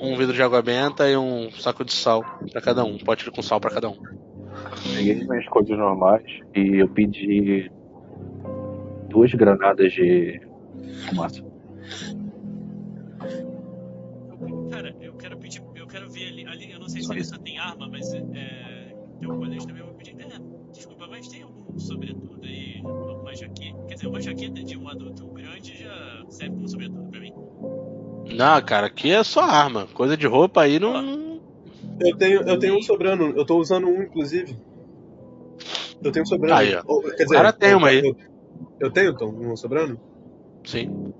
um 0.00 0.16
vidro 0.16 0.34
de 0.34 0.42
água 0.42 0.62
benta 0.62 1.08
e 1.08 1.16
um 1.16 1.50
saco 1.50 1.84
de 1.84 1.92
sal 1.92 2.24
pra 2.50 2.60
cada 2.60 2.84
um. 2.84 2.94
Um 2.94 2.98
pote 2.98 3.30
com 3.30 3.42
sal 3.42 3.60
pra 3.60 3.70
cada 3.70 3.88
um. 3.88 3.96
Peguei 4.94 5.20
as 5.20 5.26
minhas 5.26 5.46
coisas 5.48 5.76
normais 5.76 6.24
e 6.54 6.76
eu 6.76 6.88
pedi 6.88 7.70
duas 9.08 9.32
granadas 9.32 9.92
de 9.92 10.40
fumaça. 11.08 11.42
Cara, 14.70 14.94
eu 15.00 15.14
quero 15.14 15.36
pedir. 15.36 15.62
Eu 15.74 15.86
quero 15.86 16.08
ver 16.10 16.28
ali. 16.28 16.46
ali 16.46 16.72
eu 16.72 16.80
não 16.80 16.88
sei 16.88 17.02
se 17.02 17.12
ele 17.12 17.24
só 17.24 17.36
tem 17.38 17.58
arma, 17.58 17.88
mas 17.88 18.12
é. 18.14 18.94
Tem 19.18 19.30
um 19.30 19.38
colete 19.38 19.66
também, 19.66 19.82
eu 19.82 19.86
vou 19.86 19.94
pedir. 19.96 20.16
É, 20.18 20.72
desculpa, 20.72 21.06
mas 21.06 21.28
tem 21.28 21.42
algum 21.42 21.78
sobretudo 21.78 22.40
aí? 22.42 22.80
Uma 22.82 23.34
jaqueta. 23.34 23.78
Quer 23.86 23.94
dizer, 23.94 24.06
uma 24.06 24.20
jaqueta 24.20 24.64
de 24.64 24.78
um 24.78 24.88
adulto 24.88 25.26
grande 25.26 25.82
já 25.82 26.24
serve 26.30 26.54
como 26.54 26.68
sobretudo 26.68 27.10
pra. 27.10 27.19
Não, 28.34 28.62
cara, 28.62 28.86
aqui 28.86 29.10
é 29.10 29.22
só 29.22 29.40
arma. 29.40 29.86
Coisa 29.94 30.16
de 30.16 30.26
roupa 30.26 30.62
aí 30.62 30.78
não. 30.78 31.40
Eu 32.00 32.16
tenho, 32.16 32.42
eu 32.42 32.58
tenho 32.58 32.76
um 32.76 32.82
sobrando, 32.82 33.24
eu 33.36 33.44
tô 33.44 33.58
usando 33.58 33.86
um, 33.86 34.02
inclusive. 34.02 34.56
Eu 36.02 36.10
tenho 36.10 36.22
um 36.22 36.26
sobrando. 36.26 36.54
Aí, 36.54 36.74
ó. 36.74 36.82
Quer 37.16 37.26
O 37.26 37.28
cara 37.28 37.52
tem 37.52 37.74
uma 37.74 37.88
aí. 37.88 38.00
Eu, 38.00 38.16
eu 38.80 38.90
tenho, 38.90 39.10
então, 39.10 39.28
um 39.28 39.56
sobrando? 39.56 40.00
Sim. 40.64 41.12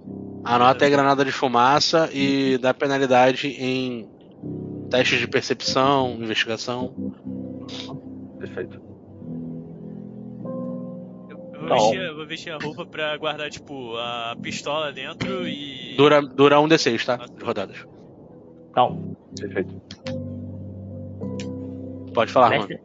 Anota 0.42 0.84
aí 0.84 0.90
granada 0.90 1.24
de 1.24 1.32
fumaça 1.32 2.08
e 2.12 2.56
dá 2.58 2.72
penalidade 2.72 3.48
em 3.48 4.08
testes 4.90 5.18
de 5.18 5.28
percepção, 5.28 6.16
investigação. 6.18 6.94
Perfeito. 8.38 8.89
Eu 11.70 11.76
vou, 11.76 11.84
Tá 11.90 11.90
vestir, 11.96 12.14
vou 12.14 12.26
vestir 12.26 12.52
a 12.52 12.58
roupa 12.58 12.84
pra 12.86 13.16
guardar, 13.16 13.48
tipo, 13.50 13.96
a 13.96 14.36
pistola 14.42 14.92
dentro 14.92 15.46
e. 15.46 15.94
Dura, 15.96 16.20
dura 16.22 16.60
um 16.60 16.68
D6, 16.68 17.04
tá? 17.04 17.16
De 17.16 17.44
rodadas. 17.44 17.86
Então, 18.70 19.16
Perfeito. 19.38 19.74
Pode 22.14 22.32
falar, 22.32 22.50
mano. 22.50 22.60
mestre. 22.68 22.80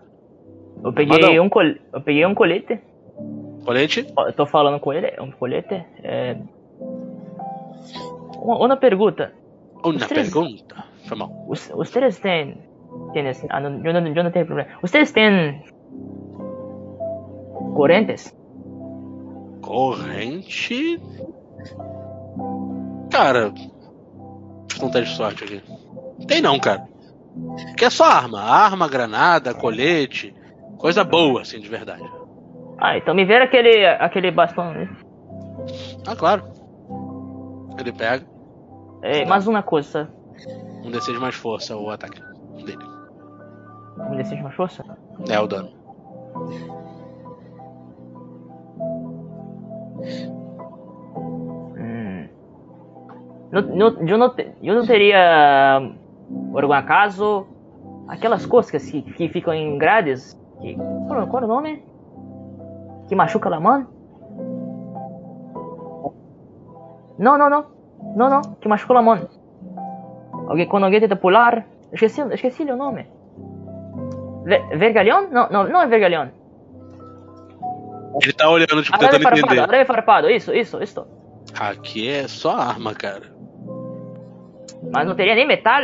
Eu 0.84 0.94
peguei 0.94 1.40
um 1.40 1.50
colete. 1.50 1.82
Eu 1.94 2.02
peguei 2.02 2.26
um 2.26 2.36
colete. 2.36 2.80
Colete? 3.66 4.06
Eu 4.18 4.34
tô 4.34 4.46
falando 4.46 4.80
com 4.80 4.94
ele, 4.94 5.08
é 5.08 5.22
um 5.22 5.32
colete. 5.32 5.84
É... 6.04 6.38
Uma, 8.38 8.58
uma 8.66 8.78
pergunta. 8.78 9.34
Uma 9.84 9.96
Os 9.96 10.06
três- 10.06 10.32
pergunta. 10.32 10.84
Foi 11.08 11.18
mal. 11.18 11.32
Os, 11.48 11.72
ustedes 11.76 12.20
têm. 12.20 12.58
tienes- 13.14 13.44
ah, 13.50 13.60
não, 13.60 13.84
eu, 13.84 13.94
não, 13.94 14.08
eu 14.08 14.24
não 14.24 14.32
tenho 14.32 14.46
problema. 14.46 14.70
Ustedes 14.84 15.12
têm. 15.12 15.64
Correntes? 17.76 18.36
Corrente. 19.66 21.02
Cara. 23.12 23.50
Deixa 23.50 23.66
eu 24.76 24.80
dar 24.80 24.86
um 24.86 24.92
teste 24.92 25.12
de 25.12 25.18
sorte 25.18 25.44
aqui. 25.44 25.64
Tem 26.28 26.42
não, 26.42 26.60
cara. 26.60 26.88
Que 27.78 27.86
é 27.86 27.90
só 27.90 28.06
arma. 28.06 28.42
Arma, 28.42 28.88
granada, 28.88 29.54
colete. 29.54 30.34
Coisa 30.78 31.04
boa, 31.04 31.42
assim, 31.42 31.60
de 31.60 31.68
verdade. 31.68 32.04
Ah, 32.78 32.98
então 32.98 33.16
me 33.16 33.26
vira 33.26 33.46
aquele, 33.46 33.86
aquele 33.86 34.32
bastão. 34.32 34.72
Né? 34.72 34.90
Ah, 36.06 36.16
claro. 36.16 36.44
Ele 37.80 37.92
pega. 37.92 38.26
É, 39.02 39.26
mais 39.26 39.48
uma 39.48 39.64
coisa. 39.64 40.10
Um 40.84 40.92
D6 40.92 41.20
mais 41.20 41.36
força 41.36 41.76
o 41.76 41.90
ataque 41.90 42.22
dele. 42.64 42.86
Um 43.98 44.16
D6 44.18 44.42
mais 44.42 44.56
força? 44.56 44.84
É 45.28 45.40
o 45.40 45.48
dano. 45.48 45.72
No, 53.56 53.62
no, 53.62 54.10
eu, 54.10 54.18
não, 54.18 54.36
eu 54.62 54.76
não 54.76 54.86
teria, 54.86 55.80
por 56.52 56.64
algum 56.64 56.74
acaso, 56.74 57.48
aquelas 58.06 58.46
coscas 58.46 58.90
que, 58.90 59.02
que 59.02 59.30
ficam 59.30 59.54
em 59.54 59.78
grades? 59.78 60.38
Que, 60.60 60.76
qual, 61.08 61.26
qual 61.28 61.44
é 61.44 61.46
o 61.46 61.48
nome? 61.48 61.84
Que 63.08 63.16
machuca 63.16 63.48
a 63.48 63.60
mão? 63.60 63.88
Não, 67.18 67.38
não, 67.38 67.50
não. 67.50 67.66
Não, 68.14 68.30
não. 68.30 68.42
Que 68.60 68.68
machuca 68.68 69.00
a 69.00 69.02
mão. 69.02 69.30
Alguém, 70.50 70.68
quando 70.68 70.84
alguém 70.84 71.00
tenta 71.00 71.16
pular... 71.16 71.66
Esqueci, 71.94 72.22
esqueci 72.34 72.64
o 72.64 72.76
nome. 72.76 73.08
Ver, 74.44 74.68
vergalhão? 74.78 75.30
Não, 75.32 75.50
não, 75.50 75.70
não 75.70 75.82
é 75.82 75.88
vergalhão. 75.88 76.30
Ele 78.22 78.34
tá 78.34 78.50
olhando, 78.50 78.84
tipo, 78.84 78.98
Arame 78.98 79.12
tentando 79.12 79.24
farpado, 79.24 79.40
entender. 79.40 79.62
arame 79.62 79.86
farpado. 79.86 80.30
Isso, 80.30 80.54
isso, 80.54 80.84
isso. 80.84 81.08
Aqui 81.58 82.10
é 82.10 82.28
só 82.28 82.58
arma, 82.58 82.94
cara. 82.94 83.35
Mas 84.92 85.08
não 85.08 85.16
teria 85.16 85.36
nem 85.36 85.48
metal? 85.48 85.82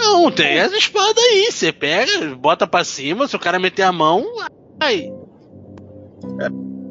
Não, 0.00 0.30
tem 0.32 0.58
as 0.60 0.72
espadas 0.72 1.22
aí. 1.22 1.50
Você 1.50 1.72
pega, 1.72 2.34
bota 2.34 2.66
pra 2.66 2.84
cima, 2.84 3.26
se 3.28 3.36
o 3.36 3.38
cara 3.40 3.58
meter 3.58 3.82
a 3.82 3.92
mão, 3.92 4.24
ai. 4.80 5.12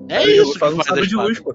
É 0.09 0.17
Aí 0.17 0.37
eu 0.37 0.43
isso 0.43 0.55
um 0.55 0.59
faz 0.59 0.75
sabre 0.85 1.07
de 1.07 1.15
luz, 1.15 1.39
pô. 1.39 1.53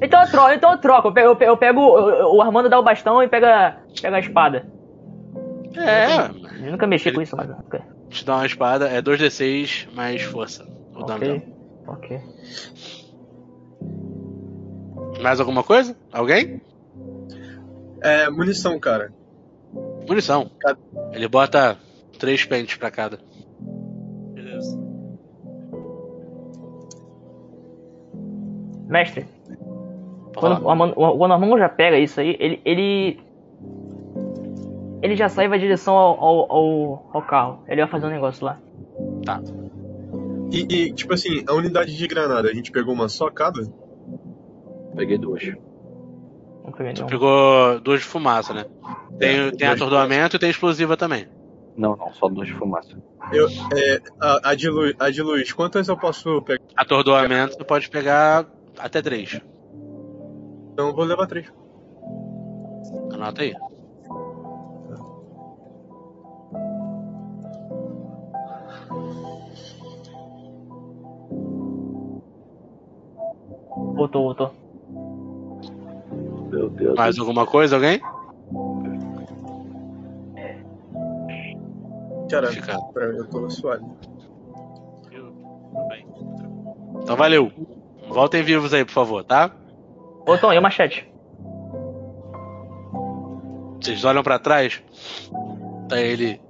Então 0.00 0.20
eu 0.22 0.30
troco, 0.30 0.52
então 0.52 0.72
eu 0.72 0.78
troco. 0.78 1.08
Eu 1.08 1.12
pego, 1.12 1.36
eu 1.42 1.56
pego, 1.56 1.80
o- 1.80 2.42
Armando 2.42 2.68
dá 2.68 2.78
o 2.78 2.82
bastão 2.82 3.22
e 3.22 3.28
pega, 3.28 3.78
pega 4.00 4.16
a 4.16 4.20
espada. 4.20 4.66
É, 5.74 6.64
Eu 6.66 6.72
nunca 6.72 6.86
mexi 6.86 7.12
com 7.12 7.20
isso, 7.22 7.36
mas. 7.36 7.48
Te 8.10 8.24
dá 8.24 8.36
uma 8.36 8.46
espada, 8.46 8.88
é 8.88 9.00
2d6 9.02 9.88
mais 9.94 10.22
força. 10.22 10.66
O 10.94 11.04
dano 11.04 11.20
dela. 11.20 11.42
Ok. 11.86 12.18
Ok. 12.18 12.20
Mais 15.22 15.40
alguma 15.40 15.62
coisa? 15.62 15.96
Alguém? 16.12 16.60
É, 18.06 18.30
munição, 18.30 18.78
cara. 18.78 19.12
Munição. 20.08 20.48
Ele 21.12 21.26
bota 21.26 21.76
três 22.20 22.44
pentes 22.44 22.76
pra 22.76 22.88
cada. 22.88 23.18
Beleza. 24.32 24.78
Mestre, 28.86 29.26
Pode 30.32 30.60
quando 30.60 30.96
o 30.96 31.54
o 31.54 31.58
já 31.58 31.68
pega 31.68 31.98
isso 31.98 32.20
aí, 32.20 32.36
ele. 32.38 32.60
Ele, 32.64 33.18
ele 35.02 35.16
já 35.16 35.28
sai 35.28 35.46
e 35.46 35.48
vai 35.48 35.58
em 35.58 35.62
direção 35.62 35.96
ao, 35.96 36.24
ao, 36.24 36.52
ao, 36.52 37.10
ao 37.12 37.22
carro. 37.22 37.64
Ele 37.66 37.80
vai 37.80 37.90
fazer 37.90 38.06
um 38.06 38.10
negócio 38.10 38.46
lá. 38.46 38.60
Tá. 39.24 39.42
E, 40.52 40.60
e, 40.60 40.92
tipo 40.92 41.12
assim, 41.12 41.44
a 41.48 41.54
unidade 41.54 41.96
de 41.96 42.06
granada, 42.06 42.48
a 42.48 42.54
gente 42.54 42.70
pegou 42.70 42.94
uma 42.94 43.08
só 43.08 43.28
cada? 43.30 43.62
Peguei 44.94 45.18
duas. 45.18 45.42
Não 46.66 46.72
peguei 46.72 46.92
Tu 46.94 47.06
pegou 47.06 47.80
duas 47.80 48.00
de 48.00 48.06
fumaça, 48.06 48.52
né? 48.52 48.66
Tem, 49.18 49.46
É, 49.46 49.50
tem 49.52 49.68
atordoamento 49.68 50.34
e 50.34 50.38
tem 50.38 50.50
explosiva 50.50 50.96
também. 50.96 51.28
Não, 51.76 51.94
não, 51.96 52.12
só 52.12 52.28
duas 52.28 52.48
de 52.48 52.54
fumaça. 52.54 52.96
Eu, 53.32 53.46
é, 53.48 54.00
a, 54.20 54.50
a, 54.50 54.54
de 54.54 54.68
luz, 54.68 54.94
a 54.98 55.10
de 55.10 55.22
luz, 55.22 55.52
quantas 55.52 55.86
eu 55.86 55.96
posso 55.96 56.42
pegar? 56.42 56.60
Atordoamento 56.74 57.56
tu 57.56 57.64
pode 57.64 57.88
pegar 57.88 58.46
até 58.78 59.00
três. 59.00 59.40
Então 60.72 60.88
eu 60.88 60.94
vou 60.94 61.04
levar 61.04 61.26
três. 61.26 61.46
Anota 63.12 63.42
aí. 63.42 63.54
Voltou, 73.94 74.24
voltou. 74.24 74.65
Meu 76.56 76.70
Deus. 76.70 76.96
Mais 76.96 77.18
alguma 77.18 77.44
coisa, 77.44 77.76
alguém? 77.76 78.00
Cara, 82.30 82.48
eu 82.50 83.26
tô 83.28 83.48
bem. 85.88 86.06
Então 87.02 87.14
valeu. 87.14 87.52
Voltem 88.08 88.42
vivos 88.42 88.72
aí, 88.72 88.86
por 88.86 88.92
favor, 88.92 89.22
tá? 89.22 89.50
Ô 90.26 90.38
Tom, 90.38 90.50
e 90.50 90.58
o 90.58 90.62
machete? 90.62 91.06
Vocês 93.78 94.02
olham 94.04 94.22
pra 94.22 94.38
trás, 94.38 94.82
tá 95.90 96.00
ele 96.00 96.40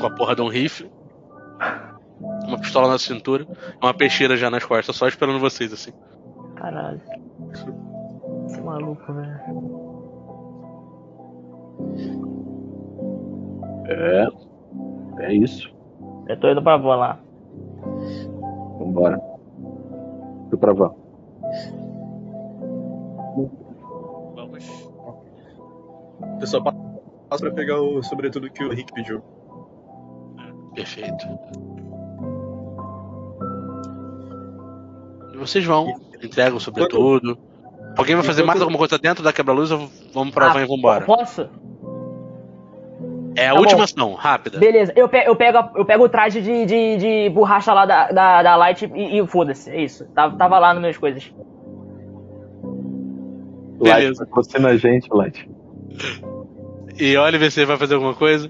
com 0.00 0.06
a 0.06 0.10
porra 0.10 0.34
de 0.34 0.40
um 0.40 0.48
rifle, 0.48 0.90
uma 2.46 2.58
pistola 2.58 2.88
na 2.88 2.98
cintura, 2.98 3.46
uma 3.80 3.92
peixeira 3.92 4.38
já 4.38 4.50
nas 4.50 4.64
costas, 4.64 4.96
só 4.96 5.06
esperando 5.06 5.38
vocês 5.38 5.70
assim. 5.72 5.92
Caralho. 6.56 7.00
Esse 8.46 8.60
maluco, 8.60 9.12
velho. 9.12 9.40
É. 13.86 14.28
É 15.24 15.32
isso. 15.34 15.72
Eu 16.28 16.38
tô 16.40 16.50
indo 16.50 16.62
pra 16.62 16.76
van 16.76 16.96
lá. 16.96 17.18
Vambora. 18.78 19.20
Fui 20.48 20.58
pra 20.58 20.72
van. 20.72 20.94
Vamos. 24.34 24.90
Eu 26.40 26.46
só 26.46 26.60
passo 26.60 27.42
pra 27.42 27.50
pegar 27.52 27.80
o 27.80 28.02
sobretudo 28.02 28.50
que 28.50 28.64
o 28.64 28.72
Henrique 28.72 28.92
pediu. 28.92 29.22
Perfeito. 30.74 31.26
E 35.32 35.36
vocês 35.36 35.64
vão, 35.64 35.94
entregam 36.22 36.58
sobretudo. 36.58 37.38
Alguém 37.96 38.14
vai 38.16 38.24
fazer 38.24 38.42
mais 38.44 38.60
alguma 38.60 38.78
coisa 38.78 38.98
dentro 38.98 39.22
da 39.22 39.32
quebra-luz 39.32 39.70
ou 39.70 39.88
vamos 40.12 40.34
pra 40.34 40.52
van 40.52 40.62
e 40.62 40.66
vambora? 40.66 41.04
Posso? 41.04 41.48
É 43.36 43.48
a 43.48 43.54
Tá 43.54 43.58
última 43.60 43.78
bom. 43.78 43.84
ação, 43.84 44.14
rápida. 44.14 44.58
Beleza, 44.58 44.92
eu, 44.96 45.08
pe 45.08 45.24
eu, 45.26 45.34
pego, 45.34 45.58
eu 45.76 45.84
pego 45.84 46.04
o 46.04 46.08
traje 46.08 46.40
de, 46.40 46.66
de, 46.66 46.96
de 46.96 47.30
borracha 47.30 47.72
lá 47.72 47.84
da, 47.84 48.08
da, 48.12 48.42
da 48.42 48.56
Light 48.56 48.84
e, 48.94 49.18
e 49.20 49.26
foda-se, 49.26 49.70
é 49.70 49.82
isso. 49.82 50.04
Tava, 50.14 50.36
tava 50.36 50.58
lá 50.58 50.72
nas 50.72 50.80
minhas 50.80 50.96
coisas. 50.96 51.32
Light, 53.80 54.00
Beleza. 54.02 54.26
patrocina 54.26 54.68
a 54.70 54.76
gente, 54.76 55.08
Light. 55.12 55.48
E 56.98 57.16
Oliver, 57.16 57.50
você 57.50 57.64
vai 57.64 57.76
fazer 57.76 57.94
alguma 57.94 58.14
coisa? 58.14 58.48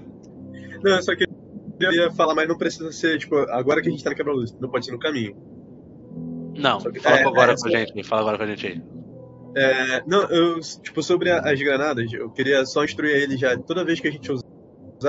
Não, 0.83 0.95
eu 0.97 1.01
só 1.01 1.13
queria 1.15 2.11
falar, 2.11 2.35
mas 2.35 2.47
não 2.47 2.57
precisa 2.57 2.91
ser, 2.91 3.17
tipo, 3.17 3.35
agora 3.49 3.81
que 3.81 3.87
a 3.89 3.91
gente 3.91 4.03
tá 4.03 4.11
na 4.11 4.15
quebra-luz, 4.15 4.55
não 4.59 4.69
pode 4.69 4.85
ser 4.85 4.91
no 4.91 4.99
caminho. 4.99 5.35
Não, 6.55 6.77
que- 6.79 6.99
fala 6.99 7.17
é, 7.17 7.23
agora 7.25 7.53
é, 7.53 7.55
com 7.55 7.67
a 7.67 7.71
gente. 7.71 8.03
Fala 8.03 8.21
agora 8.21 8.37
com 8.37 8.43
a 8.43 8.47
gente 8.47 8.67
aí. 8.67 8.81
É, 9.55 10.03
não, 10.05 10.23
eu, 10.29 10.59
tipo, 10.59 11.01
sobre 11.01 11.31
a- 11.31 11.39
as 11.39 11.59
granadas, 11.61 12.11
eu 12.11 12.29
queria 12.29 12.65
só 12.65 12.83
instruir 12.83 13.15
ele 13.15 13.37
já, 13.37 13.57
toda 13.57 13.85
vez 13.85 13.99
que 14.01 14.07
a 14.07 14.11
gente 14.11 14.29
usar, 14.31 14.43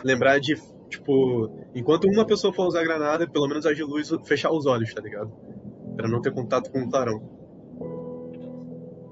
lembrar 0.04 0.38
de, 0.38 0.54
tipo, 0.88 1.50
enquanto 1.74 2.04
uma 2.08 2.24
pessoa 2.24 2.52
for 2.52 2.66
usar 2.68 2.80
a 2.80 2.84
granada, 2.84 3.28
pelo 3.28 3.48
menos 3.48 3.66
as 3.66 3.76
de 3.76 3.82
luz, 3.82 4.08
fechar 4.24 4.52
os 4.52 4.66
olhos, 4.66 4.92
tá 4.94 5.02
ligado? 5.02 5.32
Pra 5.96 6.06
não 6.08 6.20
ter 6.20 6.32
contato 6.32 6.70
com 6.70 6.80
o 6.80 6.88
clarão. 6.90 7.20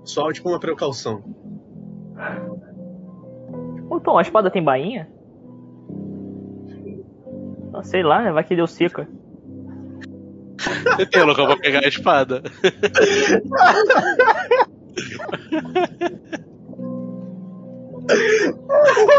Só, 0.05 0.31
tipo, 0.32 0.48
uma 0.51 0.61
precaução. 0.61 1.24
Ô 3.90 3.98
Tom, 4.01 4.19
a 4.19 4.23
espada 4.23 4.51
tem 4.51 4.62
bainha? 4.62 5.09
Ah, 7.73 7.82
sei 7.82 8.02
lá, 8.05 8.23
né? 8.23 8.31
Vai 8.31 8.44
que 8.44 8.55
deu 8.55 8.66
seca. 8.69 9.09
Você 10.97 11.06
tem 11.06 11.24
local 11.24 11.47
pra 11.47 11.56
pegar 11.56 11.81
a 11.81 11.89
espada. 11.89 12.43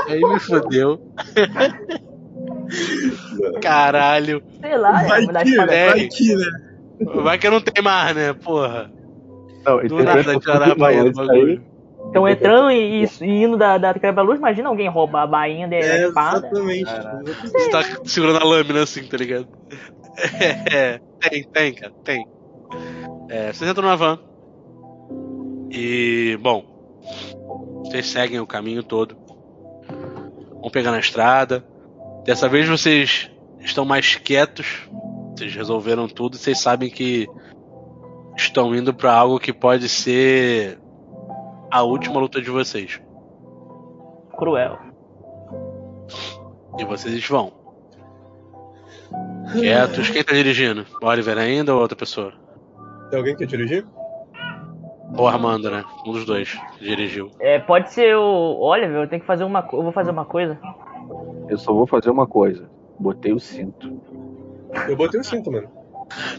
Aí 0.07 0.19
me 0.19 0.39
fodeu. 0.39 0.99
Caralho. 3.61 4.41
Sei 4.61 4.77
lá, 4.77 5.03
vai 5.03 5.25
né? 5.25 5.33
Da 5.33 5.43
que, 5.43 5.49
espada. 5.49 5.73
é. 5.73 5.89
vai 5.89 6.07
que, 6.07 6.35
né? 6.35 6.45
Vai 7.23 7.37
que 7.37 7.49
não 7.49 7.61
tem 7.61 7.83
mais, 7.83 8.15
né? 8.15 8.33
Porra. 8.33 8.91
Não, 9.65 9.79
Do 9.87 10.03
nada 10.03 10.39
tirar 10.39 10.71
a 10.71 10.75
baía 10.75 11.03
do 11.03 11.09
isso 11.11 11.21
aí- 11.21 11.27
bagulho. 11.27 11.63
Estão 12.05 12.29
entrando 12.29 12.69
e, 12.71 13.03
e- 13.03 13.09
e 13.23 13.43
indo 13.43 13.57
da, 13.57 13.77
da 13.79 13.93
quebra-luz. 13.95 14.37
Imagina 14.37 14.69
alguém 14.69 14.87
roubar 14.87 15.23
a 15.23 15.27
bainha 15.27 15.67
da 15.67 15.75
É, 15.75 16.07
espada. 16.07 16.47
exatamente. 16.47 16.91
Você 17.51 17.69
tá 17.71 17.81
segurando 18.05 18.37
a 18.39 18.43
lâmina 18.45 18.83
assim, 18.83 19.03
tá 19.03 19.17
ligado? 19.17 19.47
É, 20.71 21.01
tem, 21.19 21.43
tem, 21.43 21.73
cara, 21.73 21.91
tem. 22.05 22.25
É, 23.27 23.51
vocês 23.51 23.69
entram 23.69 23.85
na 23.89 23.97
van. 23.97 24.17
E, 25.69 26.37
bom, 26.41 26.63
vocês 27.83 28.07
seguem 28.07 28.39
o 28.39 28.47
caminho 28.47 28.83
todo. 28.83 29.15
Vão 30.61 30.69
pegar 30.71 30.91
na 30.91 30.99
estrada. 30.99 31.65
Dessa 32.23 32.49
vez 32.49 32.67
vocês 32.67 33.29
estão 33.59 33.85
mais 33.85 34.15
quietos. 34.15 34.87
Vocês 35.31 35.53
resolveram 35.53 36.07
tudo 36.07 36.37
vocês 36.37 36.59
sabem 36.59 36.89
que 36.89 37.27
estão 38.37 38.73
indo 38.73 38.93
pra 38.93 39.13
algo 39.13 39.39
que 39.39 39.51
pode 39.51 39.89
ser 39.89 40.79
a 41.69 41.83
última 41.83 42.19
luta 42.19 42.41
de 42.41 42.49
vocês. 42.49 43.01
Cruel. 44.37 44.77
E 46.79 46.85
vocês 46.85 47.25
vão. 47.27 47.53
Quietos. 49.51 50.09
Quem 50.09 50.23
tá 50.23 50.33
dirigindo? 50.33 50.85
O 51.01 51.05
Oliver 51.05 51.37
ainda 51.37 51.73
ou 51.73 51.81
outra 51.81 51.95
pessoa? 51.95 52.33
Tem 53.09 53.19
alguém 53.19 53.35
que 53.35 53.45
quer 53.45 53.57
dirigir? 53.57 53.85
Ou 55.17 55.27
Armando, 55.27 55.69
né? 55.71 55.83
Um 56.05 56.11
dos 56.11 56.25
dois 56.25 56.53
que 56.77 56.83
dirigiu. 56.83 57.29
É, 57.39 57.59
pode 57.59 57.91
ser 57.93 58.15
o 58.15 58.57
Oliver, 58.59 59.03
eu 59.03 59.07
tenho 59.07 59.21
que 59.21 59.27
fazer 59.27 59.43
uma 59.43 59.67
Eu 59.71 59.83
vou 59.83 59.91
fazer 59.91 60.11
uma 60.11 60.25
coisa. 60.25 60.59
Eu 61.49 61.57
só 61.57 61.73
vou 61.73 61.87
fazer 61.87 62.09
uma 62.09 62.27
coisa. 62.27 62.69
Botei 62.99 63.31
o 63.33 63.39
cinto. 63.39 64.01
Eu 64.87 64.95
botei 64.95 65.19
o 65.19 65.23
cinto, 65.23 65.51
mano. 65.51 65.67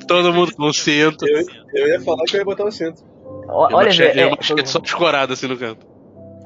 Todo 0.07 0.33
mundo 0.33 0.55
com 0.55 0.73
cinto. 0.73 1.27
Eu, 1.27 1.45
eu 1.75 1.89
ia 1.89 2.01
falar 2.01 2.25
que 2.25 2.37
eu 2.37 2.41
ia 2.41 2.45
botar 2.45 2.65
o 2.65 2.71
cinto. 2.71 3.03
O, 3.25 3.35
E 3.35 3.53
uma 3.73 3.79
Oliver, 3.79 3.85
machete- 3.87 4.19
e 4.59 4.61
é, 4.61 4.65
só 4.67 4.79
escorada 4.81 5.33
assim 5.33 5.47
no 5.47 5.57
canto. 5.57 5.87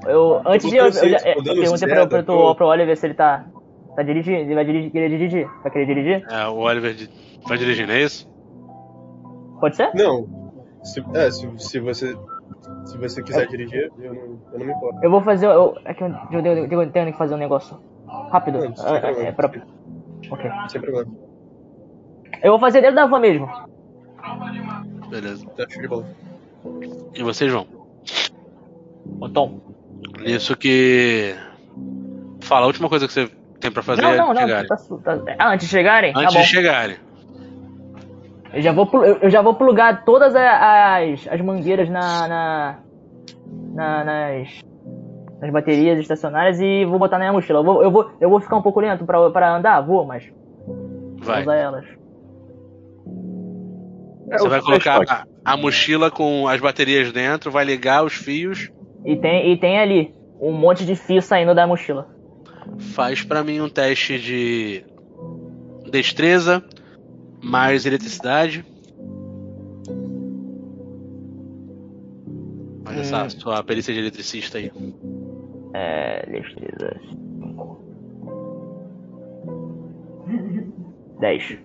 eu, 0.07 0.41
antes 0.47 0.69
de 0.71 0.77
eu, 0.77 0.85
eu, 0.87 0.93
já- 0.93 1.17
é, 1.25 1.35
Tô 1.35 1.43
dando 1.43 1.61
perguntei 1.61 1.89
pra, 1.89 2.07
tô- 2.07 2.23
tu- 2.23 2.55
pro 2.57 2.67
Oliver 2.67 2.97
se 2.97 3.07
ele 3.07 3.15
tá, 3.15 3.47
tá 3.97 4.03
dirigindo, 4.03 4.39
ele 4.39 4.55
vai 4.55 4.65
dirigir, 4.65 4.91
querer 4.93 5.09
dirigir. 5.09 5.49
Vai 5.63 5.73
querer 5.73 5.87
dirigir? 5.87 6.27
É, 6.31 6.47
o 6.47 6.57
Oliver 6.57 6.97
vai 7.47 7.59
dirigindo, 7.59 7.93
é 7.93 8.03
isso? 8.03 8.29
Pode 9.61 9.77
ser? 9.77 9.91
Não. 9.95 10.40
Se, 10.83 11.05
é, 11.15 11.31
se, 11.31 11.49
se 11.59 11.79
você. 11.81 12.17
Se 12.85 12.97
você 12.99 13.23
quiser 13.23 13.47
dirigir, 13.47 13.91
eu 13.99 14.15
não, 14.15 14.23
eu 14.53 14.59
não 14.59 14.67
me 14.67 14.73
importo. 14.73 14.99
Eu 15.03 15.11
vou 15.11 15.21
fazer. 15.23 15.47
Eu, 15.47 15.77
é 15.85 15.93
que 15.95 16.03
eu, 16.03 16.09
eu, 16.33 16.41
eu, 16.67 16.83
eu 16.83 16.91
tenho 16.91 17.13
que 17.13 17.19
fazer 17.19 17.35
um 17.35 17.39
negócio 17.39 17.79
rápido. 18.31 18.59
Não, 18.59 18.75
sem 18.77 18.87
É, 18.87 18.97
é, 18.97 19.01
problema. 19.01 19.29
é 19.29 19.33
pra... 19.33 19.47
Ok. 20.31 20.51
Sem 20.69 20.81
problema. 20.81 21.11
Eu 22.43 22.53
vou 22.53 22.61
fazer 22.61 22.81
dentro 22.81 22.97
da 22.97 23.07
van 23.07 23.19
mesmo. 23.21 23.49
Beleza. 25.09 25.45
Tá 25.57 25.67
show 25.69 25.83
de 25.83 25.89
bola. 25.89 26.07
E 27.15 27.23
vocês 27.23 27.51
vão. 27.53 27.67
Ô 29.21 29.29
Tom. 29.29 29.61
Isso 30.25 30.57
que. 30.57 31.35
Fala, 32.41 32.65
a 32.65 32.67
última 32.67 32.89
coisa 32.89 33.07
que 33.07 33.13
você 33.13 33.31
tem 33.61 33.71
pra 33.71 33.83
fazer 33.83 34.03
Não, 34.03 34.11
é 34.13 34.17
não, 34.17 34.29
não. 34.33 34.41
chegarem. 34.43 34.69
Tá, 34.69 34.77
tá- 34.77 35.35
ah, 35.39 35.49
antes 35.53 35.67
de 35.67 35.71
chegarem? 35.73 36.11
Antes 36.17 36.33
tá 36.33 36.39
bom. 36.39 36.45
de 36.45 36.47
chegarem. 36.51 36.97
Eu 38.53 38.61
já 38.63 38.73
vou, 38.73 38.89
eu, 39.05 39.31
já 39.31 39.43
vou 39.43 39.55
plugar 39.55 40.05
todas 40.05 40.35
as, 40.35 41.27
as 41.29 41.41
mangueiras 41.41 41.89
na, 41.89 42.29
na, 42.29 42.79
na- 43.75 44.05
nas, 44.05 44.61
nas 45.41 45.51
baterias 45.53 45.99
estacionárias 46.01 46.61
e 46.61 46.85
vou 46.85 46.99
botar 46.99 47.17
na 47.19 47.25
minha 47.25 47.33
mochila. 47.33 47.61
Eu 47.61 47.65
vou, 47.65 47.83
eu 47.83 47.91
vou, 47.91 48.11
eu 48.21 48.29
vou 48.31 48.41
ficar 48.41 48.57
um 48.57 48.63
pouco 48.63 48.81
lento 48.81 49.05
pra, 49.05 49.31
pra 49.31 49.57
andar, 49.57 49.81
vou, 49.83 50.05
mas 50.05 50.25
vou 50.67 51.17
Vai. 51.19 51.43
usar 51.43 51.55
elas. 51.57 51.85
É, 54.31 54.39
Você 54.39 54.49
vai 54.49 54.61
colocar 54.61 55.03
a, 55.09 55.25
a 55.45 55.57
mochila 55.57 56.11
com 56.11 56.47
as 56.49 56.61
baterias 56.61 57.13
dentro, 57.13 57.51
vai 57.51 57.65
ligar 57.65 58.05
os 58.05 58.15
fios. 58.15 58.71
E 59.05 59.17
tem, 59.17 59.53
e 59.53 59.57
tem 59.57 59.79
ali 59.79 60.15
um 60.41 60.53
monte 60.53 60.85
de 60.85 60.95
fio 60.97 61.23
saindo 61.23 61.55
da 61.55 61.67
mochila. 61.67 62.09
Faz 62.95 63.23
pra 63.23 63.43
mim 63.43 63.61
um 63.61 63.69
teste 63.69 64.19
de 64.19 64.85
destreza 65.91 66.63
mais 67.43 67.87
eletricidade. 67.87 68.65
Olha 72.87 73.01
essa 73.01 73.25
Hum. 73.25 73.31
sua 73.31 73.63
perícia 73.63 73.93
de 73.95 74.01
eletricista 74.01 74.59
aí. 74.59 74.71
É. 75.75 76.27
Destreza. 76.31 77.01
10. 81.21 81.59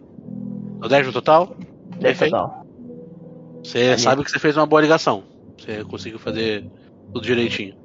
O 0.84 0.88
10 0.88 1.08
no 1.08 1.14
total? 1.14 1.56
10 2.00 2.00
Perfeito. 2.02 2.32
total. 2.32 2.66
Você 3.64 3.80
Ali. 3.80 4.00
sabe 4.00 4.24
que 4.24 4.32
você 4.32 4.40
fez 4.40 4.56
uma 4.58 4.66
boa 4.66 4.82
ligação. 4.82 5.24
Você 5.58 5.84
conseguiu 5.86 6.20
fazer 6.20 6.66
tudo 7.14 7.22
direitinho. 7.22 7.76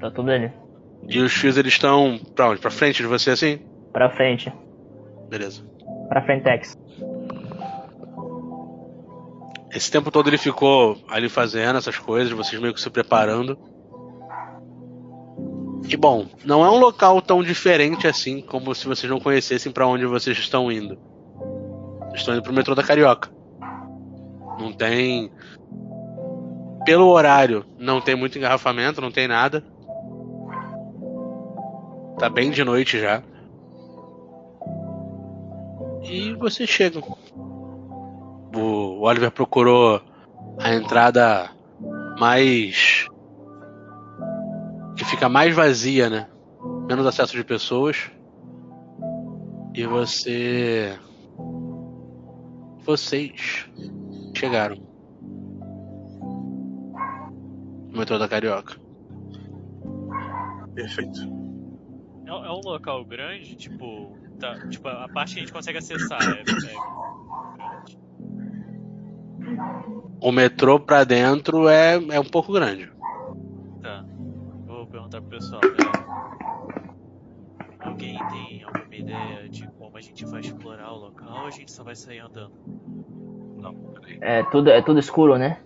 Tá 0.00 0.10
tudo 0.10 0.30
ali. 0.30 0.50
E 1.08 1.20
os 1.20 1.32
fios 1.32 1.56
eles 1.56 1.72
estão 1.74 2.18
pra 2.34 2.50
onde? 2.50 2.60
Pra 2.60 2.70
frente 2.70 2.98
de 3.02 3.06
você 3.08 3.30
assim? 3.30 3.58
Pra 3.92 4.10
frente. 4.10 4.52
Beleza. 5.30 5.62
Pra 6.08 6.22
frentex. 6.22 6.76
Esse 9.74 9.90
tempo 9.90 10.10
todo 10.10 10.28
ele 10.28 10.38
ficou 10.38 10.96
ali 11.08 11.28
fazendo 11.28 11.78
essas 11.78 11.98
coisas, 11.98 12.32
vocês 12.32 12.60
meio 12.60 12.72
que 12.72 12.80
se 12.80 12.88
preparando. 12.88 13.58
E 15.88 15.96
bom, 15.96 16.26
não 16.44 16.64
é 16.64 16.70
um 16.70 16.78
local 16.78 17.20
tão 17.20 17.42
diferente 17.42 18.06
assim 18.06 18.40
como 18.40 18.74
se 18.74 18.86
vocês 18.86 19.10
não 19.10 19.20
conhecessem 19.20 19.72
pra 19.72 19.86
onde 19.86 20.06
vocês 20.06 20.38
estão 20.38 20.70
indo. 20.70 20.96
Estão 22.14 22.34
indo 22.34 22.42
pro 22.42 22.52
metrô 22.52 22.74
da 22.74 22.82
Carioca. 22.82 23.30
Não 24.58 24.72
tem. 24.72 25.30
Pelo 26.84 27.08
horário, 27.08 27.64
não 27.78 28.00
tem 28.00 28.14
muito 28.14 28.38
engarrafamento, 28.38 29.00
não 29.00 29.10
tem 29.10 29.26
nada. 29.26 29.64
Tá 32.18 32.30
bem 32.30 32.50
de 32.50 32.62
noite 32.62 33.00
já. 33.00 33.22
E 36.04 36.34
vocês 36.34 36.68
chegam. 36.68 37.02
O 38.54 39.00
Oliver 39.00 39.30
procurou 39.30 40.00
a 40.58 40.74
entrada 40.74 41.50
mais. 42.18 43.08
que 44.96 45.04
fica 45.04 45.28
mais 45.28 45.54
vazia, 45.54 46.08
né? 46.08 46.28
Menos 46.88 47.06
acesso 47.06 47.34
de 47.34 47.42
pessoas. 47.42 48.10
E 49.74 49.84
você. 49.86 50.98
Vocês 52.84 53.66
chegaram. 54.36 54.76
No 57.90 57.98
metrô 57.98 58.18
da 58.18 58.28
Carioca. 58.28 58.76
Perfeito. 60.74 61.20
É, 62.26 62.30
é 62.30 62.50
um 62.50 62.60
local 62.64 63.04
grande, 63.04 63.56
tipo. 63.56 64.23
Tá, 64.38 64.58
tipo, 64.68 64.88
a 64.88 65.08
parte 65.08 65.34
que 65.34 65.40
a 65.40 65.42
gente 65.42 65.52
consegue 65.52 65.78
acessar 65.78 66.20
é, 66.22 66.40
é 66.40 66.44
grande. 66.44 67.98
O 70.20 70.32
metrô 70.32 70.80
pra 70.80 71.04
dentro 71.04 71.68
é, 71.68 71.94
é 71.94 72.20
um 72.20 72.24
pouco 72.24 72.52
grande. 72.52 72.90
Tá. 73.82 74.04
Vou 74.66 74.86
perguntar 74.86 75.20
pro 75.20 75.30
pessoal. 75.30 75.60
né? 75.62 75.76
Alguém 77.80 78.18
tem 78.30 78.62
alguma 78.64 78.94
ideia 78.94 79.48
de 79.48 79.68
como 79.78 79.96
a 79.96 80.00
gente 80.00 80.24
vai 80.24 80.40
explorar 80.40 80.92
o 80.92 80.96
local 80.96 81.42
ou 81.42 81.46
a 81.46 81.50
gente 81.50 81.70
só 81.70 81.84
vai 81.84 81.94
sair 81.94 82.20
andando? 82.20 82.52
É 84.20 84.42
tudo, 84.44 84.70
é 84.70 84.82
tudo 84.82 84.98
escuro, 84.98 85.36
né? 85.36 85.60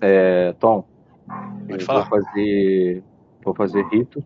É, 0.00 0.52
Tom, 0.54 0.84
Pode 1.26 1.84
vou 1.84 1.86
falar. 1.86 2.06
fazer. 2.06 3.04
Vou 3.44 3.54
fazer 3.54 3.84
rito 3.88 4.24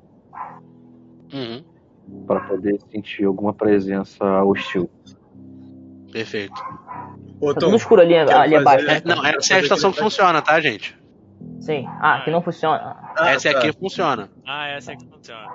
Uhum, 1.33 1.65
para 2.27 2.41
poder 2.41 2.79
sentir 2.91 3.25
alguma 3.25 3.53
presença 3.53 4.43
hostil. 4.45 4.89
perfeito. 6.13 6.61
Ô, 7.41 7.55
Tá 7.55 7.61
Tom, 7.61 7.67
tudo 7.67 7.77
escuro 7.77 8.01
ali, 8.03 8.15
ali 8.17 8.55
abaixo. 8.57 8.85
fazer- 8.87 9.05
né? 9.05 9.13
É, 9.13 9.15
não, 9.17 9.25
essa 9.27 9.55
é 9.55 9.57
a 9.57 9.61
estação 9.61 9.93
que 9.93 9.99
funciona, 9.99 10.43
tá, 10.43 10.61
gente? 10.61 10.99
Sim. 11.61 11.87
Ah, 12.01 12.21
que 12.25 12.31
não 12.31 12.43
funciona. 12.43 12.97
Ah, 13.17 13.31
essa 13.31 13.51
tá. 13.53 13.59
aqui 13.59 13.73
funciona. 13.79 14.29
Ah, 14.47 14.67
essa 14.69 14.93
é 14.93 14.97
que 14.97 15.07
funciona. 15.07 15.49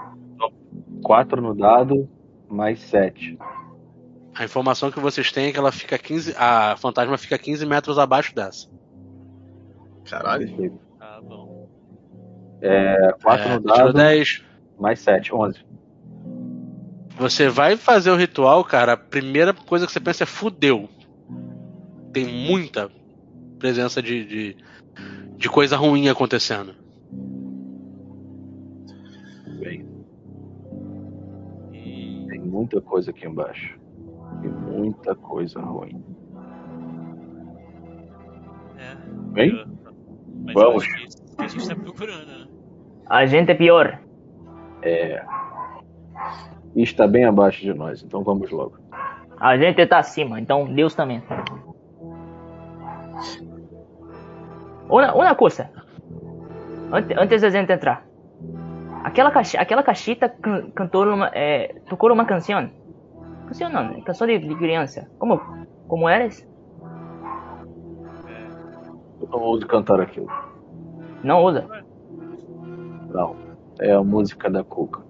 4 1.03 1.41
no 1.41 1.53
dado, 1.53 2.09
mais 2.49 2.79
7. 2.79 3.37
A 4.33 4.43
informação 4.45 4.89
que 4.91 4.99
vocês 4.99 5.31
têm 5.31 5.47
é 5.47 5.51
que 5.51 5.57
ela 5.59 5.71
fica 5.71 5.97
15. 5.97 6.33
A 6.37 6.75
fantasma 6.77 7.17
fica 7.17 7.37
15 7.37 7.65
metros 7.65 7.99
abaixo 7.99 8.33
dessa. 8.33 8.67
Caralho. 10.09 10.79
Tá 10.99 11.21
bom. 11.21 11.67
4 13.21 13.45
É, 13.45 13.53
no 13.55 13.59
dado, 13.61 13.93
10. 13.93 14.43
mais 14.79 14.99
7, 14.99 15.33
11. 15.33 15.63
Você 17.17 17.47
vai 17.49 17.77
fazer 17.77 18.11
o 18.11 18.15
ritual, 18.15 18.63
cara. 18.63 18.93
A 18.93 18.97
primeira 18.97 19.53
coisa 19.53 19.85
que 19.85 19.91
você 19.91 19.99
pensa 19.99 20.23
é 20.23 20.27
fudeu. 20.27 20.89
Tem 22.11 22.25
muita 22.25 22.89
presença 23.59 24.01
de, 24.01 24.25
de, 24.25 24.57
de 25.37 25.49
coisa 25.49 25.77
ruim 25.77 26.09
acontecendo. 26.09 26.75
E. 31.73 32.25
Tem 32.29 32.39
muita 32.39 32.81
coisa 32.81 33.11
aqui 33.11 33.25
embaixo. 33.27 33.77
Tem 34.41 34.49
muita 34.51 35.15
coisa 35.15 35.59
ruim. 35.61 36.03
É. 38.77 38.95
Bem? 39.33 39.49
eu- 39.51 39.67
Mas 40.45 40.53
Vamos. 40.53 40.85
eu 40.85 40.91
é 41.39 41.43
a 41.43 41.47
gente 41.47 41.67
tá 41.67 41.75
procurando, 41.75 42.27
né? 42.27 42.47
A 43.09 43.25
gente 43.25 43.51
é 43.51 43.55
pior. 43.55 43.99
E 46.75 46.83
está 46.83 47.07
bem 47.07 47.25
abaixo 47.25 47.61
de 47.61 47.73
nós, 47.73 48.03
então 48.03 48.23
vamos 48.23 48.51
logo. 48.51 48.77
A 49.39 49.57
gente 49.57 49.85
tá 49.85 49.99
acima, 49.99 50.39
então 50.39 50.65
Deus 50.73 50.93
também. 50.95 51.21
Uma, 54.89 55.13
uma 55.13 55.35
coisa. 55.35 55.69
Ante- 56.91 57.15
Antes 57.17 57.41
da 57.41 57.49
gente 57.49 57.71
entrar. 57.71 58.05
Aquela, 59.03 59.31
caixi, 59.31 59.57
aquela 59.57 59.83
caixita 59.83 60.27
can, 60.29 60.69
cantou 60.71 61.05
uma, 61.05 61.27
é, 61.33 61.75
tocou 61.89 62.11
uma 62.11 62.25
canção. 62.25 62.69
Canção 63.47 63.69
não, 63.69 64.01
canção 64.01 64.25
de, 64.27 64.39
de 64.39 64.55
criança. 64.55 65.07
Como, 65.19 65.39
como 65.87 66.09
era 66.09 66.25
isso? 66.25 66.45
Eu 69.21 69.27
não 69.29 69.43
uso 69.43 69.65
cantar 69.67 69.99
aquilo. 70.01 70.27
Não 71.23 71.43
usa. 71.43 71.67
Não. 73.09 73.35
É 73.79 73.91
a 73.93 74.03
música 74.03 74.49
da 74.49 74.63
Cuca. 74.63 75.01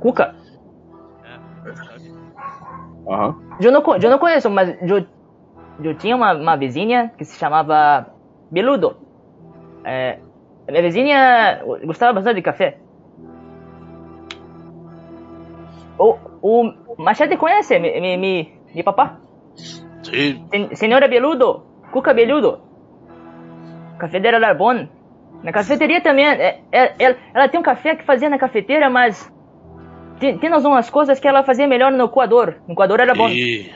Cuca. 0.00 0.34
É? 1.24 3.12
Aham. 3.12 3.36
Eu 3.60 3.70
não, 3.72 3.82
eu 4.02 4.10
não 4.10 4.18
conheço, 4.18 4.48
mas 4.50 4.76
eu, 4.82 5.04
eu 5.82 5.94
tinha 5.96 6.16
uma, 6.16 6.32
uma 6.32 6.56
vizinha 6.56 7.12
que 7.16 7.24
se 7.24 7.38
chamava 7.38 8.06
Beludo. 8.50 8.96
É, 9.84 10.18
a 10.66 10.70
minha 10.72 10.82
vizinha 10.82 11.62
gostava 11.84 12.12
bastante 12.14 12.36
de 12.36 12.42
café. 12.42 12.78
O, 15.98 16.16
o 16.42 16.72
Machete 16.98 17.36
conhece 17.36 17.78
mi, 17.78 18.00
mi, 18.00 18.16
mi, 18.16 18.52
mi 18.74 18.82
papá? 18.82 19.18
Sim. 20.02 20.46
Sen- 20.50 20.74
Senhora 20.74 21.08
Beludo, 21.08 21.62
Cuca 21.92 22.14
Beludo. 22.14 22.60
O 23.94 23.98
café 23.98 24.18
dela 24.20 24.36
era 24.38 24.54
bom. 24.54 24.88
Na 25.42 25.52
cafeteria 25.52 26.00
também. 26.00 26.26
é- 26.26 26.60
é- 26.72 26.94
ela, 26.98 27.16
ela 27.34 27.48
tem 27.48 27.60
um 27.60 27.62
café 27.62 27.96
que 27.96 28.04
fazia 28.04 28.30
na 28.30 28.38
cafeteira, 28.38 28.88
mas 28.88 29.30
tem, 30.20 30.38
tem 30.38 30.50
umas 30.52 30.88
coisas 30.90 31.18
que 31.18 31.26
ela 31.26 31.42
fazia 31.42 31.66
melhor 31.66 31.90
no 31.90 32.08
coador. 32.08 32.54
No 32.68 32.74
coador 32.74 33.00
era 33.00 33.14
bom. 33.14 33.28
Sim. 33.28 33.70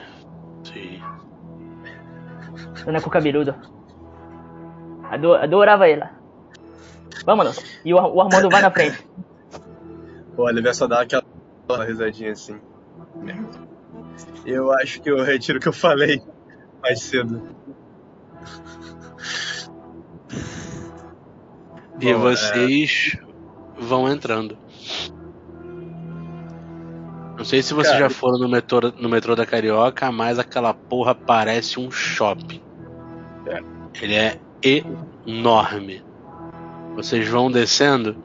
Sim. 0.63 1.03
Dona 2.85 3.01
Cuca 3.01 3.21
Beludo. 3.21 3.55
Ado- 5.11 5.35
adorava 5.35 5.89
ela. 5.89 6.11
Vamos. 7.25 7.59
E 7.85 7.93
o, 7.93 7.97
o 7.97 8.21
Armando 8.21 8.49
vai 8.51 8.63
na 8.63 8.71
frente. 8.71 9.05
O 10.37 10.43
Oliver 10.43 10.75
só 10.75 10.87
dá 10.87 11.01
aquela 11.01 11.25
risadinha 11.87 12.33
assim. 12.33 12.61
Eu 14.45 14.73
acho 14.73 15.01
que 15.01 15.11
eu 15.11 15.23
retiro 15.23 15.59
o 15.59 15.61
que 15.61 15.69
eu 15.69 15.73
falei 15.73 16.21
mais 16.83 17.01
cedo. 17.01 17.43
E 22.01 22.13
Bom, 22.13 22.19
vocês 22.21 23.17
vão 23.79 24.09
entrando. 24.11 24.59
Não 27.45 27.49
sei 27.51 27.61
se 27.63 27.75
vocês 27.75 27.93
Cara. 27.93 28.09
já 28.09 28.11
foram 28.11 28.39
no 28.39 28.49
metrô, 28.49 28.91
no 28.99 29.07
metrô 29.07 29.37
da 29.37 29.45
Carioca, 29.45 30.11
mas 30.11 30.39
aquela 30.39 30.73
porra 30.73 31.15
parece 31.15 31.79
um 31.79 31.91
shopping. 31.91 32.59
Ele 34.01 34.15
é 34.15 34.39
enorme. 35.27 36.03
Vocês 36.97 37.29
vão 37.29 37.51
descendo, 37.51 38.17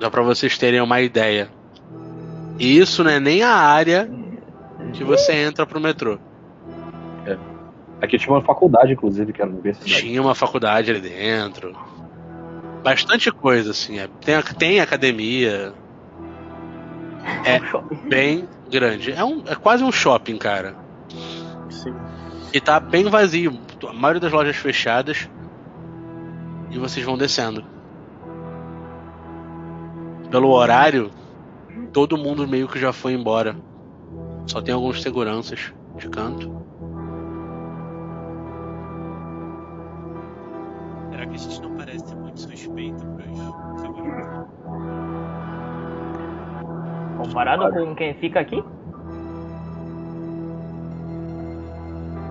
dá 0.00 0.10
pra 0.10 0.22
vocês 0.22 0.56
terem 0.56 0.80
uma 0.80 0.98
ideia. 1.02 1.50
E 2.58 2.78
isso 2.78 3.04
não 3.04 3.10
é 3.10 3.20
nem 3.20 3.42
a 3.42 3.52
área 3.54 4.10
que 4.94 5.04
você 5.04 5.34
entra 5.34 5.66
pro 5.66 5.78
metrô. 5.78 6.18
Aqui 8.00 8.16
tinha 8.16 8.32
uma 8.32 8.42
faculdade, 8.42 8.94
inclusive, 8.94 9.30
que 9.30 9.42
era 9.42 9.50
uma 9.50 9.58
universidade. 9.58 10.00
Tinha 10.00 10.22
uma 10.22 10.34
faculdade 10.34 10.90
ali 10.90 11.00
dentro. 11.00 11.76
Bastante 12.82 13.30
coisa, 13.30 13.72
assim. 13.72 13.98
é- 13.98 14.08
tem, 14.24 14.40
tem 14.58 14.80
academia. 14.80 15.74
É 17.44 17.60
bem 18.08 18.48
grande. 18.70 19.12
É, 19.12 19.24
um, 19.24 19.42
é 19.46 19.54
quase 19.54 19.82
um 19.82 19.92
shopping, 19.92 20.38
cara. 20.38 20.76
Sim. 21.70 21.94
E 22.52 22.60
tá 22.60 22.80
bem 22.80 23.04
vazio. 23.04 23.58
A 23.86 23.92
maioria 23.92 24.20
das 24.20 24.32
lojas 24.32 24.56
fechadas. 24.56 25.28
E 26.70 26.78
vocês 26.78 27.04
vão 27.04 27.16
descendo. 27.16 27.64
Pelo 30.30 30.50
horário, 30.50 31.10
todo 31.92 32.18
mundo 32.18 32.46
meio 32.46 32.68
que 32.68 32.78
já 32.78 32.92
foi 32.92 33.14
embora. 33.14 33.56
Só 34.46 34.60
tem 34.60 34.74
alguns 34.74 35.02
seguranças 35.02 35.72
de 35.96 36.08
canto. 36.08 36.62
Será 41.10 41.26
que 41.26 41.34
a 41.34 41.38
gente 41.38 41.62
não 41.62 41.76
parece 41.76 42.14
muito 42.14 42.40
suspeito 42.40 43.07
Comparado 47.18 47.70
com 47.72 47.94
quem 47.94 48.14
fica 48.14 48.40
aqui? 48.40 48.62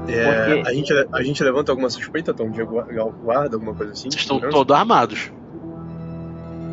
É, 0.08 0.54
Porque- 0.56 0.70
a, 0.70 0.74
gente, 0.74 0.94
a 1.12 1.22
gente 1.24 1.44
levanta 1.44 1.72
alguma 1.72 1.90
suspeita, 1.90 2.34
Tom? 2.34 2.50
De 2.50 2.64
gua- 2.64 2.88
guarda, 3.24 3.58
alguma 3.58 3.74
coisa 3.74 3.92
assim? 3.92 4.08
Estão 4.08 4.40
todos 4.40 4.76
armados. 4.76 5.32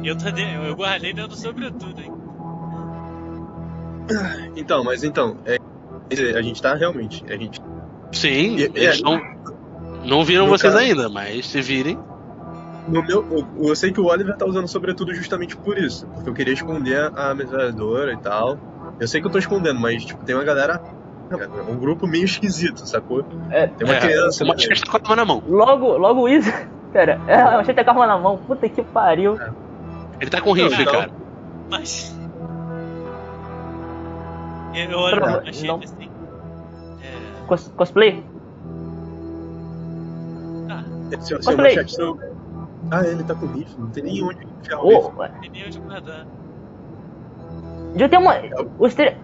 Eu, 0.04 0.16
tô 0.16 0.28
eu 0.28 0.76
guardei 0.76 1.12
dentro 1.12 1.30
do 1.30 1.36
sobretudo, 1.36 2.00
hein? 2.00 2.12
Então, 4.54 4.84
mas 4.84 5.02
então, 5.02 5.38
é, 5.46 5.58
quer 6.08 6.14
dizer, 6.14 6.36
a 6.36 6.42
gente 6.42 6.60
tá 6.62 6.74
realmente. 6.74 7.24
A 7.28 7.36
gente, 7.36 7.60
Sim, 8.12 8.56
E- 8.56 8.62
eles 8.74 9.00
é. 9.00 9.02
não, 9.02 9.20
não 10.04 10.24
viram 10.24 10.46
vocês 10.46 10.72
caso- 10.72 10.84
ainda, 10.84 11.08
mas 11.08 11.46
se 11.48 11.60
virem. 11.60 11.98
No 12.86 13.02
meu, 13.02 13.26
eu, 13.30 13.46
eu 13.68 13.76
sei 13.76 13.92
que 13.92 14.00
o 14.00 14.06
Oliver 14.06 14.36
tá 14.36 14.44
usando 14.46 14.68
sobretudo 14.68 15.14
justamente 15.14 15.56
por 15.56 15.78
isso, 15.78 16.06
porque 16.08 16.28
eu 16.28 16.34
queria 16.34 16.54
esconder 16.54 17.10
a 17.16 17.34
metralhadora 17.34 18.12
e 18.12 18.16
tal. 18.18 18.58
Eu 19.00 19.08
sei 19.08 19.20
que 19.20 19.26
eu 19.26 19.30
tô 19.30 19.38
escondendo, 19.38 19.80
mas 19.80 20.04
tipo, 20.04 20.24
tem 20.24 20.34
uma 20.34 20.44
galera. 20.44 20.80
É 21.30 21.72
um 21.72 21.76
grupo 21.78 22.06
meio 22.06 22.24
esquisito, 22.26 22.86
sacou? 22.86 23.24
É. 23.50 23.66
Tem 23.66 23.86
uma 23.86 23.96
É, 23.96 24.00
criança. 24.00 24.44
Machete 24.44 24.82
tá 24.84 24.90
com 24.90 24.96
a 24.96 25.00
arma 25.00 25.16
na 25.16 25.24
mão. 25.24 25.42
Logo, 25.48 25.96
logo 25.96 26.28
isso. 26.28 26.50
Pera, 26.92 27.18
é, 27.26 27.34
a 27.40 27.56
machete 27.56 27.76
tá 27.76 27.84
com 27.84 27.90
a 28.00 28.02
arma 28.04 28.06
na 28.14 28.18
mão. 28.22 28.36
Puta 28.38 28.68
que 28.68 28.82
pariu. 28.82 29.38
Ele 30.20 30.30
tá 30.30 30.40
com 30.40 30.52
rifle, 30.52 30.84
cara. 30.84 31.10
Mas. 31.70 32.14
Eu 34.74 34.98
olho 34.98 35.16
pra 35.16 35.30
não. 35.30 35.40
assim. 35.80 36.10
É. 37.02 37.46
Cos- 37.46 37.72
cosplay? 37.76 38.22
Tá, 40.68 40.84
Seu, 41.20 41.42
seu 41.42 41.56
Cosplay. 41.56 41.88
seu... 41.88 42.33
Ah, 42.90 43.02
ele 43.06 43.24
tá 43.24 43.34
com 43.34 43.46
rifle, 43.46 43.74
não 43.80 43.90
tem 43.90 44.02
nem 44.04 44.22
onde 44.22 44.44
enfiar 44.44 44.78
o 44.80 44.88
rifle. 44.88 45.12
Oh, 45.16 45.40
tem 45.40 45.50
nem 45.50 45.66
onde 45.66 45.78
guardar. 45.80 46.26
eu 47.96 48.08
tenho 48.08 48.22
uma. 48.22 48.34
Os 48.78 48.94
tre... 48.94 49.16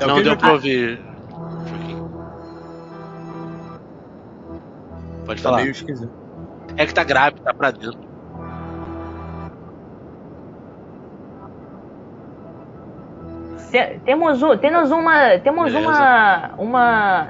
É 0.00 0.06
não 0.06 0.16
que 0.16 0.22
deu 0.22 0.32
eu- 0.32 0.38
pra 0.38 0.52
ouvir. 0.52 1.00
Joaquim. 1.66 2.08
Pode 5.26 5.42
Tá 5.42 5.48
falar. 5.48 5.62
meio 5.62 5.70
esquisito. 5.70 6.12
É 6.76 6.84
que 6.86 6.92
tá 6.94 7.04
grave, 7.04 7.40
tá 7.40 7.54
pra 7.54 7.70
dentro. 7.70 7.98
se- 13.56 14.00
temos, 14.04 14.42
um- 14.42 14.56
temos 14.56 14.90
uma. 14.90 15.38
Temos 15.38 15.72
Beleza. 15.72 15.88
uma. 15.88 16.50
Uma. 16.58 17.26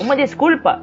Uma 0.00 0.16
desculpa. 0.16 0.80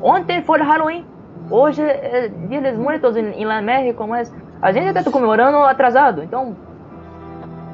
Ontem 0.00 0.42
foi 0.42 0.60
Halloween. 0.62 1.04
Hoje 1.50 1.82
é 1.82 2.28
Dia 2.28 2.60
dos 2.60 2.78
Muertos 2.78 3.16
em, 3.16 3.30
em 3.30 3.44
La 3.44 3.62
México, 3.62 4.06
mas 4.06 4.32
a 4.60 4.70
gente 4.72 4.92
tá 5.02 5.10
comemorando 5.10 5.56
atrasado, 5.58 6.22
então. 6.22 6.54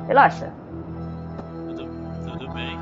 Relaxa. 0.06 0.50
Tudo, 1.68 1.88
tudo 2.24 2.52
bem. 2.52 2.78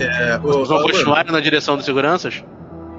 É, 0.00 0.38
Vocês 0.38 0.68
vão 0.68 0.82
continuar 0.82 1.24
na 1.26 1.40
direção 1.40 1.76
dos 1.76 1.84
seguranças? 1.84 2.44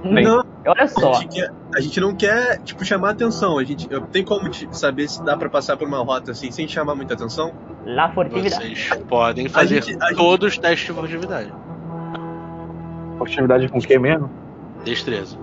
Não, 0.03 0.43
Olha 0.65 0.83
a 0.83 0.87
só. 0.87 1.13
gente, 1.13 1.35
quer- 1.39 1.51
a 1.75 1.81
gente 1.81 1.99
não 1.99 2.15
quer, 2.15 2.59
tipo, 2.63 2.83
chamar 2.85 3.11
atenção. 3.11 3.57
A 3.57 3.63
gente 3.63 3.87
tem 4.11 4.23
como 4.23 4.49
te- 4.49 4.67
saber 4.71 5.07
se 5.09 5.23
dá 5.23 5.35
pra 5.37 5.49
passar 5.49 5.75
por 5.77 5.87
uma 5.87 5.99
rota 5.99 6.31
assim 6.31 6.51
sem 6.51 6.67
chamar 6.67 6.95
muita 6.95 7.13
atenção? 7.13 7.51
La 7.85 8.09
furtividade. 8.11 8.55
Vocês 8.75 8.89
podem 9.09 9.47
fazer 9.49 9.81
gente- 9.83 10.01
a 10.01 10.07
gente- 10.07 10.17
todos 10.17 10.47
os 10.53 10.57
testes 10.57 10.87
de 10.87 10.93
furtividade. 10.93 11.53
Oportunidade 13.15 13.67
com 13.69 13.79
quem 13.79 13.99
mesmo? 13.99 14.29
Destreza. 14.83 15.37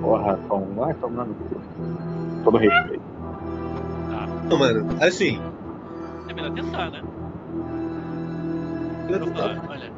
Porra, 0.00 0.38
Tom, 0.48 0.66
vai 0.76 0.94
tomando. 0.94 1.34
Todo 2.44 2.58
respeito. 2.58 3.02
Não, 4.48 4.58
mano, 4.58 4.86
assim. 5.00 5.40
É 6.28 6.34
melhor 6.34 6.50
tentar, 6.52 6.90
né? 6.90 7.02
Eu 9.08 9.26
falar, 9.28 9.62
olha. 9.68 9.92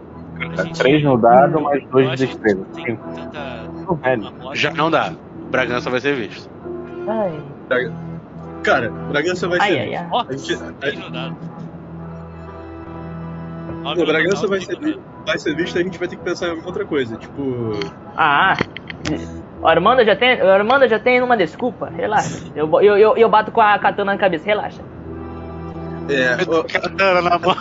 Tá 0.54 0.64
gente- 0.64 0.78
três 0.78 1.02
no 1.02 1.16
dado, 1.16 1.60
mais 1.60 1.84
dois 1.88 2.10
de 2.10 2.26
destreza. 2.26 2.64
Tem. 2.74 2.98
Já 4.54 4.70
não 4.72 4.90
dá. 4.90 5.12
Bragança 5.50 5.90
vai 5.90 6.00
ser 6.00 6.14
visto. 6.16 6.48
Ai, 7.08 7.40
Cara, 8.62 8.90
Bragança 8.90 9.48
vai 9.48 9.58
ai, 9.60 9.72
ser. 9.72 9.78
ai, 9.78 9.94
ai. 9.94 10.08
Ó, 10.10 10.24
A 10.28 10.32
gente, 10.32 10.56
três 10.80 10.98
o 13.84 14.06
Bragança 14.06 14.46
vai 14.46 14.60
ser, 14.60 14.78
vi- 14.78 15.00
vai 15.24 15.38
ser 15.38 15.54
visto 15.54 15.76
e 15.76 15.80
a 15.80 15.84
gente 15.84 15.98
vai 15.98 16.08
ter 16.08 16.16
que 16.16 16.22
pensar 16.22 16.46
em 16.46 16.50
alguma 16.50 16.68
outra 16.68 16.84
coisa. 16.84 17.16
Tipo. 17.16 17.70
Ah, 18.16 18.56
o 19.60 19.66
Armando 19.66 20.04
já 20.04 20.16
tem, 20.16 20.42
o 20.42 20.48
Armando 20.50 20.88
já 20.88 20.98
tem 20.98 21.22
uma 21.22 21.36
desculpa, 21.36 21.88
relaxa. 21.94 22.42
Eu, 22.54 22.68
eu, 22.80 22.96
eu, 22.96 23.16
eu 23.16 23.28
bato 23.28 23.50
com 23.52 23.60
a 23.60 23.78
katana 23.78 24.12
na 24.12 24.18
cabeça, 24.18 24.44
relaxa. 24.46 24.82
É, 26.08 26.34
a 26.34 26.64
katana 26.80 27.22
na 27.22 27.38
mão. 27.38 27.56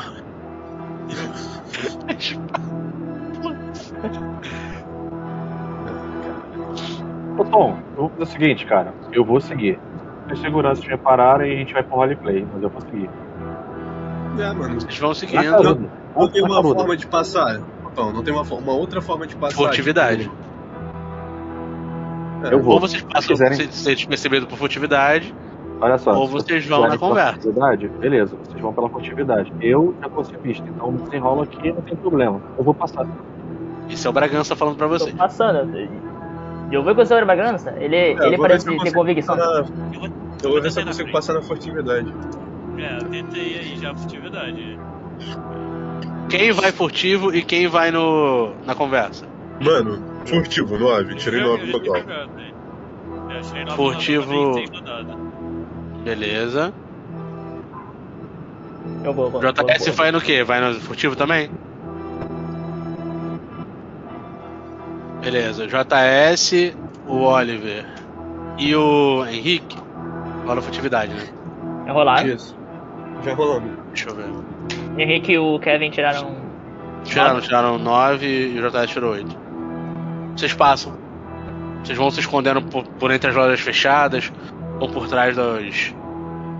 Ô 7.37 7.43
Tom, 7.45 7.77
eu 7.95 8.01
vou 8.03 8.09
fazer 8.09 8.23
o 8.23 8.25
seguinte, 8.25 8.65
cara. 8.65 8.93
Eu 9.11 9.25
vou 9.25 9.41
seguir. 9.41 9.79
Se 10.27 10.33
os 10.33 10.41
seguranças 10.41 10.85
me 10.87 10.97
pararem, 10.97 11.51
a 11.53 11.55
gente 11.57 11.73
vai 11.73 11.83
pro 11.83 11.97
roleplay, 11.97 12.47
mas 12.51 12.63
eu 12.63 12.69
vou 12.69 12.81
seguir. 12.81 13.09
é, 14.39 14.53
mano. 14.53 14.79
Vocês 14.79 14.97
vão 14.99 15.09
Na 15.09 15.15
seguindo. 15.15 15.89
Não 16.15 16.27
tem 16.29 16.41
uma 16.43 16.55
caruda. 16.55 16.79
forma 16.79 16.97
de 16.97 17.07
passar. 17.07 17.61
Então, 17.91 18.11
não 18.11 18.23
tem 18.23 18.33
uma, 18.33 18.41
uma 18.43 18.73
outra 18.73 19.01
forma 19.01 19.25
de 19.27 19.35
passar. 19.35 19.55
Furtividade. 19.55 20.23
tipo, 20.23 20.35
é, 22.43 22.53
Eu 22.53 22.61
vou. 22.61 22.73
Ou 22.75 22.79
vocês 22.79 23.01
passam 23.03 23.29
quiserem. 23.29 23.69
ser 23.71 23.95
despercebido 23.95 24.47
por 24.47 24.57
furtividade, 24.57 25.33
Olha 25.81 25.97
só. 25.97 26.13
Ou 26.13 26.27
se 26.27 26.33
vocês 26.33 26.65
vão 26.65 26.87
na 26.87 26.97
conversa. 26.97 27.33
furtividade, 27.33 27.87
beleza, 27.99 28.37
vocês 28.43 28.61
vão 28.61 28.73
pela 28.73 28.89
furtividade. 28.89 29.51
Eu 29.59 29.93
já 30.01 30.07
ser 30.23 30.37
visto, 30.39 30.63
então 30.67 30.93
desenrola 30.93 31.43
aqui, 31.43 31.71
não 31.71 31.81
tem 31.81 31.95
problema. 31.97 32.41
Eu 32.57 32.63
vou 32.63 32.73
passar. 32.73 33.05
isso 33.89 34.07
é 34.07 34.09
o 34.09 34.13
Bragança 34.13 34.55
falando 34.55 34.77
pra 34.77 34.87
Tô 34.87 34.93
vocês. 34.93 35.13
passando. 35.15 35.77
Eu 36.71 36.81
vou 36.81 36.95
com 36.95 37.23
o 37.23 37.25
Bragança. 37.25 37.73
Ele, 37.77 37.95
é, 37.95 38.11
ele 38.25 38.37
parece 38.37 38.65
ter 38.65 38.77
consigo 38.77 38.99
convicção. 38.99 39.35
na- 39.35 39.43
Eu 39.43 39.99
vou, 39.99 40.09
Eu 40.43 40.49
vou 40.51 40.61
ver 40.61 40.71
se 40.71 40.79
eu 40.79 40.85
consigo 40.85 41.09
frente. 41.09 41.11
passar 41.11 41.33
na 41.33 41.41
furtividade. 41.41 42.13
É, 42.77 42.97
eu 42.97 43.09
tentei 43.09 43.59
aí 43.59 43.77
já 43.77 43.91
a 43.91 43.95
furtividade. 43.95 44.79
Quem 46.29 46.51
vai 46.51 46.71
furtivo 46.71 47.33
e 47.33 47.41
quem 47.43 47.67
vai 47.67 47.91
no 47.91 48.53
na 48.65 48.73
conversa? 48.75 49.25
Mano, 49.61 50.01
furtivo, 50.25 50.77
9. 50.77 51.15
Tirei 51.15 51.39
Eu 51.41 51.45
já- 51.45 51.51
9 51.51 51.61
eu 51.63 51.71
já 51.71 51.79
tinha 51.79 53.65
total. 53.65 53.75
Furtivo. 53.75 54.55
Beleza. 56.03 56.73
Eu 59.03 59.13
vou, 59.13 59.29
vou. 59.29 59.41
JS 59.41 59.89
vai 59.95 60.11
no 60.11 60.19
quê? 60.21 60.43
Vai 60.43 60.59
no 60.61 60.79
furtivo 60.79 61.15
também? 61.15 61.49
Beleza. 65.21 65.65
JS, 65.67 66.75
o 67.07 67.17
Oliver 67.21 67.85
e 68.57 68.75
o 68.75 69.25
Henrique. 69.25 69.77
Rola 70.45 70.61
furtividade, 70.61 71.13
né? 71.13 71.27
É 71.87 71.91
rolar. 71.91 72.25
Isso. 72.27 72.55
Já 73.23 73.33
rolando. 73.33 73.69
Deixa 73.87 74.09
eu 74.09 74.15
ver. 74.15 74.25
Henrique 74.97 75.33
e 75.33 75.37
o 75.37 75.59
Kevin 75.59 75.89
tiraram. 75.89 76.35
Tiraram, 77.03 77.41
tiraram 77.41 77.77
9 77.77 78.25
e 78.25 78.59
o 78.59 78.69
JS 78.69 78.89
tirou 78.91 79.11
8. 79.13 79.37
Vocês 80.35 80.53
passam. 80.53 80.97
Vocês 81.83 81.97
vão 81.97 82.09
se 82.09 82.19
escondendo 82.19 82.61
por, 82.63 82.83
por 82.87 83.11
entre 83.11 83.29
as 83.29 83.35
lojas 83.35 83.59
fechadas 83.59 84.31
ou 84.79 84.89
por 84.89 85.07
trás 85.07 85.35
dos. 85.35 85.93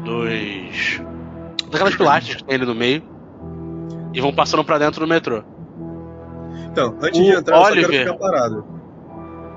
dos. 0.04 1.02
daquelas 1.72 1.96
pilastras 1.96 2.36
que 2.38 2.44
tem 2.44 2.56
ali 2.56 2.66
no 2.66 2.76
meio. 2.76 3.04
E 4.14 4.22
vão 4.22 4.34
passando 4.34 4.64
pra 4.64 4.78
dentro 4.78 5.02
do 5.02 5.08
metrô. 5.08 5.44
Então, 6.72 6.96
antes 7.02 7.20
O 7.20 7.24
de 7.24 7.30
entrar, 7.32 7.56
eu 7.58 7.62
só 7.64 7.72
Oliver. 7.72 7.90
quero 7.90 8.14
ficar 8.14 8.18
parado. 8.20 8.66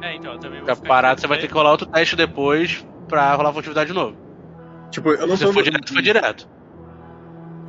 É, 0.01 0.15
então, 0.17 0.33
eu 0.33 0.39
também 0.39 0.59
vou 0.61 0.67
Ficar 0.69 0.77
ficar 0.77 0.89
parado, 0.89 1.21
você 1.21 1.27
vai 1.27 1.39
ter 1.39 1.49
que 1.49 1.55
rolar 1.55 1.71
outro 1.73 1.87
teste 1.87 2.15
depois 2.17 2.85
pra 3.09 3.35
rolar 3.35 3.53
furtividade 3.53 3.89
de 3.89 3.95
novo. 3.95 4.17
Tipo, 4.91 5.11
eu 5.11 5.27
não 5.27 5.37
Se 5.37 5.45
tô. 5.45 5.53
for 5.53 5.63
direto, 5.63 5.93
foi 5.93 6.03
direto. 6.03 6.49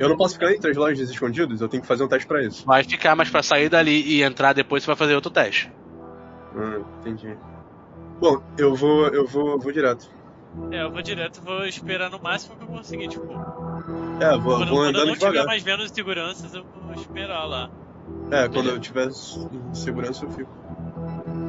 Eu 0.00 0.08
não 0.08 0.16
posso 0.16 0.34
ficar 0.34 0.50
entre 0.52 0.70
as 0.70 0.76
lojas 0.78 1.10
escondidos, 1.10 1.60
eu 1.60 1.68
tenho 1.68 1.82
que 1.82 1.86
fazer 1.86 2.02
um 2.02 2.08
teste 2.08 2.26
pra 2.26 2.42
isso. 2.42 2.64
Vai 2.64 2.82
ficar, 2.82 3.14
mas 3.14 3.28
pra 3.28 3.42
sair 3.42 3.68
dali 3.68 4.00
e 4.00 4.22
entrar 4.22 4.54
depois 4.54 4.82
você 4.82 4.86
vai 4.86 4.96
fazer 4.96 5.14
outro 5.14 5.30
teste. 5.30 5.70
Hum, 6.56 6.82
entendi. 7.00 7.36
Bom, 8.18 8.42
eu 8.56 8.74
vou. 8.74 9.08
eu 9.08 9.26
vou, 9.26 9.58
vou 9.58 9.70
direto. 9.70 10.08
É, 10.70 10.82
eu 10.82 10.90
vou 10.90 11.02
direto, 11.02 11.42
vou 11.42 11.66
esperar 11.66 12.10
no 12.10 12.18
máximo 12.18 12.56
que 12.56 12.62
eu 12.62 12.66
conseguir, 12.68 13.08
tipo. 13.08 13.30
É, 14.20 14.36
vou, 14.38 14.56
quando, 14.56 14.68
vou 14.68 14.78
quando 14.78 14.98
eu 14.98 15.06
não 15.06 15.12
tiver 15.12 15.30
devagar. 15.32 15.46
mais 15.46 15.62
vendo 15.62 15.86
seguranças, 15.94 16.54
eu 16.54 16.64
vou 16.64 16.94
esperar 16.94 17.44
lá. 17.44 17.70
É, 18.30 18.48
quando 18.48 18.70
eu 18.70 18.80
tiver 18.80 19.08
em 19.08 19.74
segurança 19.74 20.24
eu 20.24 20.30
fico. 20.30 20.50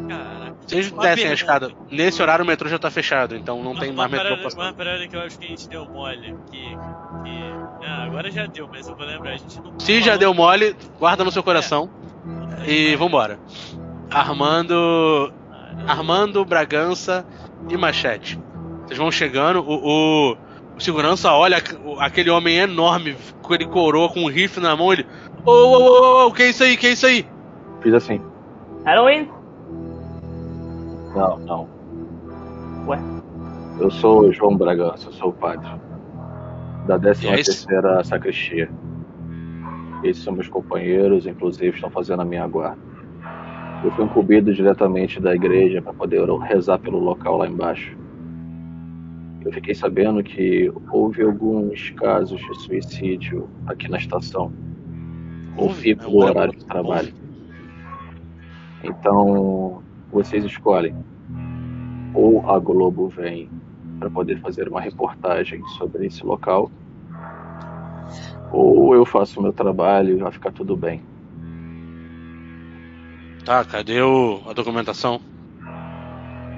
Caraca. 0.08 0.56
Vocês 0.68 0.92
Uma 0.92 1.02
descem 1.04 1.28
a 1.28 1.34
escada. 1.34 1.70
Nesse 1.90 2.22
horário 2.22 2.44
o 2.46 2.48
metrô 2.48 2.70
já 2.70 2.80
tá 2.80 2.90
fechado, 2.92 3.36
então 3.36 3.62
não 3.64 3.72
Uma- 3.72 3.80
tem 3.82 3.90
uma 3.90 3.98
mais 4.08 4.12
metrô 4.12 4.28
parada, 4.30 4.44
passando. 4.44 4.62
Uma 4.64 4.74
parada 4.74 5.08
que 5.08 5.16
eu 5.16 5.22
acho 5.22 5.40
que 5.40 5.46
a 5.46 5.48
gente 5.50 5.70
deu 5.70 5.86
mole. 5.86 6.36
Que. 6.52 6.60
que 6.62 7.86
ah, 7.86 8.04
agora 8.06 8.30
já 8.32 8.46
deu, 8.46 8.68
mas 8.72 8.88
eu 8.88 8.96
vou 8.96 9.06
lembrar. 9.06 9.32
A 9.32 9.38
gente 9.38 9.60
não 9.62 9.80
Se 9.80 10.02
já 10.02 10.16
deu 10.18 10.34
mole, 10.34 10.76
guarda 11.00 11.24
no 11.24 11.32
seu 11.32 11.44
coração 11.44 11.90
e 12.66 12.96
vambora. 12.96 13.40
Armando. 14.10 15.34
Armando, 15.88 16.44
Bragança 16.46 17.26
e 17.70 17.78
Machete. 17.78 18.40
Vocês 18.86 18.98
vão 19.00 19.12
chegando, 19.12 19.62
o, 19.62 20.32
o, 20.32 20.38
o 20.76 20.80
segurança 20.80 21.32
olha 21.32 21.58
aqu- 21.58 21.78
o- 21.84 22.00
aquele 22.00 22.30
homem 22.30 22.58
enorme, 22.58 23.16
com 23.42 23.54
ele 23.56 23.66
coroa 23.66 24.10
com 24.10 24.22
um 24.22 24.28
rifle 24.30 24.62
na 24.62 24.76
mão, 24.76 24.92
ele. 24.94 25.06
Ô, 25.46 25.52
ô, 25.52 25.78
ô, 25.78 26.24
ô, 26.24 26.28
ô, 26.28 26.32
que 26.32 26.44
é 26.44 26.50
isso 26.50 26.64
aí? 26.64 26.78
Que 26.78 26.88
é 26.88 26.92
isso 26.92 27.06
aí? 27.06 27.26
Fiz 27.82 27.94
assim. 27.94 28.22
Halloween? 28.86 29.30
Não, 31.16 31.38
não. 31.40 31.70
Ué? 32.88 33.00
Eu 33.80 33.90
sou 33.92 34.22
o 34.28 34.34
João 34.34 34.58
Bragança, 34.58 35.10
eu 35.10 35.14
sou 35.14 35.30
o 35.30 35.34
padre. 35.34 35.70
Da 36.88 36.98
13 37.00 37.26
E 37.26 37.30
é 37.30 37.44
terceira 37.44 38.04
sacristia. 38.04 38.70
Esses 40.04 40.24
são 40.24 40.34
meus 40.34 40.48
companheiros, 40.48 41.28
inclusive 41.28 41.76
estão 41.76 41.90
fazendo 41.92 42.22
a 42.22 42.26
minha 42.26 42.48
guarda. 42.48 42.82
Eu 43.84 43.92
fui 43.92 44.06
incumbido 44.06 44.54
diretamente 44.54 45.20
da 45.20 45.34
igreja 45.36 45.82
para 45.82 45.94
poder 45.94 46.28
rezar 46.42 46.80
pelo 46.80 47.00
local 47.00 47.38
lá 47.38 47.48
embaixo. 47.48 47.98
Eu 49.44 49.52
fiquei 49.52 49.74
sabendo 49.74 50.24
que 50.24 50.72
houve 50.92 51.24
alguns 51.24 51.90
casos 51.92 52.40
de 52.40 52.62
suicídio 52.62 53.50
aqui 53.66 53.90
na 53.90 53.98
estação. 53.98 54.52
O 55.58 55.64
Houve? 55.64 55.82
pico 55.96 56.04
É, 56.04 56.06
do 56.06 56.16
houve. 56.16 56.30
horário 56.30 56.54
de 56.56 56.66
trabalho. 56.66 57.14
Então, 58.84 59.84
vocês 60.12 60.44
escolhem. 60.44 60.96
Ou 62.14 62.50
a 62.50 62.60
Globo 62.60 63.08
vem 63.08 63.50
para 64.00 64.10
poder 64.10 64.40
fazer 64.40 64.68
uma 64.68 64.82
reportagem 64.82 65.64
sobre 65.78 66.08
esse 66.08 66.26
local, 66.26 66.72
ou 68.52 68.94
eu 68.96 69.06
faço 69.06 69.40
o 69.40 69.44
meu 69.44 69.54
trabalho 69.54 70.18
e 70.18 70.20
vai 70.20 70.32
ficar 70.32 70.52
tudo 70.52 70.76
bem. 70.76 71.02
Tá, 73.46 73.64
cadê 73.64 74.02
o, 74.02 74.42
a 74.48 74.54
documentação? 74.54 75.22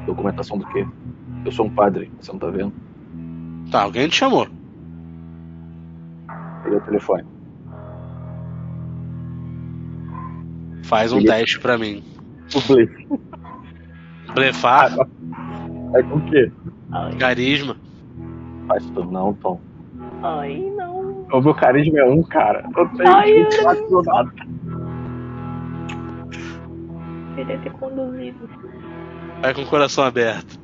Documentação 0.05 0.57
do 0.57 0.65
quê? 0.67 0.85
Eu 1.45 1.51
sou 1.51 1.65
um 1.65 1.69
padre, 1.69 2.11
você 2.19 2.31
não 2.31 2.39
tá 2.39 2.49
vendo? 2.49 2.73
Tá, 3.69 3.83
alguém 3.83 4.07
te 4.07 4.15
chamou. 4.15 4.47
Peguei 6.63 6.77
o 6.77 6.81
telefone. 6.81 7.23
Faz 10.83 11.11
um 11.13 11.17
Beleza. 11.17 11.35
teste 11.35 11.59
pra 11.59 11.77
mim. 11.77 12.03
Blefar, 14.33 14.91
É 15.95 16.03
com 16.03 16.17
o 16.17 16.21
quê? 16.25 16.51
Ai, 16.91 17.15
carisma. 17.17 17.75
Faz 18.67 18.85
tudo 18.87 19.11
não, 19.11 19.33
Tom. 19.33 19.59
ai 20.21 20.71
não. 20.75 21.25
O 21.31 21.41
meu 21.41 21.53
carisma 21.55 21.99
é 21.99 22.05
um, 22.05 22.21
cara. 22.23 22.67
Eu 22.77 22.87
tenho 22.89 23.09
Ai, 23.09 23.43
do 23.89 24.01
nada. 24.03 24.31
Queria 27.35 27.57
ter 27.59 27.71
conduzido. 27.73 28.49
Vai 29.41 29.53
com 29.53 29.61
o 29.61 29.65
coração 29.67 30.03
aberto. 30.03 30.59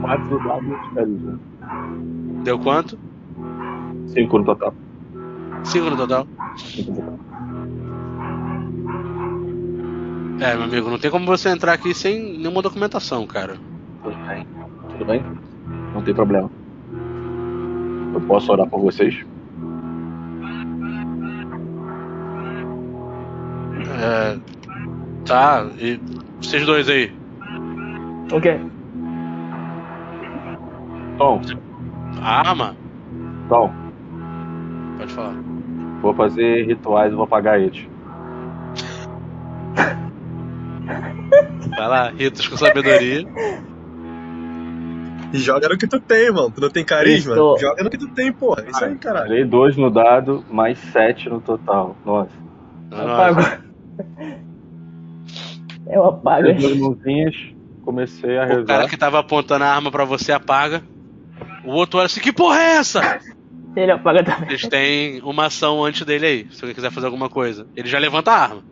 Quatro 0.00 0.28
do 0.28 0.38
nada 0.40 0.60
de 0.62 0.94
carisma. 0.94 1.40
Deu 2.44 2.58
quanto? 2.58 2.98
Cinco 4.06 4.38
no 4.38 4.44
total. 4.44 4.74
Cinco 5.64 5.90
no 5.90 5.96
total. 5.96 6.26
Cinco 6.56 6.90
no 6.92 6.96
total. 6.96 7.18
É, 10.40 10.54
meu 10.54 10.64
amigo, 10.64 10.90
não 10.90 10.98
tem 10.98 11.10
como 11.10 11.24
você 11.26 11.48
entrar 11.48 11.72
aqui 11.72 11.94
sem 11.94 12.38
nenhuma 12.38 12.60
documentação, 12.62 13.26
cara. 13.26 13.56
Tudo 14.02 14.16
bem? 14.26 14.46
Tudo 14.90 15.04
bem? 15.04 15.24
Não 15.94 16.02
tem 16.02 16.14
problema. 16.14 16.50
Eu 18.14 18.20
posso 18.22 18.52
orar 18.52 18.66
por 18.68 18.80
vocês? 18.80 19.14
É. 24.02 24.38
Tá, 25.26 25.66
e 25.78 25.98
vocês 26.40 26.64
dois 26.66 26.88
aí. 26.88 27.12
O 28.32 28.40
quê? 28.40 28.58
Tom, 31.18 31.40
Arma? 32.22 32.76
Tom, 33.48 33.72
Pode 34.98 35.12
falar. 35.12 35.34
vou 36.02 36.14
fazer 36.14 36.66
rituais 36.66 37.12
e 37.12 37.16
vou 37.16 37.26
pagar 37.26 37.58
eles. 37.60 37.88
Vai 41.76 41.88
lá, 41.88 42.10
ritos 42.10 42.46
com 42.48 42.56
sabedoria. 42.56 43.24
E 45.32 45.38
joga 45.38 45.68
no 45.68 45.76
que 45.76 45.86
tu 45.86 45.98
tem, 46.00 46.30
mano. 46.30 46.50
Tu 46.50 46.60
não 46.60 46.70
tem 46.70 46.84
carisma? 46.84 47.34
Isso. 47.34 47.56
Joga 47.58 47.82
no 47.82 47.90
que 47.90 47.98
tu 47.98 48.08
tem, 48.08 48.32
porra. 48.32 48.64
Isso 48.68 48.84
aí, 48.84 48.94
caralho. 48.96 49.26
Tirei 49.26 49.44
dois 49.44 49.76
no 49.76 49.90
dado, 49.90 50.44
mais 50.50 50.78
sete 50.78 51.28
no 51.28 51.40
total. 51.40 51.96
Nossa. 52.04 52.30
Eu 52.90 52.98
apago. 53.00 53.40
Eu 55.88 56.04
apago. 56.04 56.48
As 56.50 56.56
duas 56.62 56.76
mãozinhas, 56.78 57.34
comecei 57.84 58.38
a 58.38 58.44
O 58.44 58.48
cara 58.64 58.80
rezar. 58.80 58.88
que 58.88 58.96
tava 58.96 59.18
apontando 59.20 59.64
a 59.64 59.68
arma 59.68 59.90
pra 59.90 60.04
você 60.04 60.32
apaga. 60.32 60.82
O 61.64 61.70
outro 61.72 61.98
olha 61.98 62.06
assim, 62.06 62.20
que 62.20 62.32
porra 62.32 62.58
é 62.60 62.76
essa? 62.76 63.20
Ele 63.76 63.90
apaga 63.92 64.24
também. 64.24 64.48
Eles 64.48 64.66
têm 64.66 65.20
uma 65.22 65.46
ação 65.46 65.84
antes 65.84 66.02
dele 66.06 66.26
aí, 66.26 66.46
se 66.50 66.62
alguém 66.62 66.74
quiser 66.74 66.90
fazer 66.90 67.06
alguma 67.06 67.28
coisa. 67.28 67.66
Ele 67.76 67.88
já 67.88 67.98
levanta 67.98 68.30
a 68.32 68.38
arma. 68.40 68.62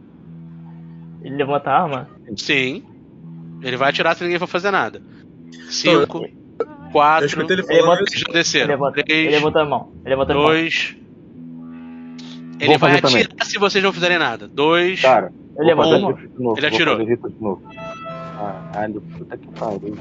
Ele 1.25 1.37
levanta 1.37 1.71
a 1.71 1.83
arma. 1.83 2.09
Sim. 2.37 2.85
Ele 3.63 3.77
vai 3.77 3.89
atirar 3.91 4.15
se 4.15 4.23
ninguém 4.23 4.39
for 4.39 4.47
fazer 4.47 4.71
nada. 4.71 5.03
Cinco, 5.71 6.19
Eu 6.25 6.31
quatro, 6.93 7.43
ele 7.43 7.53
Ele 7.69 8.05
isso. 8.05 8.19
já 8.19 8.25
Ele 8.29 8.33
desceram. 8.33 8.69
levanta, 8.69 9.01
ele 9.01 9.05
Três, 9.07 9.31
levanta 9.33 9.61
a 9.61 9.65
mão. 9.65 9.93
Ele 10.05 10.11
levanta 10.11 10.33
a 10.33 10.37
mão. 10.37 10.45
dois. 10.45 10.97
Ele 12.61 12.67
Vou 12.69 12.79
vai 12.79 12.91
fazer 12.91 13.01
também. 13.03 13.23
atirar 13.25 13.47
se 13.47 13.59
vocês 13.59 13.83
não 13.83 13.93
fizerem 13.93 14.19
nada. 14.19 14.47
Dois. 14.47 15.01
Cara, 15.01 15.33
Ele 15.57 15.67
levantou. 15.67 16.15
fazer 16.15 16.29
de 16.29 16.43
novo. 16.43 16.59
Ele 16.59 16.69
vou 16.69 16.77
atirou. 16.77 16.97
fazer 16.99 17.11
rito 17.11 17.29
de 17.31 17.43
novo. 17.43 17.63
Caralho, 18.73 19.01
puta 19.01 19.37
que 19.37 19.49
pariu. 19.49 19.97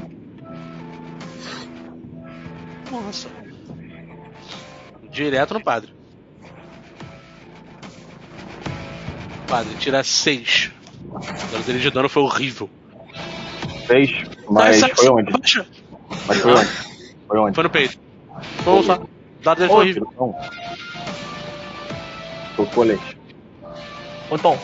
Nossa. 2.91 3.29
Direto 5.09 5.53
no 5.53 5.63
padre. 5.63 5.93
Padre, 9.47 9.73
tira 9.79 10.03
seis. 10.03 10.71
O 11.14 11.52
dano 11.52 11.64
dele 11.64 11.80
de 11.80 11.91
dano 11.91 12.10
foi 12.10 12.23
horrível. 12.23 12.69
Fez, 13.88 14.11
mas 14.49 14.77
Sai, 14.77 14.90
sai, 14.90 14.95
foi 14.95 15.10
onde? 15.10 15.31
Baixa. 15.31 15.68
Mas 16.27 16.38
foi 16.40 16.52
onde? 16.53 16.69
Foi 17.27 17.40
onde? 17.40 17.56
Foi 17.56 17.64
no 17.64 17.69
peito. 17.69 17.99
Vamos 18.64 18.88
lá. 18.88 18.99
Dado 19.44 19.57
dele 19.57 19.69
foi 19.69 19.80
horrível. 19.80 20.14
Não. 20.19 20.35
Foi 22.56 22.65
o 22.65 22.69
colete. 22.69 23.18
Ô 24.30 24.38
Tom. 24.38 24.57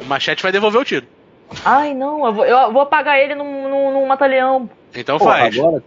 O 0.00 0.04
machete 0.04 0.42
vai 0.42 0.52
devolver 0.52 0.80
o 0.80 0.84
tiro. 0.84 1.06
Ai 1.64 1.94
não, 1.94 2.24
eu 2.26 2.32
vou, 2.32 2.44
eu 2.44 2.72
vou 2.72 2.82
apagar 2.82 3.18
ele 3.18 3.34
num, 3.34 3.68
num, 3.68 3.92
num 3.92 4.06
mata-leão. 4.06 4.70
Então 4.94 5.18
Pô, 5.18 5.24
faz. 5.24 5.58
agora 5.58 5.82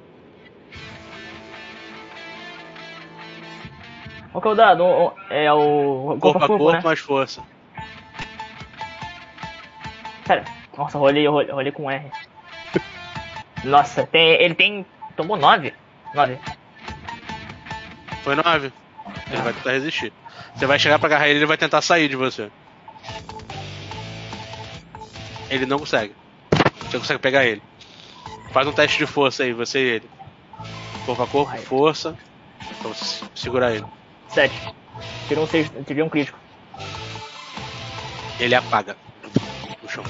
Qual 4.31 4.41
que 4.41 4.47
é 4.47 4.51
o 4.51 4.55
dado? 4.55 4.83
O- 4.83 5.07
o- 5.07 5.13
É 5.29 5.53
o. 5.53 6.17
Corpo 6.19 6.43
a 6.43 6.47
corpo, 6.47 6.71
né? 6.71 6.81
mais 6.83 6.99
força. 6.99 7.41
Pera. 10.25 10.43
Nossa, 10.77 10.97
rolei, 10.97 11.27
rolei, 11.27 11.51
rolei 11.51 11.71
com 11.71 11.89
R. 11.89 12.09
Nossa, 13.63 14.05
tem, 14.07 14.29
ele 14.41 14.55
tem. 14.55 14.85
Tomou 15.15 15.37
9? 15.37 15.73
9. 16.13 16.37
Foi 18.23 18.35
nove. 18.35 18.71
Ele 19.31 19.41
vai 19.41 19.53
tentar 19.53 19.71
resistir. 19.71 20.13
Você 20.55 20.65
vai 20.65 20.79
chegar 20.79 20.97
pra 20.99 21.07
agarrar 21.07 21.27
ele, 21.27 21.39
ele 21.39 21.45
vai 21.45 21.57
tentar 21.57 21.81
sair 21.81 22.07
de 22.07 22.15
você. 22.15 22.49
Ele 25.49 25.65
não 25.65 25.77
consegue. 25.79 26.15
Você 26.81 26.97
consegue 26.99 27.19
pegar 27.19 27.45
ele. 27.45 27.61
Faz 28.51 28.67
um 28.67 28.71
teste 28.71 28.97
de 28.97 29.05
força 29.05 29.43
aí, 29.43 29.53
você 29.53 29.79
e 29.79 29.89
ele. 29.95 30.09
Corpo 31.05 31.23
a 31.23 31.27
corpo, 31.27 31.57
força. 31.63 32.15
Pra 32.81 32.89
você 32.89 33.03
se- 33.05 33.25
segurar 33.35 33.71
ele. 33.73 33.85
7. 34.29 34.53
Tirei 35.27 35.43
um, 35.43 35.47
seis, 35.47 35.71
tirei 35.85 36.03
um 36.03 36.09
crítico. 36.09 36.37
Ele 38.39 38.55
apaga. 38.55 38.95
No 39.83 39.89
chão. 39.89 40.03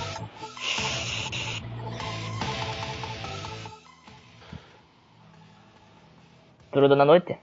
Tudo 6.72 6.95
na 6.95 7.04
noite? 7.06 7.38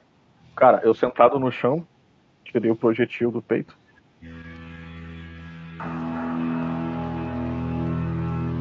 Cara, 0.57 0.81
eu 0.85 0.95
sentado 0.95 1.39
no 1.39 1.51
chão, 1.51 1.87
tirei 2.45 2.71
o 2.71 2.77
projetil 2.77 3.31
do 3.31 3.43
peito. 3.43 3.77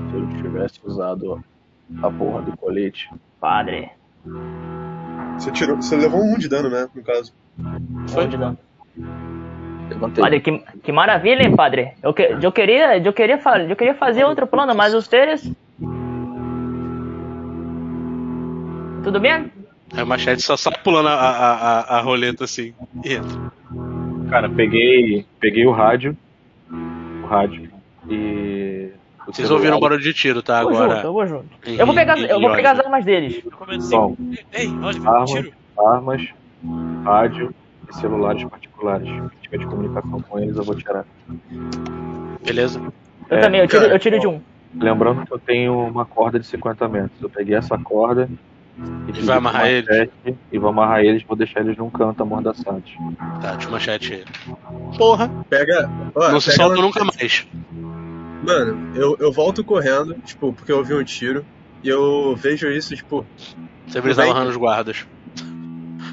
Se 0.09 0.15
eu 0.15 0.29
tivesse 0.41 0.79
usado 0.83 1.43
a 2.01 2.11
porra 2.11 2.41
do 2.41 2.57
colete, 2.57 3.09
Padre. 3.39 3.91
Você, 5.35 5.51
tirou, 5.51 5.77
você 5.77 5.95
levou 5.95 6.21
um 6.21 6.37
de 6.37 6.49
dano, 6.49 6.69
né? 6.69 6.89
No 6.93 7.03
caso. 7.03 7.33
Foi? 8.07 8.25
Onde 8.25 8.37
não? 8.37 8.57
Levantei. 9.89 10.21
Padre, 10.23 10.39
que, 10.41 10.57
que 10.83 10.91
maravilha, 10.91 11.43
hein, 11.43 11.55
padre? 11.55 11.91
Eu, 12.01 12.13
que, 12.13 12.21
eu, 12.23 12.51
queria, 12.51 12.97
eu, 12.97 13.13
queria, 13.13 13.39
eu 13.67 13.75
queria 13.75 13.93
fazer 13.95 14.23
outro 14.25 14.47
plano, 14.47 14.73
mas 14.75 14.93
os 14.93 15.07
teres. 15.07 15.51
Tudo 19.03 19.19
bem? 19.19 19.51
Aí 19.93 20.03
o 20.03 20.07
machete 20.07 20.41
só 20.41 20.55
sai 20.55 20.73
pulando 20.83 21.07
a, 21.09 21.13
a, 21.13 21.53
a, 21.53 21.97
a 21.97 22.01
roleta 22.01 22.43
assim. 22.43 22.73
E 23.03 23.13
entra. 23.13 23.51
Cara, 24.29 24.49
peguei, 24.49 25.25
peguei 25.39 25.65
o 25.65 25.71
rádio, 25.71 26.15
o 26.71 27.25
rádio 27.25 27.71
e 28.07 28.89
o 29.27 29.31
Vocês 29.33 29.49
ouviram 29.49 29.77
o 29.77 29.79
barulho 29.79 30.01
de 30.01 30.13
tiro, 30.13 30.43
tá? 30.43 30.61
Vou 30.61 30.71
Agora. 30.75 30.95
junto, 30.97 31.07
eu 31.07 31.13
vou 31.13 31.25
junto. 31.27 31.45
em- 31.65 31.77
Eu 31.77 31.85
vou 31.87 31.95
pegar, 31.95 32.17
em- 32.19 32.25
eu 32.25 32.39
vou 32.39 32.51
pegar 32.51 32.71
as 32.73 32.79
armas 32.79 33.03
deles. 33.03 33.41
Eu 33.43 33.51
Bom. 33.89 34.15
assim. 34.19 34.37
Ei, 34.53 34.67
Oliver, 34.67 35.09
Armas, 35.09 35.31
tiro. 35.31 35.51
armas, 35.79 36.27
rádio 37.03 37.49
e 37.49 37.68
celulares 37.95 38.43
particulares. 38.45 39.07
Se 39.07 39.41
tiver 39.43 39.57
de 39.59 39.65
comunicação 39.67 40.21
com 40.21 40.39
eles, 40.39 40.55
eu 40.55 40.63
vou 40.63 40.75
tirar. 40.75 41.05
Beleza? 42.45 42.79
Eu 43.29 43.37
É, 43.37 43.41
também, 43.41 43.61
eu 43.61 43.67
tiro, 43.67 43.85
eu 43.85 43.99
tiro 43.99 44.19
de 44.19 44.27
um. 44.27 44.41
Lembrando 44.75 45.25
que 45.25 45.33
eu 45.33 45.39
tenho 45.39 45.73
uma 45.87 46.05
corda 46.05 46.39
de 46.39 46.45
50 46.45 46.87
metros. 46.87 47.21
Eu 47.21 47.29
peguei 47.29 47.55
essa 47.55 47.77
corda 47.77 48.29
e, 49.07 49.21
vai 49.23 49.37
amarrar 49.37 49.67
eles? 49.67 50.09
E 50.51 50.57
vou 50.59 50.69
amarrar 50.69 51.01
eles, 51.03 51.23
vou 51.23 51.35
deixar 51.35 51.61
eles 51.61 51.75
num 51.77 51.89
canto 51.89 52.21
amordaçados. 52.23 52.91
Tá, 53.41 53.55
de 53.55 53.67
machete 53.67 54.13
ele. 54.13 54.25
Porra! 54.97 55.29
Pega. 55.49 55.89
Ó, 56.15 56.31
Não 56.31 56.39
se 56.39 56.51
solta 56.51 56.75
uma- 56.75 56.83
nunca 56.83 57.03
mais. 57.03 57.47
Mano, 58.45 58.95
eu, 58.95 59.17
eu 59.19 59.31
volto 59.33 59.63
correndo, 59.63 60.13
tipo, 60.25 60.53
porque 60.53 60.71
eu 60.71 60.77
ouvi 60.77 60.93
um 60.93 61.03
tiro. 61.03 61.43
E 61.83 61.87
eu 61.89 62.35
vejo 62.35 62.67
isso, 62.69 62.93
tipo, 62.95 63.25
Você 63.87 64.01
bem. 64.21 64.29
amarrando 64.31 64.51
os 64.51 64.57
guardas. 64.57 65.07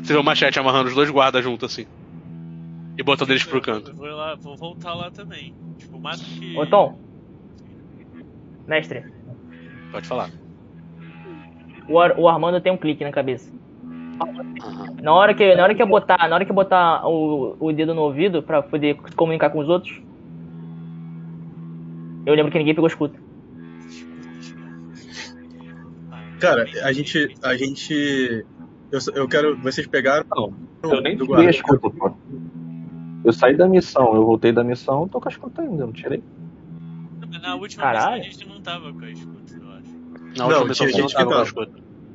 Você 0.06 0.12
vê 0.12 0.18
o 0.20 0.22
machete 0.22 0.56
amarrando 0.58 0.88
os 0.88 0.94
dois 0.94 1.10
guardas 1.10 1.42
juntos 1.42 1.72
assim. 1.72 1.84
E 2.96 3.02
botando 3.02 3.30
eles 3.30 3.42
pro 3.44 3.60
canto. 3.60 3.90
Eu 3.90 3.96
vou 3.96 4.06
lá, 4.06 4.36
vou 4.36 4.56
voltar 4.56 4.94
lá 4.94 5.10
também. 5.10 5.52
Tipo, 5.76 5.98
mais 5.98 6.20
que. 6.22 6.56
Ô 6.56 6.64
Tom. 6.64 6.96
Mestre, 8.68 9.04
Pode 9.90 10.06
falar. 10.06 10.30
o, 11.88 11.98
Ar- 11.98 12.18
o 12.18 12.28
Armando 12.28 12.60
tem 12.60 12.72
um 12.72 12.76
clique 12.76 13.02
na 13.04 13.10
cabeça. 13.10 13.52
Na 15.02 15.12
hora 15.12 15.34
que, 15.34 15.54
na 15.56 15.62
hora 15.64 15.74
que 15.74 15.82
eu 15.82 15.86
botar, 15.86 16.28
na 16.28 16.34
hora 16.36 16.44
que 16.44 16.50
eu 16.50 16.54
botar 16.54 17.06
o, 17.06 17.56
o 17.60 17.72
dedo 17.72 17.92
no 17.94 18.02
ouvido 18.02 18.42
pra 18.42 18.62
poder 18.62 18.96
se 19.08 19.14
comunicar 19.16 19.50
com 19.50 19.58
os 19.58 19.68
outros, 19.68 20.00
eu 22.24 22.34
lembro 22.34 22.50
que 22.52 22.58
ninguém 22.58 22.74
pegou 22.74 22.86
escuta. 22.88 23.18
cara, 26.40 26.64
a 26.84 26.92
gente. 26.92 27.34
A 27.42 27.56
gente. 27.56 28.44
Eu, 28.92 29.00
eu 29.14 29.28
quero. 29.28 29.56
Vocês 29.58 29.86
pegaram. 29.86 30.24
Não, 30.34 30.52
do- 30.82 30.94
Eu 30.96 31.00
nem 31.00 31.16
do 31.16 31.26
tirei 31.26 31.46
a 31.48 31.50
escuta, 31.50 31.90
pô. 31.90 32.12
Eu 33.24 33.32
saí 33.32 33.56
da 33.56 33.66
missão, 33.66 34.14
eu 34.14 34.24
voltei 34.24 34.52
da 34.52 34.62
missão, 34.62 35.08
tô 35.08 35.20
com 35.20 35.28
a 35.28 35.32
escuta 35.32 35.62
ainda, 35.62 35.84
não 35.86 35.92
tirei. 35.92 36.22
Na 37.42 37.54
última 37.56 37.82
Caralho. 37.82 38.22
vez 38.22 38.26
a 38.26 38.30
gente 38.38 38.48
não 38.48 38.60
tava 38.60 38.92
com 38.92 39.04
a 39.04 39.10
escuta, 39.10 39.52
eu 39.60 39.68
acho. 39.72 40.38
Na 40.38 40.38
Não, 40.38 40.46
última 40.46 40.64
missão 40.68 40.86
tinha 40.86 41.00
não 41.02 41.08
gente 41.08 41.16
que 41.16 41.22
estavam 41.22 41.26
com 41.26 41.32
a 41.32 41.36
tava. 41.36 41.42
escuta. 41.46 41.72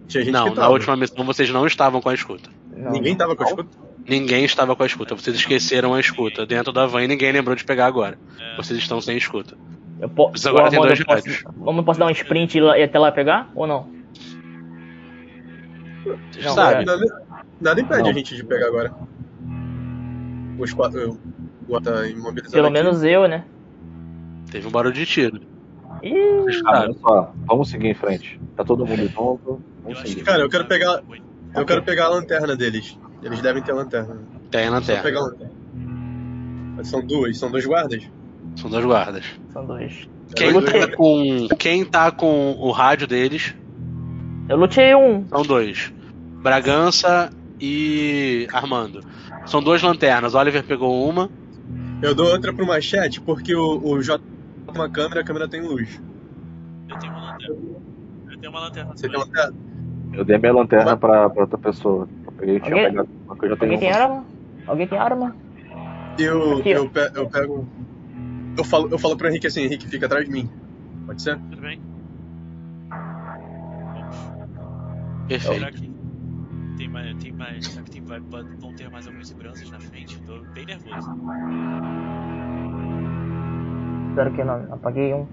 Tinha 0.08 0.24
gente 0.24 0.34
Não, 0.34 0.44
que 0.46 0.50
na 0.50 0.56
tava. 0.56 0.74
última 0.74 0.96
missão 0.96 1.26
vocês 1.26 1.50
não 1.50 1.68
estavam 1.68 2.02
com 2.02 2.10
a 2.10 2.14
escuta. 2.14 2.50
Não. 2.76 2.92
Ninguém 2.92 3.16
tava 3.16 3.36
com 3.36 3.44
a 3.44 3.46
escuta? 3.48 3.70
Ninguém 4.08 4.46
estava 4.46 4.76
com 4.76 4.84
a 4.84 4.86
escuta. 4.86 5.16
Vocês 5.16 5.36
esqueceram 5.36 5.94
a 5.94 6.00
escuta 6.00 6.46
dentro 6.46 6.72
da 6.74 6.86
van 6.86 7.04
e 7.04 7.08
ninguém 7.08 7.32
lembrou 7.32 7.56
de 7.56 7.64
pegar 7.64 7.86
agora. 7.86 8.18
É. 8.40 8.56
Vocês 8.58 8.80
estão 8.80 9.00
sem 9.00 9.16
escuta. 9.18 9.56
Eu 10.00 10.10
po- 10.10 10.32
agora 10.46 10.70
dois 10.72 11.00
eu 11.00 11.06
posso, 11.06 11.18
rádios. 11.28 11.44
Vamos, 11.58 11.86
posso 11.86 12.00
dar 12.00 12.08
um 12.08 12.12
sprint 12.12 12.58
e 12.58 12.62
ir 12.62 12.64
e 12.80 12.84
até 12.84 12.98
lá 12.98 13.12
pegar? 13.12 13.52
Ou 13.54 13.68
não? 13.68 13.88
Não, 16.06 16.54
sabem. 16.56 16.86
Nada, 16.86 17.24
nada 17.60 17.82
impede 17.82 18.02
Não. 18.04 18.10
a 18.10 18.14
gente 18.14 18.36
de 18.36 18.44
pegar 18.44 18.68
agora. 18.68 18.94
Os 20.60 20.74
quatro. 20.74 21.18
Eu, 21.70 21.82
tá 21.82 22.08
imobilizado. 22.08 22.52
Pelo 22.54 22.68
aqui. 22.68 22.74
menos 22.74 23.04
eu, 23.04 23.28
né? 23.28 23.44
Teve 24.52 24.68
um 24.68 24.72
barulho 24.72 24.94
de 24.94 25.06
tiro. 25.06 25.40
Ih, 26.04 26.62
Cara, 26.64 26.92
só, 26.94 27.34
vamos 27.46 27.70
seguir 27.70 27.88
em 27.90 27.94
frente. 27.94 28.40
Tá 28.56 28.64
todo 28.64 28.86
mundo 28.86 29.04
junto, 29.08 29.62
vamos 29.84 29.98
acho 30.00 30.08
seguir. 30.08 30.16
que- 30.16 30.24
Cara, 30.24 30.42
eu 30.42 30.50
quero 30.50 30.66
pegar- 30.66 31.02
Oi. 31.08 31.22
Eu 31.56 31.66
quero 31.66 31.84
pegar 31.84 32.06
a 32.06 32.10
lanterna 32.10 32.56
deles. 32.56 32.98
Eles 33.22 33.42
devem 33.42 33.62
ter 33.62 33.74
lanterna. 33.74 34.18
Tem 34.50 34.70
na 34.70 34.82
Só 34.82 35.02
pegar 35.02 35.20
a 35.20 35.24
lanterna. 35.24 35.54
São 36.84 37.06
duas, 37.06 37.38
são 37.38 37.52
dois 37.52 37.66
guardas? 37.66 38.04
São 38.56 38.70
dois 38.70 38.84
guardas. 38.86 39.26
são 39.54 39.66
dois. 39.66 40.10
Quem 40.36 40.52
Dois 40.54 40.66
tá 40.66 40.72
guardas. 40.72 40.96
com. 40.96 41.48
Quem 41.60 41.86
tá 41.86 42.10
com 42.12 42.54
o 42.54 42.72
rádio 42.72 43.06
deles 43.06 43.54
Eu 44.52 44.58
lutei 44.58 44.94
um. 44.96 45.26
são 45.30 45.44
dois. 45.44 45.94
Bragança 46.42 47.30
e 47.60 48.48
Armando. 48.52 49.02
São 49.46 49.62
duas 49.64 49.82
lanternas. 49.82 50.36
Oliver 50.36 50.64
pegou 50.64 51.08
uma. 51.10 51.30
Eu 52.02 52.14
dou 52.16 52.28
outra 52.32 52.52
pro 52.54 52.66
machete 52.66 53.22
porque 53.22 53.56
o, 53.56 53.80
o 53.84 54.02
J 54.02 54.20
tem 54.66 54.76
uma 54.76 54.90
câmera, 54.90 55.22
a 55.22 55.24
câmera 55.24 55.48
tem 55.48 55.62
luz. 55.62 56.02
Eu 56.90 56.98
tenho 57.00 57.14
uma 57.14 57.32
lanterna. 57.32 57.56
Eu 58.30 58.38
tenho 58.40 58.52
uma 58.52 58.60
lanterna 58.60 58.92
Você 58.96 59.08
tem 59.08 59.12
também. 59.12 59.28
lanterna? 59.28 59.58
Eu 60.14 60.26
dei 60.26 60.38
minha 60.38 60.54
lanterna 60.54 60.98
pra, 60.98 61.30
pra 61.30 61.42
outra 61.44 61.58
pessoa. 61.58 62.08
Eu 62.26 62.32
peguei, 62.34 62.60
tinha 62.60 62.74
Alguém- 62.74 62.90
pegado 62.90 63.10
uma 63.26 63.38
que 63.38 63.46
eu 63.46 63.50
já 63.50 63.56
tenho 63.56 63.72
Alguém 63.74 63.80
tem 63.90 63.98
uma. 63.98 64.04
arma? 64.04 64.26
Alguém 64.68 64.88
tem 64.88 65.00
arma? 65.00 65.36
Eu, 66.20 66.58
Aqui, 66.58 66.70
eu, 66.72 66.90
pe- 66.90 67.12
eu 67.16 67.30
pego. 67.30 67.68
Eu 68.58 68.64
falo, 68.66 68.90
eu 68.92 69.00
falo 69.00 69.16
pro 69.16 69.30
Henrique 69.30 69.48
assim, 69.48 69.62
Henrique, 69.62 69.88
fica 69.88 70.08
atrás 70.08 70.26
de 70.26 70.32
mim. 70.32 70.50
Pode 71.06 71.22
ser? 71.22 71.38
Tudo 71.38 71.62
bem? 71.62 71.80
Perfeito. 75.32 75.60
Será 75.60 75.72
que 75.72 75.92
tem 76.78 76.90
mais. 76.90 77.16
Tem 77.24 77.32
mais 77.32 77.66
será 77.66 77.84
que 77.84 77.92
tem, 77.92 78.04
vai, 78.04 78.20
vão 78.20 78.74
ter 78.74 78.90
mais 78.90 79.08
algumas 79.08 79.28
seguranças 79.30 79.72
na 79.72 79.80
frente? 79.80 80.22
Tô 80.24 80.42
bem 80.54 80.66
nervoso. 80.66 81.10
Espero 84.10 84.34
que 84.34 84.44
não. 84.44 84.74
Apaguei 84.74 85.14
um. 85.14 85.26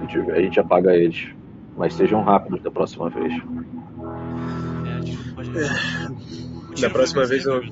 Se 0.00 0.08
tiver, 0.08 0.38
a 0.38 0.42
gente 0.42 0.58
apaga 0.58 0.96
eles. 0.96 1.28
Mas 1.76 1.94
sejam 1.94 2.22
rápidos 2.24 2.62
da 2.62 2.70
próxima 2.70 3.08
vez. 3.08 3.32
É, 3.32 5.00
desculpa, 5.00 5.44
gente. 5.44 5.58
É. 5.58 6.80
Da 6.80 6.90
próxima 6.90 7.24
vez 7.26 7.46
eu. 7.46 7.62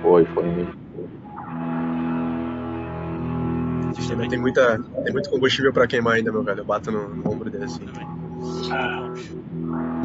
Foi, 0.00 0.24
foi 0.24 0.44
mesmo. 0.44 0.86
Tem 4.28 4.38
muita, 4.38 4.78
tem 5.04 5.12
muito 5.12 5.28
combustível 5.28 5.72
pra 5.72 5.86
queimar 5.86 6.14
ainda, 6.14 6.32
meu 6.32 6.42
velho. 6.42 6.60
Eu 6.60 6.64
bato 6.64 6.90
no, 6.90 7.08
no 7.14 7.30
ombro 7.30 7.50
dele 7.50 7.64
assim. 7.64 7.84
Também. 7.84 8.25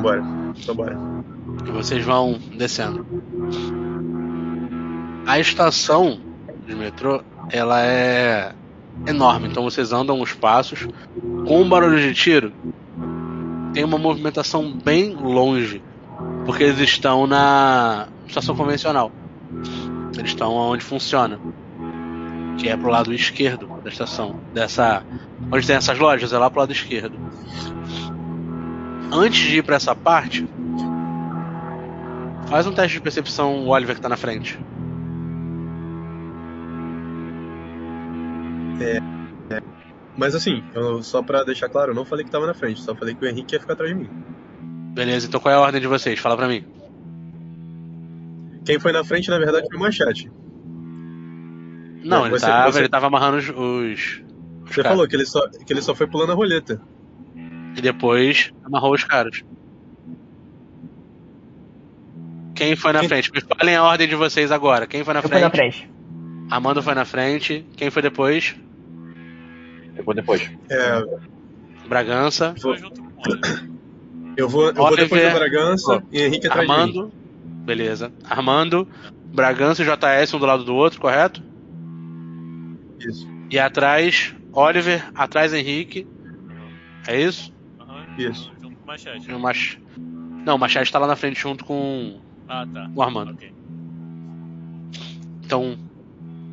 Bora. 0.02 0.24
Então 0.58 0.76
bora. 0.76 0.98
E 1.66 1.72
vocês 1.72 2.03
vão 2.03 2.40
descendo. 2.58 3.06
A 5.26 5.40
estação 5.40 6.20
de 6.66 6.76
metrô, 6.76 7.22
ela 7.49 7.82
é 7.84 8.53
enorme, 9.06 9.48
então 9.48 9.64
vocês 9.64 9.91
andam 9.91 10.22
os 10.22 10.34
passos. 10.34 10.88
Com 11.45 11.62
o 11.62 11.66
barulho 11.66 11.99
de 11.99 12.14
tiro, 12.14 12.52
tem 13.74 13.84
uma 13.84 13.98
movimentação 13.98 14.72
bem 14.72 15.16
longe, 15.16 15.82
porque 16.45 16.64
eles 16.64 16.80
estão 16.80 17.28
na 17.28 18.08
estação 18.28 18.56
convencional. 18.56 19.12
Eles 20.18 20.32
estão 20.32 20.53
onde 20.53 20.84
funciona, 20.84 21.40
que 22.58 22.70
é 22.70 22.76
pro 22.76 22.90
lado 22.90 23.14
esquerdo 23.14 23.68
da 23.84 23.90
estação, 23.90 24.36
dessa 24.53 25.03
onde 25.52 25.66
tem 25.66 25.76
essas 25.76 25.98
lojas, 25.98 26.34
é 26.34 26.38
lá 26.38 26.49
pro 26.49 26.60
lado 26.60 26.72
esquerdo. 26.72 27.18
Antes 29.14 29.40
de 29.42 29.58
ir 29.58 29.64
para 29.64 29.76
essa 29.76 29.94
parte, 29.96 30.48
faz 32.48 32.66
um 32.66 32.74
teste 32.74 32.94
de 32.98 33.02
percepção 33.02 33.66
o 33.66 33.68
Oliver 33.70 33.96
que 33.96 34.02
tá 34.02 34.10
na 34.10 34.18
frente. 34.18 34.58
Mas 40.18 40.36
assim, 40.36 40.64
eu, 40.74 41.02
só 41.02 41.22
pra 41.24 41.44
deixar 41.44 41.70
claro, 41.70 41.92
eu 41.92 41.96
não 41.96 42.06
falei 42.06 42.24
que 42.26 42.32
tava 42.32 42.46
na 42.46 42.54
frente, 42.54 42.82
só 42.82 42.94
falei 42.96 43.16
que 43.16 43.26
o 43.26 43.28
Henrique 43.28 43.56
ia 43.56 43.60
ficar 43.60 43.74
atrás 43.74 43.92
de 43.92 43.98
mim. 44.00 44.10
Beleza, 44.94 45.28
então 45.28 45.40
qual 45.40 45.54
é 45.54 45.58
a 45.58 45.62
ordem 45.62 45.80
de 45.82 45.88
vocês? 45.88 46.20
Fala 46.20 46.36
pra 46.36 46.48
mim. 46.48 46.66
Quem 48.66 48.80
foi 48.80 48.92
na 48.92 49.04
frente, 49.04 49.30
na 49.30 49.40
verdade, 49.40 49.68
foi 49.70 49.78
o 49.78 49.80
Manchete. 49.80 50.30
Não, 52.04 52.24
É, 52.26 52.30
ele, 52.30 52.40
você- 52.40 52.46
tava, 52.46 52.72
você- 52.72 52.80
ele 52.80 52.90
tava 52.90 53.08
amarrando 53.08 53.38
os. 53.38 53.50
os, 53.50 54.22
Você 54.66 54.76
caras. 54.84 54.92
falou 54.92 55.08
que 55.08 55.16
ele, 55.16 55.26
só, 55.26 55.48
que 55.50 55.72
ele 55.74 55.82
só 55.82 55.96
foi 55.96 56.08
pulando 56.08 56.32
a 56.34 56.36
roleta. 56.36 56.82
E 57.76 57.81
depois 57.81 58.52
amarrou 58.64 58.93
os 58.93 59.03
caras. 59.03 59.43
Quem 62.56 62.76
foi 62.76 62.93
na 62.93 62.99
Quem- 62.99 63.10
frente? 63.10 63.31
Me 63.34 63.41
falem 63.41 63.76
a 63.76 63.84
ordem 63.84 64.07
de 64.07 64.15
vocês 64.15 64.52
agora. 64.52 64.85
Quem 64.85 65.03
foi 65.03 65.14
na 65.14 65.19
Eu 65.22 65.27
frente? 65.30 65.41
na 65.41 65.49
frente. 65.49 65.89
Amanda 66.49 66.81
foi 66.81 66.93
na 66.93 67.06
frente. 67.06 67.65
Quem 67.76 67.89
foi 67.89 68.02
depois? 68.02 68.56
Depois, 69.95 70.15
depois. 70.15 70.52
É, 70.69 71.03
Bragança. 71.88 72.53
Vou 72.61 72.76
eu 74.38 74.48
vou, 74.49 74.68
eu 74.68 74.73
vou 74.76 74.85
Oliver- 74.85 75.03
depois 75.06 75.23
do 75.23 75.39
Bragança 75.39 75.91
Ó, 75.93 76.02
e 76.11 76.22
Henrique 76.22 76.48
atrás. 76.48 76.69
Armando. 76.69 77.11
Beleza. 77.65 78.11
Armando, 78.30 78.88
Bragança 79.34 79.81
e 79.81 79.85
JS 79.85 80.34
um 80.34 80.39
do 80.39 80.45
lado 80.45 80.64
do 80.64 80.76
outro, 80.76 80.99
correto? 80.99 81.41
Isso, 82.99 83.27
E 83.49 83.57
atrás, 83.60 84.34
Oliver, 84.53 85.10
atrás 85.15 85.53
Henrique. 85.53 86.07
É 87.07 87.19
isso? 87.22 87.52
Isso. 88.18 88.52
Junto 88.62 88.76
com 88.76 88.84
o 88.84 88.88
Machete. 88.88 89.32
O 89.34 89.40
Mach... 89.40 89.78
Não, 90.46 90.56
o 90.56 90.60
Machete 90.60 90.92
tá 90.92 91.00
lá 91.00 91.08
na 91.08 91.16
frente 91.16 91.40
junto 91.40 91.64
com 91.66 92.20
Ah, 92.48 92.66
tá. 92.72 92.90
o 92.96 93.02
Armando. 93.02 93.32
Ok. 93.34 93.54
Então, 95.46 95.78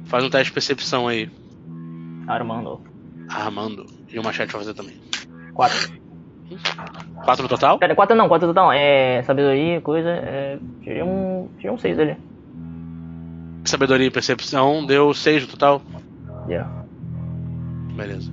faz 0.04 0.24
um 0.24 0.30
teste 0.30 0.46
de 0.46 0.52
percepção 0.52 1.06
aí. 1.08 1.30
Armando. 2.26 2.80
Armando. 3.28 3.86
E 4.08 4.18
o 4.18 4.22
Machete 4.24 4.52
vai 4.52 4.60
fazer 4.62 4.74
também. 4.74 4.96
Quatro. 5.54 5.98
Quatro 7.24 7.42
no 7.42 7.48
total? 7.48 7.78
Pera, 7.78 7.94
quatro 7.94 8.16
não, 8.16 8.28
quatro 8.28 8.48
total. 8.48 8.72
É. 8.72 9.22
Sabedoria, 9.22 9.80
coisa. 9.80 10.08
É. 10.08 10.58
Tirei 10.82 11.02
um. 11.02 11.48
Tirei 11.58 11.70
um 11.70 11.78
seis 11.78 11.98
ali. 11.98 12.16
Sabedoria 13.64 14.06
e 14.06 14.10
percepção 14.10 14.84
deu 14.86 15.12
seis 15.12 15.42
no 15.42 15.48
total. 15.48 15.82
Yeah. 16.48 16.84
Beleza. 17.94 18.32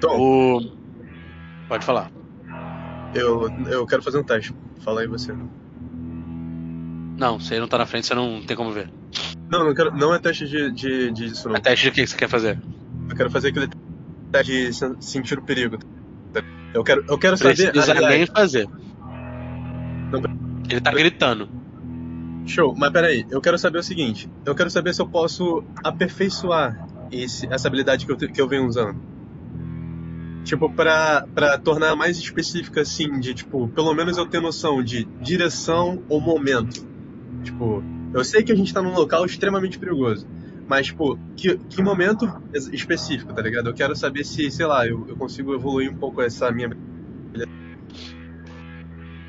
Tom, 0.00 0.18
O. 0.58 0.76
Pode 1.68 1.84
falar. 1.84 2.10
eu, 3.14 3.48
eu 3.68 3.86
quero 3.86 4.02
fazer 4.02 4.18
um 4.18 4.22
teste. 4.24 4.54
Fala 4.80 5.00
aí 5.00 5.06
você. 5.06 5.32
Não, 7.18 7.38
você 7.40 7.58
não 7.58 7.66
tá 7.66 7.78
na 7.78 7.86
frente, 7.86 8.06
você 8.06 8.14
não 8.14 8.42
tem 8.42 8.56
como 8.56 8.70
ver. 8.72 8.90
Não, 9.50 9.64
não, 9.64 9.74
quero, 9.74 9.96
não 9.96 10.14
é 10.14 10.18
teste 10.18 10.46
de, 10.46 10.70
de, 10.70 11.10
disso, 11.12 11.48
não. 11.48 11.56
É 11.56 11.60
teste 11.60 11.86
de 11.86 11.90
que 11.92 12.02
que 12.02 12.06
você 12.08 12.16
quer 12.16 12.28
fazer? 12.28 12.60
Eu 13.08 13.16
quero 13.16 13.30
fazer 13.30 13.48
aquele 13.48 13.68
teste 14.30 14.52
de 14.52 14.72
sen- 14.72 14.96
sentir 15.00 15.38
o 15.38 15.42
perigo. 15.42 15.78
Eu 16.74 16.84
quero, 16.84 17.04
eu 17.08 17.16
quero 17.18 17.36
saber. 17.38 17.70
Precisa 17.72 17.92
alguém 17.94 18.26
fazer. 18.26 18.68
Não- 20.12 20.20
Ele 20.68 20.80
tá 20.80 20.90
gritando. 20.92 21.48
Show, 22.44 22.74
mas 22.76 22.90
peraí, 22.90 23.24
eu 23.30 23.40
quero 23.40 23.58
saber 23.58 23.78
o 23.78 23.82
seguinte: 23.82 24.28
eu 24.44 24.54
quero 24.54 24.70
saber 24.70 24.94
se 24.94 25.00
eu 25.00 25.08
posso 25.08 25.64
aperfeiçoar 25.82 26.86
esse, 27.10 27.46
essa 27.52 27.66
habilidade 27.66 28.04
que 28.04 28.12
eu, 28.12 28.16
que 28.16 28.40
eu 28.40 28.46
venho 28.48 28.66
usando. 28.66 29.00
Tipo, 30.46 30.70
pra, 30.70 31.26
pra 31.34 31.58
tornar 31.58 31.96
mais 31.96 32.16
específica, 32.18 32.82
assim, 32.82 33.18
de, 33.18 33.34
tipo, 33.34 33.66
pelo 33.68 33.92
menos 33.92 34.16
eu 34.16 34.24
ter 34.26 34.40
noção 34.40 34.80
de 34.82 35.04
direção 35.20 36.00
ou 36.08 36.20
momento. 36.20 36.86
Tipo, 37.42 37.82
eu 38.14 38.22
sei 38.24 38.44
que 38.44 38.52
a 38.52 38.54
gente 38.54 38.72
tá 38.72 38.80
num 38.80 38.94
local 38.94 39.26
extremamente 39.26 39.76
perigoso, 39.76 40.24
mas, 40.68 40.86
tipo, 40.86 41.18
que, 41.36 41.58
que 41.58 41.82
momento 41.82 42.32
es- 42.54 42.68
específico, 42.68 43.32
tá 43.34 43.42
ligado? 43.42 43.68
Eu 43.70 43.74
quero 43.74 43.96
saber 43.96 44.22
se, 44.24 44.48
sei 44.52 44.66
lá, 44.66 44.86
eu, 44.86 45.04
eu 45.08 45.16
consigo 45.16 45.52
evoluir 45.52 45.90
um 45.90 45.96
pouco 45.96 46.22
essa 46.22 46.48
minha. 46.52 46.70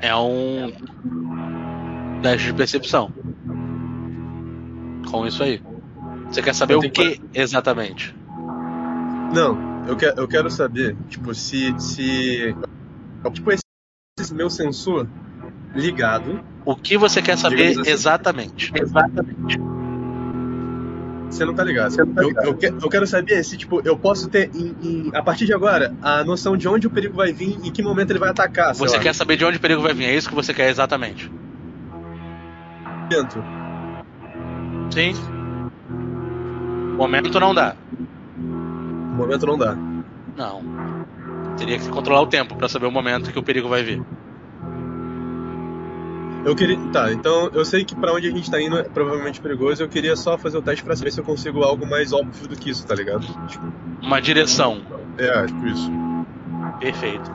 É 0.00 0.14
um. 0.14 0.72
Teste 2.22 2.46
de 2.46 2.54
percepção. 2.54 3.12
Com 5.10 5.26
isso 5.26 5.42
aí. 5.42 5.60
Você 6.30 6.40
quer 6.42 6.54
saber 6.54 6.76
o 6.76 6.80
que 6.80 7.20
exatamente? 7.34 8.14
Não, 9.34 9.67
eu, 9.88 9.96
que, 9.96 10.06
eu 10.06 10.28
quero 10.28 10.50
saber, 10.50 10.96
tipo, 11.08 11.34
se. 11.34 11.74
se 11.78 12.54
tipo, 13.32 13.50
esse, 13.52 13.62
esse 14.20 14.34
meu 14.34 14.48
sensor 14.50 15.06
ligado. 15.74 16.40
O 16.64 16.76
que 16.76 16.96
você 16.98 17.20
quer 17.22 17.36
saber 17.38 17.78
assim. 17.78 17.90
exatamente? 17.90 18.72
Exatamente. 18.74 19.58
Você 21.30 21.44
não 21.44 21.54
tá 21.54 21.62
ligado. 21.62 21.90
Você 21.90 22.04
não 22.04 22.14
tá 22.14 22.22
Eu- 22.22 22.28
ligado. 22.28 22.44
Eu, 22.46 22.54
que- 22.54 22.66
eu 22.66 22.88
quero 22.88 23.06
saber 23.06 23.44
se, 23.44 23.56
tipo, 23.56 23.80
eu 23.84 23.96
posso 23.98 24.28
ter, 24.28 24.50
em- 24.54 24.74
em- 24.82 25.10
a 25.14 25.22
partir 25.22 25.44
de 25.44 25.52
agora, 25.52 25.94
a 26.02 26.24
noção 26.24 26.56
de 26.56 26.66
onde 26.66 26.86
o 26.86 26.90
perigo 26.90 27.16
vai 27.16 27.32
vir 27.32 27.58
e 27.62 27.68
em 27.68 27.72
que 27.72 27.82
momento 27.82 28.10
ele 28.10 28.18
vai 28.18 28.30
atacar. 28.30 28.74
Você 28.74 28.96
lá. 28.96 29.02
quer 29.02 29.14
saber 29.14 29.36
de 29.36 29.44
onde 29.44 29.58
o 29.58 29.60
perigo 29.60 29.82
vai 29.82 29.92
vir? 29.92 30.04
É 30.06 30.14
isso 30.16 30.28
que 30.28 30.34
você 30.34 30.54
quer 30.54 30.68
exatamente? 30.70 31.30
Momento. 33.10 33.44
Sim. 34.92 35.14
Momento 36.96 37.38
não 37.38 37.54
dá. 37.54 37.76
Momento 39.18 39.46
não 39.46 39.58
dá. 39.58 39.76
Não. 40.36 40.62
Teria 41.56 41.76
que 41.78 41.88
controlar 41.88 42.22
o 42.22 42.26
tempo 42.26 42.54
pra 42.54 42.68
saber 42.68 42.86
o 42.86 42.90
momento 42.92 43.32
que 43.32 43.38
o 43.38 43.42
perigo 43.42 43.68
vai 43.68 43.82
vir. 43.82 44.00
Eu 46.44 46.54
queria. 46.54 46.78
Tá, 46.92 47.12
então 47.12 47.50
eu 47.52 47.64
sei 47.64 47.84
que 47.84 47.96
pra 47.96 48.12
onde 48.12 48.28
a 48.28 48.30
gente 48.30 48.48
tá 48.48 48.62
indo 48.62 48.78
é 48.78 48.84
provavelmente 48.84 49.40
perigoso. 49.40 49.82
Eu 49.82 49.88
queria 49.88 50.14
só 50.14 50.38
fazer 50.38 50.56
o 50.56 50.62
teste 50.62 50.84
pra 50.84 50.94
saber 50.94 51.10
se 51.10 51.20
eu 51.20 51.24
consigo 51.24 51.62
algo 51.64 51.84
mais 51.84 52.12
óbvio 52.12 52.46
do 52.48 52.56
que 52.56 52.70
isso, 52.70 52.86
tá 52.86 52.94
ligado? 52.94 53.26
Tipo, 53.48 53.72
Uma 54.00 54.20
direção. 54.20 54.80
é, 55.18 55.46
tipo 55.46 55.66
isso. 55.66 55.90
Perfeito. 56.78 57.34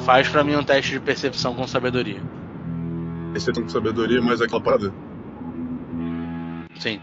Faz 0.00 0.28
pra 0.28 0.42
mim 0.42 0.56
um 0.56 0.64
teste 0.64 0.92
de 0.92 1.00
percepção 1.00 1.54
com 1.54 1.66
sabedoria. 1.66 2.20
É 3.34 3.52
com 3.60 3.68
sabedoria, 3.68 4.20
mas 4.20 4.42
aquela 4.42 4.60
parada. 4.60 4.92
Sim. 6.76 7.00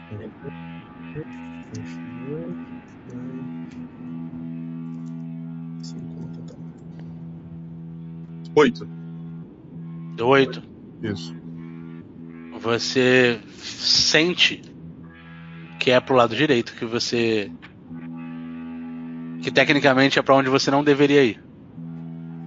Oito. 8.58 8.90
Oito. 10.20 10.64
Isso. 11.04 11.36
Você 12.60 13.40
sente 13.54 14.64
que 15.80 15.92
é 15.92 16.00
pro 16.00 16.16
lado 16.16 16.36
direito 16.36 16.74
que 16.74 16.84
você. 16.84 17.52
Que 19.44 19.52
tecnicamente 19.52 20.18
é 20.18 20.24
pra 20.24 20.34
onde 20.34 20.50
você 20.50 20.72
não 20.72 20.84
deveria 20.84 21.24
ir. 21.24 21.44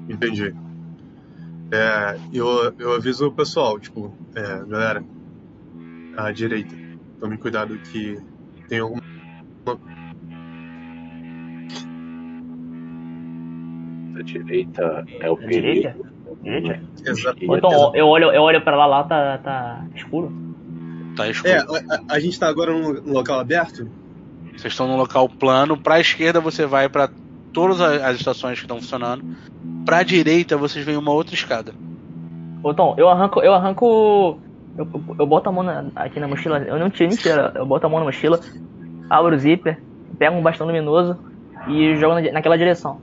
Entendi. 0.09 0.53
É, 1.70 2.19
eu, 2.32 2.74
eu 2.77 2.95
aviso 2.95 3.28
o 3.28 3.32
pessoal, 3.32 3.78
tipo, 3.78 4.12
é, 4.35 4.65
galera, 4.66 5.05
à 6.16 6.32
direita, 6.32 6.74
tome 7.20 7.39
cuidado 7.39 7.78
que 7.78 8.19
tem 8.66 8.81
alguma. 8.81 9.01
A 14.20 14.22
direita 14.22 15.05
é 15.20 15.30
o 15.30 15.36
direita? 15.36 15.90
perigo. 15.90 16.06
Direita? 16.42 16.80
Exato. 17.06 17.38
Ou 17.48 17.56
então, 17.56 17.94
eu 17.97 18.06
olho, 18.06 18.30
eu 18.32 18.42
olho 18.42 18.60
pra 18.62 18.76
lá, 18.76 18.86
lá 18.86 19.05
tá, 19.05 19.38
tá 19.38 19.84
escuro. 19.94 20.30
Tá 21.16 21.28
escuro. 21.28 21.51
É, 21.52 21.59
a, 21.59 21.62
a- 21.62 22.01
a 22.10 22.20
gente 22.20 22.38
tá 22.38 22.48
agora 22.48 22.72
num 22.72 23.12
local 23.12 23.40
aberto? 23.40 23.88
Vocês 24.56 24.72
estão 24.72 24.86
num 24.86 24.97
local 24.97 25.28
plano. 25.28 25.76
Pra 25.76 25.98
esquerda 26.01 26.40
você 26.40 26.66
vai 26.66 26.88
pra 26.88 27.09
todas 27.52 27.80
a- 27.80 28.09
as 28.09 28.16
estações 28.16 28.59
que 28.59 28.64
estão 28.64 28.76
funcionando. 28.78 29.24
Pra 29.84 30.02
direita 30.02 30.56
vocês 30.56 30.84
veem 30.84 30.98
uma 30.98 31.12
outra 31.12 31.34
escada. 31.34 31.72
Ô 32.62 32.74
Tom, 32.74 32.94
eu 32.98 33.09
arranco. 33.09 33.40
Eu 33.40 33.55
arranco. 33.55 34.38
Eu, 34.76 34.86
eu, 34.92 35.02
eu 35.20 35.26
boto 35.26 35.48
a 35.48 35.52
mão 35.52 35.62
na- 35.62 35.86
aqui 35.97 36.20
na 36.20 36.28
mochila. 36.28 36.59
Eu 36.59 36.78
não 36.78 36.90
tiro 36.90 37.12
inteira. 37.12 37.52
Eu 37.56 37.64
boto 37.66 37.86
a 37.86 37.88
mão 37.90 37.98
na 38.01 38.05
mochila. 38.06 38.38
abro 39.09 39.34
o 39.34 39.38
zíper, 39.38 39.80
pego 40.18 40.36
um 40.36 40.42
bastão 40.42 40.66
luminoso 40.66 41.16
e 41.68 41.97
jogo 41.97 42.14
na- 42.20 42.32
naquela 42.32 42.56
direção. 42.56 43.01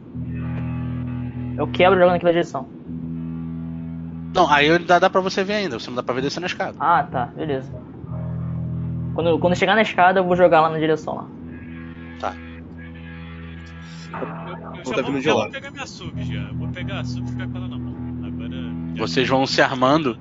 Eu 1.58 1.68
quebro 1.68 1.98
e 1.98 2.00
jogo 2.02 2.12
naquela 2.12 2.32
direção. 2.32 2.68
Não, 4.34 4.50
aí 4.52 4.78
dá, 4.80 5.00
dá 5.00 5.10
pra 5.10 5.22
você 5.22 5.44
ver 5.44 5.54
ainda, 5.54 5.80
você 5.80 5.90
não 5.90 5.96
dá 5.96 6.04
pra 6.04 6.14
ver 6.14 6.22
descendo 6.22 6.46
a 6.46 6.48
escada. 6.48 6.76
Ah, 6.80 7.04
tá, 7.04 7.26
beleza. 7.36 7.72
Quando, 9.16 9.40
quando 9.40 9.56
chegar 9.56 9.74
na 9.76 9.82
escada, 9.82 10.20
eu 10.20 10.24
vou 10.24 10.36
jogar 10.36 10.62
lá 10.62 10.70
na 10.70 10.78
direção 10.78 11.16
lá. 11.16 11.26
Eu, 14.12 14.20
eu 14.20 14.28
Não 14.76 14.84
já 14.86 15.04
tá 15.04 15.12
vou, 15.12 15.22
já 15.22 15.34
lá. 15.34 15.44
vou 15.44 15.52
pegar 15.52 15.72
minha 15.72 15.86
sub 15.88 16.24
já. 16.24 16.50
Vou 16.54 16.68
pegar 16.70 17.00
a 17.00 17.04
sub 17.04 17.28
e 17.28 17.32
ficar 17.32 17.48
com 17.48 17.58
ela 17.58 17.68
na 17.68 17.78
mão. 17.78 17.96
Agora. 18.26 18.56
Vocês 18.98 19.28
vão 19.28 19.46
se 19.46 19.62
armando. 19.62 20.18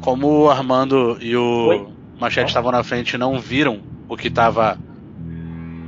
Como 0.00 0.44
o 0.44 0.50
Armando 0.50 1.18
e 1.20 1.36
o 1.36 1.66
Oi? 1.68 1.88
Machete 2.18 2.48
estavam 2.48 2.72
na 2.72 2.82
frente 2.82 3.12
e 3.14 3.18
não 3.18 3.38
viram 3.38 3.80
o 4.08 4.16
que 4.16 4.30
tava. 4.30 4.78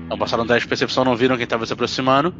Não 0.08 0.18
passaram 0.18 0.44
10 0.44 0.62
de 0.62 0.68
percepção, 0.68 1.02
não 1.02 1.16
viram 1.16 1.36
quem 1.38 1.46
tava 1.46 1.64
se 1.64 1.72
aproximando. 1.72 2.34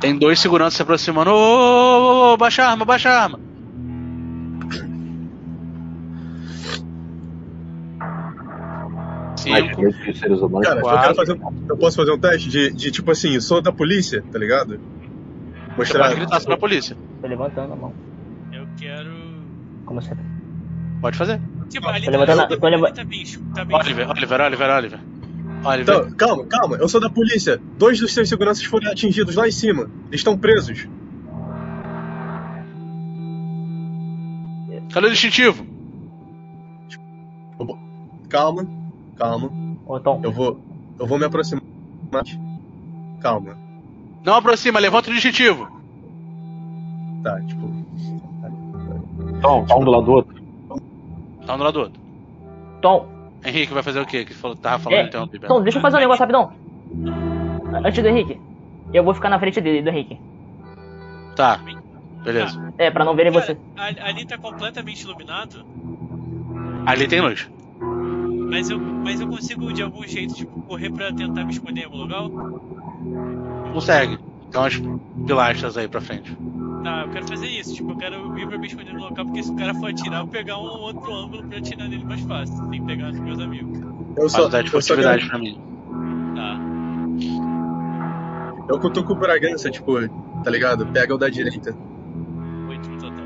Tem 0.00 0.16
dois 0.18 0.38
seguranças 0.40 0.74
se 0.74 0.82
aproximando. 0.82 1.30
Ô, 1.30 1.34
ô, 1.34 2.30
ô, 2.30 2.32
ô, 2.34 2.36
baixa 2.36 2.62
a 2.64 2.70
arma, 2.70 2.84
baixa 2.84 3.10
a 3.10 3.22
arma. 3.22 3.40
Cinco. 9.36 9.82
medo 9.82 9.98
que 9.98 10.14
seres 10.14 10.40
humanos. 10.40 10.66
Cara, 10.68 10.80
eu, 11.10 11.14
fazer 11.14 11.32
um- 11.32 11.66
eu 11.68 11.76
posso 11.76 11.96
fazer 11.96 12.12
um 12.12 12.18
teste 12.18 12.48
de, 12.48 12.70
de 12.72 12.90
tipo 12.90 13.10
assim, 13.10 13.38
sou 13.40 13.60
da 13.60 13.72
polícia, 13.72 14.22
tá 14.32 14.38
ligado? 14.38 14.78
Você 14.78 15.76
Mostrar. 15.76 16.04
pode 16.04 16.14
gritar 16.20 16.40
pra 16.40 16.56
polícia. 16.56 16.96
Tô 17.20 17.26
levantando 17.26 17.72
a 17.72 17.76
mão. 17.76 17.92
Eu 18.52 18.66
quero. 18.78 19.10
Como 19.84 20.00
sempre. 20.00 20.24
Pode 21.00 21.18
fazer. 21.18 21.40
Tipo, 21.68 21.88
ali 21.88 22.06
a- 22.08 22.10
tá, 22.26 22.46
tô 22.56 22.66
leva- 22.68 22.86
ali 22.86 22.94
tá 22.94 23.04
bem, 23.04 23.24
tá 23.54 23.64
bem 23.64 23.76
Oliver, 23.76 24.10
Oliver, 24.10 24.40
Oliver, 24.40 24.70
Oliver. 24.76 25.00
Oliver. 25.64 25.94
Então, 25.94 26.10
calma, 26.16 26.46
calma, 26.46 26.76
eu 26.76 26.88
sou 26.88 27.00
da 27.00 27.10
polícia. 27.10 27.60
Dois 27.78 27.98
dos 27.98 28.12
seus 28.12 28.28
seguranças 28.28 28.64
foram 28.64 28.90
atingidos 28.90 29.34
lá 29.34 29.48
em 29.48 29.52
cima. 29.52 29.90
Eles 30.08 30.20
estão 30.20 30.36
presos. 30.36 30.86
Cadê 34.92 35.06
o 35.06 35.10
distintivo? 35.10 35.66
Calma, 38.28 38.66
calma. 39.16 39.50
Ô, 39.86 40.00
Tom, 40.00 40.20
Eu 40.22 40.32
vou. 40.32 40.60
Eu 40.98 41.06
vou 41.06 41.18
me 41.18 41.24
aproximar. 41.24 41.62
Calma. 43.20 43.56
Não 44.24 44.34
aproxima, 44.34 44.80
levanta 44.80 45.10
o 45.10 45.12
distintivo. 45.12 45.68
Tá, 47.22 47.40
tipo. 47.42 47.72
Então, 49.38 49.66
tá 49.66 49.76
um 49.76 49.84
do 49.84 49.90
lado 49.90 50.04
do 50.04 50.12
outro. 50.12 50.34
Tá 51.46 51.54
um 51.54 51.58
do 51.58 51.64
lado 51.64 51.72
do 51.74 51.80
outro. 51.80 52.00
Tom, 52.80 53.08
Henrique 53.44 53.72
vai 53.74 53.82
fazer 53.82 54.00
o 54.00 54.06
quê? 54.06 54.24
Que 54.24 54.34
falou, 54.34 54.56
tava 54.56 54.82
falando 54.82 54.98
É, 54.98 55.02
então, 55.04 55.62
deixa 55.62 55.78
eu 55.78 55.82
fazer 55.82 55.96
um 55.96 56.00
negócio 56.00 56.20
rapidão. 56.20 56.50
Antes 57.84 58.02
do 58.02 58.08
Henrique. 58.08 58.40
Eu 58.92 59.04
vou 59.04 59.14
ficar 59.14 59.28
na 59.28 59.38
frente 59.38 59.60
dele, 59.60 59.82
do 59.82 59.90
Henrique. 59.90 60.18
Tá, 61.36 61.60
beleza. 62.22 62.72
É, 62.78 62.90
pra 62.90 63.04
não 63.04 63.16
verem 63.16 63.32
Cara, 63.32 63.44
você. 63.44 63.58
ali, 63.76 64.00
ali 64.00 64.26
tá 64.26 64.38
completamente 64.38 65.02
iluminado, 65.02 65.64
Ali 66.86 67.08
tem 67.08 67.20
luz. 67.20 67.48
mas 68.50 68.68
eu, 68.70 68.78
mas 68.78 69.20
eu 69.20 69.26
consigo 69.28 69.72
de 69.72 69.82
algum 69.82 70.06
jeito 70.06 70.34
tipo, 70.34 70.62
correr 70.62 70.90
pra 70.90 71.12
tentar 71.12 71.44
me 71.44 71.52
esconder 71.52 71.80
em 71.80 71.84
algum 71.84 71.96
lugar? 71.98 72.22
Consegue. 73.72 74.18
Tem 74.50 74.60
umas 74.60 74.80
pilastras 75.26 75.76
aí 75.76 75.88
pra 75.88 76.00
frente. 76.00 76.36
Tá, 76.84 77.00
eu 77.00 77.08
quero 77.10 77.26
fazer 77.26 77.46
isso. 77.46 77.74
Tipo, 77.74 77.92
eu 77.92 77.96
quero 77.96 78.38
ir 78.38 78.46
pra 78.46 78.58
me 78.58 78.66
esconder 78.66 78.92
no 78.92 79.00
local, 79.00 79.24
porque 79.24 79.42
se 79.42 79.50
o 79.50 79.56
cara 79.56 79.74
for 79.74 79.88
atirar, 79.88 80.20
eu 80.20 80.28
pegar 80.28 80.58
um 80.58 80.66
outro 80.82 81.14
ângulo 81.14 81.42
pra 81.48 81.56
atirar 81.58 81.88
nele 81.88 82.04
mais 82.04 82.20
fácil, 82.20 82.68
sem 82.68 82.84
pegar 82.84 83.10
nos 83.10 83.20
meus 83.20 83.40
amigos. 83.40 83.80
Eu 84.18 84.28
só. 84.28 84.48
de 84.48 84.58
Eu, 84.58 84.66
furtividade 84.66 85.18
quero, 85.26 85.30
pra 85.30 85.38
mim. 85.38 85.58
Tá. 86.36 86.60
eu 88.68 88.78
cutuco 88.78 89.14
o 89.14 89.16
Bragança, 89.16 89.70
tipo, 89.70 89.94
tá 90.44 90.50
ligado? 90.50 90.86
Pega 90.88 91.14
o 91.14 91.18
da 91.18 91.30
direita. 91.30 91.74
Oito 92.68 92.90
no 92.90 92.98
total. 93.00 93.24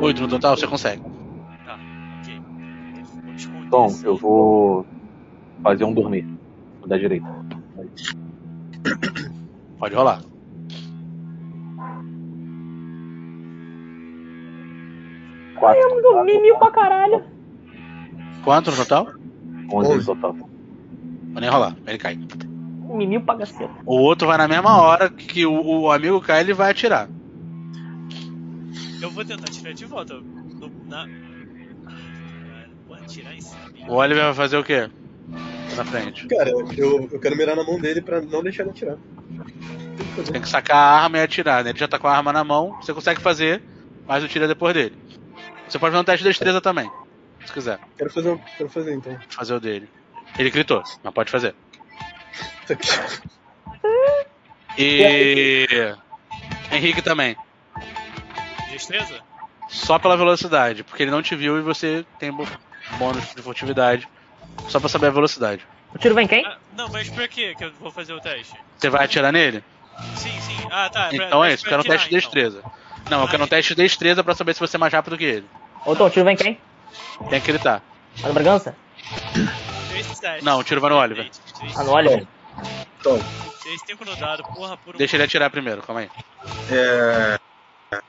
Oito 0.00 0.20
no 0.22 0.28
total, 0.28 0.56
você 0.58 0.66
consegue. 0.66 1.02
Ok. 2.20 2.38
Vou 2.38 3.22
me 3.24 3.34
esconder 3.34 3.70
Tom, 3.70 3.86
assim. 3.86 4.06
eu 4.06 4.16
vou 4.16 4.86
fazer 5.62 5.84
um 5.84 5.94
dormir. 5.94 6.28
O 6.82 6.86
da 6.86 6.98
direita. 6.98 7.26
Pode 9.78 9.94
rolar. 9.94 10.20
Quatro. 15.64 15.82
Eu 15.82 16.02
dormi 16.02 16.40
mil 16.40 16.56
pra 16.58 16.70
caralho. 16.70 17.22
Quanto 18.44 18.70
no 18.70 18.76
total? 18.76 19.08
Onze 19.72 19.96
no 19.96 20.04
total. 20.04 20.32
Vou 20.34 21.40
nem 21.40 21.50
rolar, 21.50 21.76
ele 21.86 21.98
cai. 21.98 22.18
Mimil 22.94 23.22
pra 23.22 23.36
caceta. 23.38 23.70
O 23.84 23.96
outro 23.96 24.28
vai 24.28 24.38
na 24.38 24.46
mesma 24.46 24.80
hora 24.80 25.10
que 25.10 25.44
o, 25.44 25.80
o 25.80 25.90
amigo 25.90 26.20
cai, 26.20 26.40
ele 26.40 26.54
vai 26.54 26.70
atirar. 26.70 27.08
Eu 29.02 29.10
vou 29.10 29.24
tentar 29.24 29.50
tirar 29.50 29.72
de 29.72 29.84
volta. 29.84 30.14
No, 30.14 30.70
na... 30.86 31.06
Vou 32.86 32.96
atirar 32.96 33.34
em 33.34 33.40
cima. 33.40 33.60
O 33.88 33.94
Oliver 33.94 34.24
vai 34.24 34.34
fazer 34.34 34.56
o 34.58 34.64
quê? 34.64 34.88
Na 35.76 35.84
frente. 35.84 36.26
Cara, 36.28 36.50
eu, 36.50 37.08
eu 37.10 37.18
quero 37.20 37.36
mirar 37.36 37.56
na 37.56 37.64
mão 37.64 37.80
dele 37.80 38.00
pra 38.00 38.20
não 38.20 38.42
deixar 38.42 38.62
ele 38.62 38.70
atirar. 38.70 38.96
Tem 40.14 40.24
que. 40.24 40.32
Tem 40.32 40.40
que 40.40 40.48
sacar 40.48 40.76
a 40.76 41.02
arma 41.02 41.18
e 41.18 41.22
atirar. 41.22 41.64
né? 41.64 41.70
Ele 41.70 41.78
já 41.78 41.88
tá 41.88 41.98
com 41.98 42.06
a 42.06 42.16
arma 42.16 42.32
na 42.32 42.44
mão, 42.44 42.76
você 42.80 42.94
consegue 42.94 43.20
fazer, 43.20 43.60
mas 44.06 44.22
o 44.22 44.28
tiro 44.28 44.44
é 44.44 44.48
depois 44.48 44.72
dele. 44.72 44.94
Você 45.68 45.78
pode 45.78 45.92
fazer 45.92 46.02
um 46.02 46.04
teste 46.04 46.22
de 46.22 46.28
destreza 46.30 46.60
também, 46.60 46.90
se 47.44 47.52
quiser. 47.52 47.78
Quero 47.96 48.10
fazer, 48.10 48.30
um- 48.30 48.38
quero 48.38 48.68
fazer 48.70 48.94
então. 48.94 49.18
Fazer 49.30 49.54
o 49.54 49.60
dele. 49.60 49.88
Ele 50.38 50.50
gritou, 50.50 50.82
mas 51.02 51.14
pode 51.14 51.30
fazer. 51.30 51.54
E. 54.76 55.66
Henrique 56.72 57.02
também. 57.02 57.36
Destreza? 58.70 59.22
Só 59.68 59.98
pela 59.98 60.16
velocidade, 60.16 60.82
porque 60.84 61.02
ele 61.02 61.10
não 61.10 61.22
te 61.22 61.34
viu 61.36 61.58
e 61.58 61.62
você 61.62 62.04
tem 62.18 62.30
bônus 62.98 63.34
de 63.34 63.42
furtividade. 63.42 64.08
Só 64.68 64.80
pra 64.80 64.88
saber 64.88 65.06
a 65.08 65.10
velocidade. 65.10 65.66
O 65.94 65.98
tiro 65.98 66.14
vem 66.14 66.26
quem? 66.26 66.44
Ah, 66.44 66.58
não, 66.76 66.88
mas 66.88 67.08
pra 67.10 67.28
que 67.28 67.54
que 67.54 67.64
eu 67.64 67.72
vou 67.74 67.90
fazer 67.90 68.12
o 68.12 68.20
teste? 68.20 68.56
Você 68.76 68.88
vai 68.90 69.04
atirar 69.04 69.32
nele? 69.32 69.62
Sim, 70.16 70.40
sim. 70.40 70.56
Ah, 70.70 70.88
tá. 70.90 71.08
pra- 71.08 71.14
Então 71.26 71.44
é 71.44 71.48
mas 71.48 71.54
isso, 71.54 71.62
pra 71.64 71.70
quero 71.70 71.82
um 71.82 71.84
teste 71.84 72.08
de 72.10 72.16
atirar, 72.16 72.46
então. 72.48 72.72
Não, 73.10 73.22
eu 73.22 73.28
quero 73.28 73.44
um 73.44 73.46
teste 73.46 73.74
de 73.74 73.82
destreza 73.82 74.24
pra 74.24 74.34
saber 74.34 74.54
se 74.54 74.60
você 74.60 74.76
é 74.76 74.78
mais 74.78 74.92
rápido 74.92 75.18
que 75.18 75.24
ele. 75.24 75.46
Ô, 75.84 75.94
Tom, 75.94 76.06
o 76.06 76.10
tiro 76.10 76.24
vem 76.24 76.36
quem? 76.36 76.58
Tem 77.28 77.40
que 77.40 77.52
gritar. 77.52 77.82
A 78.22 78.28
do 78.28 78.32
Bragança? 78.34 78.76
Não, 80.42 80.58
o 80.58 80.64
tiro 80.64 80.80
vai 80.80 80.90
no 80.90 80.96
Oliver. 80.96 81.30
Ah, 81.76 81.84
no 81.84 81.92
Oliver? 81.92 82.26
No 83.04 84.16
dado, 84.16 84.42
porra, 84.44 84.76
por 84.76 84.94
um. 84.94 84.98
Deixa 84.98 85.16
ele 85.16 85.24
atirar 85.24 85.50
primeiro, 85.50 85.82
calma 85.82 86.00
aí. 86.02 86.10
é. 86.70 87.38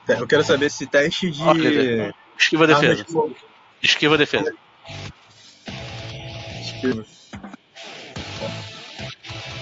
Eu 0.08 0.26
quero 0.26 0.42
saber 0.42 0.70
se 0.70 0.86
teste 0.86 1.30
de. 1.30 1.42
Oliver. 1.42 2.14
Esquiva 2.38 2.64
a 2.64 2.66
defesa. 2.66 3.04
de. 3.04 3.36
Esquiva 3.82 4.14
a 4.14 4.18
defesa. 4.18 4.52
Esquiva. 6.60 7.04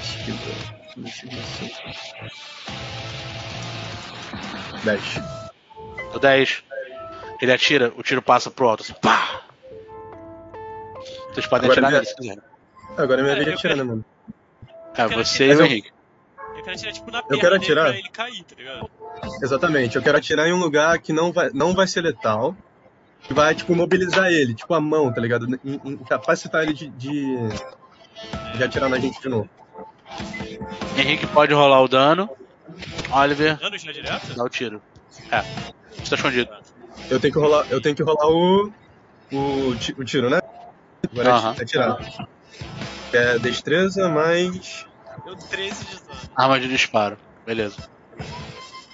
Esquiva. 0.02 0.38
Investigação. 0.96 1.68
10. 4.84 5.00
O 6.14 6.18
10. 6.18 6.62
Ele 7.40 7.52
atira, 7.52 7.92
o 7.96 8.02
tiro 8.02 8.22
passa 8.22 8.50
pro 8.50 8.68
alto. 8.68 8.82
Assim, 8.82 8.94
pá! 8.94 9.42
Vocês 11.32 11.46
podem 11.46 11.70
Agora 11.70 11.86
atirar 11.86 11.92
nele 11.92 12.06
se 12.06 12.14
quiserem. 12.16 12.42
Agora 12.96 13.20
é 13.20 13.22
minha 13.24 13.32
É, 13.32 13.36
vez 13.36 13.46
de 13.46 13.52
eu 13.52 13.58
atirar, 13.58 13.76
né, 13.76 13.82
quero- 13.82 13.88
mano? 13.88 14.04
É, 14.92 15.08
quero 15.08 15.24
você 15.24 15.46
e 15.46 15.48
o 15.48 15.52
eu- 15.60 15.66
Henrique. 15.66 15.90
Eu 16.56 16.62
quero 16.62 16.76
atirar 16.76 16.92
tipo 16.92 17.10
na 17.10 17.18
Eu 17.18 17.24
perna 17.24 17.40
quero 17.40 17.50
dele 17.58 17.64
atirar. 17.64 17.86
pra 17.88 17.98
ele 17.98 18.08
cair, 18.10 18.44
tá 18.44 18.54
ligado? 18.56 18.90
Exatamente. 19.42 19.96
Eu 19.96 20.02
quero 20.02 20.18
atirar 20.18 20.46
em 20.48 20.52
um 20.52 20.58
lugar 20.60 20.98
que 21.00 21.12
não 21.12 21.32
vai, 21.32 21.50
não 21.52 21.74
vai 21.74 21.86
ser 21.86 22.00
letal. 22.02 22.56
Que 23.22 23.32
vai, 23.34 23.54
tipo, 23.54 23.74
mobilizar 23.74 24.26
ele. 24.30 24.54
Tipo, 24.54 24.74
a 24.74 24.80
mão, 24.80 25.10
tá 25.12 25.18
ligado? 25.20 25.46
Em- 25.64 25.80
em- 25.84 25.96
Capacitar 25.96 26.62
ele 26.62 26.74
de, 26.74 26.88
de, 26.88 27.36
de 28.56 28.62
atirar 28.62 28.88
na 28.90 28.98
gente 28.98 29.18
de 29.20 29.28
novo. 29.30 29.48
Henrique 30.96 31.26
pode 31.28 31.52
rolar 31.54 31.80
o 31.80 31.88
dano. 31.88 32.28
Oliver, 33.12 33.56
Dano 33.58 33.78
já 33.78 33.92
direto? 33.92 34.34
dá 34.34 34.44
o 34.44 34.48
tiro. 34.48 34.82
É. 35.30 35.40
Você 35.98 36.10
tá 36.10 36.16
escondido. 36.16 36.50
Eu 37.10 37.20
tenho 37.20 37.32
que 37.32 37.38
rolar, 37.38 37.66
eu 37.70 37.80
tenho 37.80 37.94
que 37.94 38.02
rolar 38.02 38.26
o, 38.28 38.72
o, 39.32 39.68
o 39.98 40.04
tiro, 40.04 40.28
né? 40.30 40.38
Agora 41.12 41.28
é 41.28 41.32
Aham. 41.32 41.50
ati- 41.52 41.62
atirar. 41.62 41.98
É 43.12 43.38
destreza 43.38 44.08
mais. 44.08 44.86
Deu 45.24 45.36
13 45.36 45.84
de 45.84 45.94
dano. 46.02 46.18
Arma 46.36 46.58
de 46.60 46.68
disparo. 46.68 47.16
Beleza. 47.46 47.76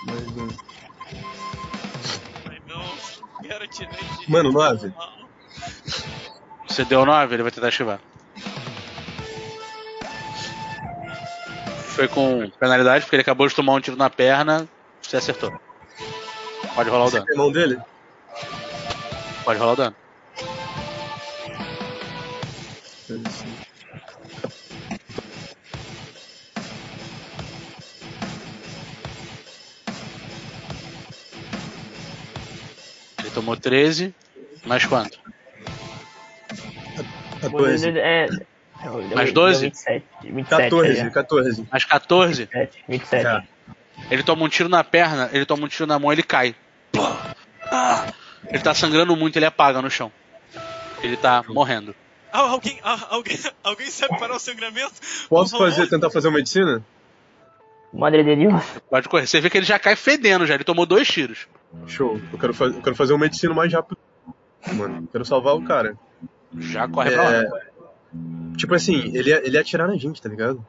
mais 0.07 0.21
um. 0.29 0.49
Ai 2.49 2.59
não, 2.69 2.85
quero 3.43 3.65
atirar 3.65 3.95
de. 3.97 4.31
Mano, 4.31 4.53
9. 4.53 4.93
Você 6.69 6.85
deu 6.85 7.05
9, 7.07 7.35
ele 7.35 7.43
vai 7.43 7.53
tentar 7.53 7.69
esquivar. 7.69 8.01
Foi 11.91 12.09
com 12.09 12.51
penalidade, 12.59 13.05
porque 13.05 13.17
ele 13.17 13.23
acabou 13.23 13.47
de 13.47 13.55
tomar 13.55 13.75
um 13.75 13.81
tiro 13.81 13.97
na 13.97 14.09
perna. 14.09 14.69
Você 15.03 15.17
acertou. 15.17 15.53
Pode 16.75 16.89
rolar 16.89 17.07
o 17.07 17.11
dano. 17.11 17.27
Você 17.27 17.37
mão 17.37 17.53
dele? 17.53 17.79
Pode 19.45 19.59
rolar 19.59 19.73
o 19.73 19.77
dano. 19.77 19.97
Ele 33.19 33.31
tomou 33.35 33.57
13, 33.57 34.15
mais 34.65 34.85
quanto? 34.87 35.19
A 37.43 37.49
12. 37.49 37.93
Mais 39.15 39.33
deu 39.33 39.35
12? 39.35 39.67
27. 39.67 40.07
27 40.23 40.71
14, 40.71 41.01
é. 41.01 41.11
14. 41.11 41.69
Mais 41.71 41.85
14. 41.85 42.45
27. 42.45 42.85
27. 42.89 43.27
É. 43.27 43.43
Ele 44.11 44.23
toma 44.23 44.45
um 44.45 44.49
tiro 44.49 44.69
na 44.69 44.83
perna, 44.83 45.29
ele 45.33 45.45
toma 45.45 45.65
um 45.65 45.69
tiro 45.69 45.87
na 45.87 45.99
mão 45.99 46.13
ele 46.13 46.23
cai. 46.23 46.55
Ah! 47.71 48.13
Ele 48.49 48.63
tá 48.63 48.75
sangrando 48.75 49.15
muito, 49.15 49.37
ele 49.37 49.47
apaga 49.47 49.83
no 49.83 49.91
chão. 49.91 50.11
Ele 51.03 51.17
tá 51.17 51.45
morrendo. 51.49 51.95
Ah, 52.33 52.41
alguém, 52.41 52.79
ah, 52.83 53.09
alguém, 53.11 53.39
alguém 53.63 53.87
sabe 53.89 54.19
parar 54.19 54.37
o 54.37 54.39
sangramento? 54.39 54.95
Posso 55.29 55.59
fazer, 55.59 55.89
tentar 55.89 56.11
fazer 56.11 56.29
uma 56.29 56.37
medicina? 56.37 56.85
Madre 57.93 58.23
de 58.23 58.37
Deus. 58.37 58.63
Pode 58.89 59.09
correr. 59.09 59.27
Você 59.27 59.41
vê 59.41 59.51
que 59.51 59.59
ele 59.59 59.67
já 59.67 59.79
cai 59.79 59.97
fedendo 59.97 60.47
já, 60.47 60.55
ele 60.55 60.65
tomou 60.65 60.87
dois 60.87 61.09
tiros. 61.09 61.49
Show. 61.87 62.21
Eu 62.33 62.39
quero, 62.39 62.55
faz, 62.55 62.75
eu 62.75 62.83
quero 62.83 62.95
fazer 62.95 63.13
uma 63.13 63.21
medicina 63.21 63.53
mais 63.53 63.73
rápido. 63.73 63.99
Mano, 64.73 65.09
quero 65.11 65.25
salvar 65.25 65.57
o 65.57 65.65
cara. 65.65 65.97
Já 66.57 66.87
corre 66.89 67.11
pra 67.11 67.23
lá. 67.23 67.45
É, 68.13 68.57
tipo 68.57 68.75
assim, 68.75 69.17
ele 69.17 69.31
ia, 69.31 69.47
ele 69.47 69.57
ia 69.57 69.61
atirar 69.61 69.89
na 69.89 69.97
gente, 69.97 70.21
tá 70.21 70.29
ligado? 70.29 70.65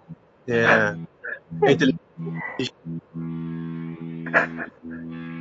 É. 0.48 0.96
é 1.64 1.78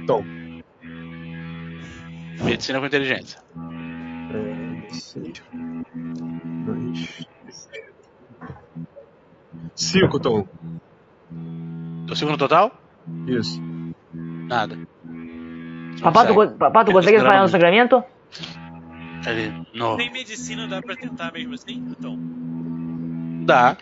Então, 0.03 0.25
Medicina 2.43 2.81
com 2.81 2.87
inteligência. 2.87 3.39
é, 4.33 4.93
seis, 4.93 5.43
dois, 6.65 7.29
cinco, 9.75 10.19
Tom. 10.19 10.47
Teu 12.07 12.17
segundo 12.17 12.39
total? 12.39 12.73
Isso. 13.27 13.61
Nada. 14.13 14.79
Papá, 16.03 16.27
tu, 16.27 16.35
consegue. 16.93 17.19
falhar 17.19 17.43
no 17.43 17.49
muito. 17.49 18.05
Ele. 19.27 19.67
Não. 19.75 19.97
Tem 19.97 20.11
medicina, 20.11 20.67
dá 20.67 20.81
pra 20.81 20.97
tentar 20.97 21.33
mesmo 21.33 21.55
assim? 21.55 21.85
Então, 21.99 22.17
Dá. 23.45 23.77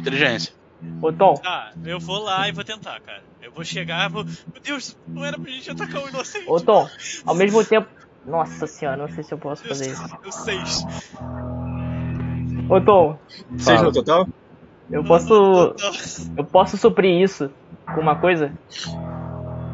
Inteligência. 0.00 0.54
Ô 1.02 1.12
Tom, 1.12 1.34
tá, 1.34 1.72
eu 1.84 1.98
vou 1.98 2.18
lá 2.22 2.48
e 2.48 2.52
vou 2.52 2.62
tentar, 2.64 3.00
cara. 3.00 3.22
Eu 3.42 3.50
vou 3.52 3.64
chegar, 3.64 4.08
vou. 4.08 4.24
Meu 4.24 4.62
Deus, 4.62 4.96
não 5.08 5.24
era 5.24 5.38
pra 5.38 5.50
gente 5.50 5.70
atacar 5.70 6.02
o 6.04 6.08
inocente. 6.08 6.44
ô 6.48 6.60
Tom, 6.60 6.88
ao 7.24 7.34
mesmo 7.34 7.64
tempo. 7.64 7.88
Nossa 8.24 8.66
senhora, 8.66 8.96
não 8.96 9.08
sei 9.08 9.22
se 9.22 9.32
eu 9.32 9.38
posso 9.38 9.64
Eu, 9.64 9.68
fazer 9.68 9.90
isso. 9.92 10.18
eu 10.24 10.32
seis. 10.32 10.84
Ô 12.68 12.80
Tom, 12.80 13.18
Seis 13.58 13.80
no 13.82 13.92
total? 13.92 14.28
eu 14.90 15.04
posso. 15.04 15.74
Eu 16.36 16.44
posso 16.44 16.76
suprir 16.76 17.20
isso 17.22 17.50
com 17.94 18.00
uma 18.00 18.16
coisa? 18.16 18.52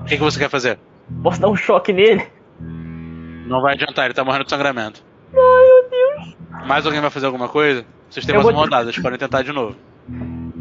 O 0.02 0.04
que, 0.04 0.16
que 0.16 0.22
você 0.22 0.38
quer 0.38 0.50
fazer? 0.50 0.78
Posso 1.22 1.40
dar 1.40 1.48
um 1.48 1.56
choque 1.56 1.92
nele? 1.92 2.26
Não 3.46 3.60
vai 3.60 3.74
adiantar, 3.74 4.06
ele 4.06 4.14
tá 4.14 4.24
morrendo 4.24 4.44
de 4.44 4.50
sangramento. 4.50 5.02
Ai, 5.32 5.38
meu 5.38 5.90
Deus. 5.90 6.36
Mais 6.66 6.84
alguém 6.86 7.00
vai 7.00 7.10
fazer 7.10 7.26
alguma 7.26 7.48
coisa? 7.48 7.84
Vocês 8.08 8.24
têm 8.26 8.34
Eu 8.34 8.40
mais 8.40 8.44
vou- 8.44 8.52
uma 8.54 8.64
rodada, 8.64 8.84
vocês 8.92 9.02
podem 9.02 9.18
tentar 9.18 9.42
de 9.42 9.52
novo. 9.52 9.76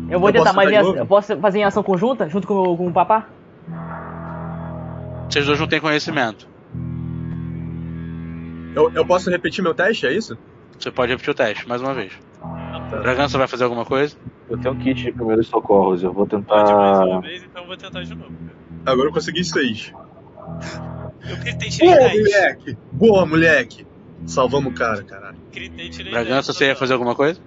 Eu 0.10 0.20
vou 0.20 0.30
Eu 0.30 0.34
tentar, 0.34 0.54
mas 0.54 0.68
tentar 0.70 0.84
novo? 0.84 0.98
eu 0.98 1.06
posso 1.06 1.38
fazer 1.38 1.60
em 1.60 1.64
ação 1.64 1.84
conjunta, 1.84 2.28
junto 2.30 2.48
com, 2.48 2.76
com 2.78 2.88
o 2.88 2.94
papá? 2.94 3.28
Vocês 5.30 5.46
dois 5.46 5.60
não 5.60 5.68
têm 5.68 5.80
conhecimento. 5.80 6.48
Eu, 8.76 8.92
eu 8.94 9.06
posso 9.06 9.30
repetir 9.30 9.64
meu 9.64 9.74
teste, 9.74 10.06
é 10.08 10.14
isso? 10.14 10.38
Você 10.80 10.90
pode 10.92 11.12
repetir 11.12 11.32
o 11.32 11.36
teste, 11.36 11.68
mais 11.68 11.82
uma 11.82 11.94
vez. 11.94 12.14
Bragança 13.02 13.38
vai 13.38 13.48
fazer 13.48 13.64
alguma 13.66 13.86
coisa? 13.86 14.16
Eu 14.50 14.58
tenho 14.58 14.74
um 14.74 14.78
kit 14.78 15.02
de 15.04 15.12
primeiros 15.12 15.48
socorros, 15.48 16.04
eu 16.04 16.12
vou 16.12 16.26
Pode 16.28 16.46
mais 16.50 16.70
uma 16.70 17.06
tentar. 17.06 17.20
vez, 17.22 17.44
então 17.44 17.62
eu 17.62 17.68
vou 17.68 17.78
tentar 17.78 18.02
de 18.02 18.16
novo. 18.16 18.32
Agora 18.86 19.08
eu 19.10 19.14
consegui 19.14 19.44
seis. 19.44 19.94
Eu 21.30 21.38
gritei 21.38 21.70
Boa, 21.80 22.10
moleque! 22.10 22.78
Boa, 22.92 23.26
moleque! 23.26 23.88
Salvamos 24.26 24.72
o 24.72 24.76
cara, 24.76 25.04
caralho. 25.04 25.38
Gritei 25.52 25.90
Bragança, 26.10 26.54
você 26.54 26.68
ia 26.68 26.76
fazer 26.76 26.94
alguma 26.94 27.16
coisa? 27.16 27.40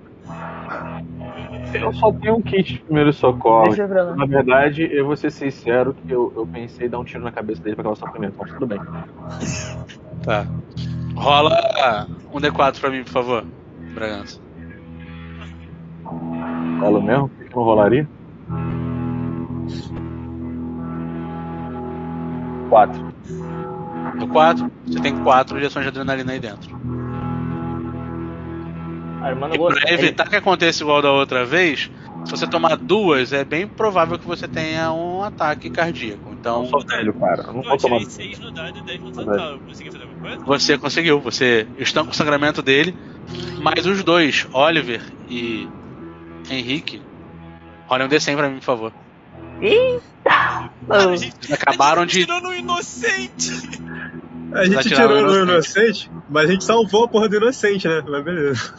Eu 1.72 1.92
só 1.92 2.12
tenho 2.12 2.36
um 2.36 2.42
kit 2.42 2.74
de 2.74 2.78
primeiro 2.80 3.12
socorro. 3.12 3.74
Na 4.16 4.26
verdade, 4.26 4.88
eu 4.92 5.06
vou 5.06 5.16
ser 5.16 5.30
sincero 5.30 5.94
que 5.94 6.12
eu, 6.12 6.32
eu 6.36 6.46
pensei 6.46 6.86
em 6.86 6.90
dar 6.90 6.98
um 7.00 7.04
tiro 7.04 7.22
na 7.22 7.32
cabeça 7.32 7.60
dele 7.62 7.74
pra 7.74 7.84
causar 7.84 8.06
o 8.06 8.10
primeiro, 8.12 8.34
mas 8.38 8.52
tudo 8.52 8.66
bem. 8.66 8.80
tá. 10.22 10.46
Rola 11.16 12.08
um 12.32 12.40
D4 12.40 12.80
pra 12.80 12.90
mim, 12.90 13.02
por 13.02 13.12
favor, 13.12 13.44
Bragança. 13.94 14.40
Rola 16.04 17.00
mesmo? 17.00 17.24
O 17.24 17.28
que 17.28 17.56
não 17.56 17.62
rolaria? 17.62 18.08
4. 22.68 23.13
No 24.16 24.28
4, 24.28 24.70
você 24.86 25.00
tem 25.00 25.16
4 25.22 25.58
injeções 25.58 25.84
de 25.84 25.88
adrenalina 25.88 26.32
aí 26.32 26.40
dentro. 26.40 26.74
Armando 29.22 29.54
e 29.54 29.58
pra 29.58 29.92
evitar 29.92 30.28
que 30.28 30.36
aconteça 30.36 30.82
igual 30.82 31.00
da 31.00 31.10
outra 31.10 31.46
vez, 31.46 31.90
se 32.24 32.30
você 32.30 32.46
tomar 32.46 32.76
duas, 32.76 33.32
é 33.32 33.44
bem 33.44 33.66
provável 33.66 34.18
que 34.18 34.26
você 34.26 34.46
tenha 34.46 34.92
um 34.92 35.22
ataque 35.22 35.70
cardíaco. 35.70 36.30
Então, 36.32 36.62
não 36.62 36.68
sou 36.68 36.86
velho, 36.86 37.14
cara. 37.14 37.42
Eu 37.42 37.54
não 37.54 37.62
vou 37.62 37.76
tomar. 37.76 38.00
6 38.00 38.38
no 38.38 38.50
dado 38.50 38.78
e 38.78 38.82
10 38.82 39.00
no 39.00 39.12
total. 39.12 39.58
Consegui 39.60 39.90
fazer 39.90 40.04
alguma 40.04 40.20
coisa? 40.20 40.44
Você 40.44 40.78
conseguiu. 40.78 41.20
Você 41.20 41.66
estanca 41.78 42.10
o 42.10 42.14
sangramento 42.14 42.60
dele. 42.62 42.94
Mas 43.62 43.86
os 43.86 44.04
dois, 44.04 44.46
Oliver 44.52 45.00
e 45.28 45.66
Henrique, 46.50 47.00
olhem 47.88 48.06
um 48.06 48.10
D100 48.10 48.36
pra 48.36 48.48
mim, 48.50 48.56
por 48.56 48.64
favor. 48.64 48.92
Eita! 49.62 50.70
Eles 51.08 51.52
acabaram 51.52 52.04
de. 52.04 52.26
Tirando 52.26 52.44
no 52.44 52.54
inocente! 52.54 53.50
A 54.54 54.64
gente 54.64 54.88
tirou 54.88 55.18
o 55.18 55.22
no 55.22 55.42
inocente. 55.42 56.06
inocente, 56.06 56.10
mas 56.28 56.48
a 56.48 56.52
gente 56.52 56.64
salvou 56.64 57.04
a 57.04 57.08
porra 57.08 57.28
do 57.28 57.36
inocente, 57.36 57.88
né? 57.88 58.02
Mas 58.08 58.24
beleza. 58.24 58.74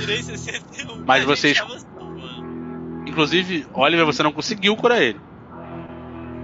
Tirei 0.00 0.22
61. 0.22 1.04
Mas 1.04 1.24
vocês- 1.24 1.56
gente. 1.56 1.86
Inclusive, 3.06 3.66
Oliver, 3.74 4.04
você 4.04 4.22
não 4.22 4.32
conseguiu 4.32 4.76
curar 4.76 5.00
ele. 5.02 5.20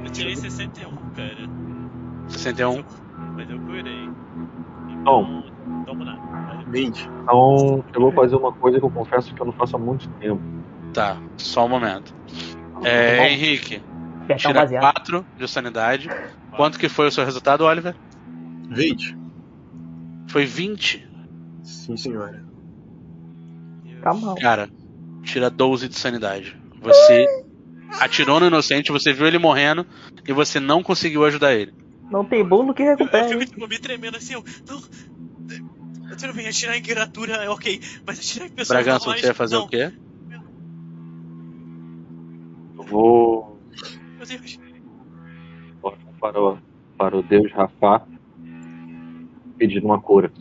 Eu 0.05 0.11
tirei 0.11 0.35
61, 0.37 0.97
cara. 1.15 1.49
61. 2.29 2.85
Mas 3.37 3.51
eu 3.51 3.59
curei. 3.61 4.09
Bom. 5.05 5.23
Então, 5.23 5.85
tomo 5.87 6.05
nada. 6.05 6.65
20. 6.69 7.09
Então, 7.23 7.85
eu 7.95 8.01
vou 8.01 8.13
fazer 8.13 8.37
uma 8.37 8.53
coisa 8.53 8.79
que 8.79 8.85
eu 8.85 8.91
confesso 8.91 9.35
que 9.35 9.41
eu 9.41 9.47
não 9.47 9.53
faço 9.53 9.77
há 9.77 9.79
muito 9.79 10.09
tempo. 10.21 10.41
Tá, 10.95 11.17
só 11.37 11.65
um 11.67 11.69
momento. 11.69 12.15
É, 12.85 13.29
Henrique, 13.33 13.83
tira 14.37 14.55
baseado. 14.55 14.83
4 14.83 15.27
de 15.39 15.49
sanidade. 15.49 16.11
Quanto 16.57 16.79
que 16.79 16.89
foi 16.89 17.07
o 17.07 17.11
seu 17.11 17.25
resultado, 17.25 17.65
Oliver? 17.65 17.95
20. 18.71 19.17
Foi 20.29 20.45
20. 20.45 21.07
Sim, 21.63 21.97
senhora. 21.97 22.45
Tá 24.03 24.13
mal. 24.15 24.35
Cara, 24.37 24.69
tira 25.23 25.49
12 25.51 25.89
de 25.89 25.99
sanidade. 25.99 26.59
Você 26.81 27.27
atirou 28.01 28.41
no 28.41 28.47
inocente, 28.47 28.91
você 28.91 29.13
viu 29.13 29.27
ele 29.27 29.39
morrendo 29.39 29.87
e 30.27 30.33
você 30.33 30.59
não 30.59 30.83
conseguiu 30.83 31.25
ajudar 31.25 31.55
ele. 31.55 31.73
Não 32.11 32.25
tem 32.25 32.45
bolo 32.45 32.75
que 32.75 32.83
Eu, 32.83 32.87
eu 32.87 32.97
recupere. 32.97 33.47
fico 33.47 33.69
me 33.69 33.79
tremendo 33.79 34.17
assim, 34.17 34.35
eu. 34.35 34.45
Não. 34.69 34.81
Tudo 36.19 36.35
bem, 36.35 36.47
atirar 36.47 36.77
em 36.77 36.83
criatura 36.83 37.37
é 37.37 37.49
ok, 37.49 37.81
mas 38.07 38.19
atirar 38.19 38.47
em 38.47 38.51
pessoas 38.51 38.69
Bragança, 38.69 39.11
você 39.11 39.27
ia 39.27 39.35
fazer 39.35 39.57
não. 39.57 39.65
o 39.65 39.69
quê? 39.69 39.91
Eu 42.77 42.83
vou 42.85 43.59
Meu 44.19 44.27
Deus. 44.27 44.59
para 46.21 46.41
o, 46.41 46.59
para 46.99 47.17
o 47.17 47.23
deus 47.23 47.51
Rafá 47.53 48.07
pedir 49.63 49.85
uma 49.85 50.01
cura. 50.01 50.33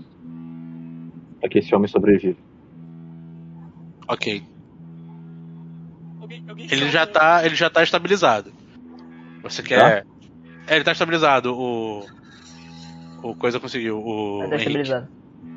Para 1.39 1.49
que 1.49 1.59
esse 1.59 1.73
homem 1.75 1.87
sobreviva. 1.87 2.37
Ok. 4.07 4.43
Ele 6.57 6.89
já 6.89 7.05
tá, 7.05 7.45
ele 7.45 7.55
já 7.55 7.69
tá 7.69 7.83
estabilizado. 7.83 8.51
Você 9.43 9.61
quer. 9.61 10.05
É, 10.67 10.75
ele 10.75 10.83
tá 10.83 10.91
estabilizado. 10.91 11.53
O. 11.53 12.05
O 13.23 13.35
coisa 13.35 13.59
conseguiu. 13.59 13.99
O. 13.99 14.39
Tá 14.39 14.45
Henrique. 14.45 14.57
estabilizando. 14.57 15.07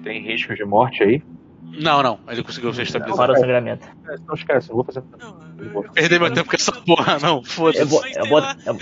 Tem 0.02 0.22
risco 0.22 0.54
de 0.54 0.64
morte 0.64 1.02
aí? 1.02 1.22
Não, 1.62 2.02
não. 2.02 2.18
Ele 2.28 2.42
conseguiu 2.42 2.72
ser 2.74 2.82
estabilizado. 2.82 3.26
Para 3.26 3.32
o 3.32 3.40
sangramento. 3.40 3.86
É, 4.08 4.16
Não 4.26 4.34
esquece, 4.34 4.70
eu 4.70 4.76
vou 4.76 4.84
fazer. 4.84 5.02
Não, 5.18 5.40
Eu 5.58 5.64
eu, 5.64 5.70
vou 5.72 5.84
eu, 5.84 5.92
Perder 5.92 6.20
meu 6.20 6.32
tempo 6.32 6.48
com 6.50 6.56
essa 6.56 6.72
porra, 6.72 7.18
não. 7.18 7.38
Eu, 7.38 7.44
Foda-se. 7.44 8.18
eu, 8.18 8.30
lá. 8.36 8.56
eu, 8.66 8.78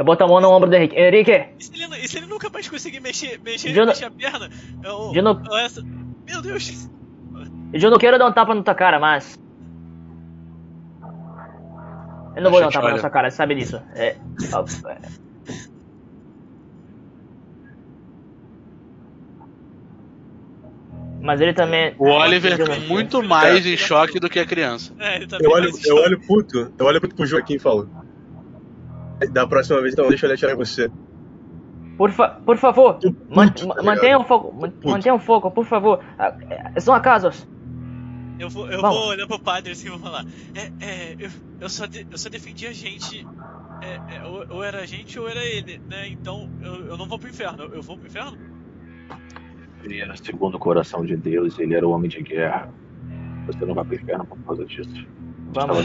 eu 0.00 0.04
boto 0.04 0.24
a 0.24 0.26
mão 0.26 0.40
no 0.40 0.48
ombro 0.50 0.70
do 0.70 0.74
Henrique. 0.74 0.96
Henrique, 0.96 1.30
E 1.58 1.62
se, 1.62 1.82
ele, 1.82 1.96
e 1.98 2.08
se 2.08 2.16
ele 2.16 2.26
nunca 2.26 2.48
mais 2.48 2.66
conseguir 2.66 3.00
mexer, 3.00 3.38
mexer, 3.44 3.68
Eu 3.70 3.84
não- 3.84 3.88
mexer 3.92 4.06
a 4.06 4.10
perna? 4.10 4.48
Eu, 4.82 5.12
Eu 5.14 5.22
não- 5.22 5.42
eu 5.44 5.56
essa... 5.58 5.82
Meu 6.26 6.40
Deus! 6.40 6.88
eu 7.72 7.90
não 7.90 7.98
quero 7.98 8.18
dar 8.18 8.26
um 8.26 8.32
tapa 8.32 8.54
na 8.54 8.62
tua 8.62 8.74
cara, 8.74 8.98
mas. 8.98 9.38
Eu 12.34 12.42
não 12.42 12.50
vou 12.50 12.60
dar 12.60 12.68
um 12.68 12.70
tapa 12.70 12.86
na 12.86 12.92
olha. 12.94 13.00
sua 13.00 13.10
cara, 13.10 13.30
você 13.30 13.36
sabe 13.36 13.54
disso. 13.54 13.80
É. 13.94 14.16
é. 14.88 15.20
Mas 21.22 21.40
ele 21.40 21.52
também. 21.52 21.94
O 21.98 22.06
Oliver 22.08 22.56
tá 22.56 22.76
muito 22.88 23.22
mais 23.22 23.66
em 23.66 23.76
choque 23.76 24.18
do 24.18 24.28
que 24.28 24.38
a 24.38 24.46
criança. 24.46 24.94
É, 24.98 25.16
ele 25.16 25.26
tá 25.26 25.36
Eu 25.40 25.50
olho, 25.50 25.70
mais 25.70 25.84
eu 25.84 25.96
choque. 25.96 26.08
olho 26.08 26.20
puto, 26.20 26.72
eu 26.78 26.86
olho 26.86 27.00
puto 27.00 27.14
pro 27.14 27.26
Joaquim 27.26 27.54
e 27.54 27.58
falo. 27.58 27.88
Da 29.28 29.46
próxima 29.46 29.80
vez, 29.80 29.92
então 29.92 30.08
deixa 30.08 30.26
ele 30.26 30.34
atirar 30.34 30.54
em 30.54 30.56
você. 30.56 30.90
Por, 31.96 32.10
fa 32.12 32.28
por 32.30 32.56
favor, 32.56 32.98
man 33.28 33.48
tá 33.48 33.82
mantenha 33.82 34.18
o 34.18 34.24
foco, 34.24 34.52
man 34.54 34.70
puto. 34.70 34.88
mantenha 34.88 35.14
o 35.14 35.18
foco, 35.18 35.50
por 35.50 35.66
favor. 35.66 36.00
Ah, 36.18 36.34
é, 36.74 36.80
São 36.80 36.94
acasos. 36.94 37.46
Eu 38.38 38.48
vou, 38.48 38.70
eu 38.70 38.80
Vamos. 38.80 38.96
vou 38.96 39.08
olhar 39.08 39.26
pro 39.26 39.38
padre 39.38 39.72
assim 39.72 39.88
e 39.88 39.90
vou 39.90 39.98
falar. 39.98 40.24
É, 40.54 40.84
é, 40.84 41.16
eu, 41.18 41.28
eu, 41.60 41.68
só 41.68 41.84
de- 41.84 42.06
eu 42.10 42.16
só 42.16 42.30
defendi 42.30 42.66
a 42.66 42.72
gente. 42.72 43.26
É, 43.82 44.16
é, 44.16 44.24
ou, 44.24 44.46
ou 44.56 44.64
era 44.64 44.78
a 44.80 44.86
gente 44.86 45.18
ou 45.20 45.28
era 45.28 45.44
ele, 45.44 45.78
né? 45.90 46.08
Então 46.08 46.48
eu, 46.62 46.86
eu 46.86 46.96
não 46.96 47.06
vou 47.06 47.18
pro 47.18 47.28
inferno. 47.28 47.64
Eu 47.64 47.82
vou 47.82 47.98
pro 47.98 48.06
inferno? 48.06 48.38
Ele 49.84 50.00
era 50.00 50.16
segundo 50.16 50.54
o 50.54 50.58
coração 50.58 51.04
de 51.04 51.16
Deus, 51.16 51.58
ele 51.58 51.74
era 51.74 51.86
o 51.86 51.90
homem 51.90 52.08
de 52.08 52.22
guerra. 52.22 52.72
Você 53.46 53.64
não 53.66 53.74
vai 53.74 53.84
pro 53.84 53.94
inferno 53.96 54.24
por 54.24 54.38
causa 54.38 54.64
disso. 54.64 55.06
Vamos. 55.52 55.84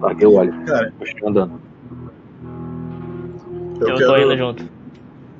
Larguei 0.00 0.26
o 0.26 0.34
óleo. 0.34 0.64
Cara, 0.64 0.92
andando. 1.24 1.60
eu, 3.80 3.88
Eu 3.88 3.96
quero, 3.96 4.06
tô 4.06 4.16
indo 4.18 4.36
junto. 4.36 4.64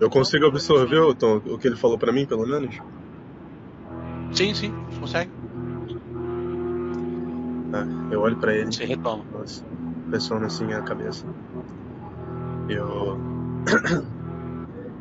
eu 0.01 0.11
consigo 0.11 0.47
absorver, 0.47 0.99
ô, 0.99 1.15
Tom, 1.15 1.37
o 1.47 1.59
que 1.59 1.67
ele 1.69 1.77
falou 1.77 1.99
pra 1.99 2.13
mim, 2.13 2.27
pelo 2.27 2.47
menos? 2.47 2.77
Sim, 4.33 4.55
sim, 4.55 4.73
consegue. 5.01 5.31
Ah, 7.73 7.87
eu 8.13 8.21
olho 8.21 8.37
pra 8.37 8.55
ele. 8.55 8.67
Você 8.73 8.85
retoma. 8.85 9.25
Nossa, 9.33 9.65
pressiona 10.09 10.47
assim 10.47 10.73
a 10.73 10.83
cabeça. 10.83 11.25
Eu. 12.69 13.19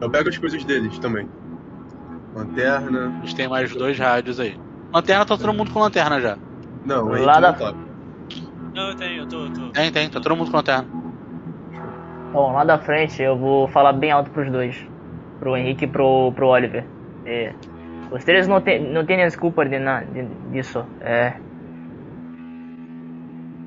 Eu 0.01 0.09
pego 0.09 0.29
as 0.29 0.37
coisas 0.37 0.63
deles 0.63 0.97
também. 0.99 1.27
Lanterna. 2.33 3.07
A 3.21 3.25
gente 3.25 3.35
tem 3.35 3.49
mais 3.49 3.75
dois 3.75 3.99
rádios 3.99 4.39
aí. 4.39 4.57
Lanterna 4.93 5.25
tá 5.25 5.37
todo 5.37 5.53
mundo 5.53 5.71
com 5.71 5.79
lanterna 5.81 6.21
já. 6.21 6.37
Não, 6.85 7.11
aí 7.11 7.21
Lá 7.25 7.37
da- 7.41 7.51
não 7.51 7.57
tá. 7.59 7.73
Não, 8.73 8.89
eu 8.91 8.95
tenho, 8.95 9.08
tô, 9.29 9.49
tô. 9.51 9.71
Tem, 9.71 9.91
tem, 9.91 10.09
tá 10.09 10.19
todo 10.19 10.35
mundo 10.35 10.51
com 10.51 10.57
lanterna. 10.57 10.89
Bom, 12.31 12.51
lá 12.51 12.63
da 12.63 12.77
frente 12.79 13.21
eu 13.21 13.37
vou 13.37 13.67
falar 13.67 13.93
bem 13.93 14.11
alto 14.11 14.31
pros 14.31 14.51
dois. 14.51 14.75
Pro 15.39 15.55
Henrique 15.57 15.85
e 15.85 15.87
pro, 15.87 16.33
pro 16.33 16.47
Oliver. 16.49 16.91
É, 17.25 17.55
vocês 18.09 18.47
não 18.47 18.61
têm 18.61 18.81
não 18.93 19.05
tem 19.05 19.17
desculpa 19.17 19.65
de, 19.65 19.79
na, 19.79 20.03
de, 20.03 20.23
disso. 20.51 20.79
É, 21.01 21.41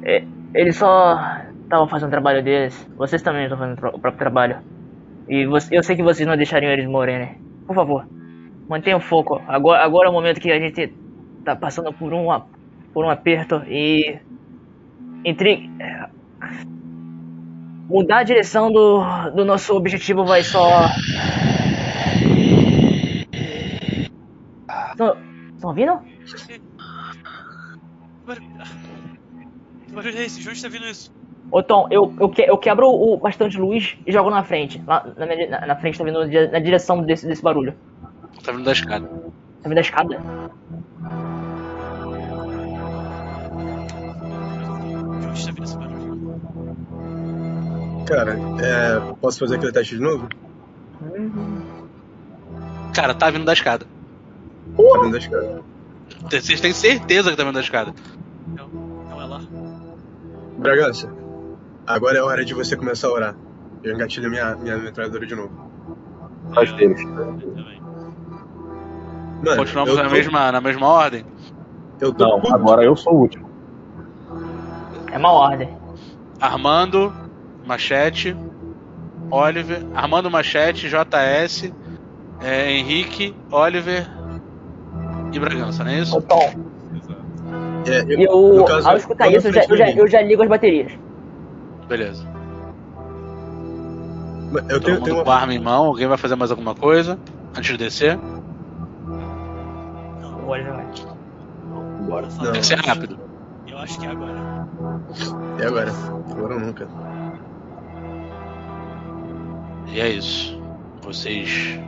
é, 0.05 0.29
eles 0.55 0.77
só 0.77 1.17
estavam 1.65 1.89
fazendo 1.89 2.09
o 2.09 2.11
trabalho 2.13 2.43
deles. 2.43 2.89
Vocês 2.97 3.23
também 3.23 3.45
estão 3.45 3.59
fazendo 3.59 3.79
o 3.79 4.01
próprio 4.01 4.17
trabalho. 4.19 4.63
E 5.29 5.47
você- 5.47 5.77
eu 5.79 5.85
sei 5.85 5.97
que 5.97 6.03
vocês 6.03 6.29
não 6.29 6.37
deixariam 6.39 6.73
eles 6.73 6.87
morrerem. 6.89 7.41
Por 7.67 7.75
favor, 7.77 8.09
mantenham 8.69 8.99
o 8.99 9.03
foco. 9.03 9.45
Agora, 9.49 9.85
agora 9.85 10.09
é 10.09 10.11
o 10.11 10.15
momento 10.15 10.41
que 10.41 10.53
a 10.53 10.61
gente 10.61 10.99
tá 11.45 11.57
passando 11.57 11.95
por 11.95 12.13
um, 12.15 12.29
por 12.93 13.05
um 13.07 13.11
aperto 13.11 13.57
e. 13.69 14.21
Entre. 15.25 15.71
Mudar 17.89 18.19
a 18.19 18.23
direção 18.23 18.73
do, 18.73 19.03
do 19.35 19.45
nosso 19.45 19.75
objetivo 19.77 20.25
vai 20.25 20.43
só. 20.43 20.87
Estão 24.93 25.17
ouvindo? 25.71 25.99
Que 29.87 29.93
barulho, 29.93 30.19
é 30.19 30.25
esse? 30.25 30.41
De 30.41 30.49
onde 30.49 30.63
tá 30.63 30.69
vindo 30.69 30.87
isso? 30.87 31.13
Ô 31.51 31.63
Tom, 31.63 31.87
eu, 31.91 32.15
eu, 32.19 32.29
que- 32.31 32.43
eu 32.49 32.57
quebro 32.57 32.89
o 32.89 33.17
bastão 33.19 33.49
de 33.49 33.59
luz 33.61 33.97
e 34.07 34.13
jogo 34.13 34.31
na 34.31 34.43
frente. 34.43 34.83
Lá 34.87 35.07
na, 35.17 35.27
minha- 35.27 35.51
na, 35.51 35.67
na 35.67 35.77
frente 35.77 35.99
tá 35.99 36.05
vindo 36.05 36.21
na 36.51 36.59
direção 36.59 37.03
desse, 37.03 37.27
desse 37.27 37.43
barulho. 37.43 37.75
Tá 38.43 38.53
vindo 38.53 38.65
da 38.65 38.73
escada. 38.73 39.07
Tá 39.07 39.69
vindo 39.69 39.75
da 39.75 39.81
escada. 39.83 40.21
Cara, 48.07 48.37
é, 48.61 49.15
posso 49.21 49.39
fazer 49.39 49.57
aquele 49.57 49.73
teste 49.73 49.97
de 49.97 50.03
novo? 50.03 50.29
Cara, 52.95 53.15
tá 53.15 53.31
vindo 53.31 53.45
da 53.45 53.53
escada. 53.53 53.87
Tá 54.77 55.01
vindo 55.01 55.13
da 55.13 55.19
escada. 55.19 55.63
Vocês 56.31 56.61
têm 56.61 56.73
certeza 56.73 57.31
que 57.31 57.37
tá 57.37 57.45
vindo 57.45 57.55
da 57.55 57.61
escada. 57.61 57.95
Então, 58.53 58.69
então 59.07 59.21
é 59.21 59.25
lá. 59.25 59.41
Bragança, 60.59 61.13
agora 61.87 62.19
é 62.19 62.23
hora 62.23 62.45
de 62.45 62.55
você 62.55 62.77
começar 62.77 63.09
a 63.09 63.13
orar. 63.13 63.37
Eu 63.83 63.95
engatilho 63.95 64.31
minha, 64.31 64.55
minha 64.57 64.77
metralhadora 64.77 65.27
de 65.27 65.35
novo. 65.35 65.71
Deles. 66.77 67.01
Eu. 67.01 67.07
Mano, 69.45 69.57
Continuamos 69.57 69.91
eu 69.91 69.97
na 69.97 70.05
tô, 70.09 70.11
mesma, 70.15 70.53
na 70.53 70.61
mesma 70.61 70.87
ordem. 70.87 71.25
Eu 72.01 72.13
tô 72.13 72.25
Não, 72.25 72.41
puto. 72.41 72.55
agora 72.55 72.85
eu 72.85 72.95
sou 72.95 73.15
o 73.15 73.21
último. 73.21 73.49
É 75.13 75.19
uma 75.19 75.31
ordem. 75.31 75.69
Armando, 76.41 77.13
Machete, 77.65 78.37
Oliver, 79.31 79.83
Armando 79.95 80.31
Machete, 80.31 80.89
JS, 80.89 81.73
é, 82.41 82.73
Henrique, 82.73 83.35
Oliver 83.51 84.09
e 85.33 85.39
Bragança, 85.39 85.85
não 85.85 85.91
é 85.93 85.99
isso? 86.01 86.17
Ô 86.17 86.23
Tom, 86.23 86.51
Exato. 86.95 87.23
É, 87.87 88.27
eu, 88.27 88.55
no 88.55 88.65
caso, 88.65 88.89
ao 88.89 88.97
escutar 88.97 89.29
isso, 89.29 89.49
eu 89.49 89.53
já, 89.53 89.65
eu, 89.69 89.77
já, 89.77 89.91
eu 89.91 90.07
já 90.09 90.23
ligo 90.23 90.43
as 90.43 90.49
baterias. 90.49 90.93
Beleza. 91.89 92.27
Eu 94.53 94.63
Todo 94.69 94.81
tenho, 94.85 94.95
mundo 94.97 95.05
tenho 95.05 95.17
com 95.17 95.23
uma. 95.23 95.35
arma 95.35 95.55
em 95.55 95.59
mão, 95.59 95.87
alguém 95.87 96.07
vai 96.07 96.19
fazer 96.19 96.37
mais 96.37 96.51
alguma 96.51 96.75
coisa 96.75 97.19
antes 97.57 97.71
de 97.71 97.77
descer? 97.79 98.19
O 100.45 100.49
Oliver 100.49 100.75
vai. 100.75 100.87
Bora. 102.07 102.27
Eu, 102.27 102.45
Não. 102.45 102.53
Tem 102.53 102.61
que 102.61 102.67
ser 102.67 102.79
rápido. 102.79 103.19
eu 103.67 103.79
acho 103.79 103.99
que 103.99 104.07
é 104.07 104.11
agora. 104.11 104.52
E 105.59 105.65
agora? 105.65 105.91
Agora 106.31 106.55
ou 106.55 106.61
nunca. 106.61 106.89
E 109.89 110.01
é 110.01 110.09
isso. 110.09 110.61
Vocês 111.03 111.79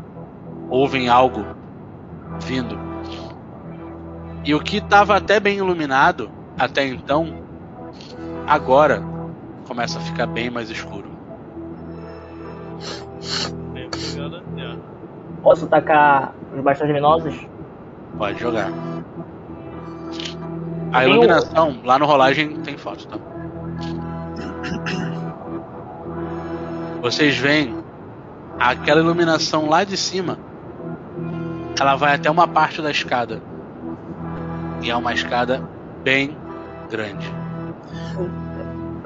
ouvem 0.68 1.08
algo 1.08 1.44
vindo. 2.41 2.78
E 4.44 4.55
o 4.55 4.60
que 4.60 4.76
estava 4.78 5.16
até 5.16 5.41
bem 5.41 5.58
iluminado 5.58 6.31
até 6.58 6.86
então, 6.86 7.42
agora 8.47 9.02
começa 9.66 9.99
a 9.99 10.02
ficar 10.02 10.26
bem 10.26 10.50
mais 10.50 10.70
escuro. 10.70 11.15
Posso 15.42 15.66
tacar 15.66 16.33
os 16.55 16.62
bastões 16.62 16.89
luminosos? 16.89 17.47
Pode 18.16 18.41
jogar. 18.41 18.70
A 20.94 21.00
um- 21.00 21.02
iluminação, 21.02 21.81
lá 21.84 21.98
no 21.98 22.06
rolagem 22.06 22.60
tem 22.62 22.76
foto, 22.78 23.06
tá? 23.08 23.18
Vocês 27.00 27.36
veem 27.36 27.76
aquela 28.58 29.00
iluminação 29.00 29.68
lá 29.68 29.84
de 29.84 29.97
cima. 29.97 30.39
Ela 31.78 31.97
vai 31.97 32.14
até 32.14 32.31
uma 32.31 32.47
parte 32.47 32.81
da 32.81 32.90
escada. 32.90 33.42
E 34.82 34.90
é 34.90 34.97
uma 34.97 35.12
escada 35.12 35.68
bem 36.02 36.36
grande. 36.90 37.31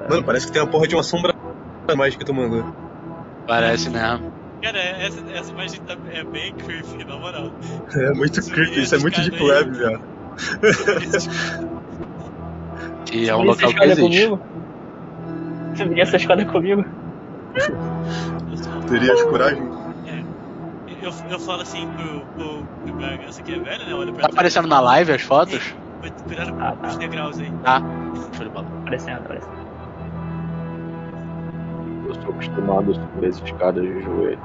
Mano, 0.08 0.22
parece 0.24 0.46
que 0.46 0.52
tem 0.52 0.62
uma 0.62 0.68
porra 0.68 0.86
de 0.86 0.94
uma 0.94 1.02
sombra 1.02 1.34
mais 1.96 2.14
que 2.14 2.24
tu 2.24 2.32
mandou. 2.34 2.64
Parece 3.46 3.90
mesmo. 3.90 4.32
Cara, 4.62 4.78
essa, 4.78 5.20
essa 5.32 5.50
imagem 5.52 5.80
tá, 5.82 5.96
é 6.12 6.24
bem 6.24 6.52
creepy, 6.54 7.04
na 7.04 7.16
moral. 7.16 7.50
É 7.94 8.12
muito 8.12 8.42
Subir 8.42 8.54
creepy, 8.54 8.82
isso 8.82 8.94
é 8.94 8.98
muito 8.98 9.20
deep 9.20 9.36
aí. 9.36 9.42
web, 9.48 9.70
velho. 9.70 10.00
E 13.12 13.28
é 13.28 13.34
um 13.36 13.40
essa 13.40 13.46
local 13.46 13.56
que 13.56 13.66
escada 13.74 13.92
existe. 13.92 14.26
comigo? 14.26 14.40
Subir 15.76 16.00
essa 16.00 16.16
escada 16.16 16.44
comigo? 16.44 16.84
Terias 18.88 19.22
coragem? 19.24 19.62
Eu, 21.00 21.12
eu 21.30 21.38
falo 21.38 21.62
assim 21.62 21.88
pro, 21.92 22.20
pro, 22.34 22.64
pro 22.84 22.94
Bragança 22.94 23.42
que 23.42 23.54
é 23.54 23.58
velho, 23.58 23.86
né? 23.86 23.94
Olha 23.94 24.12
pra 24.12 24.22
Tá 24.22 24.28
aparecendo 24.32 24.66
na 24.68 24.80
live 24.80 25.12
as 25.12 25.22
fotos? 25.22 25.74
Cuidado 26.26 26.54
Ah, 26.60 26.72
tá. 26.72 26.88
os 26.88 26.96
degraus 26.96 27.38
aí. 27.38 27.50
Tá. 27.62 27.80
Show 28.36 28.44
de 28.44 28.50
bola. 28.50 28.66
Aparecendo, 28.82 29.18
aparecendo. 29.18 29.58
Eu 32.08 32.14
sou 32.14 32.30
acostumado 32.30 32.90
a 32.90 32.94
subir 32.94 33.28
as 33.28 33.42
escadas 33.42 33.84
de 33.84 34.02
joelho. 34.02 34.38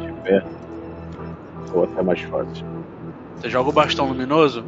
De 0.00 0.12
pé. 0.24 0.44
Ou 1.74 1.84
até 1.84 2.02
mais 2.02 2.20
fácil. 2.22 2.66
Você 3.36 3.48
joga 3.50 3.70
o 3.70 3.72
bastão 3.72 4.06
luminoso, 4.08 4.64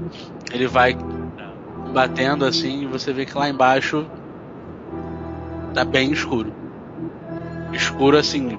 ele 0.52 0.66
vai. 0.66 0.96
Batendo 1.92 2.44
assim 2.44 2.82
e 2.82 2.86
você 2.86 3.12
vê 3.12 3.24
que 3.26 3.36
lá 3.36 3.48
embaixo 3.48 4.06
Tá 5.74 5.84
bem 5.86 6.12
escuro. 6.12 6.52
Escuro 7.72 8.18
assim. 8.18 8.58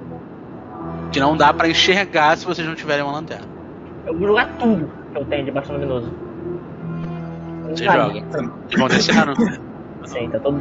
Que 1.12 1.20
não 1.20 1.38
dá 1.38 1.54
pra 1.54 1.68
enxergar 1.70 2.36
se 2.38 2.44
vocês 2.46 2.68
não 2.68 2.74
tiverem 2.74 3.04
uma 3.04 3.14
lanterna. 3.14 3.46
Eu 4.08 4.18
vou 4.18 4.28
jogar 4.30 4.48
tudo 4.58 4.90
que 5.14 5.20
eu 5.20 5.26
tenho 5.26 5.46
de 5.46 5.52
bastão 5.52 5.76
luminoso. 5.76 6.12
Você 7.70 7.84
joga. 7.86 8.14
E 8.72 8.76
vão 8.78 8.88
descendo. 8.88 9.34
Sim, 10.06 10.28
tá 10.32 10.40
todo. 10.40 10.60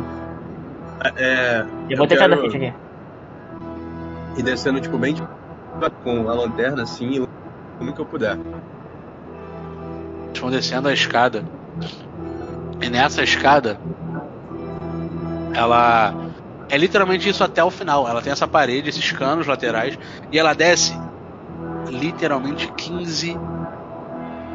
É, 1.17 1.65
Eu 1.89 1.97
vou 1.97 2.07
tentar 2.07 2.29
quero- 2.29 2.43
hit 2.43 2.55
aqui. 2.57 2.73
e 4.37 4.43
descendo, 4.43 4.79
tipo, 4.81 4.99
bem 4.99 5.15
de- 5.15 5.23
com 6.05 6.29
a 6.29 6.35
lanterna, 6.35 6.83
assim, 6.83 7.27
como 7.79 7.93
que 7.95 8.01
eu 8.01 8.05
puder. 8.07 8.39
Eles 10.29 10.39
vão 10.39 10.51
descendo 10.51 10.89
a 10.89 10.93
escada. 10.93 11.43
E 12.83 12.91
nessa 12.91 13.23
escada, 13.23 13.79
ela 15.55 16.15
é 16.69 16.77
literalmente 16.77 17.29
isso 17.29 17.45
até 17.45 17.63
o 17.63 17.71
final. 17.71 18.09
Ela 18.09 18.21
tem 18.21 18.33
essa 18.33 18.49
parede, 18.49 18.89
esses 18.89 19.13
canos 19.13 19.47
laterais, 19.47 19.99
e 20.31 20.39
ela 20.39 20.55
desce 20.55 20.93
literalmente 21.89 22.71
15 22.73 23.39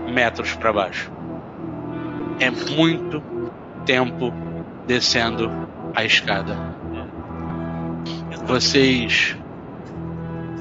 metros 0.09 0.53
para 0.55 0.73
baixo. 0.73 1.11
É 2.39 2.49
muito 2.49 3.23
tempo 3.85 4.33
descendo 4.85 5.49
a 5.95 6.03
escada. 6.03 6.55
Vocês 8.45 9.37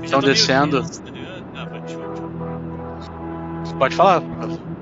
estão 0.03 0.21
descendo. 0.21 0.83
tá? 0.83 0.89
Ah, 1.57 1.67
pode, 3.79 3.95
falar. 3.95 4.21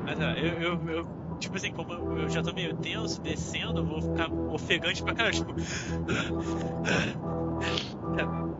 Mas 0.04 0.20
é, 0.20 0.38
eu, 0.40 0.62
eu, 0.62 0.80
eu, 0.88 1.23
tipo 1.44 1.56
assim, 1.56 1.72
como 1.72 1.92
eu 2.18 2.28
já 2.28 2.42
tô 2.42 2.52
meio 2.52 2.74
tenso, 2.76 3.20
descendo, 3.20 3.80
eu 3.80 3.84
vou 3.84 4.02
ficar 4.02 4.30
ofegante 4.32 5.02
pra 5.02 5.14
caralho, 5.14 5.34
tipo. 5.34 5.54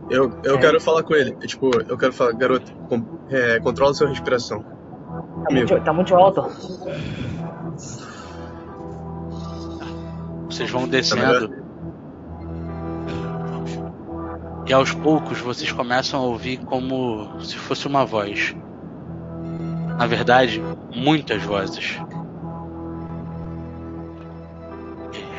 Eu, 0.09 0.31
eu 0.43 0.55
É. 0.55 0.59
quero 0.59 0.79
falar 0.79 1.03
com 1.03 1.15
ele. 1.15 1.31
é, 1.41 1.47
Tipo, 1.47 1.69
eu 1.87 1.97
quero 1.97 2.13
falar, 2.13 2.33
garoto, 2.33 2.71
com, 2.87 3.03
é, 3.29 3.59
controla 3.59 3.93
sua 3.93 4.07
respiração. 4.07 4.63
Tá 4.63 5.53
muito, 5.53 5.79
tá 5.81 5.93
muito 5.93 6.15
alto. 6.15 6.41
Vocês 10.49 10.69
vão 10.69 10.87
descendo. 10.87 11.63
E 14.67 14.73
aos 14.73 14.91
poucos 14.93 15.39
vocês 15.39 15.71
começam 15.71 16.19
a 16.19 16.23
ouvir 16.23 16.57
como 16.57 17.39
se 17.41 17.55
fosse 17.55 17.87
uma 17.87 18.05
voz. 18.05 18.55
Na 19.97 20.07
verdade, 20.07 20.61
muitas 20.93 21.41
vozes. 21.43 21.99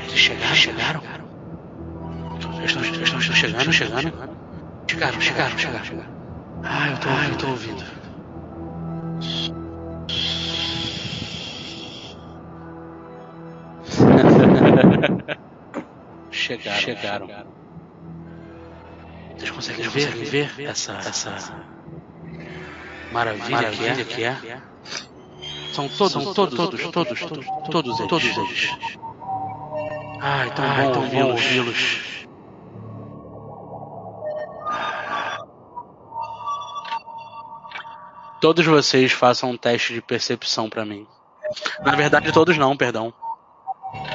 Eles 0.07 0.19
chegaram, 0.19 0.55
chegaram. 0.55 1.03
Estão, 2.65 3.21
chegando, 3.21 3.73
chegando. 3.73 4.13
Chegaram, 4.89 5.21
chegaram, 5.21 5.59
chegaram. 5.59 6.07
Ah, 6.63 6.91
eu 6.91 6.99
tô, 6.99 7.09
ah, 7.09 7.29
eu 7.29 7.39
tô 7.39 7.49
ouvindo. 7.49 7.85
chegaram, 16.31 16.81
chegaram. 16.81 17.29
Vocês 19.37 19.51
conseguem 19.51 19.89
ver, 19.89 20.49
ver 20.49 20.67
essa, 20.67 20.93
essa 20.99 21.53
maravilha, 23.13 23.71
que, 23.71 23.85
é, 23.85 24.05
que 24.05 24.25
é? 24.25 24.61
São 25.73 25.89
todos, 25.89 26.13
são 26.13 26.33
todos, 26.33 26.57
todos, 26.57 26.81
todos, 26.91 27.21
todos, 27.21 27.47
todos 27.71 28.01
eles. 28.01 28.09
Todos 28.09 28.37
eles. 28.39 28.79
Ai, 30.21 30.51
tão 30.55 30.65
bom, 30.77 30.93
tão 30.93 31.09
bom 31.09 31.31
ouvi-los. 31.31 32.27
Todos 38.41 38.65
vocês 38.67 39.13
façam 39.13 39.51
um 39.51 39.57
teste 39.57 39.95
de 39.95 40.01
percepção 40.03 40.69
pra 40.69 40.85
mim. 40.85 41.07
Na 41.81 41.95
verdade, 41.97 42.33
todos 42.33 42.57
não, 42.59 42.77
perdão. 42.77 43.13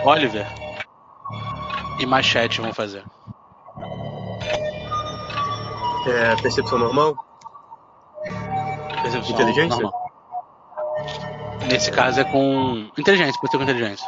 Oliver 0.06 0.48
e 2.00 2.06
Machete 2.06 2.62
vão 2.62 2.74
fazer. 2.74 3.04
É, 6.08 6.36
percepção 6.42 6.78
normal? 6.78 7.16
Percepção 9.02 9.34
Inteligência? 9.34 9.82
normal. 9.82 10.12
Nesse 11.68 11.92
caso 11.92 12.22
é 12.22 12.24
com 12.24 12.90
inteligência, 12.98 13.40
pode 13.40 13.52
ser 13.52 13.58
com 13.58 13.64
inteligência. 13.64 14.08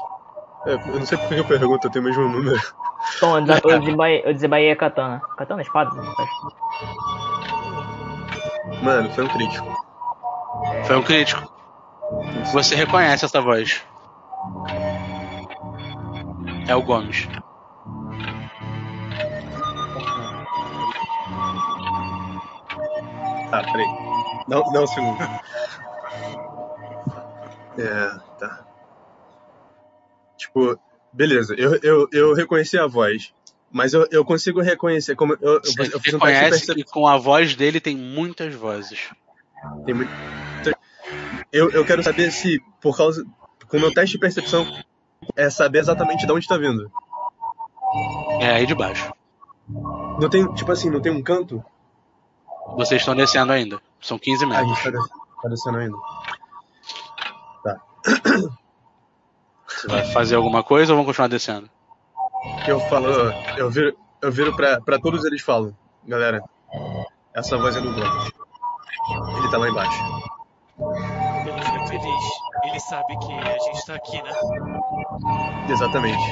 É, 0.66 0.74
eu 0.74 1.00
não 1.00 1.06
sei 1.06 1.17
por 1.17 1.27
que 1.27 1.35
eu 1.35 1.45
pergunto, 1.45 1.88
eu 1.88 1.92
tenho 1.92 2.06
o 2.06 2.08
mesmo 2.08 2.27
número. 2.30 2.59
Então, 3.17 3.38
eu 3.38 3.80
desembaí- 3.80 4.22
eu 4.24 4.33
desembaí 4.33 4.72
a 4.72 4.75
katana. 4.75 5.22
Katana 5.38 5.61
é 5.61 5.64
espada? 5.64 5.90
Faz. 5.92 6.30
Mano, 8.82 9.09
foi 9.11 9.25
um 9.25 9.27
crítico. 9.27 9.83
Foi 10.85 10.95
um 10.98 11.03
crítico. 11.03 11.53
Você 12.53 12.75
reconhece 12.75 13.25
essa 13.25 13.42
voz. 13.42 13.83
É 16.67 16.75
o 16.75 16.82
Gomes. 16.82 17.27
Tá, 23.51 23.61
peraí. 23.64 23.88
Não, 24.48 24.64
não, 24.72 24.83
um 24.83 24.88
segundo. 24.88 25.22
É, 27.77 28.11
tá. 28.40 28.59
Tipo, 30.44 30.78
beleza, 31.12 31.56
eu, 31.58 31.80
eu, 31.82 32.08
eu 32.12 32.34
reconheci 32.34 32.78
a 32.78 32.86
voz. 32.86 33.34
Mas 33.72 33.94
eu, 33.94 34.08
eu 34.12 34.24
consigo 34.24 34.62
reconhecer 34.62 35.16
como. 35.16 35.34
Eu, 35.42 35.60
Você 35.62 35.82
eu 35.96 36.00
fiz 36.00 36.14
um 36.14 36.18
reconhece 36.18 36.74
que 36.76 36.84
com 36.84 37.08
a 37.08 37.18
voz 37.18 37.56
dele 37.56 37.80
tem 37.80 37.96
muitas 37.98 38.54
vozes. 38.54 39.10
Tem 39.86 39.96
muito... 39.96 40.12
eu, 41.52 41.72
eu 41.72 41.84
quero 41.86 42.04
saber 42.04 42.32
se, 42.32 42.60
por 42.82 42.96
causa. 42.96 43.26
Com 43.68 43.78
o 43.78 43.80
meu 43.80 43.92
teste 43.94 44.12
de 44.16 44.20
percepção, 44.20 44.68
é 45.36 45.50
saber 45.50 45.80
exatamente 45.80 46.26
de 46.28 46.32
onde 46.32 46.48
tá 46.48 46.58
vindo. 46.58 46.92
É 48.40 48.52
aí 48.52 48.66
de 48.68 48.76
baixo. 48.76 49.12
Não 50.20 50.30
tem, 50.30 50.46
tipo 50.54 50.72
assim, 50.72 50.90
não 50.92 51.02
tem 51.02 51.12
um 51.12 51.24
canto? 51.24 51.64
Vocês 52.76 53.02
estão 53.02 53.16
descendo 53.16 53.52
ainda. 53.54 53.82
São 54.00 54.20
15 54.20 54.44
Ah, 54.44 54.48
a 54.48 54.50
metros. 54.50 54.78
gente 54.78 54.92
tá, 54.92 55.16
tá 55.42 55.50
descendo 55.50 55.78
ainda. 55.78 55.98
Você 59.67 59.88
vai 59.88 60.06
fazer 60.11 60.35
alguma 60.35 60.64
coisa 60.64 60.93
ou 60.93 60.98
vão 60.98 61.06
continuar 61.06 61.27
descendo? 61.27 61.69
Eu 62.67 62.80
falo, 62.82 63.08
eu 63.58 63.69
viro, 63.69 63.98
eu 64.22 64.32
viro 64.32 64.56
pra, 64.56 64.82
pra 64.82 65.00
todos 65.00 65.24
eles 65.25 65.42
falo, 65.42 65.75
galera, 66.06 66.43
essa 67.33 67.58
voz 67.58 67.75
é 67.75 67.82
do 67.82 67.93
Gomes. 67.93 68.32
Ele 69.38 69.51
tá 69.51 69.58
lá 69.58 69.69
embaixo. 69.69 70.03
Ele 71.45 71.61
fica 71.61 71.88
feliz. 71.88 72.24
Ele 72.66 72.80
sabe 72.80 73.17
que 73.17 73.33
a 73.33 73.58
gente 73.59 73.85
tá 73.85 73.95
aqui, 73.95 74.22
né? 74.22 74.32
Exatamente. 75.69 76.24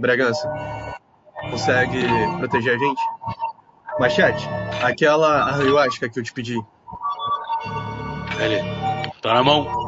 Bragança, 0.00 0.50
consegue 1.50 2.06
proteger 2.38 2.74
a 2.74 2.78
gente? 2.78 3.02
Machete, 3.98 4.48
aquela 4.82 5.54
ayahuasca 5.56 6.08
que 6.08 6.18
eu 6.18 6.22
te 6.22 6.32
pedi, 6.32 6.60
Ele. 8.38 8.60
Tá 9.22 9.34
na 9.34 9.42
mão. 9.42 9.85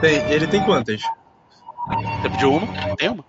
Tem, 0.00 0.30
ele 0.30 0.46
tem 0.46 0.64
quantas? 0.64 1.02
Você 1.02 2.30
pediu 2.30 2.54
uma? 2.54 2.96
Tem 2.96 3.08
uma? 3.08 3.24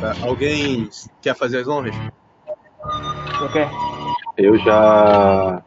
Tá, 0.00 0.26
Alguém 0.26 0.88
quer 1.20 1.34
fazer 1.36 1.58
as 1.60 1.68
honras? 1.68 1.94
O 1.94 3.52
quê? 3.52 3.66
Eu 4.36 4.58
já. 4.58 5.62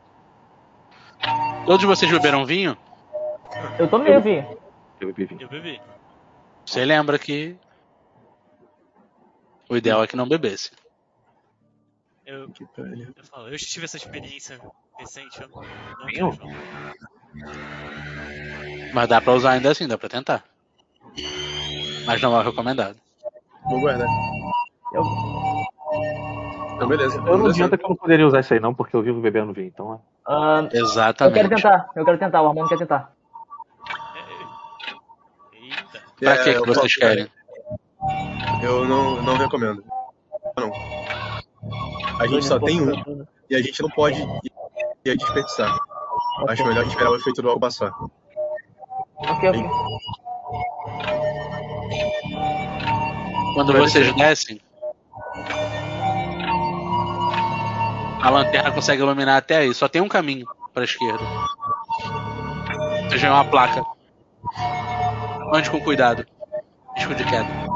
Todos 1.66 1.86
vocês 1.86 2.12
beberam 2.12 2.46
vinho? 2.46 2.78
Eu 3.80 3.88
tô 3.88 3.98
meio, 3.98 4.22
vi. 4.22 4.38
Eu 5.00 5.08
bebi 5.08 5.26
vinho. 5.26 5.42
Eu 5.42 5.50
bebi. 5.50 5.82
Você 6.66 6.84
lembra 6.86 7.18
que. 7.18 7.58
O 9.70 9.76
ideal 9.76 10.04
é 10.04 10.08
que 10.08 10.16
não 10.16 10.28
bebesse. 10.28 10.72
Eu, 12.26 12.50
eu 12.78 13.24
falo, 13.24 13.48
eu 13.50 13.58
já 13.58 13.66
tive 13.68 13.86
essa 13.86 13.98
experiência 13.98 14.60
recente. 14.98 15.42
Eu 15.42 15.50
não 15.50 15.62
Vinho? 16.08 16.32
quero, 16.32 16.48
não. 16.50 16.56
Mas 18.96 19.08
dá 19.10 19.20
pra 19.22 19.34
usar 19.34 19.52
ainda 19.52 19.70
assim, 19.72 19.88
dá 19.88 19.98
pra 19.98 20.08
tentar. 20.10 20.44
Mas 22.08 22.22
não 22.22 22.40
é 22.40 22.44
recomendado. 22.44 22.96
Vou 23.70 23.80
guardar. 23.82 24.08
Eu, 24.94 25.04
Então, 26.76 26.88
beleza. 26.88 27.18
Eu 27.26 27.38
não 27.38 27.48
adianta 27.48 27.78
que 27.78 27.84
eu 27.86 27.90
não 27.90 27.96
poderia 27.96 28.26
usar 28.26 28.40
isso 28.40 28.54
aí 28.54 28.60
não, 28.60 28.74
porque 28.74 28.96
eu 28.96 29.02
vivo 29.02 29.20
bebendo 29.22 29.52
vinho, 29.54 29.68
então. 29.68 30.02
ah, 30.26 30.62
eu 30.64 30.70
quero 30.70 30.86
Exatamente. 30.86 31.50
tentar, 31.50 31.90
eu 31.96 32.06
quero 32.06 32.18
tentar, 32.18 32.42
o 32.42 32.48
Armando 32.48 32.70
quer 32.70 32.78
tentar. 32.78 33.12
É, 34.16 35.58
Eita. 35.58 36.04
Pra 36.20 36.32
É, 36.34 36.38
que, 36.38 36.44
que 36.54 36.58
eu 36.58 36.66
vocês 36.66 36.78
posso- 36.96 37.00
querem? 37.00 37.28
Eu 38.64 38.86
não, 38.88 39.22
não 39.22 39.36
recomendo. 39.38 39.84
Não. 40.58 40.72
A 42.20 42.28
gente 42.28 42.46
só 42.46 42.58
tem 42.60 42.82
um 42.82 43.26
e 43.50 43.56
a 43.56 43.62
gente 43.62 43.82
não 43.82 43.90
pode 43.90 44.18
ia 45.04 45.18
desperdiçar. 45.18 45.78
Acho 46.48 46.66
melhor 46.66 46.86
esperar 46.86 47.12
o 47.12 47.16
efeito 47.16 47.42
do 47.42 47.48
álcool 47.50 47.60
passar. 47.62 47.92
Ok, 49.18 49.50
ok. 49.50 49.66
Quando 53.54 53.74
vocês 53.74 54.14
descem, 54.16 54.60
a 58.22 58.30
lanterna 58.30 58.72
consegue 58.72 59.02
iluminar 59.02 59.38
até 59.38 59.58
aí. 59.58 59.74
Só 59.74 59.88
tem 59.88 60.02
um 60.02 60.08
caminho 60.08 60.46
para 60.74 60.84
a 60.84 60.86
esquerda. 60.86 61.24
Veja 63.10 63.28
é 63.28 63.32
uma 63.32 63.46
placa. 63.46 63.82
Ande 65.54 65.70
com 65.70 65.80
cuidado. 65.80 66.26
Risco 66.98 67.16
de 67.16 67.24
queda. 67.24 67.75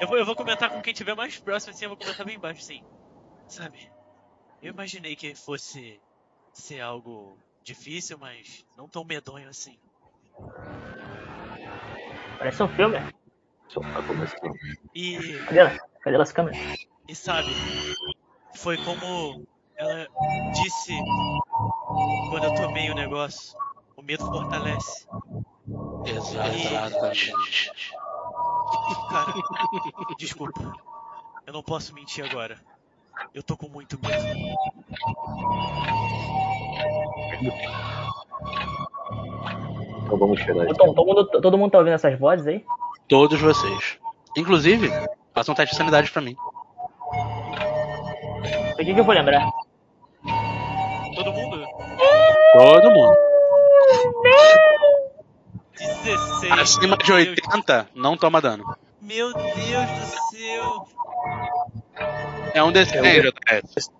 Eu 0.00 0.06
vou, 0.06 0.16
eu 0.16 0.24
vou 0.24 0.36
comentar 0.36 0.70
com 0.70 0.80
quem 0.80 0.94
tiver 0.94 1.14
mais 1.14 1.38
próximo, 1.38 1.72
assim, 1.72 1.84
eu 1.84 1.90
vou 1.90 1.98
comentar 1.98 2.24
bem 2.24 2.36
embaixo, 2.36 2.62
sim. 2.62 2.82
Sabe? 3.48 3.90
Eu 4.62 4.72
imaginei 4.72 5.16
que 5.16 5.34
fosse 5.34 6.00
ser 6.52 6.80
algo 6.80 7.38
difícil, 7.62 8.18
mas 8.18 8.64
não 8.76 8.88
tão 8.88 9.04
medonho 9.04 9.48
assim. 9.48 9.78
Parece 12.38 12.62
um 12.62 12.68
filme. 12.68 12.96
E, 14.94 15.38
Cadê 15.44 15.58
ela? 15.58 15.78
Cadê 16.02 16.16
as 16.16 16.32
câmeras? 16.32 16.58
e 17.08 17.14
sabe, 17.14 17.50
foi 18.56 18.76
como 18.84 19.44
ela 19.76 20.06
disse 20.52 20.92
quando 22.30 22.44
eu 22.44 22.54
tomei 22.54 22.90
o 22.90 22.94
negócio. 22.94 23.56
O 23.96 24.02
medo 24.02 24.24
fortalece. 24.24 25.06
Exatamente. 26.04 27.32
Cara, 29.10 29.34
desculpa. 30.18 30.60
Eu 31.46 31.52
não 31.52 31.62
posso 31.62 31.94
mentir 31.94 32.24
agora. 32.24 32.58
Eu 33.34 33.42
tô 33.42 33.56
com 33.56 33.68
muito 33.68 33.98
medo. 34.00 34.24
Então 40.04 40.18
vamos 40.18 40.40
isso. 40.40 40.74
Tom, 40.74 40.94
todo 40.94 41.06
mundo, 41.06 41.26
todo 41.26 41.58
mundo 41.58 41.70
tá 41.70 41.78
ouvindo 41.78 41.94
essas 41.94 42.18
vozes 42.18 42.46
aí? 42.46 42.64
Todos 43.08 43.40
vocês. 43.40 43.98
Inclusive, 44.36 44.90
façam 45.34 45.52
um 45.52 45.56
teste 45.56 45.74
de 45.74 45.78
sanidade 45.78 46.10
pra 46.10 46.22
mim. 46.22 46.36
O 48.72 48.76
que, 48.76 48.94
que 48.94 49.00
eu 49.00 49.04
vou 49.04 49.14
lembrar? 49.14 49.50
Todo 51.14 51.32
mundo? 51.32 51.66
Todo 52.52 52.90
mundo. 52.90 53.16
16. 56.08 56.52
Acima 56.52 56.96
de 56.96 57.10
meu 57.10 57.18
Deus. 57.18 57.28
80, 57.28 57.90
não 57.94 58.16
toma 58.16 58.40
dano. 58.40 58.64
Meu 59.02 59.30
Deus 59.34 59.54
do 59.54 60.06
céu. 60.30 60.88
É 62.54 62.62
um 62.62 62.72
D100, 62.72 63.22
JS. 63.22 63.90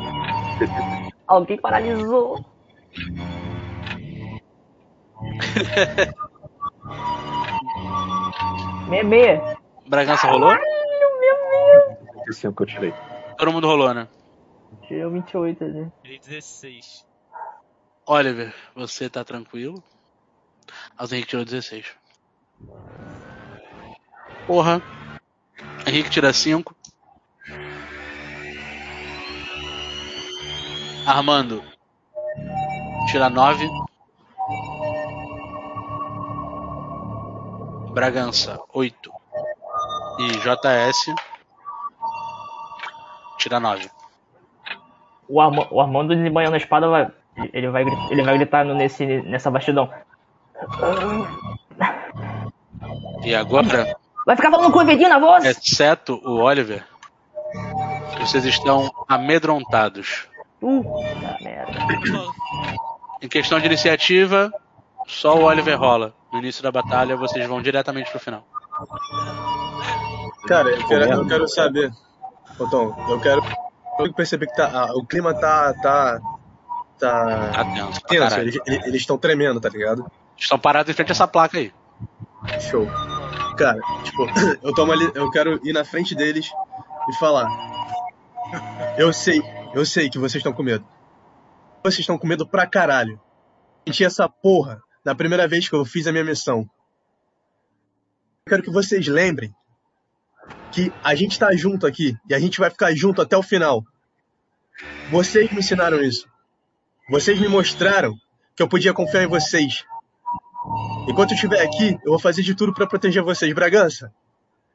Alguém 1.28 1.58
paralisou. 1.58 2.42
Meia 8.88 9.04
meia. 9.04 9.58
Bragança 9.86 10.26
rolou? 10.26 10.56
25 12.26 12.56
que 12.56 12.62
eu 12.62 12.66
tirei. 12.66 12.94
Todo 13.36 13.52
mundo 13.52 13.66
rolou, 13.66 13.92
né? 13.92 14.08
Tirou 14.86 15.10
28 15.10 15.64
ali. 15.64 15.92
Tirei 16.02 16.18
16. 16.18 17.06
Oliver, 18.06 18.54
você 18.74 19.10
tá 19.10 19.22
tranquilo? 19.22 19.84
Ah, 20.96 21.04
o 21.04 21.14
Henrique 21.14 21.28
tirou 21.28 21.44
16. 21.44 21.86
Porra. 24.46 24.82
Henrique 25.86 26.10
tira 26.10 26.32
5. 26.32 26.74
Armando. 31.06 31.62
Tira 33.10 33.30
9. 33.30 33.68
Bragança, 37.92 38.60
8. 38.72 39.10
E 40.20 40.28
JS. 40.38 41.14
Tira 43.38 43.58
9. 43.58 43.90
O, 45.28 45.40
Arma, 45.40 45.66
o 45.70 45.80
Armando 45.80 46.14
desembanhando 46.14 46.54
a 46.54 46.58
espada 46.58 46.88
vai. 46.88 47.10
Ele 47.52 47.68
vai, 47.68 47.84
ele 48.10 48.22
vai 48.22 48.36
gritar 48.36 48.64
nesse, 48.64 49.06
nessa 49.22 49.50
bastidão. 49.50 49.90
E 53.24 53.34
agora, 53.34 53.96
Vai 54.28 54.36
ficar 54.36 54.50
falando 54.50 54.70
com 54.70 54.78
o 54.78 54.82
Everino 54.82 55.08
na 55.08 55.18
voz? 55.18 55.44
exceto 55.44 56.20
o 56.22 56.42
Oliver, 56.42 56.84
vocês 58.20 58.44
estão 58.44 58.90
amedrontados. 59.08 60.28
Puta 60.60 61.38
merda. 61.40 61.72
Em 63.22 63.28
questão 63.28 63.58
de 63.58 63.66
iniciativa, 63.66 64.52
só 65.06 65.34
o 65.34 65.44
Oliver 65.44 65.78
rola. 65.78 66.12
No 66.30 66.40
início 66.40 66.62
da 66.62 66.70
batalha, 66.70 67.16
vocês 67.16 67.46
vão 67.46 67.62
diretamente 67.62 68.10
pro 68.10 68.20
final. 68.20 68.46
Cara, 70.46 70.68
eu 70.68 70.86
quero, 70.86 71.04
eu 71.04 71.26
quero 71.26 71.48
saber. 71.48 71.90
Tom, 72.70 72.94
eu 73.08 73.18
quero. 73.20 73.42
Eu 73.98 74.12
percebi 74.12 74.46
que 74.46 74.54
tá, 74.54 74.70
ah, 74.74 74.92
o 74.94 75.06
clima 75.06 75.32
tá. 75.32 75.72
tá. 75.72 76.20
tá. 76.98 77.50
Tá 77.50 77.64
tenso. 78.08 78.40
eles 78.40 79.00
estão 79.00 79.16
tremendo, 79.16 79.58
tá 79.58 79.70
ligado? 79.70 80.04
Estão 80.38 80.58
parados 80.58 80.90
em 80.90 80.94
frente 80.94 81.10
a 81.10 81.12
essa 81.12 81.26
placa 81.26 81.58
aí. 81.58 81.72
Show. 82.60 82.86
Cara, 83.56 83.80
tipo, 84.04 84.26
eu 84.62 84.72
tomo 84.72 84.92
ali, 84.92 85.10
eu 85.14 85.30
quero 85.30 85.60
ir 85.66 85.72
na 85.72 85.84
frente 85.84 86.14
deles 86.14 86.50
e 87.08 87.14
falar. 87.18 87.48
Eu 88.96 89.12
sei, 89.12 89.42
eu 89.74 89.84
sei 89.84 90.08
que 90.08 90.18
vocês 90.18 90.40
estão 90.40 90.52
com 90.52 90.62
medo. 90.62 90.86
Vocês 91.82 92.00
estão 92.00 92.16
com 92.16 92.26
medo 92.26 92.46
pra 92.46 92.66
caralho. 92.66 93.20
Senti 93.86 94.04
essa 94.04 94.28
porra 94.28 94.80
na 95.04 95.14
primeira 95.14 95.48
vez 95.48 95.68
que 95.68 95.74
eu 95.74 95.84
fiz 95.84 96.06
a 96.06 96.12
minha 96.12 96.24
missão. 96.24 96.60
Eu 98.46 98.50
quero 98.50 98.62
que 98.62 98.70
vocês 98.70 99.06
lembrem 99.06 99.54
que 100.70 100.92
a 101.02 101.14
gente 101.14 101.38
tá 101.38 101.54
junto 101.54 101.86
aqui 101.86 102.16
e 102.28 102.34
a 102.34 102.38
gente 102.38 102.58
vai 102.58 102.70
ficar 102.70 102.94
junto 102.94 103.20
até 103.20 103.36
o 103.36 103.42
final. 103.42 103.82
Vocês 105.10 105.50
me 105.50 105.58
ensinaram 105.58 106.00
isso. 106.02 106.28
Vocês 107.10 107.40
me 107.40 107.48
mostraram 107.48 108.14
que 108.54 108.62
eu 108.62 108.68
podia 108.68 108.92
confiar 108.92 109.22
em 109.22 109.28
vocês. 109.28 109.84
Enquanto 111.08 111.30
eu 111.30 111.34
estiver 111.34 111.62
aqui, 111.62 111.98
eu 112.04 112.10
vou 112.12 112.18
fazer 112.18 112.42
de 112.42 112.54
tudo 112.54 112.72
pra 112.74 112.86
proteger 112.86 113.22
vocês. 113.22 113.52
Bragança, 113.54 114.12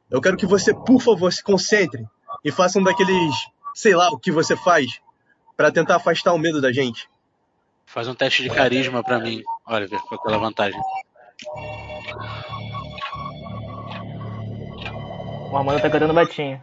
eu 0.10 0.20
quero 0.22 0.36
que 0.38 0.46
você, 0.46 0.74
por 0.74 1.00
favor, 1.02 1.32
se 1.32 1.44
concentre 1.44 2.06
e 2.44 2.52
faça 2.52 2.80
um 2.80 2.84
daqueles, 2.84 3.36
sei 3.76 3.96
lá, 3.96 4.10
o 4.10 4.18
que 4.18 4.32
você 4.32 4.56
faz 4.56 4.88
pra 5.56 5.72
tentar 5.72 5.98
afastar 5.98 6.34
o 6.34 6.38
medo 6.40 6.60
da 6.62 6.72
gente. 6.72 7.08
Faz 7.86 8.08
um 8.08 8.16
teste 8.16 8.42
de 8.44 8.50
carisma 8.50 9.04
pra 9.04 9.20
mim, 9.20 9.44
Oliver, 9.68 10.00
com 10.02 10.16
aquela 10.16 10.38
vantagem. 10.40 10.80
O 15.52 15.58
Armando 15.58 15.82
tá 15.82 15.90
cantando 15.90 16.14
batinho. 16.14 16.60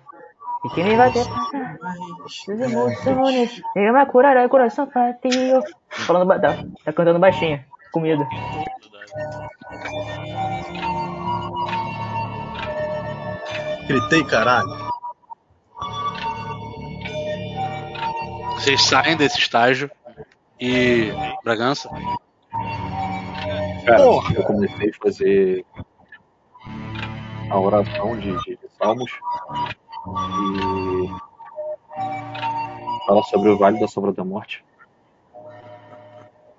E 0.65 0.69
quem 0.75 0.85
me 0.85 0.97
vai 0.97 1.11
ter 1.13 1.21
as 1.21 2.49
emoções, 2.49 3.63
ele 3.77 3.93
vai 3.93 4.05
curar 4.07 4.45
o 4.45 4.49
coração 4.49 4.87
partio. 4.87 5.63
Falando 5.89 6.27
ba- 6.27 6.39
tá, 6.39 6.57
tá 6.85 6.93
cantando 6.93 7.19
baixinho, 7.19 7.65
com 7.93 8.01
medo. 8.01 8.27
Gritei, 13.87 14.25
caralho. 14.25 14.69
Vocês 18.55 18.83
saem 18.83 19.17
desse 19.17 19.39
estágio 19.39 19.91
e. 20.61 21.11
Bragança? 21.43 21.89
Cara, 23.87 24.03
Porra. 24.05 24.35
eu 24.35 24.43
comecei 24.45 24.91
a 24.91 25.03
fazer 25.03 25.65
a 27.51 27.59
oração 27.59 28.17
de, 28.19 28.33
de 28.45 28.59
salmos 28.79 29.11
e 30.07 31.09
fala 33.07 33.23
sobre 33.25 33.49
o 33.49 33.59
Vale 33.59 33.81
da 33.81 33.89
Sombra 33.89 34.13
da 34.13 34.23
Morte 34.25 34.63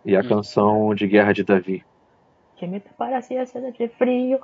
e 0.04 0.16
a 0.18 0.22
Hum. 0.22 0.28
canção 0.28 0.96
de 0.96 1.08
Guerra 1.08 1.32
de 1.34 1.44
Davi. 1.44 1.86
Que 2.62 2.68
me 2.68 2.80
parece 2.80 3.36
a 3.36 3.46
cena 3.48 3.72
de 3.72 3.88
frio. 3.88 4.40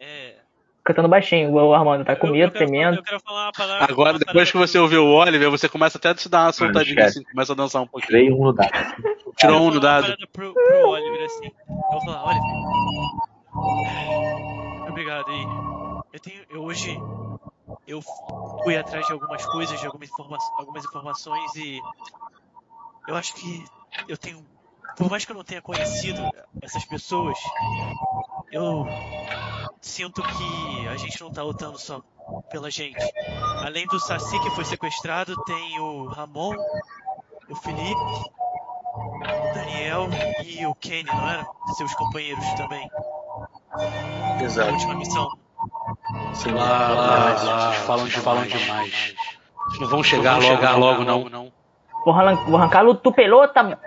É. 0.00 0.34
Cantando 0.82 1.06
baixinho, 1.06 1.52
o 1.52 1.72
Armando 1.72 2.04
tá 2.04 2.16
com 2.16 2.26
medo, 2.26 2.52
tremendo. 2.52 2.96
Eu 2.96 3.02
quero 3.04 3.20
falar 3.20 3.46
uma 3.46 3.52
palavra. 3.52 3.84
Agora, 3.84 4.10
uma 4.14 4.18
depois 4.18 4.50
que 4.50 4.58
você 4.58 4.76
ouviu 4.76 5.04
o 5.04 5.14
Oliver, 5.14 5.48
você 5.48 5.68
começa 5.68 5.98
até 5.98 6.08
a 6.08 6.16
se 6.16 6.28
dar 6.28 6.46
uma 6.46 6.52
soltadinha 6.52 7.04
assim, 7.04 7.22
começa 7.22 7.52
a 7.52 7.54
dançar 7.54 7.80
um 7.80 7.86
pouquinho. 7.86 8.08
Tirei 8.08 8.32
um 8.32 8.42
no 8.42 8.52
dado. 8.52 8.72
Tirou 9.36 9.56
um 9.58 9.62
Vou 9.66 9.74
no 9.74 9.80
dado. 9.80 10.16
Pro, 10.32 10.52
pro 10.52 10.88
Oliver 10.88 11.26
assim. 11.26 11.46
Eu 11.46 11.76
vou 11.92 12.04
falar, 12.04 12.24
Oliver. 12.24 12.42
Obrigado 14.90 15.30
aí. 15.30 15.46
Eu 16.12 16.18
tenho. 16.18 16.42
Eu 16.50 16.64
hoje. 16.64 17.00
Eu 17.86 18.02
fui 18.64 18.76
atrás 18.76 19.06
de 19.06 19.12
algumas 19.12 19.46
coisas, 19.46 19.78
de 19.78 19.86
algumas, 19.86 20.08
informa 20.08 20.38
algumas 20.58 20.84
informações 20.84 21.54
e. 21.54 21.80
Eu 23.06 23.14
acho 23.14 23.32
que 23.36 23.64
eu 24.08 24.16
tenho. 24.16 24.44
Por 24.96 25.10
mais 25.10 25.24
que 25.24 25.32
eu 25.32 25.36
não 25.36 25.44
tenha 25.44 25.60
conhecido 25.62 26.22
essas 26.62 26.84
pessoas, 26.84 27.38
eu 28.52 28.86
sinto 29.80 30.22
que 30.22 30.88
a 30.88 30.96
gente 30.96 31.20
não 31.20 31.30
tá 31.30 31.42
lutando 31.42 31.78
só 31.78 32.00
pela 32.50 32.70
gente. 32.70 32.96
Além 33.64 33.86
do 33.86 34.00
Saci 34.00 34.38
que 34.40 34.50
foi 34.50 34.64
sequestrado, 34.64 35.34
tem 35.44 35.78
o 35.80 36.06
Ramon, 36.08 36.54
o 37.48 37.56
Felipe 37.56 38.00
o 38.96 39.54
Daniel 39.54 40.08
e 40.44 40.64
o 40.66 40.74
Kenny, 40.76 41.04
não 41.04 41.28
eram? 41.28 41.46
Seus 41.76 41.94
companheiros 41.94 42.44
também. 42.54 42.88
Na 43.76 44.42
Exato. 44.42 44.70
última 44.72 44.94
missão. 44.94 45.30
Sim. 46.34 46.52
Lá, 46.52 46.88
lá, 46.88 47.42
lá, 47.42 47.72
falam, 47.72 48.06
de, 48.06 48.12
falam 48.20 48.46
demais. 48.46 49.14
Eles 49.68 49.80
não 49.80 49.88
vão 49.88 50.02
chegar 50.02 50.34
logo, 50.36 50.42
chegar 50.46 50.76
logo, 50.76 51.04
não. 51.04 51.28
não. 51.28 51.52
Vou, 52.04 52.14
arran- 52.14 52.44
vou 52.46 52.56
arrancar 52.56 52.84
tu 53.02 53.12
pelota. 53.12 53.78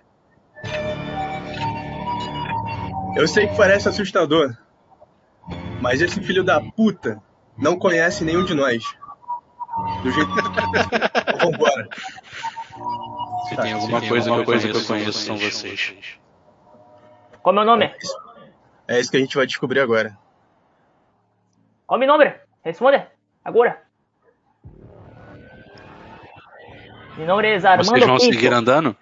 Eu 3.20 3.28
sei 3.28 3.48
que 3.48 3.58
parece 3.58 3.90
assustador, 3.90 4.56
mas 5.82 6.02
esse 6.02 6.22
filho 6.22 6.42
da 6.42 6.62
puta 6.62 7.22
não 7.58 7.78
conhece 7.78 8.24
nenhum 8.24 8.46
de 8.46 8.54
nós. 8.54 8.82
Do 10.02 10.10
jeito 10.10 10.32
que. 10.34 10.42
Vambora. 11.44 11.90
Se 13.50 13.58
tem 13.58 13.74
alguma 13.74 14.02
coisa, 14.02 14.32
que 14.32 14.40
eu 14.40 14.46
conheço, 14.46 14.70
que 14.70 14.78
eu 14.78 14.86
conheço 14.86 15.20
são 15.20 15.38
vocês. 15.38 16.18
Qual 17.42 17.54
é 17.54 17.58
meu 17.58 17.66
nome? 17.66 17.94
É 18.88 19.02
isso 19.02 19.12
que 19.12 19.18
a 19.18 19.20
gente 19.20 19.36
vai 19.36 19.46
descobrir 19.46 19.82
agora. 19.82 20.18
Qual 21.86 22.02
é 22.02 22.06
meu 22.06 22.18
nome? 22.18 22.34
Responde. 22.64 23.06
Agora. 23.44 23.82
Meu 27.18 27.28
nome 27.28 27.48
é 27.50 27.56
Armando 27.56 27.86
Vocês 27.86 28.06
vão 28.06 28.18
Pinto. 28.18 28.34
seguir 28.34 28.54
andando? 28.54 28.96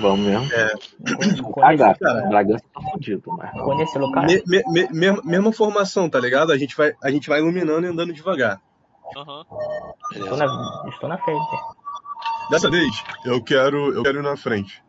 Vamos 0.00 0.26
mesmo. 0.26 0.48
Conhece, 1.52 1.78
Cagar. 1.78 1.98
cara. 1.98 2.26
Bragança 2.28 2.64
tá 2.74 2.80
fudido, 2.90 3.22
mas. 3.36 3.50
conhece 3.52 3.96
o 3.98 4.00
local? 4.00 4.24
Me- 4.24 4.42
me- 4.46 4.62
me- 4.68 4.88
me- 5.12 5.20
mesma 5.24 5.52
formação, 5.52 6.08
tá 6.08 6.18
ligado? 6.20 6.52
A 6.52 6.58
gente, 6.58 6.76
vai, 6.76 6.92
a 7.02 7.10
gente 7.10 7.28
vai 7.28 7.40
iluminando 7.40 7.86
e 7.86 7.90
andando 7.90 8.12
devagar. 8.12 8.60
Aham. 9.16 9.44
Estou 10.12 10.36
na, 10.36 10.88
estou 10.88 11.08
na 11.08 11.18
frente. 11.18 11.46
Dessa 12.50 12.70
vez, 12.70 13.04
eu 13.24 13.42
quero, 13.42 13.92
eu 13.94 14.02
quero 14.02 14.18
ir 14.18 14.22
na 14.22 14.36
frente. 14.36 14.82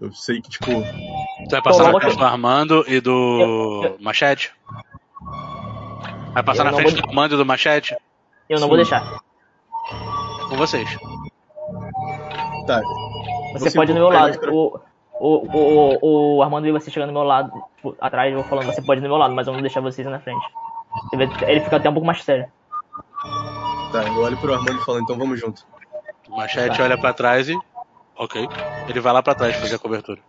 Eu 0.00 0.12
sei 0.12 0.42
que, 0.42 0.50
tipo, 0.50 0.66
Tu 0.66 1.50
vai 1.50 1.62
passar 1.62 1.84
Pô, 1.86 1.92
na 1.92 2.00
frente 2.00 2.18
do 2.18 2.24
Armando 2.24 2.84
e 2.86 3.00
do 3.00 3.10
Eu- 3.40 3.84
eu- 3.92 3.96
Machete? 4.00 4.52
Vai 6.34 6.42
passar 6.42 6.66
Eu 6.66 6.70
na 6.70 6.76
frente 6.76 6.92
vou- 6.92 7.02
do 7.02 7.08
Armando 7.08 7.34
e 7.34 7.38
do 7.38 7.46
Machete? 7.46 7.96
Eu 8.48 8.56
não 8.56 8.64
Sim. 8.64 8.68
vou 8.68 8.76
deixar. 8.76 9.20
Com 10.50 10.56
vocês. 10.56 10.88
tá. 12.66 12.80
Você, 13.58 13.76
pode 13.76 13.92
ir 13.92 13.94
no 13.94 14.00
meu 14.00 14.10
lado. 14.10 14.38
O, 14.50 14.80
o, 15.18 15.98
o, 16.02 16.36
o 16.36 16.42
Armando 16.42 16.80
chegando 16.80 17.10
do 17.10 17.14
meu 17.14 17.22
lado, 17.22 17.50
tipo, 17.76 17.96
atrás, 18.00 18.32
eu 18.32 18.42
falando, 18.44 18.66
você 18.66 18.82
pode 18.82 19.00
ir 19.00 19.02
no 19.02 19.08
meu 19.08 19.16
lado, 19.16 19.34
mas 19.34 19.46
eu 19.46 19.52
não 19.52 19.58
vou 19.58 19.62
deixar 19.62 19.80
vocês 19.80 20.06
na 20.06 20.20
frente. 20.20 20.44
Ele 21.46 21.60
fica 21.60 21.76
até 21.76 21.88
um 21.88 21.94
pouco 21.94 22.06
mais 22.06 22.22
sério. 22.22 22.46
Tá, 23.92 24.02
eu 24.04 24.20
olho 24.20 24.36
pro 24.36 24.52
Armando 24.52 24.80
e 24.80 24.84
falo, 24.84 25.00
então 25.00 25.16
vamos 25.16 25.40
junto. 25.40 25.64
O 26.28 26.36
Machete 26.36 26.80
olha 26.82 26.98
pra 26.98 27.12
trás 27.12 27.48
e. 27.48 27.58
Ok. 28.16 28.48
Ele 28.88 29.00
vai 29.00 29.12
lá 29.12 29.22
pra 29.22 29.34
trás 29.34 29.56
fazer 29.56 29.76
a 29.76 29.78
cobertura. 29.78 30.20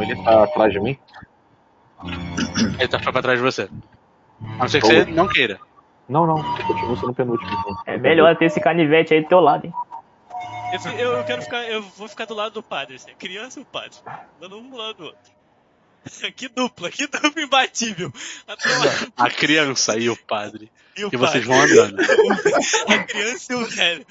Ele 0.00 0.22
tá 0.22 0.44
atrás 0.44 0.72
de 0.72 0.80
mim? 0.80 0.98
Ele 2.78 2.88
tá 2.88 2.98
pra 2.98 3.22
trás 3.22 3.38
de 3.38 3.44
você. 3.44 3.68
A 4.42 4.62
não 4.62 4.68
ser 4.68 4.80
que 4.80 4.86
você 4.86 5.04
não 5.06 5.28
queira. 5.28 5.60
Não, 6.08 6.26
não. 6.26 6.38
Eu 6.38 6.66
continuo 6.66 6.96
sendo 6.96 7.14
penúltimo. 7.14 7.50
então. 7.50 7.76
É 7.86 7.98
melhor 7.98 8.34
ter 8.36 8.46
esse 8.46 8.60
canivete 8.60 9.14
aí 9.14 9.22
do 9.22 9.28
teu 9.28 9.40
lado, 9.40 9.66
hein? 9.66 9.74
Eu, 10.98 11.16
eu, 11.18 11.24
quero 11.24 11.42
ficar. 11.42 11.62
Eu 11.64 11.82
vou 11.82 12.08
ficar 12.08 12.24
do 12.26 12.34
lado 12.34 12.52
do 12.54 12.62
padre, 12.62 12.96
assim. 12.96 13.10
a 13.10 13.14
Criança 13.14 13.58
e 13.58 13.62
o 13.62 13.66
padre. 13.66 13.98
Dando 14.40 14.58
um 14.58 14.68
do 14.70 14.76
lado 14.76 14.94
do 14.96 15.04
outro. 15.04 15.40
Que 16.34 16.48
dupla, 16.48 16.90
que 16.90 17.06
dupla 17.06 17.42
imbatível. 17.42 18.10
Lá. 18.48 18.56
A 19.26 19.30
criança 19.30 19.98
e 19.98 20.08
o 20.08 20.16
padre. 20.16 20.70
E, 20.96 21.04
o 21.04 21.10
E 21.12 21.16
vocês 21.16 21.46
padre. 21.46 21.74
vão 21.76 21.84
andando. 21.84 22.00
A 22.88 22.98
criança 23.04 23.52
e 23.52 23.56
o 23.56 23.66
velho. 23.66 24.06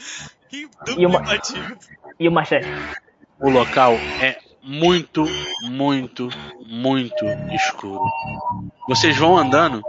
Que 0.50 0.68
dupla 0.86 0.96
E 1.02 1.06
uma- 1.06 1.20
imbatível. 1.20 1.78
E 2.20 2.28
o 2.28 2.32
machete? 2.32 2.68
O 3.40 3.50
local 3.50 3.94
é 4.22 4.38
muito, 4.62 5.26
muito, 5.64 6.30
muito 6.68 7.26
escuro. 7.56 8.04
Vocês 8.88 9.18
vão 9.18 9.36
andando, 9.38 9.82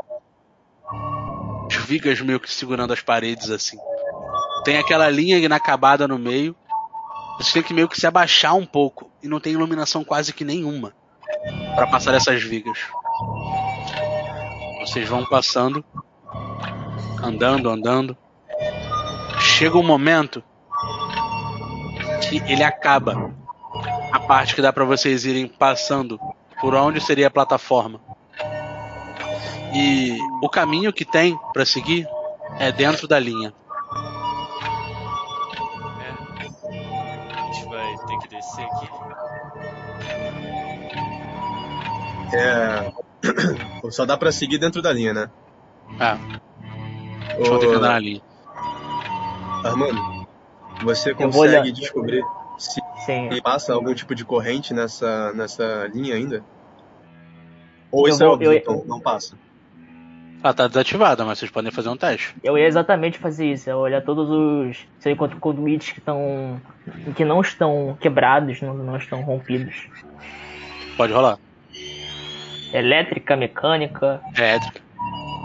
as 1.70 1.76
vigas 1.84 2.20
meio 2.23 2.40
que 2.40 2.50
segurando 2.50 2.92
as 2.92 3.00
paredes 3.02 3.50
assim. 3.50 3.76
Tem 4.65 4.78
aquela 4.78 5.08
linha 5.10 5.39
inacabada 5.39 6.08
no 6.08 6.18
meio. 6.18 6.57
Vocês 7.41 7.55
têm 7.55 7.62
que 7.62 7.73
meio 7.73 7.89
que 7.89 7.99
se 7.99 8.07
abaixar 8.07 8.55
um 8.55 8.67
pouco 8.67 9.10
e 9.23 9.27
não 9.27 9.41
tem 9.41 9.55
iluminação 9.55 10.05
quase 10.05 10.31
que 10.31 10.44
nenhuma 10.44 10.93
para 11.75 11.86
passar 11.86 12.12
essas 12.12 12.43
vigas. 12.43 12.78
Vocês 14.81 15.09
vão 15.09 15.25
passando, 15.25 15.83
andando, 17.23 17.70
andando. 17.70 18.15
Chega 19.41 19.78
um 19.78 19.83
momento 19.83 20.44
que 22.28 22.43
ele 22.52 22.62
acaba 22.62 23.35
a 24.12 24.20
parte 24.20 24.55
que 24.55 24.60
dá 24.60 24.70
pra 24.70 24.85
vocês 24.85 25.25
irem 25.25 25.49
passando 25.49 26.20
por 26.60 26.75
onde 26.75 27.01
seria 27.01 27.28
a 27.28 27.31
plataforma. 27.31 28.02
E 29.73 30.19
o 30.43 30.49
caminho 30.51 30.93
que 30.93 31.07
tem 31.07 31.39
pra 31.55 31.65
seguir 31.65 32.07
é 32.59 32.70
dentro 32.70 33.09
da 33.09 33.19
linha. 33.19 33.55
É. 42.33 42.92
Só 43.91 44.07
dá 44.07 44.17
pra 44.17 44.33
seguir 44.33 44.59
dentro 44.59 44.81
da 44.81 44.92
linha, 44.92 45.12
né? 45.12 45.31
Ah, 45.99 46.17
vocês 47.36 47.49
vão 47.49 47.59
ter 47.59 47.68
que 47.68 47.75
andar 47.75 47.89
na 47.91 47.99
linha. 47.99 48.20
Armando, 49.65 50.26
você 50.83 51.10
Eu 51.10 51.17
consegue 51.17 51.73
descobrir 51.73 52.23
se 52.59 52.81
Sim. 53.05 53.28
passa 53.42 53.73
algum 53.75 53.92
tipo 53.94 54.15
de 54.15 54.25
corrente 54.25 54.73
nessa, 54.73 55.33
nessa 55.34 55.89
linha 55.92 56.15
ainda? 56.15 56.42
Ou 57.91 58.07
Eu 58.07 58.15
isso 58.15 58.23
é 58.23 58.26
vou- 58.26 58.34
óbvio, 58.34 58.52
eu- 58.52 58.57
então 58.59 58.84
não 58.86 59.00
passa? 59.00 59.36
Ela 60.42 60.55
tá 60.55 60.67
desativada, 60.68 61.23
mas 61.25 61.39
vocês 61.39 61.50
podem 61.50 61.70
fazer 61.70 61.91
um 61.91 61.97
teste. 61.99 62.34
Eu 62.42 62.57
ia 62.57 62.67
exatamente 62.67 63.18
fazer 63.18 63.52
isso, 63.52 63.68
eu 63.68 63.76
olhar 63.76 64.00
todos 64.02 64.31
os. 64.31 64.78
Se 64.99 65.09
eu 65.10 65.12
encontro 65.12 65.39
conduítes 65.39 65.92
que 65.92 65.99
estão. 65.99 66.59
que 67.15 67.25
não 67.26 67.42
estão 67.42 67.99
quebrados, 68.00 68.62
não, 68.62 68.73
não 68.73 68.97
estão 68.97 69.20
rompidos. 69.20 69.86
Pode 70.97 71.12
rolar. 71.12 71.36
Elétrica, 72.73 73.36
mecânica. 73.36 74.20
É 74.36 74.57
étrica. 74.57 74.81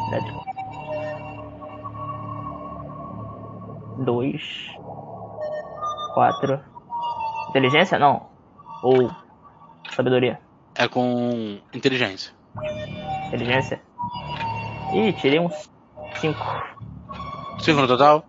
Elétrica. 0.10 0.46
Dois. 3.98 4.42
Quatro. 6.14 6.60
Inteligência? 7.50 7.98
Não. 7.98 8.30
Ou. 8.84 9.10
Sabedoria. 9.96 10.40
É 10.76 10.88
com 10.88 11.60
inteligência. 11.74 12.34
Inteligência. 13.28 13.82
Ih, 14.94 15.14
tirei 15.14 15.40
uns 15.40 15.70
cinco. 16.20 16.46
Cinco 17.60 17.82
no 17.82 17.88
total? 17.88 18.26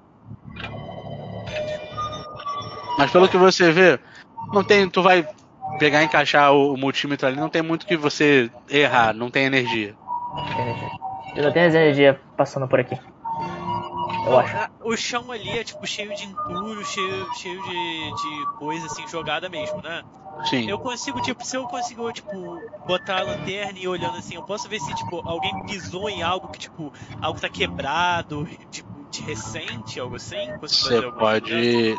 Mas 2.98 3.10
pelo 3.10 3.28
que 3.28 3.36
você 3.36 3.72
vê, 3.72 4.00
não 4.52 4.64
tem. 4.64 4.88
Tu 4.88 5.02
vai 5.02 5.26
pegar 5.76 6.02
e 6.02 6.06
encaixar 6.06 6.52
o, 6.52 6.74
o 6.74 6.76
multímetro 6.76 7.26
ali, 7.26 7.36
não 7.36 7.48
tem 7.48 7.62
muito 7.62 7.86
que 7.86 7.96
você 7.96 8.50
errar, 8.68 9.12
não 9.14 9.30
tem 9.30 9.44
energia. 9.44 9.94
Eu 11.34 11.44
não 11.44 11.52
tenho 11.52 11.68
as 11.68 11.74
energia 11.74 12.20
passando 12.36 12.66
por 12.68 12.80
aqui. 12.80 12.98
Eu 14.26 14.38
acho. 14.38 14.56
Ah, 14.56 14.70
O 14.82 14.96
chão 14.96 15.30
ali 15.30 15.58
é 15.58 15.62
tipo 15.62 15.86
cheio 15.86 16.14
de 16.14 16.24
entulho, 16.24 16.84
cheio, 16.84 17.34
cheio 17.34 17.62
de, 17.62 18.14
de 18.14 18.46
coisa 18.58 18.86
assim 18.86 19.06
jogada 19.06 19.48
mesmo, 19.48 19.80
né? 19.82 20.02
Sim. 20.44 20.68
Eu 20.68 20.78
consigo, 20.78 21.20
tipo, 21.22 21.44
se 21.44 21.56
eu 21.56 21.66
consigo, 21.66 22.12
tipo, 22.12 22.60
botar 22.86 23.20
a 23.20 23.22
lanterna 23.22 23.78
e 23.78 23.84
ir 23.84 23.88
olhando 23.88 24.18
assim, 24.18 24.34
eu 24.34 24.42
posso 24.42 24.68
ver 24.68 24.80
se, 24.80 24.94
tipo, 24.94 25.26
alguém 25.26 25.52
pisou 25.66 26.10
em 26.10 26.22
algo 26.22 26.48
que, 26.48 26.58
tipo, 26.58 26.92
algo 27.22 27.40
tá 27.40 27.48
quebrado, 27.48 28.46
tipo, 28.70 29.08
de 29.10 29.22
recente, 29.22 29.98
algo 29.98 30.16
assim? 30.16 30.46
Você 30.60 31.02
coisa? 31.02 31.12
pode 31.12 31.94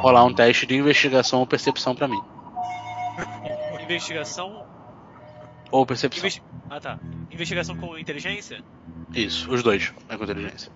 rolar 0.00 0.24
um 0.24 0.32
teste 0.32 0.66
de 0.66 0.76
investigação 0.76 1.40
ou 1.40 1.46
percepção 1.46 1.94
pra 1.94 2.06
mim. 2.06 2.20
Investigação. 3.88 4.66
Ou 5.70 5.86
percepção. 5.86 6.18
investi- 6.20 6.42
Ah 6.70 6.80
tá. 6.80 6.98
Investigação 7.30 7.76
com 7.76 7.96
inteligência? 7.98 8.62
Isso, 9.14 9.50
os 9.52 9.62
dois. 9.62 9.92
É 10.08 10.16
com 10.16 10.24
inteligência. 10.24 10.70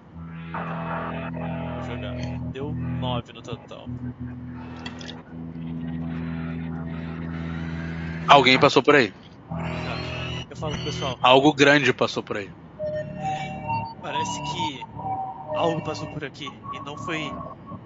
Vou 0.53 1.83
jogar. 1.97 2.15
Deu 2.53 2.73
9 2.73 3.33
no 3.33 3.43
total. 3.43 3.87
Alguém 8.29 8.59
passou 8.59 8.83
por 8.83 8.95
aí. 8.95 9.13
Tá. 9.49 10.47
Eu 10.51 10.57
falo 10.57 10.75
pro 10.75 10.85
pessoal, 10.85 11.19
Algo 11.23 11.53
grande 11.53 11.93
passou 11.93 12.23
por 12.23 12.37
aí. 12.37 12.51
parece 14.01 14.43
que 14.43 14.81
algo 15.57 15.83
passou 15.83 16.07
por 16.09 16.25
aqui 16.25 16.49
e 16.75 16.81
não 16.81 16.97
foi 16.97 17.31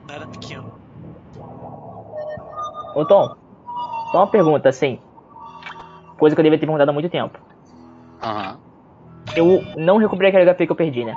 nada 0.08 0.26
pequeno. 0.28 0.72
Ô 2.94 3.04
Tom, 3.04 3.36
só 4.12 4.18
uma 4.18 4.26
pergunta 4.26 4.68
assim. 4.68 5.00
Coisa 6.18 6.34
que 6.34 6.40
eu 6.40 6.44
devia 6.44 6.58
ter 6.58 6.66
perguntado 6.66 6.90
há 6.90 6.94
muito 6.94 7.08
tempo. 7.08 7.38
Aham. 8.22 8.58
Eu 9.36 9.62
não 9.76 9.96
recuperei 9.98 10.28
aquele 10.30 10.50
HP 10.50 10.66
que 10.66 10.72
eu 10.72 10.76
perdi, 10.76 11.04
né? 11.04 11.16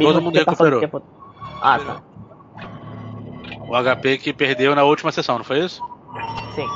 Todo 0.00 0.20
mundo 0.20 0.36
recuperou. 0.36 0.80
tempo- 0.80 1.02
Ah, 1.62 1.78
tá. 1.78 2.02
O 3.68 3.74
HP 3.74 4.18
que 4.18 4.32
perdeu 4.32 4.74
na 4.74 4.82
última 4.84 5.10
sessão, 5.12 5.38
não 5.38 5.44
foi 5.44 5.60
isso? 5.60 5.82
Sim. 6.54 6.66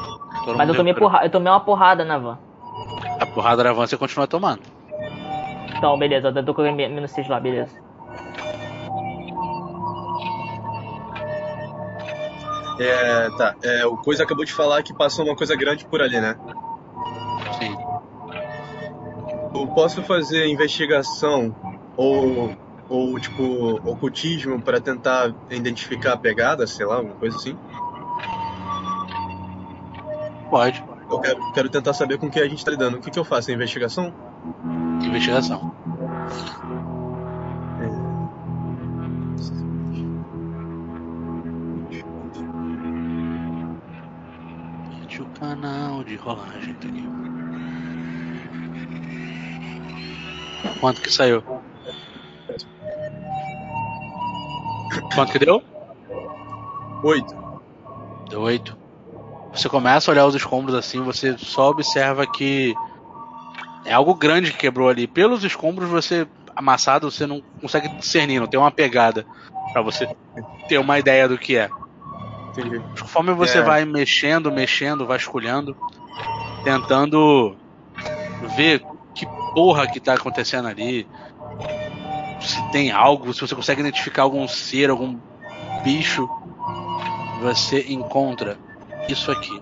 Todo 0.45 0.57
Mas 0.57 0.69
eu 0.69 0.75
tomei, 0.75 0.95
porra... 0.95 1.25
eu 1.25 1.31
tomei 1.31 1.53
uma 1.53 1.61
porrada 1.61 2.05
na 2.05 2.17
van. 2.19 2.39
A 3.21 3.27
porrada 3.27 3.63
da 3.63 3.73
van 3.73 3.87
você 3.87 3.97
continua 3.97 4.27
tomando. 4.27 4.63
Então, 5.77 5.99
beleza, 5.99 6.29
eu 6.29 6.45
tô 6.45 6.55
com 6.55 6.63
menos 6.63 7.11
6 7.11 7.29
lá, 7.29 7.39
beleza. 7.39 7.75
É, 12.81 13.31
tá. 13.37 13.55
É, 13.63 13.87
o 13.87 13.97
Coisa 13.97 14.23
acabou 14.23 14.45
de 14.45 14.53
falar 14.53 14.83
que 14.83 14.95
passou 14.95 15.25
uma 15.25 15.35
coisa 15.37 15.57
grande 15.57 15.85
por 15.85 16.01
ali, 16.01 16.21
né? 16.21 16.37
Eu 19.55 19.67
posso 19.69 20.03
fazer 20.03 20.47
investigação 20.47 21.55
ou, 21.97 22.55
ou 22.89 23.19
tipo, 23.19 23.81
ocultismo 23.89 24.61
pra 24.61 24.81
tentar 24.81 25.35
identificar 25.51 26.13
a 26.13 26.17
pegada, 26.17 26.67
sei 26.67 26.87
lá, 26.87 26.97
alguma 26.97 27.17
coisa 27.17 27.37
assim? 27.37 27.57
Pode. 30.51 30.85
Eu 31.11 31.21
quero, 31.21 31.53
quero 31.53 31.69
tentar 31.69 31.95
saber 31.95 32.19
com 32.19 32.27
o 32.27 32.31
que 32.31 32.41
a 32.41 32.49
gente 32.49 32.65
tá 32.65 32.71
lidando. 32.71 32.99
O 32.99 33.01
que, 33.01 33.11
que 33.11 33.19
eu 33.19 33.25
faço? 33.25 33.51
Investigação? 33.51 34.13
Investigação. 35.03 35.75
Gente, 45.01 45.23
o 45.23 45.27
canal 45.31 46.05
de 46.05 46.17
rolagem 46.17 46.75
tá 46.75 46.89
aqui. 46.89 47.09
Quanto 50.81 51.01
que 51.01 51.11
saiu? 51.11 51.43
Quanto 55.15 55.33
que 55.33 55.39
deu? 55.39 55.63
Oito. 57.03 57.35
Deu 58.29 58.41
8. 58.43 58.77
Você 59.53 59.69
começa 59.69 60.11
a 60.11 60.13
olhar 60.13 60.27
os 60.27 60.35
escombros 60.35 60.75
assim, 60.75 61.01
você 61.03 61.37
só 61.39 61.71
observa 61.71 62.27
que 62.27 62.75
é 63.85 63.93
algo 63.93 64.15
grande 64.15 64.53
que 64.53 64.59
quebrou 64.59 64.89
ali. 64.89 65.07
Pelos 65.07 65.43
escombros, 65.45 65.89
você 65.89 66.27
amassado, 66.55 67.11
você 67.11 67.27
não 67.27 67.41
consegue 67.61 67.89
discernir, 67.89 68.41
não 68.41 68.47
tem 68.47 68.59
uma 68.59 68.71
pegada 68.71 69.25
pra 69.73 69.81
você 69.81 70.09
ter 70.69 70.79
uma 70.79 70.99
ideia 70.99 71.29
do 71.29 71.39
que 71.39 71.57
é. 71.57 71.71
Entendi. 72.51 72.81
Conforme 73.01 73.33
você 73.33 73.59
É. 73.59 73.63
vai 73.63 73.85
mexendo, 73.85 74.51
mexendo, 74.51 75.07
vasculhando, 75.07 75.77
tentando 76.65 77.57
ver 78.57 78.83
que 79.19 79.27
porra 79.53 79.89
que 79.89 79.99
tá 79.99 80.15
acontecendo 80.15 80.69
ali, 80.69 81.07
se 82.41 82.63
tem 82.71 82.93
algo, 82.93 83.35
se 83.35 83.41
você 83.41 83.55
consegue 83.55 83.81
identificar 83.81 84.23
algum 84.23 84.47
ser, 84.47 84.91
algum 84.91 85.19
bicho, 85.83 86.29
você 87.41 87.85
encontra 87.89 88.57
isso 89.09 89.33
aqui. 89.33 89.61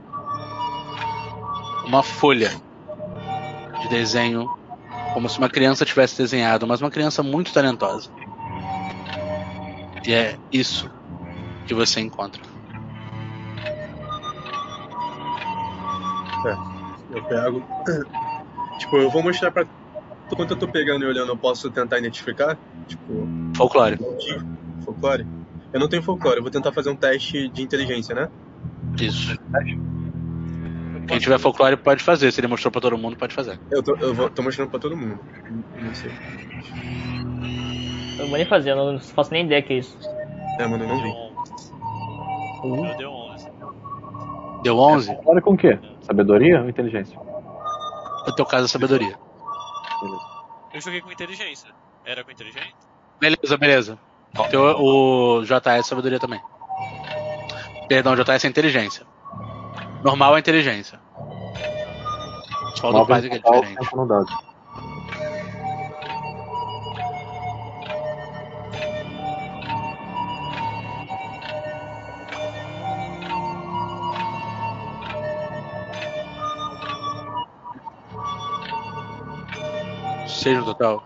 Uma 1.86 2.02
folha 2.02 2.50
de 3.80 3.88
desenho, 3.88 4.46
como 5.14 5.28
se 5.28 5.38
uma 5.38 5.48
criança 5.48 5.86
tivesse 5.86 6.18
desenhado, 6.18 6.66
mas 6.66 6.82
uma 6.82 6.90
criança 6.90 7.22
muito 7.22 7.52
talentosa. 7.52 8.10
E 10.06 10.12
é 10.12 10.36
isso 10.52 10.90
que 11.66 11.72
você 11.74 12.00
encontra. 12.00 12.42
Eu 17.10 17.22
pego. 17.24 17.62
Tipo, 18.78 18.96
eu 18.96 19.10
vou 19.10 19.22
mostrar 19.22 19.50
pra. 19.50 19.66
Enquanto 20.30 20.50
eu 20.52 20.56
tô 20.56 20.68
pegando 20.68 21.04
e 21.04 21.08
olhando, 21.08 21.32
eu 21.32 21.36
posso 21.36 21.70
tentar 21.70 21.98
identificar? 21.98 22.58
Tipo, 22.86 23.28
Folclore. 23.56 23.96
folclore? 24.84 25.26
Eu 25.72 25.80
não 25.80 25.88
tenho 25.88 26.02
folclore, 26.02 26.38
eu 26.38 26.42
vou 26.42 26.50
tentar 26.50 26.72
fazer 26.72 26.90
um 26.90 26.96
teste 26.96 27.48
de 27.48 27.62
inteligência, 27.62 28.14
né? 28.14 28.28
Isso. 29.00 29.36
Quem 31.06 31.18
tiver 31.18 31.38
folclore 31.38 31.76
pode 31.76 32.02
fazer. 32.02 32.32
Se 32.32 32.40
ele 32.40 32.48
mostrou 32.48 32.72
pra 32.72 32.80
todo 32.80 32.98
mundo, 32.98 33.16
pode 33.16 33.34
fazer. 33.34 33.58
Eu 33.70 33.82
tô, 33.82 33.96
eu 33.96 34.12
vou, 34.12 34.28
tô 34.28 34.42
mostrando 34.42 34.70
pra 34.70 34.80
todo 34.80 34.96
mundo. 34.96 35.18
Não 35.80 35.94
sei. 35.94 36.10
Eu 38.18 38.22
não 38.22 38.28
vou 38.28 38.38
nem 38.38 38.46
fazer, 38.46 38.70
eu 38.70 38.76
não 38.76 38.98
faço 38.98 39.32
nem 39.32 39.44
ideia 39.44 39.62
que 39.62 39.72
é 39.72 39.78
isso. 39.78 39.96
É, 40.58 40.66
mano, 40.66 40.84
eu 40.84 40.88
não 40.88 41.02
vi. 41.02 41.26
Deu 42.62 42.72
11. 42.72 42.90
Eu 42.90 42.96
deu 42.96 43.10
11. 43.10 43.50
Deu 44.62 44.78
11? 44.78 45.18
Olha 45.26 45.40
com 45.40 45.52
o 45.52 45.56
quê? 45.56 45.78
Sabedoria 46.00 46.62
ou 46.62 46.68
inteligência? 46.68 47.18
No 48.26 48.34
teu 48.34 48.46
caso, 48.46 48.64
é 48.64 48.68
sabedoria. 48.68 49.18
Eu 50.72 50.80
joguei 50.80 51.00
com 51.00 51.10
inteligência. 51.10 51.70
Era 52.04 52.24
com 52.24 52.30
inteligência? 52.30 52.74
Beleza, 53.20 53.56
beleza. 53.56 53.98
Teu, 54.50 54.62
o 54.62 55.42
JS 55.42 55.66
é 55.66 55.82
sabedoria 55.82 56.18
também. 56.18 56.40
Perdão, 57.88 58.14
JS 58.16 58.44
é 58.44 58.48
inteligência. 58.48 59.06
Normal 60.02 60.36
é 60.36 60.40
inteligência. 60.40 61.00
Só 62.74 62.88
o 62.88 62.92
do 62.92 62.98
Nove 62.98 63.10
pai 63.10 63.22
que 63.22 63.28
é 63.28 63.38
total, 63.38 63.60
diferente. 63.62 64.36
Cinco 80.46 80.60
no 80.60 80.64
dado. 80.64 80.64
Seis 80.64 80.64
no 80.64 80.64
total. 80.64 81.02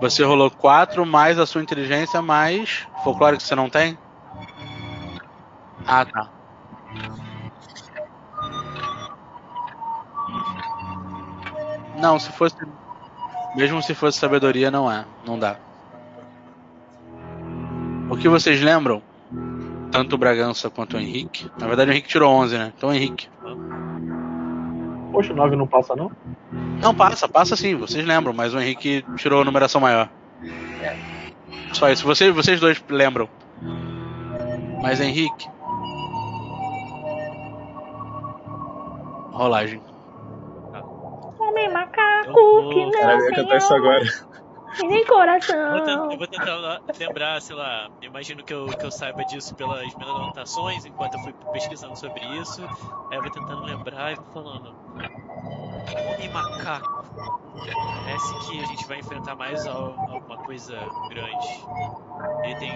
Você 0.00 0.24
rolou 0.24 0.50
4 0.50 1.04
mais 1.04 1.38
a 1.38 1.44
sua 1.44 1.62
inteligência, 1.62 2.22
mais 2.22 2.86
folclore 3.04 3.36
que 3.36 3.42
você 3.42 3.54
não 3.54 3.68
tem? 3.68 3.98
Ah, 5.86 6.06
tá. 6.06 6.30
Não, 11.98 12.18
se 12.18 12.32
fosse. 12.32 12.56
Mesmo 13.54 13.82
se 13.82 13.94
fosse 13.94 14.18
sabedoria, 14.18 14.70
não 14.70 14.90
é. 14.90 15.04
Não 15.26 15.38
dá. 15.38 15.56
O 18.08 18.16
que 18.16 18.28
vocês 18.28 18.60
lembram? 18.62 19.02
Tanto 19.92 20.14
o 20.14 20.18
Bragança 20.18 20.70
quanto 20.70 20.96
o 20.96 21.00
Henrique. 21.00 21.50
Na 21.58 21.66
verdade, 21.66 21.90
o 21.90 21.92
Henrique 21.92 22.08
tirou 22.08 22.32
11, 22.32 22.56
né? 22.56 22.72
Então, 22.74 22.94
Henrique. 22.94 23.28
Poxa, 25.12 25.32
9 25.34 25.56
não 25.56 25.66
passa 25.66 25.94
não? 25.96 26.10
Não, 26.80 26.94
passa, 26.94 27.28
passa 27.28 27.56
sim, 27.56 27.74
vocês 27.74 28.06
lembram, 28.06 28.32
mas 28.32 28.54
o 28.54 28.60
Henrique 28.60 29.04
tirou 29.16 29.42
a 29.42 29.44
numeração 29.44 29.80
maior. 29.80 30.08
Só 31.72 31.90
isso, 31.90 32.04
vocês, 32.04 32.34
vocês 32.34 32.60
dois 32.60 32.82
lembram. 32.88 33.28
Mas 34.82 35.00
Henrique. 35.00 35.46
Rolagem. 39.32 39.80
Homem 41.38 41.72
macaco 41.72 42.32
vou- 42.32 42.70
que 42.70 42.84
não 42.84 42.90
Caralho, 42.92 43.20
eu 43.20 43.30
ia 43.30 43.34
cantar 43.36 43.56
isso 43.56 43.74
agora. 43.74 44.04
Tem 44.76 44.88
nem 44.88 45.00
Eu 45.00 45.06
vou, 45.06 45.16
coração. 45.16 45.84
tentar, 45.84 46.12
eu 46.12 46.18
vou 46.18 46.26
tentar 46.26 46.80
lembrar, 46.98 47.40
sei 47.42 47.56
lá, 47.56 47.88
imagino 48.02 48.42
que 48.44 48.52
eu, 48.52 48.66
que 48.66 48.84
eu 48.84 48.90
saiba 48.90 49.24
disso 49.24 49.54
pelas 49.54 49.80
minhas 49.94 50.10
anotações, 50.10 50.84
enquanto 50.84 51.14
eu 51.14 51.20
fui 51.20 51.32
pesquisando 51.52 51.96
sobre 51.96 52.24
isso. 52.38 52.62
Aí 53.10 53.18
eu 53.18 53.22
vou 53.22 53.30
tentando 53.30 53.62
lembrar 53.62 54.12
e 54.12 54.16
vou 54.16 54.26
falando. 54.32 54.74
Homem 56.14 56.28
macaco. 56.32 56.99
Parece 57.14 58.34
que 58.48 58.60
a 58.60 58.64
gente 58.66 58.86
vai 58.86 58.98
enfrentar 58.98 59.36
mais 59.36 59.66
al- 59.66 59.94
alguma 60.10 60.36
coisa 60.38 60.78
grande. 61.08 61.66
Ele 62.44 62.54
tem 62.56 62.72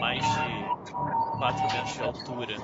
mais 0.00 0.22
de 0.24 0.90
4 1.38 1.62
metros 1.62 1.92
de 1.94 2.02
altura, 2.02 2.56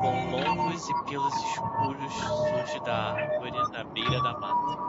com 0.00 0.30
longos 0.30 0.88
e 0.88 1.04
pelos 1.04 1.34
escuros 1.34 2.12
surge 2.14 2.80
da 2.84 3.12
árvore 3.12 3.52
na 3.72 3.84
beira 3.84 4.20
da 4.22 4.32
mata. 4.38 4.82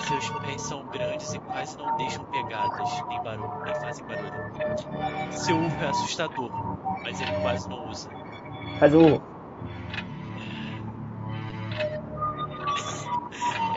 Seus 0.00 0.30
pés 0.40 0.60
são 0.62 0.84
grandes 0.86 1.32
e 1.34 1.38
quase 1.40 1.76
não 1.78 1.96
deixam 1.96 2.24
pegadas, 2.26 3.02
nem 3.08 3.22
barulho, 3.22 3.64
nem 3.64 3.74
fazem 3.74 4.04
barulho. 4.06 5.32
Seu 5.32 5.56
urro 5.56 5.82
é 5.82 5.88
assustador, 5.88 6.50
mas 7.02 7.20
ele 7.20 7.32
quase 7.42 7.68
não 7.68 7.88
usa. 7.88 8.10
Faz 8.78 8.94
o. 8.94 9.00
Essa 9.00 9.33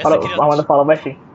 Fala, 0.02 0.18
criatura- 0.20 0.42
a 0.42 0.46
Amanda 0.46 0.64
fala 0.64 0.86
baixinho. 0.86 1.18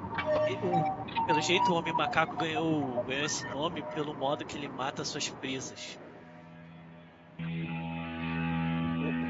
o- 0.63 1.27
pelo 1.27 1.41
jeito, 1.41 1.73
o 1.73 1.77
homem 1.77 1.93
macaco 1.93 2.37
ganhou, 2.37 3.03
ganhou 3.07 3.25
esse 3.25 3.47
nome 3.49 3.83
pelo 3.95 4.15
modo 4.15 4.45
que 4.45 4.57
ele 4.57 4.69
mata 4.69 5.05
suas 5.05 5.29
presas. 5.29 5.99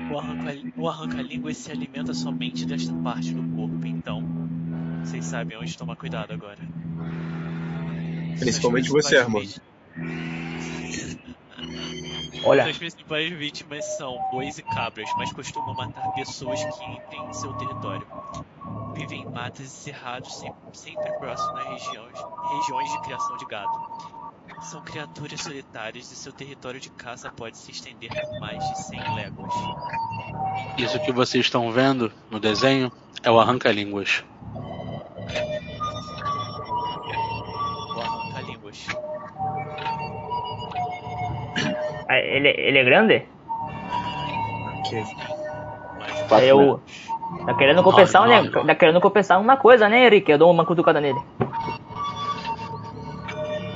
O, 0.09 0.15
o 0.15 0.19
arranca- 0.19 0.89
arranca-língua 0.89 1.53
se 1.55 1.71
alimenta 1.71 2.13
somente 2.15 2.65
desta 2.67 2.93
parte 2.95 3.33
do 3.33 3.43
corpo, 3.57 3.87
então 3.87 4.23
vocês 5.05 5.25
sabem 5.25 5.57
onde 5.59 5.77
tomar 5.77 5.97
cuidado 5.97 6.33
agora. 6.33 6.59
Principalmente 8.39 8.89
você, 8.91 9.17
Armando. 9.19 9.49
Olha, 12.45 12.65
Suas 12.65 12.79
principais 12.79 13.31
vítimas 13.31 13.85
são 13.97 14.19
bois 14.31 14.59
e 14.59 14.63
cabras, 14.63 15.09
mas 15.17 15.33
costumam 15.33 15.75
matar 15.75 16.13
pessoas 16.13 16.63
que 16.63 16.85
entrem 16.85 17.25
em 17.29 17.33
seu 17.33 17.53
território. 17.55 18.07
Vivem 18.95 19.23
em 19.23 19.31
matas 19.31 19.67
e 19.67 19.71
cerrados, 19.71 20.35
sempre, 20.35 20.77
sempre 20.77 21.13
próximo 21.19 21.57
às 21.57 21.67
regiões, 21.67 22.19
regiões 22.59 22.93
de 22.93 23.03
criação 23.03 23.37
de 23.37 23.47
gado. 23.47 23.71
São 24.63 24.83
criaturas 24.83 25.41
solitárias 25.41 26.11
e 26.11 26.17
seu 26.17 26.33
território 26.33 26.81
de 26.81 26.91
caça 26.91 27.31
pode 27.31 27.57
se 27.59 27.71
estender 27.71 28.11
por 28.11 28.41
mais 28.41 28.63
de 28.65 28.83
100 28.85 29.15
léguas. 29.15 29.53
Isso 30.79 31.01
que 31.01 31.13
vocês 31.13 31.45
estão 31.45 31.71
vendo 31.71 32.13
no 32.31 32.39
desenho 32.39 32.91
é 33.23 33.31
o 33.31 33.41
arranca-línguas. 33.41 34.25
Ele, 42.19 42.49
ele 42.59 42.79
é 42.79 42.85
grande? 42.85 43.23
Ok. 44.79 45.05
Mas 45.99 46.23
Quatro 46.23 46.37
Aí 46.37 46.49
eu. 46.49 46.59
metros. 46.59 47.13
Tá 47.47 47.55
querendo 47.55 47.83
compensar, 47.83 48.27
né? 48.29 48.51
Tá 48.51 48.75
querendo 48.75 49.01
compensar 49.01 49.41
uma 49.41 49.57
coisa, 49.57 49.89
né, 49.89 50.05
Henrique? 50.07 50.31
Eu 50.31 50.39
dou 50.39 50.51
uma 50.51 50.67
cutucada 50.67 51.01
nele. 51.01 51.19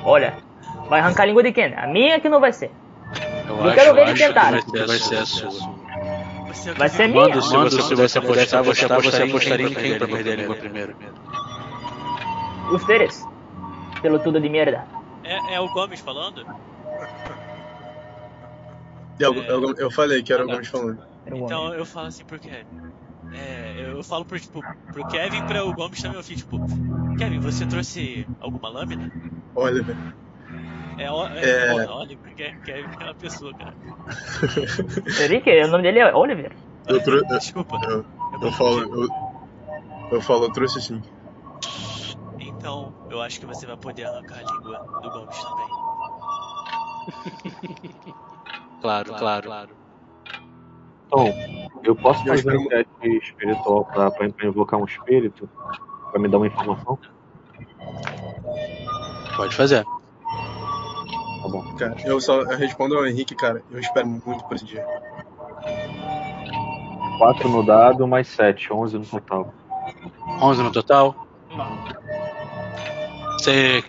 Olha, 0.04 0.34
vai 0.88 1.00
arrancar 1.00 1.22
a 1.22 1.26
língua 1.26 1.42
de 1.42 1.52
quem? 1.52 1.74
A 1.74 1.86
minha 1.86 2.20
que 2.20 2.28
não 2.28 2.38
vai 2.40 2.52
ser. 2.52 2.70
Eu 3.48 3.72
quero 3.72 3.94
ver 3.94 4.02
ele 4.02 4.10
acho 4.12 4.20
que 4.22 4.26
tentar. 4.28 4.50
vai 4.86 4.98
ser- 4.98 5.16
a 5.18 5.26
sua. 5.26 5.50
você 6.48 6.72
Vai 6.74 6.88
ser 6.88 7.08
minha. 7.08 7.28
Mando, 7.28 7.70
se 7.82 7.94
você 7.94 8.20
pudesse 8.20 8.54
apostar, 8.56 8.62
você 9.02 9.22
apostaria 9.22 9.66
em 9.68 9.74
quem 9.74 9.98
pra 9.98 10.06
perder 10.06 10.32
a 10.32 10.36
língua 10.36 10.54
primeiro? 10.56 10.94
Ustedes. 12.72 13.26
Pelotudo 14.02 14.40
de 14.40 14.48
merda. 14.48 14.84
É, 15.24 15.54
é 15.54 15.60
o 15.60 15.68
Gomes 15.70 16.00
falando? 16.00 16.44
Eu, 19.18 19.34
eu, 19.44 19.74
eu 19.78 19.90
falei 19.90 20.22
que 20.22 20.32
era 20.32 20.44
o 20.44 20.46
Gomes 20.46 20.68
falando. 20.68 21.02
Então 21.26 21.74
eu 21.74 21.84
falo 21.86 22.08
assim 22.08 22.24
pro 22.24 22.38
Kevin. 22.38 22.64
É, 23.32 23.90
eu 23.90 24.02
falo 24.04 24.24
pro, 24.24 24.38
tipo, 24.38 24.64
pro 24.92 25.04
Kevin 25.06 25.38
e 25.38 25.42
pra 25.42 25.64
o 25.64 25.74
Gomes 25.74 26.00
também 26.00 26.16
eu 26.16 26.22
fiz, 26.24 26.38
tipo, 26.38 26.58
Kevin, 27.18 27.38
você 27.40 27.66
trouxe 27.66 28.26
alguma 28.40 28.68
lâmina? 28.68 29.10
Olha, 29.54 29.82
velho. 29.82 30.16
É, 30.98 31.04
é, 31.04 31.08
É. 31.08 31.86
olha, 31.88 32.16
porque 32.18 32.52
Kevin 32.64 32.88
é 33.00 33.04
uma 33.04 33.14
pessoa, 33.14 33.52
cara. 33.54 33.74
Henrique, 35.22 35.50
o 35.64 35.68
nome 35.68 35.82
dele 35.82 35.98
é 35.98 36.14
Oliver. 36.14 36.52
Eu, 36.86 37.02
trou- 37.02 37.18
eu, 37.18 37.38
Desculpa. 37.38 37.78
eu, 37.82 38.04
eu 38.32 38.40
eu 38.42 38.52
falo, 38.52 38.80
eu, 38.80 39.08
eu 40.12 40.20
falo, 40.20 40.44
eu 40.44 40.52
trouxe 40.52 40.80
sim. 40.80 41.00
Então, 42.38 42.92
eu 43.10 43.20
acho 43.20 43.40
que 43.40 43.46
você 43.46 43.66
vai 43.66 43.76
poder 43.76 44.04
arrancar 44.04 44.38
a 44.38 44.42
língua 44.42 44.78
do 45.02 45.10
Gomes 45.10 45.38
também. 45.42 45.66
Claro, 48.80 49.14
claro, 49.14 49.46
claro. 49.46 49.70
Então, 51.06 51.32
eu 51.82 51.94
posso 51.94 52.24
fazer 52.24 52.56
um 52.56 52.68
teste 52.68 53.18
espiritual 53.22 53.84
pra, 53.84 54.10
pra, 54.10 54.28
pra 54.28 54.46
invocar 54.46 54.80
um 54.80 54.84
espírito? 54.84 55.48
Pra 56.10 56.20
me 56.20 56.28
dar 56.28 56.38
uma 56.38 56.46
informação? 56.46 56.98
Pode 59.36 59.54
fazer. 59.54 59.84
Tá 59.84 61.48
bom. 61.48 61.62
Cara, 61.76 61.96
eu 62.04 62.20
só 62.20 62.42
eu 62.42 62.56
respondo 62.58 62.96
ao 62.96 63.06
Henrique, 63.06 63.34
cara. 63.34 63.62
Eu 63.70 63.78
espero 63.78 64.06
muito 64.06 64.44
por 64.44 64.56
esse 64.56 64.64
dia. 64.64 64.84
4 67.18 67.48
no 67.48 67.64
dado, 67.64 68.06
mais 68.06 68.28
7, 68.28 68.72
11 68.72 68.98
no 68.98 69.06
total. 69.06 69.54
11 70.42 70.62
no 70.62 70.72
total. 70.72 71.26
Você 73.38 73.84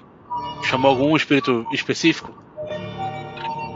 chamou 0.63 0.91
algum 0.91 1.15
espírito 1.15 1.65
específico? 1.71 2.31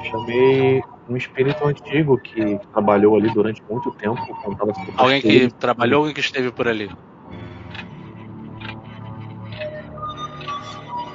Chamei 0.10 0.84
um 1.12 1.18
espírito 1.18 1.66
antigo 1.66 2.18
que 2.18 2.58
trabalhou 2.72 3.18
ali 3.18 3.30
durante 3.32 3.62
muito 3.70 3.92
tempo. 3.92 4.22
Alguém 4.98 5.22
que 5.22 5.52
trabalhou, 5.52 6.00
alguém 6.00 6.14
que 6.14 6.22
esteve 6.22 6.52
por 6.52 6.68
ali? 6.68 6.90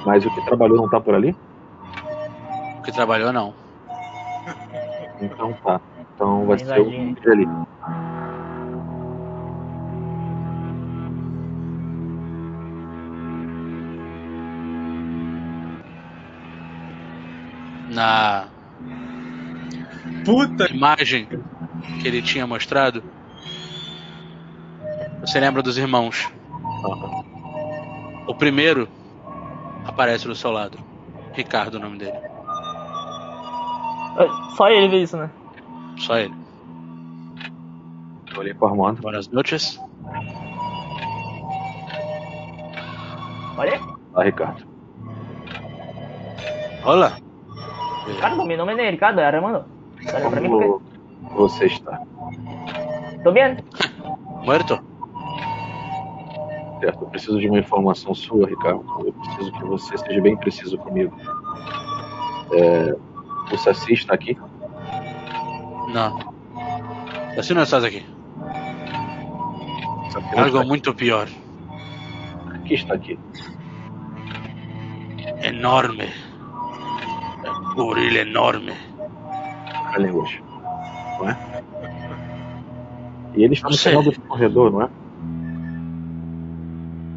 Mas 0.05 0.25
o 0.25 0.33
que 0.33 0.45
trabalhou 0.45 0.77
não 0.77 0.89
tá 0.89 0.99
por 1.01 1.15
ali? 1.15 1.35
Que 2.85 2.91
trabalhou, 2.91 3.33
não. 3.33 3.53
Então 5.19 5.51
tá. 5.63 5.81
Então 6.13 6.45
vai 6.45 6.59
ser 6.59 6.79
o 6.79 6.89
de 6.89 7.29
ali. 7.29 7.47
Na 17.89 18.46
Puta! 20.27 20.69
imagem 20.69 21.25
que 22.01 22.05
ele 22.05 22.21
tinha 22.21 22.45
mostrado, 22.45 23.01
você 25.21 25.39
lembra 25.39 25.63
dos 25.63 25.77
irmãos? 25.77 26.29
O 28.27 28.35
primeiro 28.35 28.89
aparece 29.85 30.27
do 30.27 30.35
seu 30.35 30.51
lado. 30.51 30.77
Ricardo, 31.31 31.75
o 31.75 31.79
nome 31.79 31.97
dele. 31.99 32.17
Só 34.57 34.67
ele 34.67 34.89
vê 34.89 35.03
isso, 35.03 35.15
né? 35.15 35.29
Só 35.97 36.17
ele. 36.17 36.33
Eu 38.33 38.39
olhei 38.39 38.53
pro 38.53 38.67
Armando. 38.67 39.01
Boas 39.01 39.29
noites. 39.29 39.79
Olha, 43.57 43.79
Ah, 44.13 44.23
Ricardo. 44.23 44.67
Olá. 46.83 47.17
Ricardo, 48.05 48.45
meu 48.45 48.57
nome 48.57 48.73
é 48.73 48.91
Ricardo, 48.91 49.21
é 49.21 49.25
Armando. 49.25 49.76
Olha 50.13 50.29
pra 50.29 50.41
mim, 50.41 50.49
Como 50.49 50.81
você 51.33 51.65
está? 51.65 52.01
Tô 53.23 53.31
bem? 53.31 53.57
Muerto? 54.43 54.79
Certo, 56.79 57.03
eu 57.03 57.07
preciso 57.09 57.39
de 57.39 57.49
uma 57.49 57.59
informação 57.59 58.13
sua, 58.13 58.47
Ricardo. 58.47 58.85
Eu 59.05 59.13
preciso 59.13 59.51
que 59.53 59.63
você 59.65 59.97
seja 59.97 60.21
bem 60.21 60.37
preciso 60.37 60.77
comigo. 60.77 61.15
É, 62.53 62.95
o 63.51 63.57
Saci 63.57 63.93
está 63.93 64.13
aqui? 64.13 64.37
Não. 65.93 66.19
Assim 67.37 67.53
não 67.53 67.63
estás 67.63 67.83
aqui. 67.83 68.05
O 70.07 70.11
Saci 70.11 70.35
não 70.35 70.43
Algo 70.43 70.57
está 70.57 70.67
muito 70.67 70.93
pior. 70.93 71.27
aqui. 71.27 72.57
Aqui 72.63 72.73
está 72.75 72.93
aqui. 72.93 73.19
Enorme. 75.43 76.09
Gorila 77.75 78.19
enorme. 78.19 78.73
A 79.97 79.99
línguas. 79.99 80.29
Não 81.19 81.29
é? 81.29 81.37
E 83.35 83.43
ele 83.43 83.53
está 83.55 83.67
no 83.67 83.77
final 83.77 84.03
do 84.03 84.21
corredor, 84.27 84.71
não 84.71 84.83
é? 84.83 84.89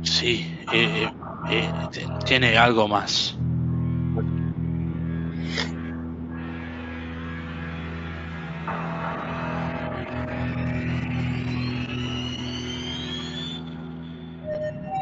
Sí, 0.03 0.43
eh, 0.73 1.05
eh, 1.05 1.13
eh, 1.51 1.73
t- 1.93 2.09
tiene 2.25 2.57
algo 2.57 2.89
más. 2.89 3.37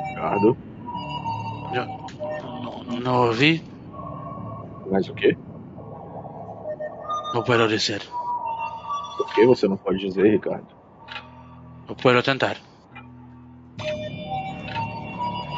Ricardo. 0.09 0.59
Yo 1.73 1.87
no, 2.63 3.01
no 3.01 3.33
vi, 3.33 3.63
Mas 4.91 5.09
o 5.09 5.15
quê? 5.15 5.37
No 7.39 7.45
puedo 7.45 7.69
decir. 7.69 8.03
O 9.21 9.25
que 9.33 9.47
você 9.47 9.69
não 9.69 9.77
pode 9.77 9.99
dizer, 9.99 10.29
Ricardo? 10.29 10.67
No 11.89 11.95
puedo 11.95 12.21
tentar. 12.21 12.57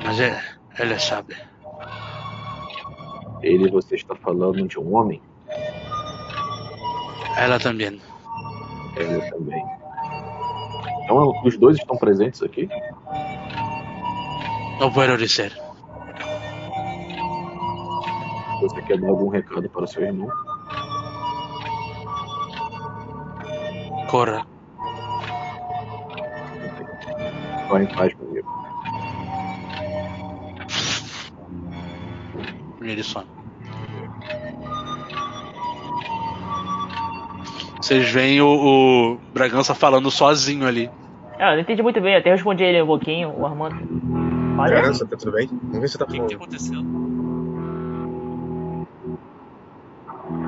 Mas 0.04 0.20
él, 0.20 0.36
él 0.78 1.00
sabe. 1.00 1.34
Ele 3.42 3.70
você 3.70 3.94
está 3.94 4.14
falando 4.14 4.68
de 4.68 4.78
um 4.78 4.94
homem? 4.94 5.22
Ela 7.38 7.58
também. 7.58 7.98
Ele 8.96 9.30
também. 9.30 9.64
Então 11.04 11.32
os 11.42 11.56
dois 11.56 11.78
estão 11.78 11.96
presentes 11.96 12.42
aqui? 12.42 12.68
No 14.78 14.92
puedo 14.92 15.16
decir. 15.16 15.58
Você 18.60 18.82
quer 18.82 19.00
dar 19.00 19.08
algum 19.08 19.30
recado 19.30 19.66
para 19.70 19.84
o 19.84 19.86
seu 19.86 20.02
irmão? 20.02 20.30
Corra. 24.10 24.44
Vá 27.68 27.80
em 27.80 27.86
paz 27.86 28.12
comigo. 28.14 28.48
E 32.82 32.90
ele 32.90 33.02
some. 33.04 33.26
Vocês 37.76 38.10
veem 38.10 38.40
o, 38.40 38.46
o 38.46 39.18
Bragança 39.32 39.74
falando 39.74 40.10
sozinho 40.10 40.66
ali. 40.66 40.90
É, 41.38 41.52
eu 41.52 41.54
não 41.54 41.60
entendi 41.60 41.82
muito 41.82 42.00
bem, 42.00 42.16
até 42.16 42.30
respondi 42.30 42.64
ele 42.64 42.82
um 42.82 42.86
pouquinho, 42.86 43.32
o 43.36 43.46
Armando. 43.46 43.76
Olha, 44.58 44.80
Criança, 44.80 45.06
tá 45.06 45.16
tudo 45.16 45.32
bem? 45.32 45.48
Vamos 45.48 45.80
ver 45.80 45.88
se 45.88 45.92
você 45.92 45.98
tá 45.98 46.04
O 46.04 46.08
que, 46.08 46.12
que 46.14 46.18
tá 46.18 46.26
falando. 46.26 46.42
acontecendo? 46.42 47.10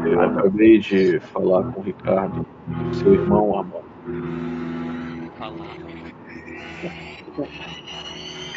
Eu 0.04 0.20
acabei 0.20 0.78
de 0.78 1.18
falar 1.20 1.64
com 1.72 1.80
o 1.80 1.82
Ricardo, 1.82 2.46
seu 2.92 3.14
irmão. 3.14 3.64
Falar. 5.38 5.76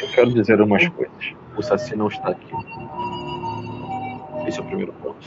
Eu 0.00 0.08
quero 0.14 0.32
dizer 0.32 0.60
umas 0.60 0.88
coisas. 0.88 1.34
O 1.56 1.62
Saci 1.62 1.96
não 1.96 2.08
está 2.08 2.30
aqui. 2.30 2.52
Esse 4.46 4.58
é 4.58 4.62
o 4.62 4.66
primeiro 4.66 4.92
ponto. 4.94 5.24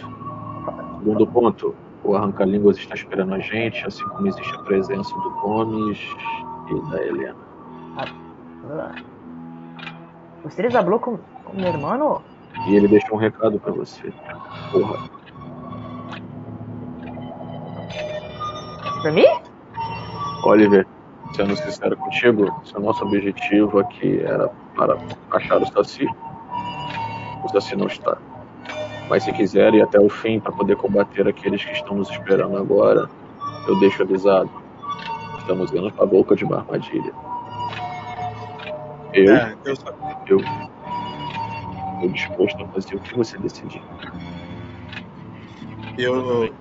Segundo 1.00 1.28
ponto, 1.28 1.76
o 2.04 2.16
Arranca-Línguas 2.16 2.78
está 2.78 2.96
esperando 2.96 3.34
a 3.34 3.40
gente, 3.40 3.86
assim 3.86 4.04
como 4.10 4.28
existe 4.28 4.56
a 4.56 4.60
presença 4.60 5.14
do 5.16 5.30
Gomes 5.42 6.00
e 6.70 6.92
da 6.92 7.04
Helena. 7.04 7.36
¿Ustedes 10.46 10.76
habló 10.76 11.00
con, 11.00 11.20
con 11.44 11.58
mi 11.58 11.66
hermano? 11.66 12.22
E 12.68 12.76
ele 12.76 12.88
deixou 12.88 13.18
um 13.18 13.20
recado 13.20 13.60
pra 13.60 13.72
você. 13.72 14.14
Porra. 14.72 15.19
¿Para 19.02 19.12
mí? 19.12 19.26
Oliver, 20.44 20.86
sendo 21.36 21.56
sincero 21.56 21.96
contigo, 21.98 22.62
se 22.66 22.76
o 22.78 22.82
nosso 22.82 23.04
objetivo 23.06 23.80
aqui 23.80 24.20
era 24.20 24.48
para 24.76 24.98
achar 25.32 25.62
o 25.62 25.66
Saci, 25.66 26.06
o 27.44 27.50
Saci 27.50 27.76
não 27.76 27.88
está. 27.88 28.18
Mas 29.10 29.24
se 29.24 29.32
quiser 29.34 29.74
ir 29.74 29.82
até 29.82 30.00
o 30.00 30.10
fim 30.10 30.40
para 30.40 30.52
poder 30.52 30.76
combater 30.76 31.28
aqueles 31.28 31.64
que 31.64 31.72
estão 31.74 31.96
nos 31.98 32.10
esperando 32.12 32.58
agora, 32.58 33.10
eu 33.68 33.80
deixo 33.80 34.04
avisado. 34.04 34.50
Estamos 35.40 35.72
indo 35.74 35.92
para 35.92 36.04
a 36.04 36.08
boca 36.08 36.36
de 36.36 36.46
uma 36.46 36.58
armadilha. 36.58 37.14
Eu, 39.14 39.36
É, 39.36 39.56
eu 39.66 39.74
eu, 40.28 40.40
estou 40.40 42.10
disposto 42.12 42.64
a 42.64 42.68
fazer 42.68 42.96
o 42.96 43.00
que 43.00 43.18
você 43.18 43.38
decidir. 43.40 43.82
eu, 45.98 46.54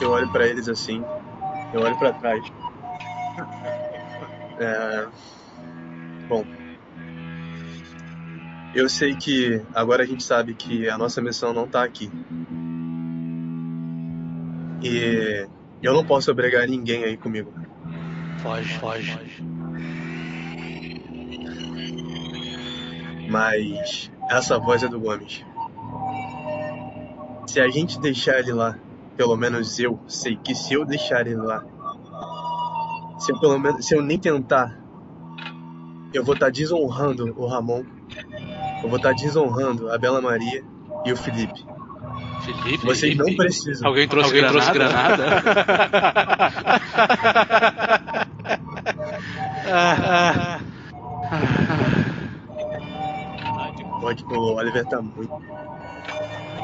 eu 0.00 0.10
olho 0.10 0.30
pra 0.30 0.46
eles 0.46 0.68
assim, 0.68 1.02
eu 1.72 1.80
olho 1.80 1.96
pra 1.98 2.12
trás. 2.12 2.42
É, 4.60 5.06
bom, 6.28 6.44
eu 8.74 8.88
sei 8.88 9.14
que 9.16 9.60
agora 9.74 10.02
a 10.02 10.06
gente 10.06 10.22
sabe 10.22 10.54
que 10.54 10.88
a 10.88 10.98
nossa 10.98 11.20
missão 11.20 11.52
não 11.52 11.66
tá 11.66 11.82
aqui. 11.82 12.10
E 14.82 15.46
eu 15.82 15.92
não 15.92 16.04
posso 16.04 16.30
obrigar 16.30 16.66
ninguém 16.68 17.04
aí 17.04 17.16
comigo. 17.16 17.52
Foge, 18.38 18.78
foge. 18.78 19.42
Mas 23.28 24.10
essa 24.30 24.58
voz 24.58 24.82
é 24.82 24.88
do 24.88 25.00
Gomes. 25.00 25.44
Se 27.46 27.60
a 27.60 27.68
gente 27.68 27.98
deixar 28.00 28.38
ele 28.38 28.52
lá, 28.52 28.78
pelo 29.18 29.36
menos 29.36 29.78
eu 29.80 29.98
sei 30.06 30.36
que 30.36 30.54
se 30.54 30.72
eu 30.74 30.84
deixar 30.86 31.26
ele 31.26 31.34
lá, 31.36 31.62
se 33.18 33.32
eu 33.32 33.38
pelo 33.40 33.58
menos 33.58 33.84
se 33.84 33.94
eu 33.94 34.00
nem 34.00 34.16
tentar, 34.18 34.78
eu 36.14 36.24
vou 36.24 36.34
estar 36.34 36.50
desonrando 36.50 37.34
o 37.36 37.46
Ramon, 37.46 37.82
eu 38.82 38.88
vou 38.88 38.96
estar 38.96 39.12
desonrando 39.12 39.90
a 39.90 39.98
Bela 39.98 40.22
Maria 40.22 40.64
e 41.04 41.12
o 41.12 41.16
Felipe. 41.16 41.66
Felipe, 42.42 42.86
Vocês 42.86 43.16
não 43.16 43.24
Felipe. 43.26 43.42
precisam. 43.42 43.88
Alguém 43.88 44.06
trouxe 44.08 44.28
Alguém 44.28 44.72
granada? 44.72 45.42
trouxe 45.42 45.78
Ah, 49.70 50.60
Verdade. 53.42 53.84
Pode, 54.00 54.24
o 54.24 54.54
Oliver 54.54 54.84
tá 54.86 55.02
muito. 55.02 55.30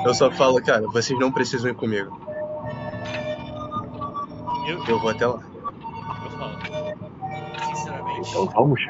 Eu 0.04 0.14
só 0.14 0.30
falo, 0.30 0.62
cara, 0.62 0.86
vocês 0.88 1.18
não 1.18 1.32
precisam 1.32 1.70
ir 1.70 1.74
comigo. 1.74 2.23
Eu, 4.66 4.84
Eu 4.86 4.98
vou 4.98 5.10
até 5.10 5.26
lá. 5.26 5.40
eu 6.24 6.30
falo. 6.30 6.52
Sinceramente, 7.66 8.30
Então 8.30 8.46
vamos. 8.46 8.80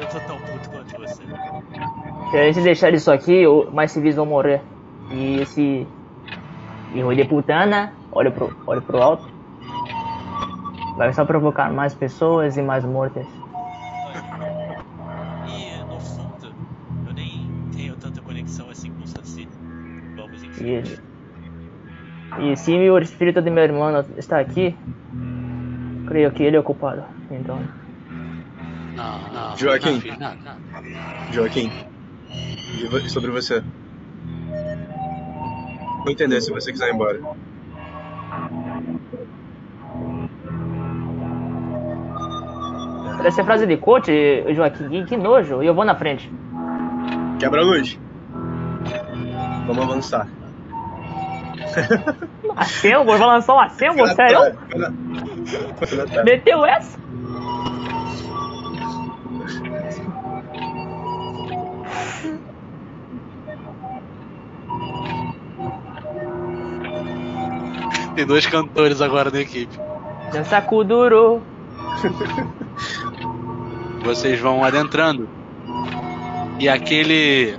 eu 0.00 0.08
tô 0.08 0.20
tão 0.20 0.36
puto 0.38 0.70
quanto 0.70 0.96
você. 0.98 1.22
Se 2.30 2.36
a 2.38 2.44
gente 2.52 2.60
deixar 2.62 2.92
isso 2.94 3.10
aqui, 3.10 3.44
mais 3.72 3.92
civis 3.92 4.16
vão 4.16 4.26
morrer. 4.26 4.60
E 5.10 5.40
esse 5.40 5.86
hijo 6.94 7.14
de 7.14 7.24
putana, 7.24 7.92
olha 8.12 8.30
pro, 8.30 8.50
olha 8.66 8.80
pro 8.80 9.00
alto, 9.02 9.24
vai 10.96 11.12
só 11.12 11.24
provocar 11.24 11.72
mais 11.72 11.94
pessoas 11.94 12.56
e 12.56 12.62
mais 12.62 12.84
mortes. 12.84 13.26
E 15.46 15.78
no 15.84 16.00
fundo, 16.00 16.52
eu 17.06 17.12
nem 17.14 17.48
tenho 17.74 17.96
tanta 17.96 18.20
conexão 18.22 18.68
assim 18.70 18.90
com 18.90 19.04
o 19.04 19.06
Saci. 19.06 19.48
Vamos 20.16 20.42
em 20.42 20.48
E, 20.48 20.52
frente. 20.52 21.00
E 22.40 22.56
se 22.56 22.72
o 22.72 22.98
espírito 22.98 23.40
de 23.40 23.50
meu 23.50 23.64
irmão 23.64 24.04
está 24.16 24.40
aqui, 24.40 24.74
creio 26.06 26.30
que 26.32 26.42
ele 26.42 26.56
é 26.56 26.60
o 26.60 26.62
culpado. 26.62 27.04
Então, 27.30 27.60
Não, 28.94 29.18
não. 29.32 29.56
Joaquim. 29.56 30.02
Não, 30.18 30.34
não. 30.36 31.32
Joaquim, 31.32 31.70
e 32.34 33.08
sobre 33.08 33.30
você. 33.30 33.62
Vou 36.02 36.10
entender 36.10 36.40
se 36.40 36.50
você 36.50 36.70
quiser 36.70 36.88
ir 36.88 36.94
embora. 36.94 37.20
parece 43.24 43.40
a 43.40 43.44
frase 43.44 43.66
de 43.66 43.78
coach, 43.78 44.12
Joaquim, 44.54 44.86
que, 44.90 45.04
que 45.06 45.16
nojo, 45.16 45.62
e 45.62 45.66
eu 45.66 45.74
vou 45.74 45.82
na 45.82 45.94
frente. 45.94 46.30
Quebra 47.38 47.62
a 47.62 47.64
luz. 47.64 47.98
Vamos 49.66 49.82
avançar. 49.82 50.28
Assemble, 52.56 53.18
vai 53.18 53.26
lançar 53.26 53.54
um 53.54 53.60
assemble, 53.60 54.06
sério? 54.14 54.56
Meteu 56.24 56.64
essa? 56.64 56.98
Tem 68.14 68.24
dois 68.24 68.46
cantores 68.46 69.00
agora 69.00 69.30
na 69.30 69.40
equipe. 69.40 69.76
Dança 70.32 70.60
Kuduro. 70.60 71.42
Vocês 74.04 74.38
vão 74.38 74.64
adentrando. 74.64 75.28
E 76.58 76.68
aquele 76.68 77.58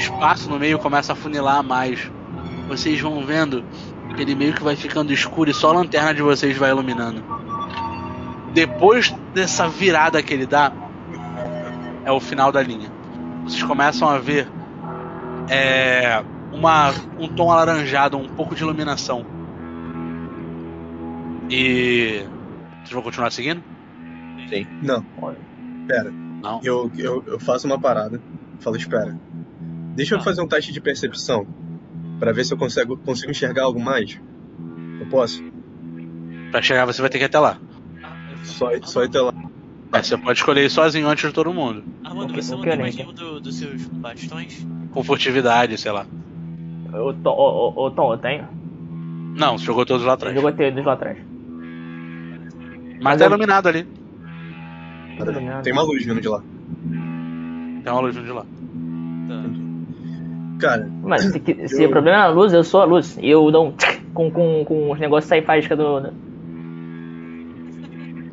espaço 0.00 0.48
no 0.48 0.58
meio 0.58 0.78
começa 0.78 1.12
a 1.12 1.16
funilar 1.16 1.62
mais. 1.62 2.10
Vocês 2.68 3.00
vão 3.00 3.24
vendo 3.24 3.64
que 4.14 4.22
ele 4.22 4.34
meio 4.34 4.54
que 4.54 4.62
vai 4.62 4.74
ficando 4.74 5.12
escuro 5.12 5.50
e 5.50 5.54
só 5.54 5.70
a 5.70 5.74
lanterna 5.74 6.14
de 6.14 6.22
vocês 6.22 6.56
vai 6.56 6.70
iluminando. 6.70 7.22
Depois 8.52 9.14
dessa 9.32 9.68
virada 9.68 10.22
que 10.22 10.34
ele 10.34 10.46
dá, 10.46 10.72
é 12.04 12.10
o 12.10 12.18
final 12.18 12.50
da 12.50 12.62
linha. 12.62 12.90
Vocês 13.44 13.62
começam 13.62 14.08
a 14.08 14.18
ver 14.18 14.48
é, 15.48 16.22
uma, 16.52 16.90
um 17.18 17.28
tom 17.28 17.50
alaranjado, 17.50 18.16
um 18.16 18.28
pouco 18.28 18.54
de 18.54 18.62
iluminação. 18.62 19.24
E. 21.48 22.24
Vocês 22.78 22.92
vão 22.92 23.02
continuar 23.02 23.30
seguindo? 23.30 23.62
Não, 24.82 25.04
pera. 25.86 26.10
Não. 26.10 26.60
Eu, 26.64 26.90
eu, 26.96 27.22
eu 27.26 27.38
faço 27.38 27.66
uma 27.66 27.78
parada. 27.78 28.20
Falo, 28.60 28.76
espera. 28.76 29.18
Deixa 29.94 30.14
eu 30.14 30.20
fazer 30.20 30.40
um 30.42 30.48
teste 30.48 30.72
de 30.72 30.80
percepção. 30.80 31.46
Pra 32.18 32.32
ver 32.32 32.44
se 32.44 32.52
eu 32.52 32.58
consigo, 32.58 32.96
consigo 32.98 33.30
enxergar 33.30 33.64
algo 33.64 33.80
mais. 33.80 34.20
Eu 35.00 35.06
posso? 35.06 35.42
Pra 36.50 36.60
chegar 36.62 36.84
você 36.84 37.00
vai 37.00 37.10
ter 37.10 37.18
que 37.18 37.24
ir 37.24 37.26
até 37.26 37.38
lá. 37.38 37.58
Só, 38.44 38.70
só 38.82 39.02
ir 39.02 39.06
até 39.06 39.20
lá. 39.20 39.32
É, 39.92 40.02
você 40.02 40.16
pode 40.16 40.38
escolher 40.38 40.64
ir 40.64 40.70
sozinho 40.70 41.08
antes 41.08 41.26
de 41.28 41.34
todo 41.34 41.52
mundo. 41.52 41.82
Armando, 42.04 42.32
você 42.34 42.52
não 42.52 42.60
ok, 42.60 42.70
tem 42.72 42.80
mais 42.80 42.96
nenhum 42.96 43.12
do- 43.12 43.40
dos 43.40 43.56
seus 43.58 43.86
bastões? 43.86 44.66
Com 44.92 45.02
furtividade, 45.02 45.76
sei 45.78 45.90
lá. 45.92 46.06
Ô, 46.92 47.12
Tom, 47.12 47.30
ô, 47.30 47.72
ô, 47.76 47.86
ô, 47.86 47.90
Tom, 47.90 48.12
eu 48.12 48.18
tenho. 48.18 48.46
Não, 49.36 49.56
você 49.58 49.64
jogou 49.64 49.84
todos 49.86 50.04
lá 50.04 50.12
Eu 50.12 50.14
atrás. 50.14 50.34
jogo 50.34 50.48
até 50.48 50.70
dos 50.70 50.84
lá 50.84 50.92
atrás. 50.92 51.18
Mas 53.02 53.18
tá 53.18 53.26
iluminado 53.26 53.68
ali. 53.68 53.86
Tem 55.62 55.72
uma 55.72 55.82
luz 55.82 56.04
vindo 56.04 56.20
de 56.20 56.28
lá. 56.28 56.42
Tem 57.82 57.92
uma 57.92 58.00
luz 58.00 58.14
vindo 58.14 58.26
de 58.26 58.32
lá. 58.32 58.42
Tá. 59.28 59.69
Cara, 60.60 60.86
Mas 61.02 61.22
se, 61.24 61.82
Eu- 61.82 61.88
o 61.88 61.90
problema 61.90 62.18
é 62.18 62.20
a 62.20 62.28
luz, 62.28 62.52
eu 62.52 62.62
sou 62.62 62.80
a 62.82 62.84
luz. 62.84 63.18
Eu 63.22 63.50
dou 63.50 63.68
um 63.68 63.72
tsk 63.72 64.00
com, 64.12 64.30
com, 64.30 64.64
com 64.64 64.90
os 64.92 64.98
negócios 65.00 65.28
sair 65.28 65.42
faísca 65.44 65.74
do. 65.76 66.00
do- 66.00 66.12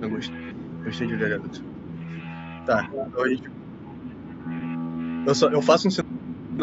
eu 0.02 0.10
gostei. 0.10 0.38
Gostei 0.84 1.08
de 1.08 1.16
ver, 1.16 1.30
garoto. 1.30 1.64
Tá, 2.66 2.88
então 2.92 3.24
a 3.24 3.30
gente. 3.30 3.50
Eu, 5.26 5.36
só, 5.36 5.50
eu 5.50 5.62
faço 5.62 5.88
um 5.88 5.92
sinal. 5.92 6.08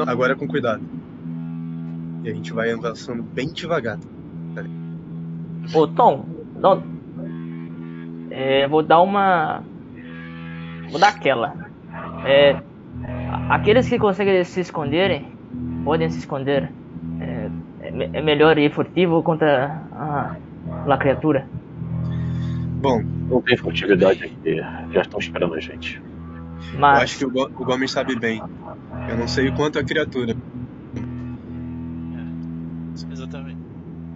Agora 0.06 0.34
com 0.34 0.46
cuidado. 0.46 0.82
E 2.24 2.30
a 2.30 2.34
gente 2.34 2.52
vai 2.52 2.70
avançando 2.72 3.22
bem 3.22 3.52
devagar. 3.52 3.98
Ô, 5.74 5.86
Tom, 5.86 6.24
não. 6.56 6.82
É, 8.30 8.66
vou 8.68 8.82
dar 8.82 9.00
uma. 9.00 9.62
Vou 10.90 10.98
dar 11.00 11.08
aquela. 11.08 11.54
É, 12.24 12.60
aqueles 13.50 13.88
que 13.88 13.98
conseguem 13.98 14.42
se 14.44 14.60
esconderem, 14.60 15.26
podem 15.84 16.10
se 16.10 16.18
esconder. 16.18 16.70
É, 17.20 17.86
é 17.86 17.90
me- 17.90 18.10
é 18.12 18.22
melhor 18.22 18.58
ir 18.58 18.72
furtivo 18.72 19.22
contra 19.22 19.82
a, 19.92 20.36
a 20.88 20.96
criatura. 20.98 21.46
Bom, 22.80 23.02
Não 23.30 23.40
tem 23.40 23.56
furtividade 23.56 24.24
aqui. 24.24 24.56
Já 24.92 25.00
estão 25.02 25.18
esperando 25.18 25.54
a 25.54 25.60
gente. 25.60 26.00
eu 26.72 26.80
Mas 26.80 27.02
acho 27.02 27.18
que 27.18 27.24
o, 27.24 27.30
Go- 27.30 27.50
o 27.58 27.64
Gomes 27.64 27.90
sabe 27.90 28.14
bem 28.18 28.42
Eu 29.08 29.16
não 29.16 29.26
sei 29.28 29.48
o 29.48 29.54
quanto 29.54 29.78
a 29.78 29.84
criatura. 29.84 30.34
Exatamente. 33.10 33.58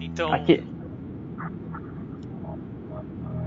Então, 0.00 0.32
Aqui. 0.32 0.62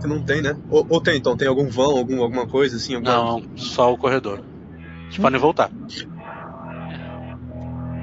Que 0.02 0.08
não 0.08 0.24
tem, 0.24 0.42
né? 0.42 0.56
Ou, 0.70 0.86
ou 0.90 1.00
tem, 1.02 1.18
então? 1.18 1.38
Tem 1.38 1.48
algum 1.48 1.68
vão, 1.70 1.96
algum, 1.98 2.22
alguma 2.24 2.48
coisa 2.48 2.78
assim? 2.78 2.96
Alguma... 2.96 3.14
Não, 3.14 3.44
só 3.56 3.94
o 3.94 3.98
corredor. 3.98 4.42
Vocês 5.04 5.20
podem 5.20 5.40
voltar. 5.40 5.70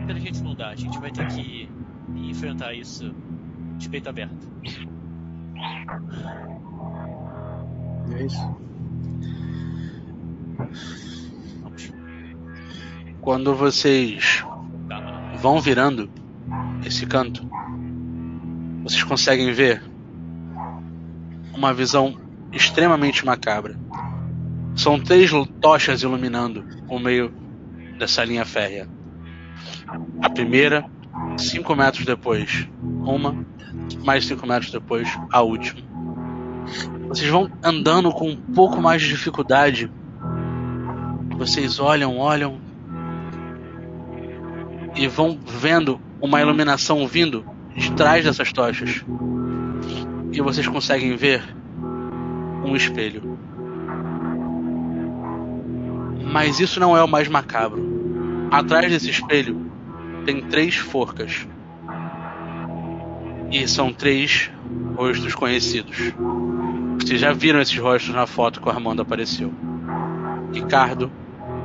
Pela 0.08 0.18
gente 0.18 0.42
não 0.42 0.54
dá, 0.54 0.70
a 0.70 0.74
gente 0.74 0.98
vai 0.98 1.10
ter 1.10 1.26
que 1.28 1.68
enfrentar 2.16 2.72
isso 2.72 3.14
de 3.76 3.90
peito 3.90 4.08
aberto. 4.08 4.48
É 8.10 8.24
isso. 8.24 8.56
Vamos. 11.60 11.92
Quando 13.20 13.54
vocês 13.54 14.42
Calma, 14.88 15.36
vão 15.36 15.60
virando 15.60 16.10
esse 16.86 17.04
canto, 17.04 17.46
vocês 18.82 19.04
conseguem 19.04 19.52
ver 19.52 19.82
uma 21.54 21.74
visão 21.74 22.18
extremamente 22.50 23.26
macabra. 23.26 23.78
São 24.74 24.98
três 24.98 25.30
tochas 25.60 26.02
iluminando 26.02 26.64
o 26.88 26.98
meio 26.98 27.30
dessa 27.98 28.24
linha 28.24 28.46
férrea. 28.46 28.88
A 30.22 30.30
primeira, 30.30 30.84
cinco 31.36 31.74
metros 31.74 32.04
depois, 32.04 32.68
uma, 32.82 33.34
mais 34.04 34.26
cinco 34.26 34.46
metros 34.46 34.70
depois, 34.70 35.08
a 35.32 35.40
última. 35.42 35.80
Vocês 37.08 37.30
vão 37.30 37.50
andando 37.62 38.10
com 38.12 38.30
um 38.30 38.36
pouco 38.36 38.80
mais 38.80 39.00
de 39.00 39.08
dificuldade. 39.08 39.90
Vocês 41.38 41.78
olham, 41.78 42.18
olham, 42.18 42.60
e 44.94 45.06
vão 45.06 45.38
vendo 45.46 46.00
uma 46.20 46.40
iluminação 46.40 47.06
vindo 47.06 47.46
de 47.76 47.92
trás 47.92 48.24
dessas 48.24 48.52
tochas. 48.52 49.04
E 50.32 50.40
vocês 50.42 50.66
conseguem 50.66 51.16
ver 51.16 51.42
um 52.64 52.74
espelho. 52.74 53.38
Mas 56.30 56.60
isso 56.60 56.78
não 56.78 56.96
é 56.96 57.02
o 57.02 57.08
mais 57.08 57.28
macabro. 57.28 58.48
Atrás 58.50 58.90
desse 58.90 59.08
espelho 59.08 59.67
tem 60.28 60.42
três 60.42 60.76
forcas. 60.76 61.48
E 63.50 63.66
são 63.66 63.94
três 63.94 64.50
rostos 64.94 65.34
conhecidos. 65.34 66.12
Vocês 67.00 67.18
já 67.18 67.32
viram 67.32 67.62
esses 67.62 67.78
rostos 67.78 68.14
na 68.14 68.26
foto 68.26 68.60
que 68.60 68.68
o 68.68 68.70
Armando 68.70 69.00
apareceu: 69.00 69.50
Ricardo, 70.52 71.10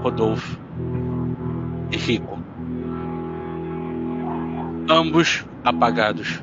Rodolfo 0.01 0.58
e 1.92 1.98
Rico 1.98 2.42
ambos 4.90 5.45
apagados. 5.64 6.42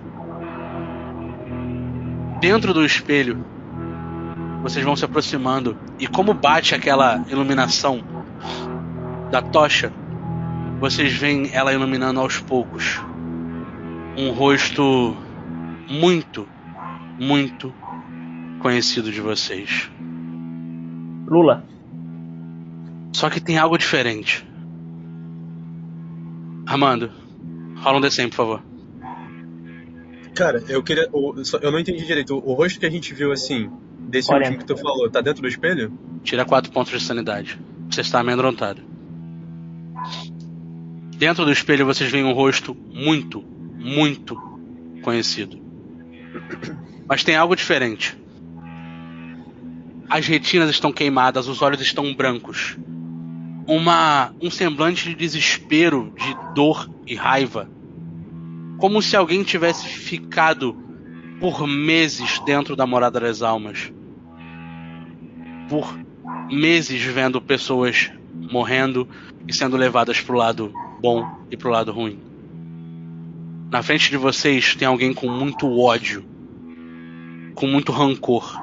Dentro 2.41 2.73
do 2.73 2.85
espelho, 2.85 3.45
vocês 4.63 4.85
vão 4.85 4.97
se 4.97 5.05
aproximando 5.05 5.77
e 5.99 6.07
como 6.07 6.33
bate 6.33 6.75
aquela 6.75 7.23
iluminação 7.29 8.03
da 9.31 9.43
tocha, 9.43 9.93
vocês 10.81 11.13
veem 11.13 11.51
ela 11.53 11.73
iluminando 11.73 12.19
aos 12.19 12.39
poucos 12.39 12.99
um 14.17 14.31
rosto 14.31 15.15
muito, 15.89 16.49
muito 17.19 17.73
conhecido 18.61 19.13
de 19.13 19.21
vocês. 19.21 19.91
Lula. 21.27 21.65
Só 23.13 23.29
que 23.29 23.41
tem 23.41 23.59
algo 23.59 23.77
diferente. 23.77 24.47
Armando, 26.67 27.11
rola 27.77 27.99
um 27.99 28.01
D100, 28.01 28.29
por 28.31 28.37
favor. 28.37 28.63
Cara, 30.35 30.63
eu 30.69 30.83
queria. 30.83 31.09
Eu 31.61 31.71
não 31.71 31.79
entendi 31.79 32.07
direito. 32.07 32.37
O, 32.37 32.55
rosto 32.55 32.81
que 32.81 32.87
a 32.87 32.91
gente 32.91 33.13
viu 33.13 33.33
assim, 33.33 33.71
desse 33.99 34.29
Quarenta. 34.29 34.53
último 34.53 34.67
que 34.67 34.75
tu 34.75 34.81
falou, 34.81 35.11
tá 35.11 35.21
dentro 35.21 35.43
do 35.43 35.49
espelho? 35.49 35.93
Tira 36.23 36.45
4 36.45 36.73
pontos 36.73 36.93
de 36.93 37.01
sanidade. 37.05 37.61
Você 37.91 38.01
está 38.01 38.21
amedrontado. 38.21 38.81
Dentro 41.21 41.45
do 41.45 41.53
espelho 41.53 41.85
vocês 41.85 42.11
veem 42.11 42.25
um 42.25 42.33
rosto 42.33 42.75
muito, 42.75 43.45
muito 43.77 44.35
conhecido. 45.03 45.61
Mas 47.07 47.23
tem 47.23 47.37
algo 47.37 47.55
diferente. 47.55 48.17
As 50.09 50.27
retinas 50.27 50.71
estão 50.71 50.91
queimadas, 50.91 51.47
os 51.47 51.61
olhos 51.61 51.83
estão 51.83 52.15
brancos. 52.15 52.79
Uma 53.67 54.35
um 54.41 54.51
semblante 54.51 55.11
de 55.11 55.15
desespero, 55.15 56.11
de 56.17 56.55
dor 56.55 56.89
e 57.07 57.15
raiva. 57.15 57.69
Como 58.79 59.03
se 59.03 59.15
alguém 59.15 59.43
tivesse 59.43 59.87
ficado 59.89 60.75
por 61.39 61.67
meses 61.67 62.39
dentro 62.47 62.75
da 62.75 62.87
morada 62.87 63.21
das 63.21 63.43
almas. 63.43 63.93
Por 65.69 65.99
meses 66.51 67.03
vendo 67.03 67.43
pessoas 67.43 68.11
morrendo 68.51 69.07
e 69.47 69.53
sendo 69.53 69.77
levadas 69.77 70.19
pro 70.19 70.39
lado 70.39 70.73
bom 71.01 71.25
e 71.51 71.57
pro 71.57 71.71
lado 71.71 71.93
ruim. 71.93 72.19
Na 73.71 73.83
frente 73.83 74.11
de 74.11 74.17
vocês 74.17 74.75
tem 74.75 74.87
alguém 74.87 75.15
com 75.15 75.29
muito 75.29 75.79
ódio, 75.79 76.25
com 77.55 77.67
muito 77.67 77.93
rancor. 77.93 78.61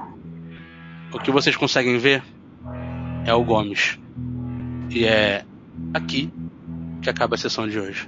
O 1.13 1.19
que 1.19 1.31
vocês 1.31 1.55
conseguem 1.55 1.97
ver 1.97 2.23
é 3.25 3.33
o 3.33 3.43
Gomes. 3.43 3.97
E 4.89 5.05
é 5.05 5.45
aqui 5.93 6.31
que 7.01 7.09
acaba 7.09 7.35
a 7.35 7.37
sessão 7.37 7.67
de 7.67 7.79
hoje. 7.79 8.07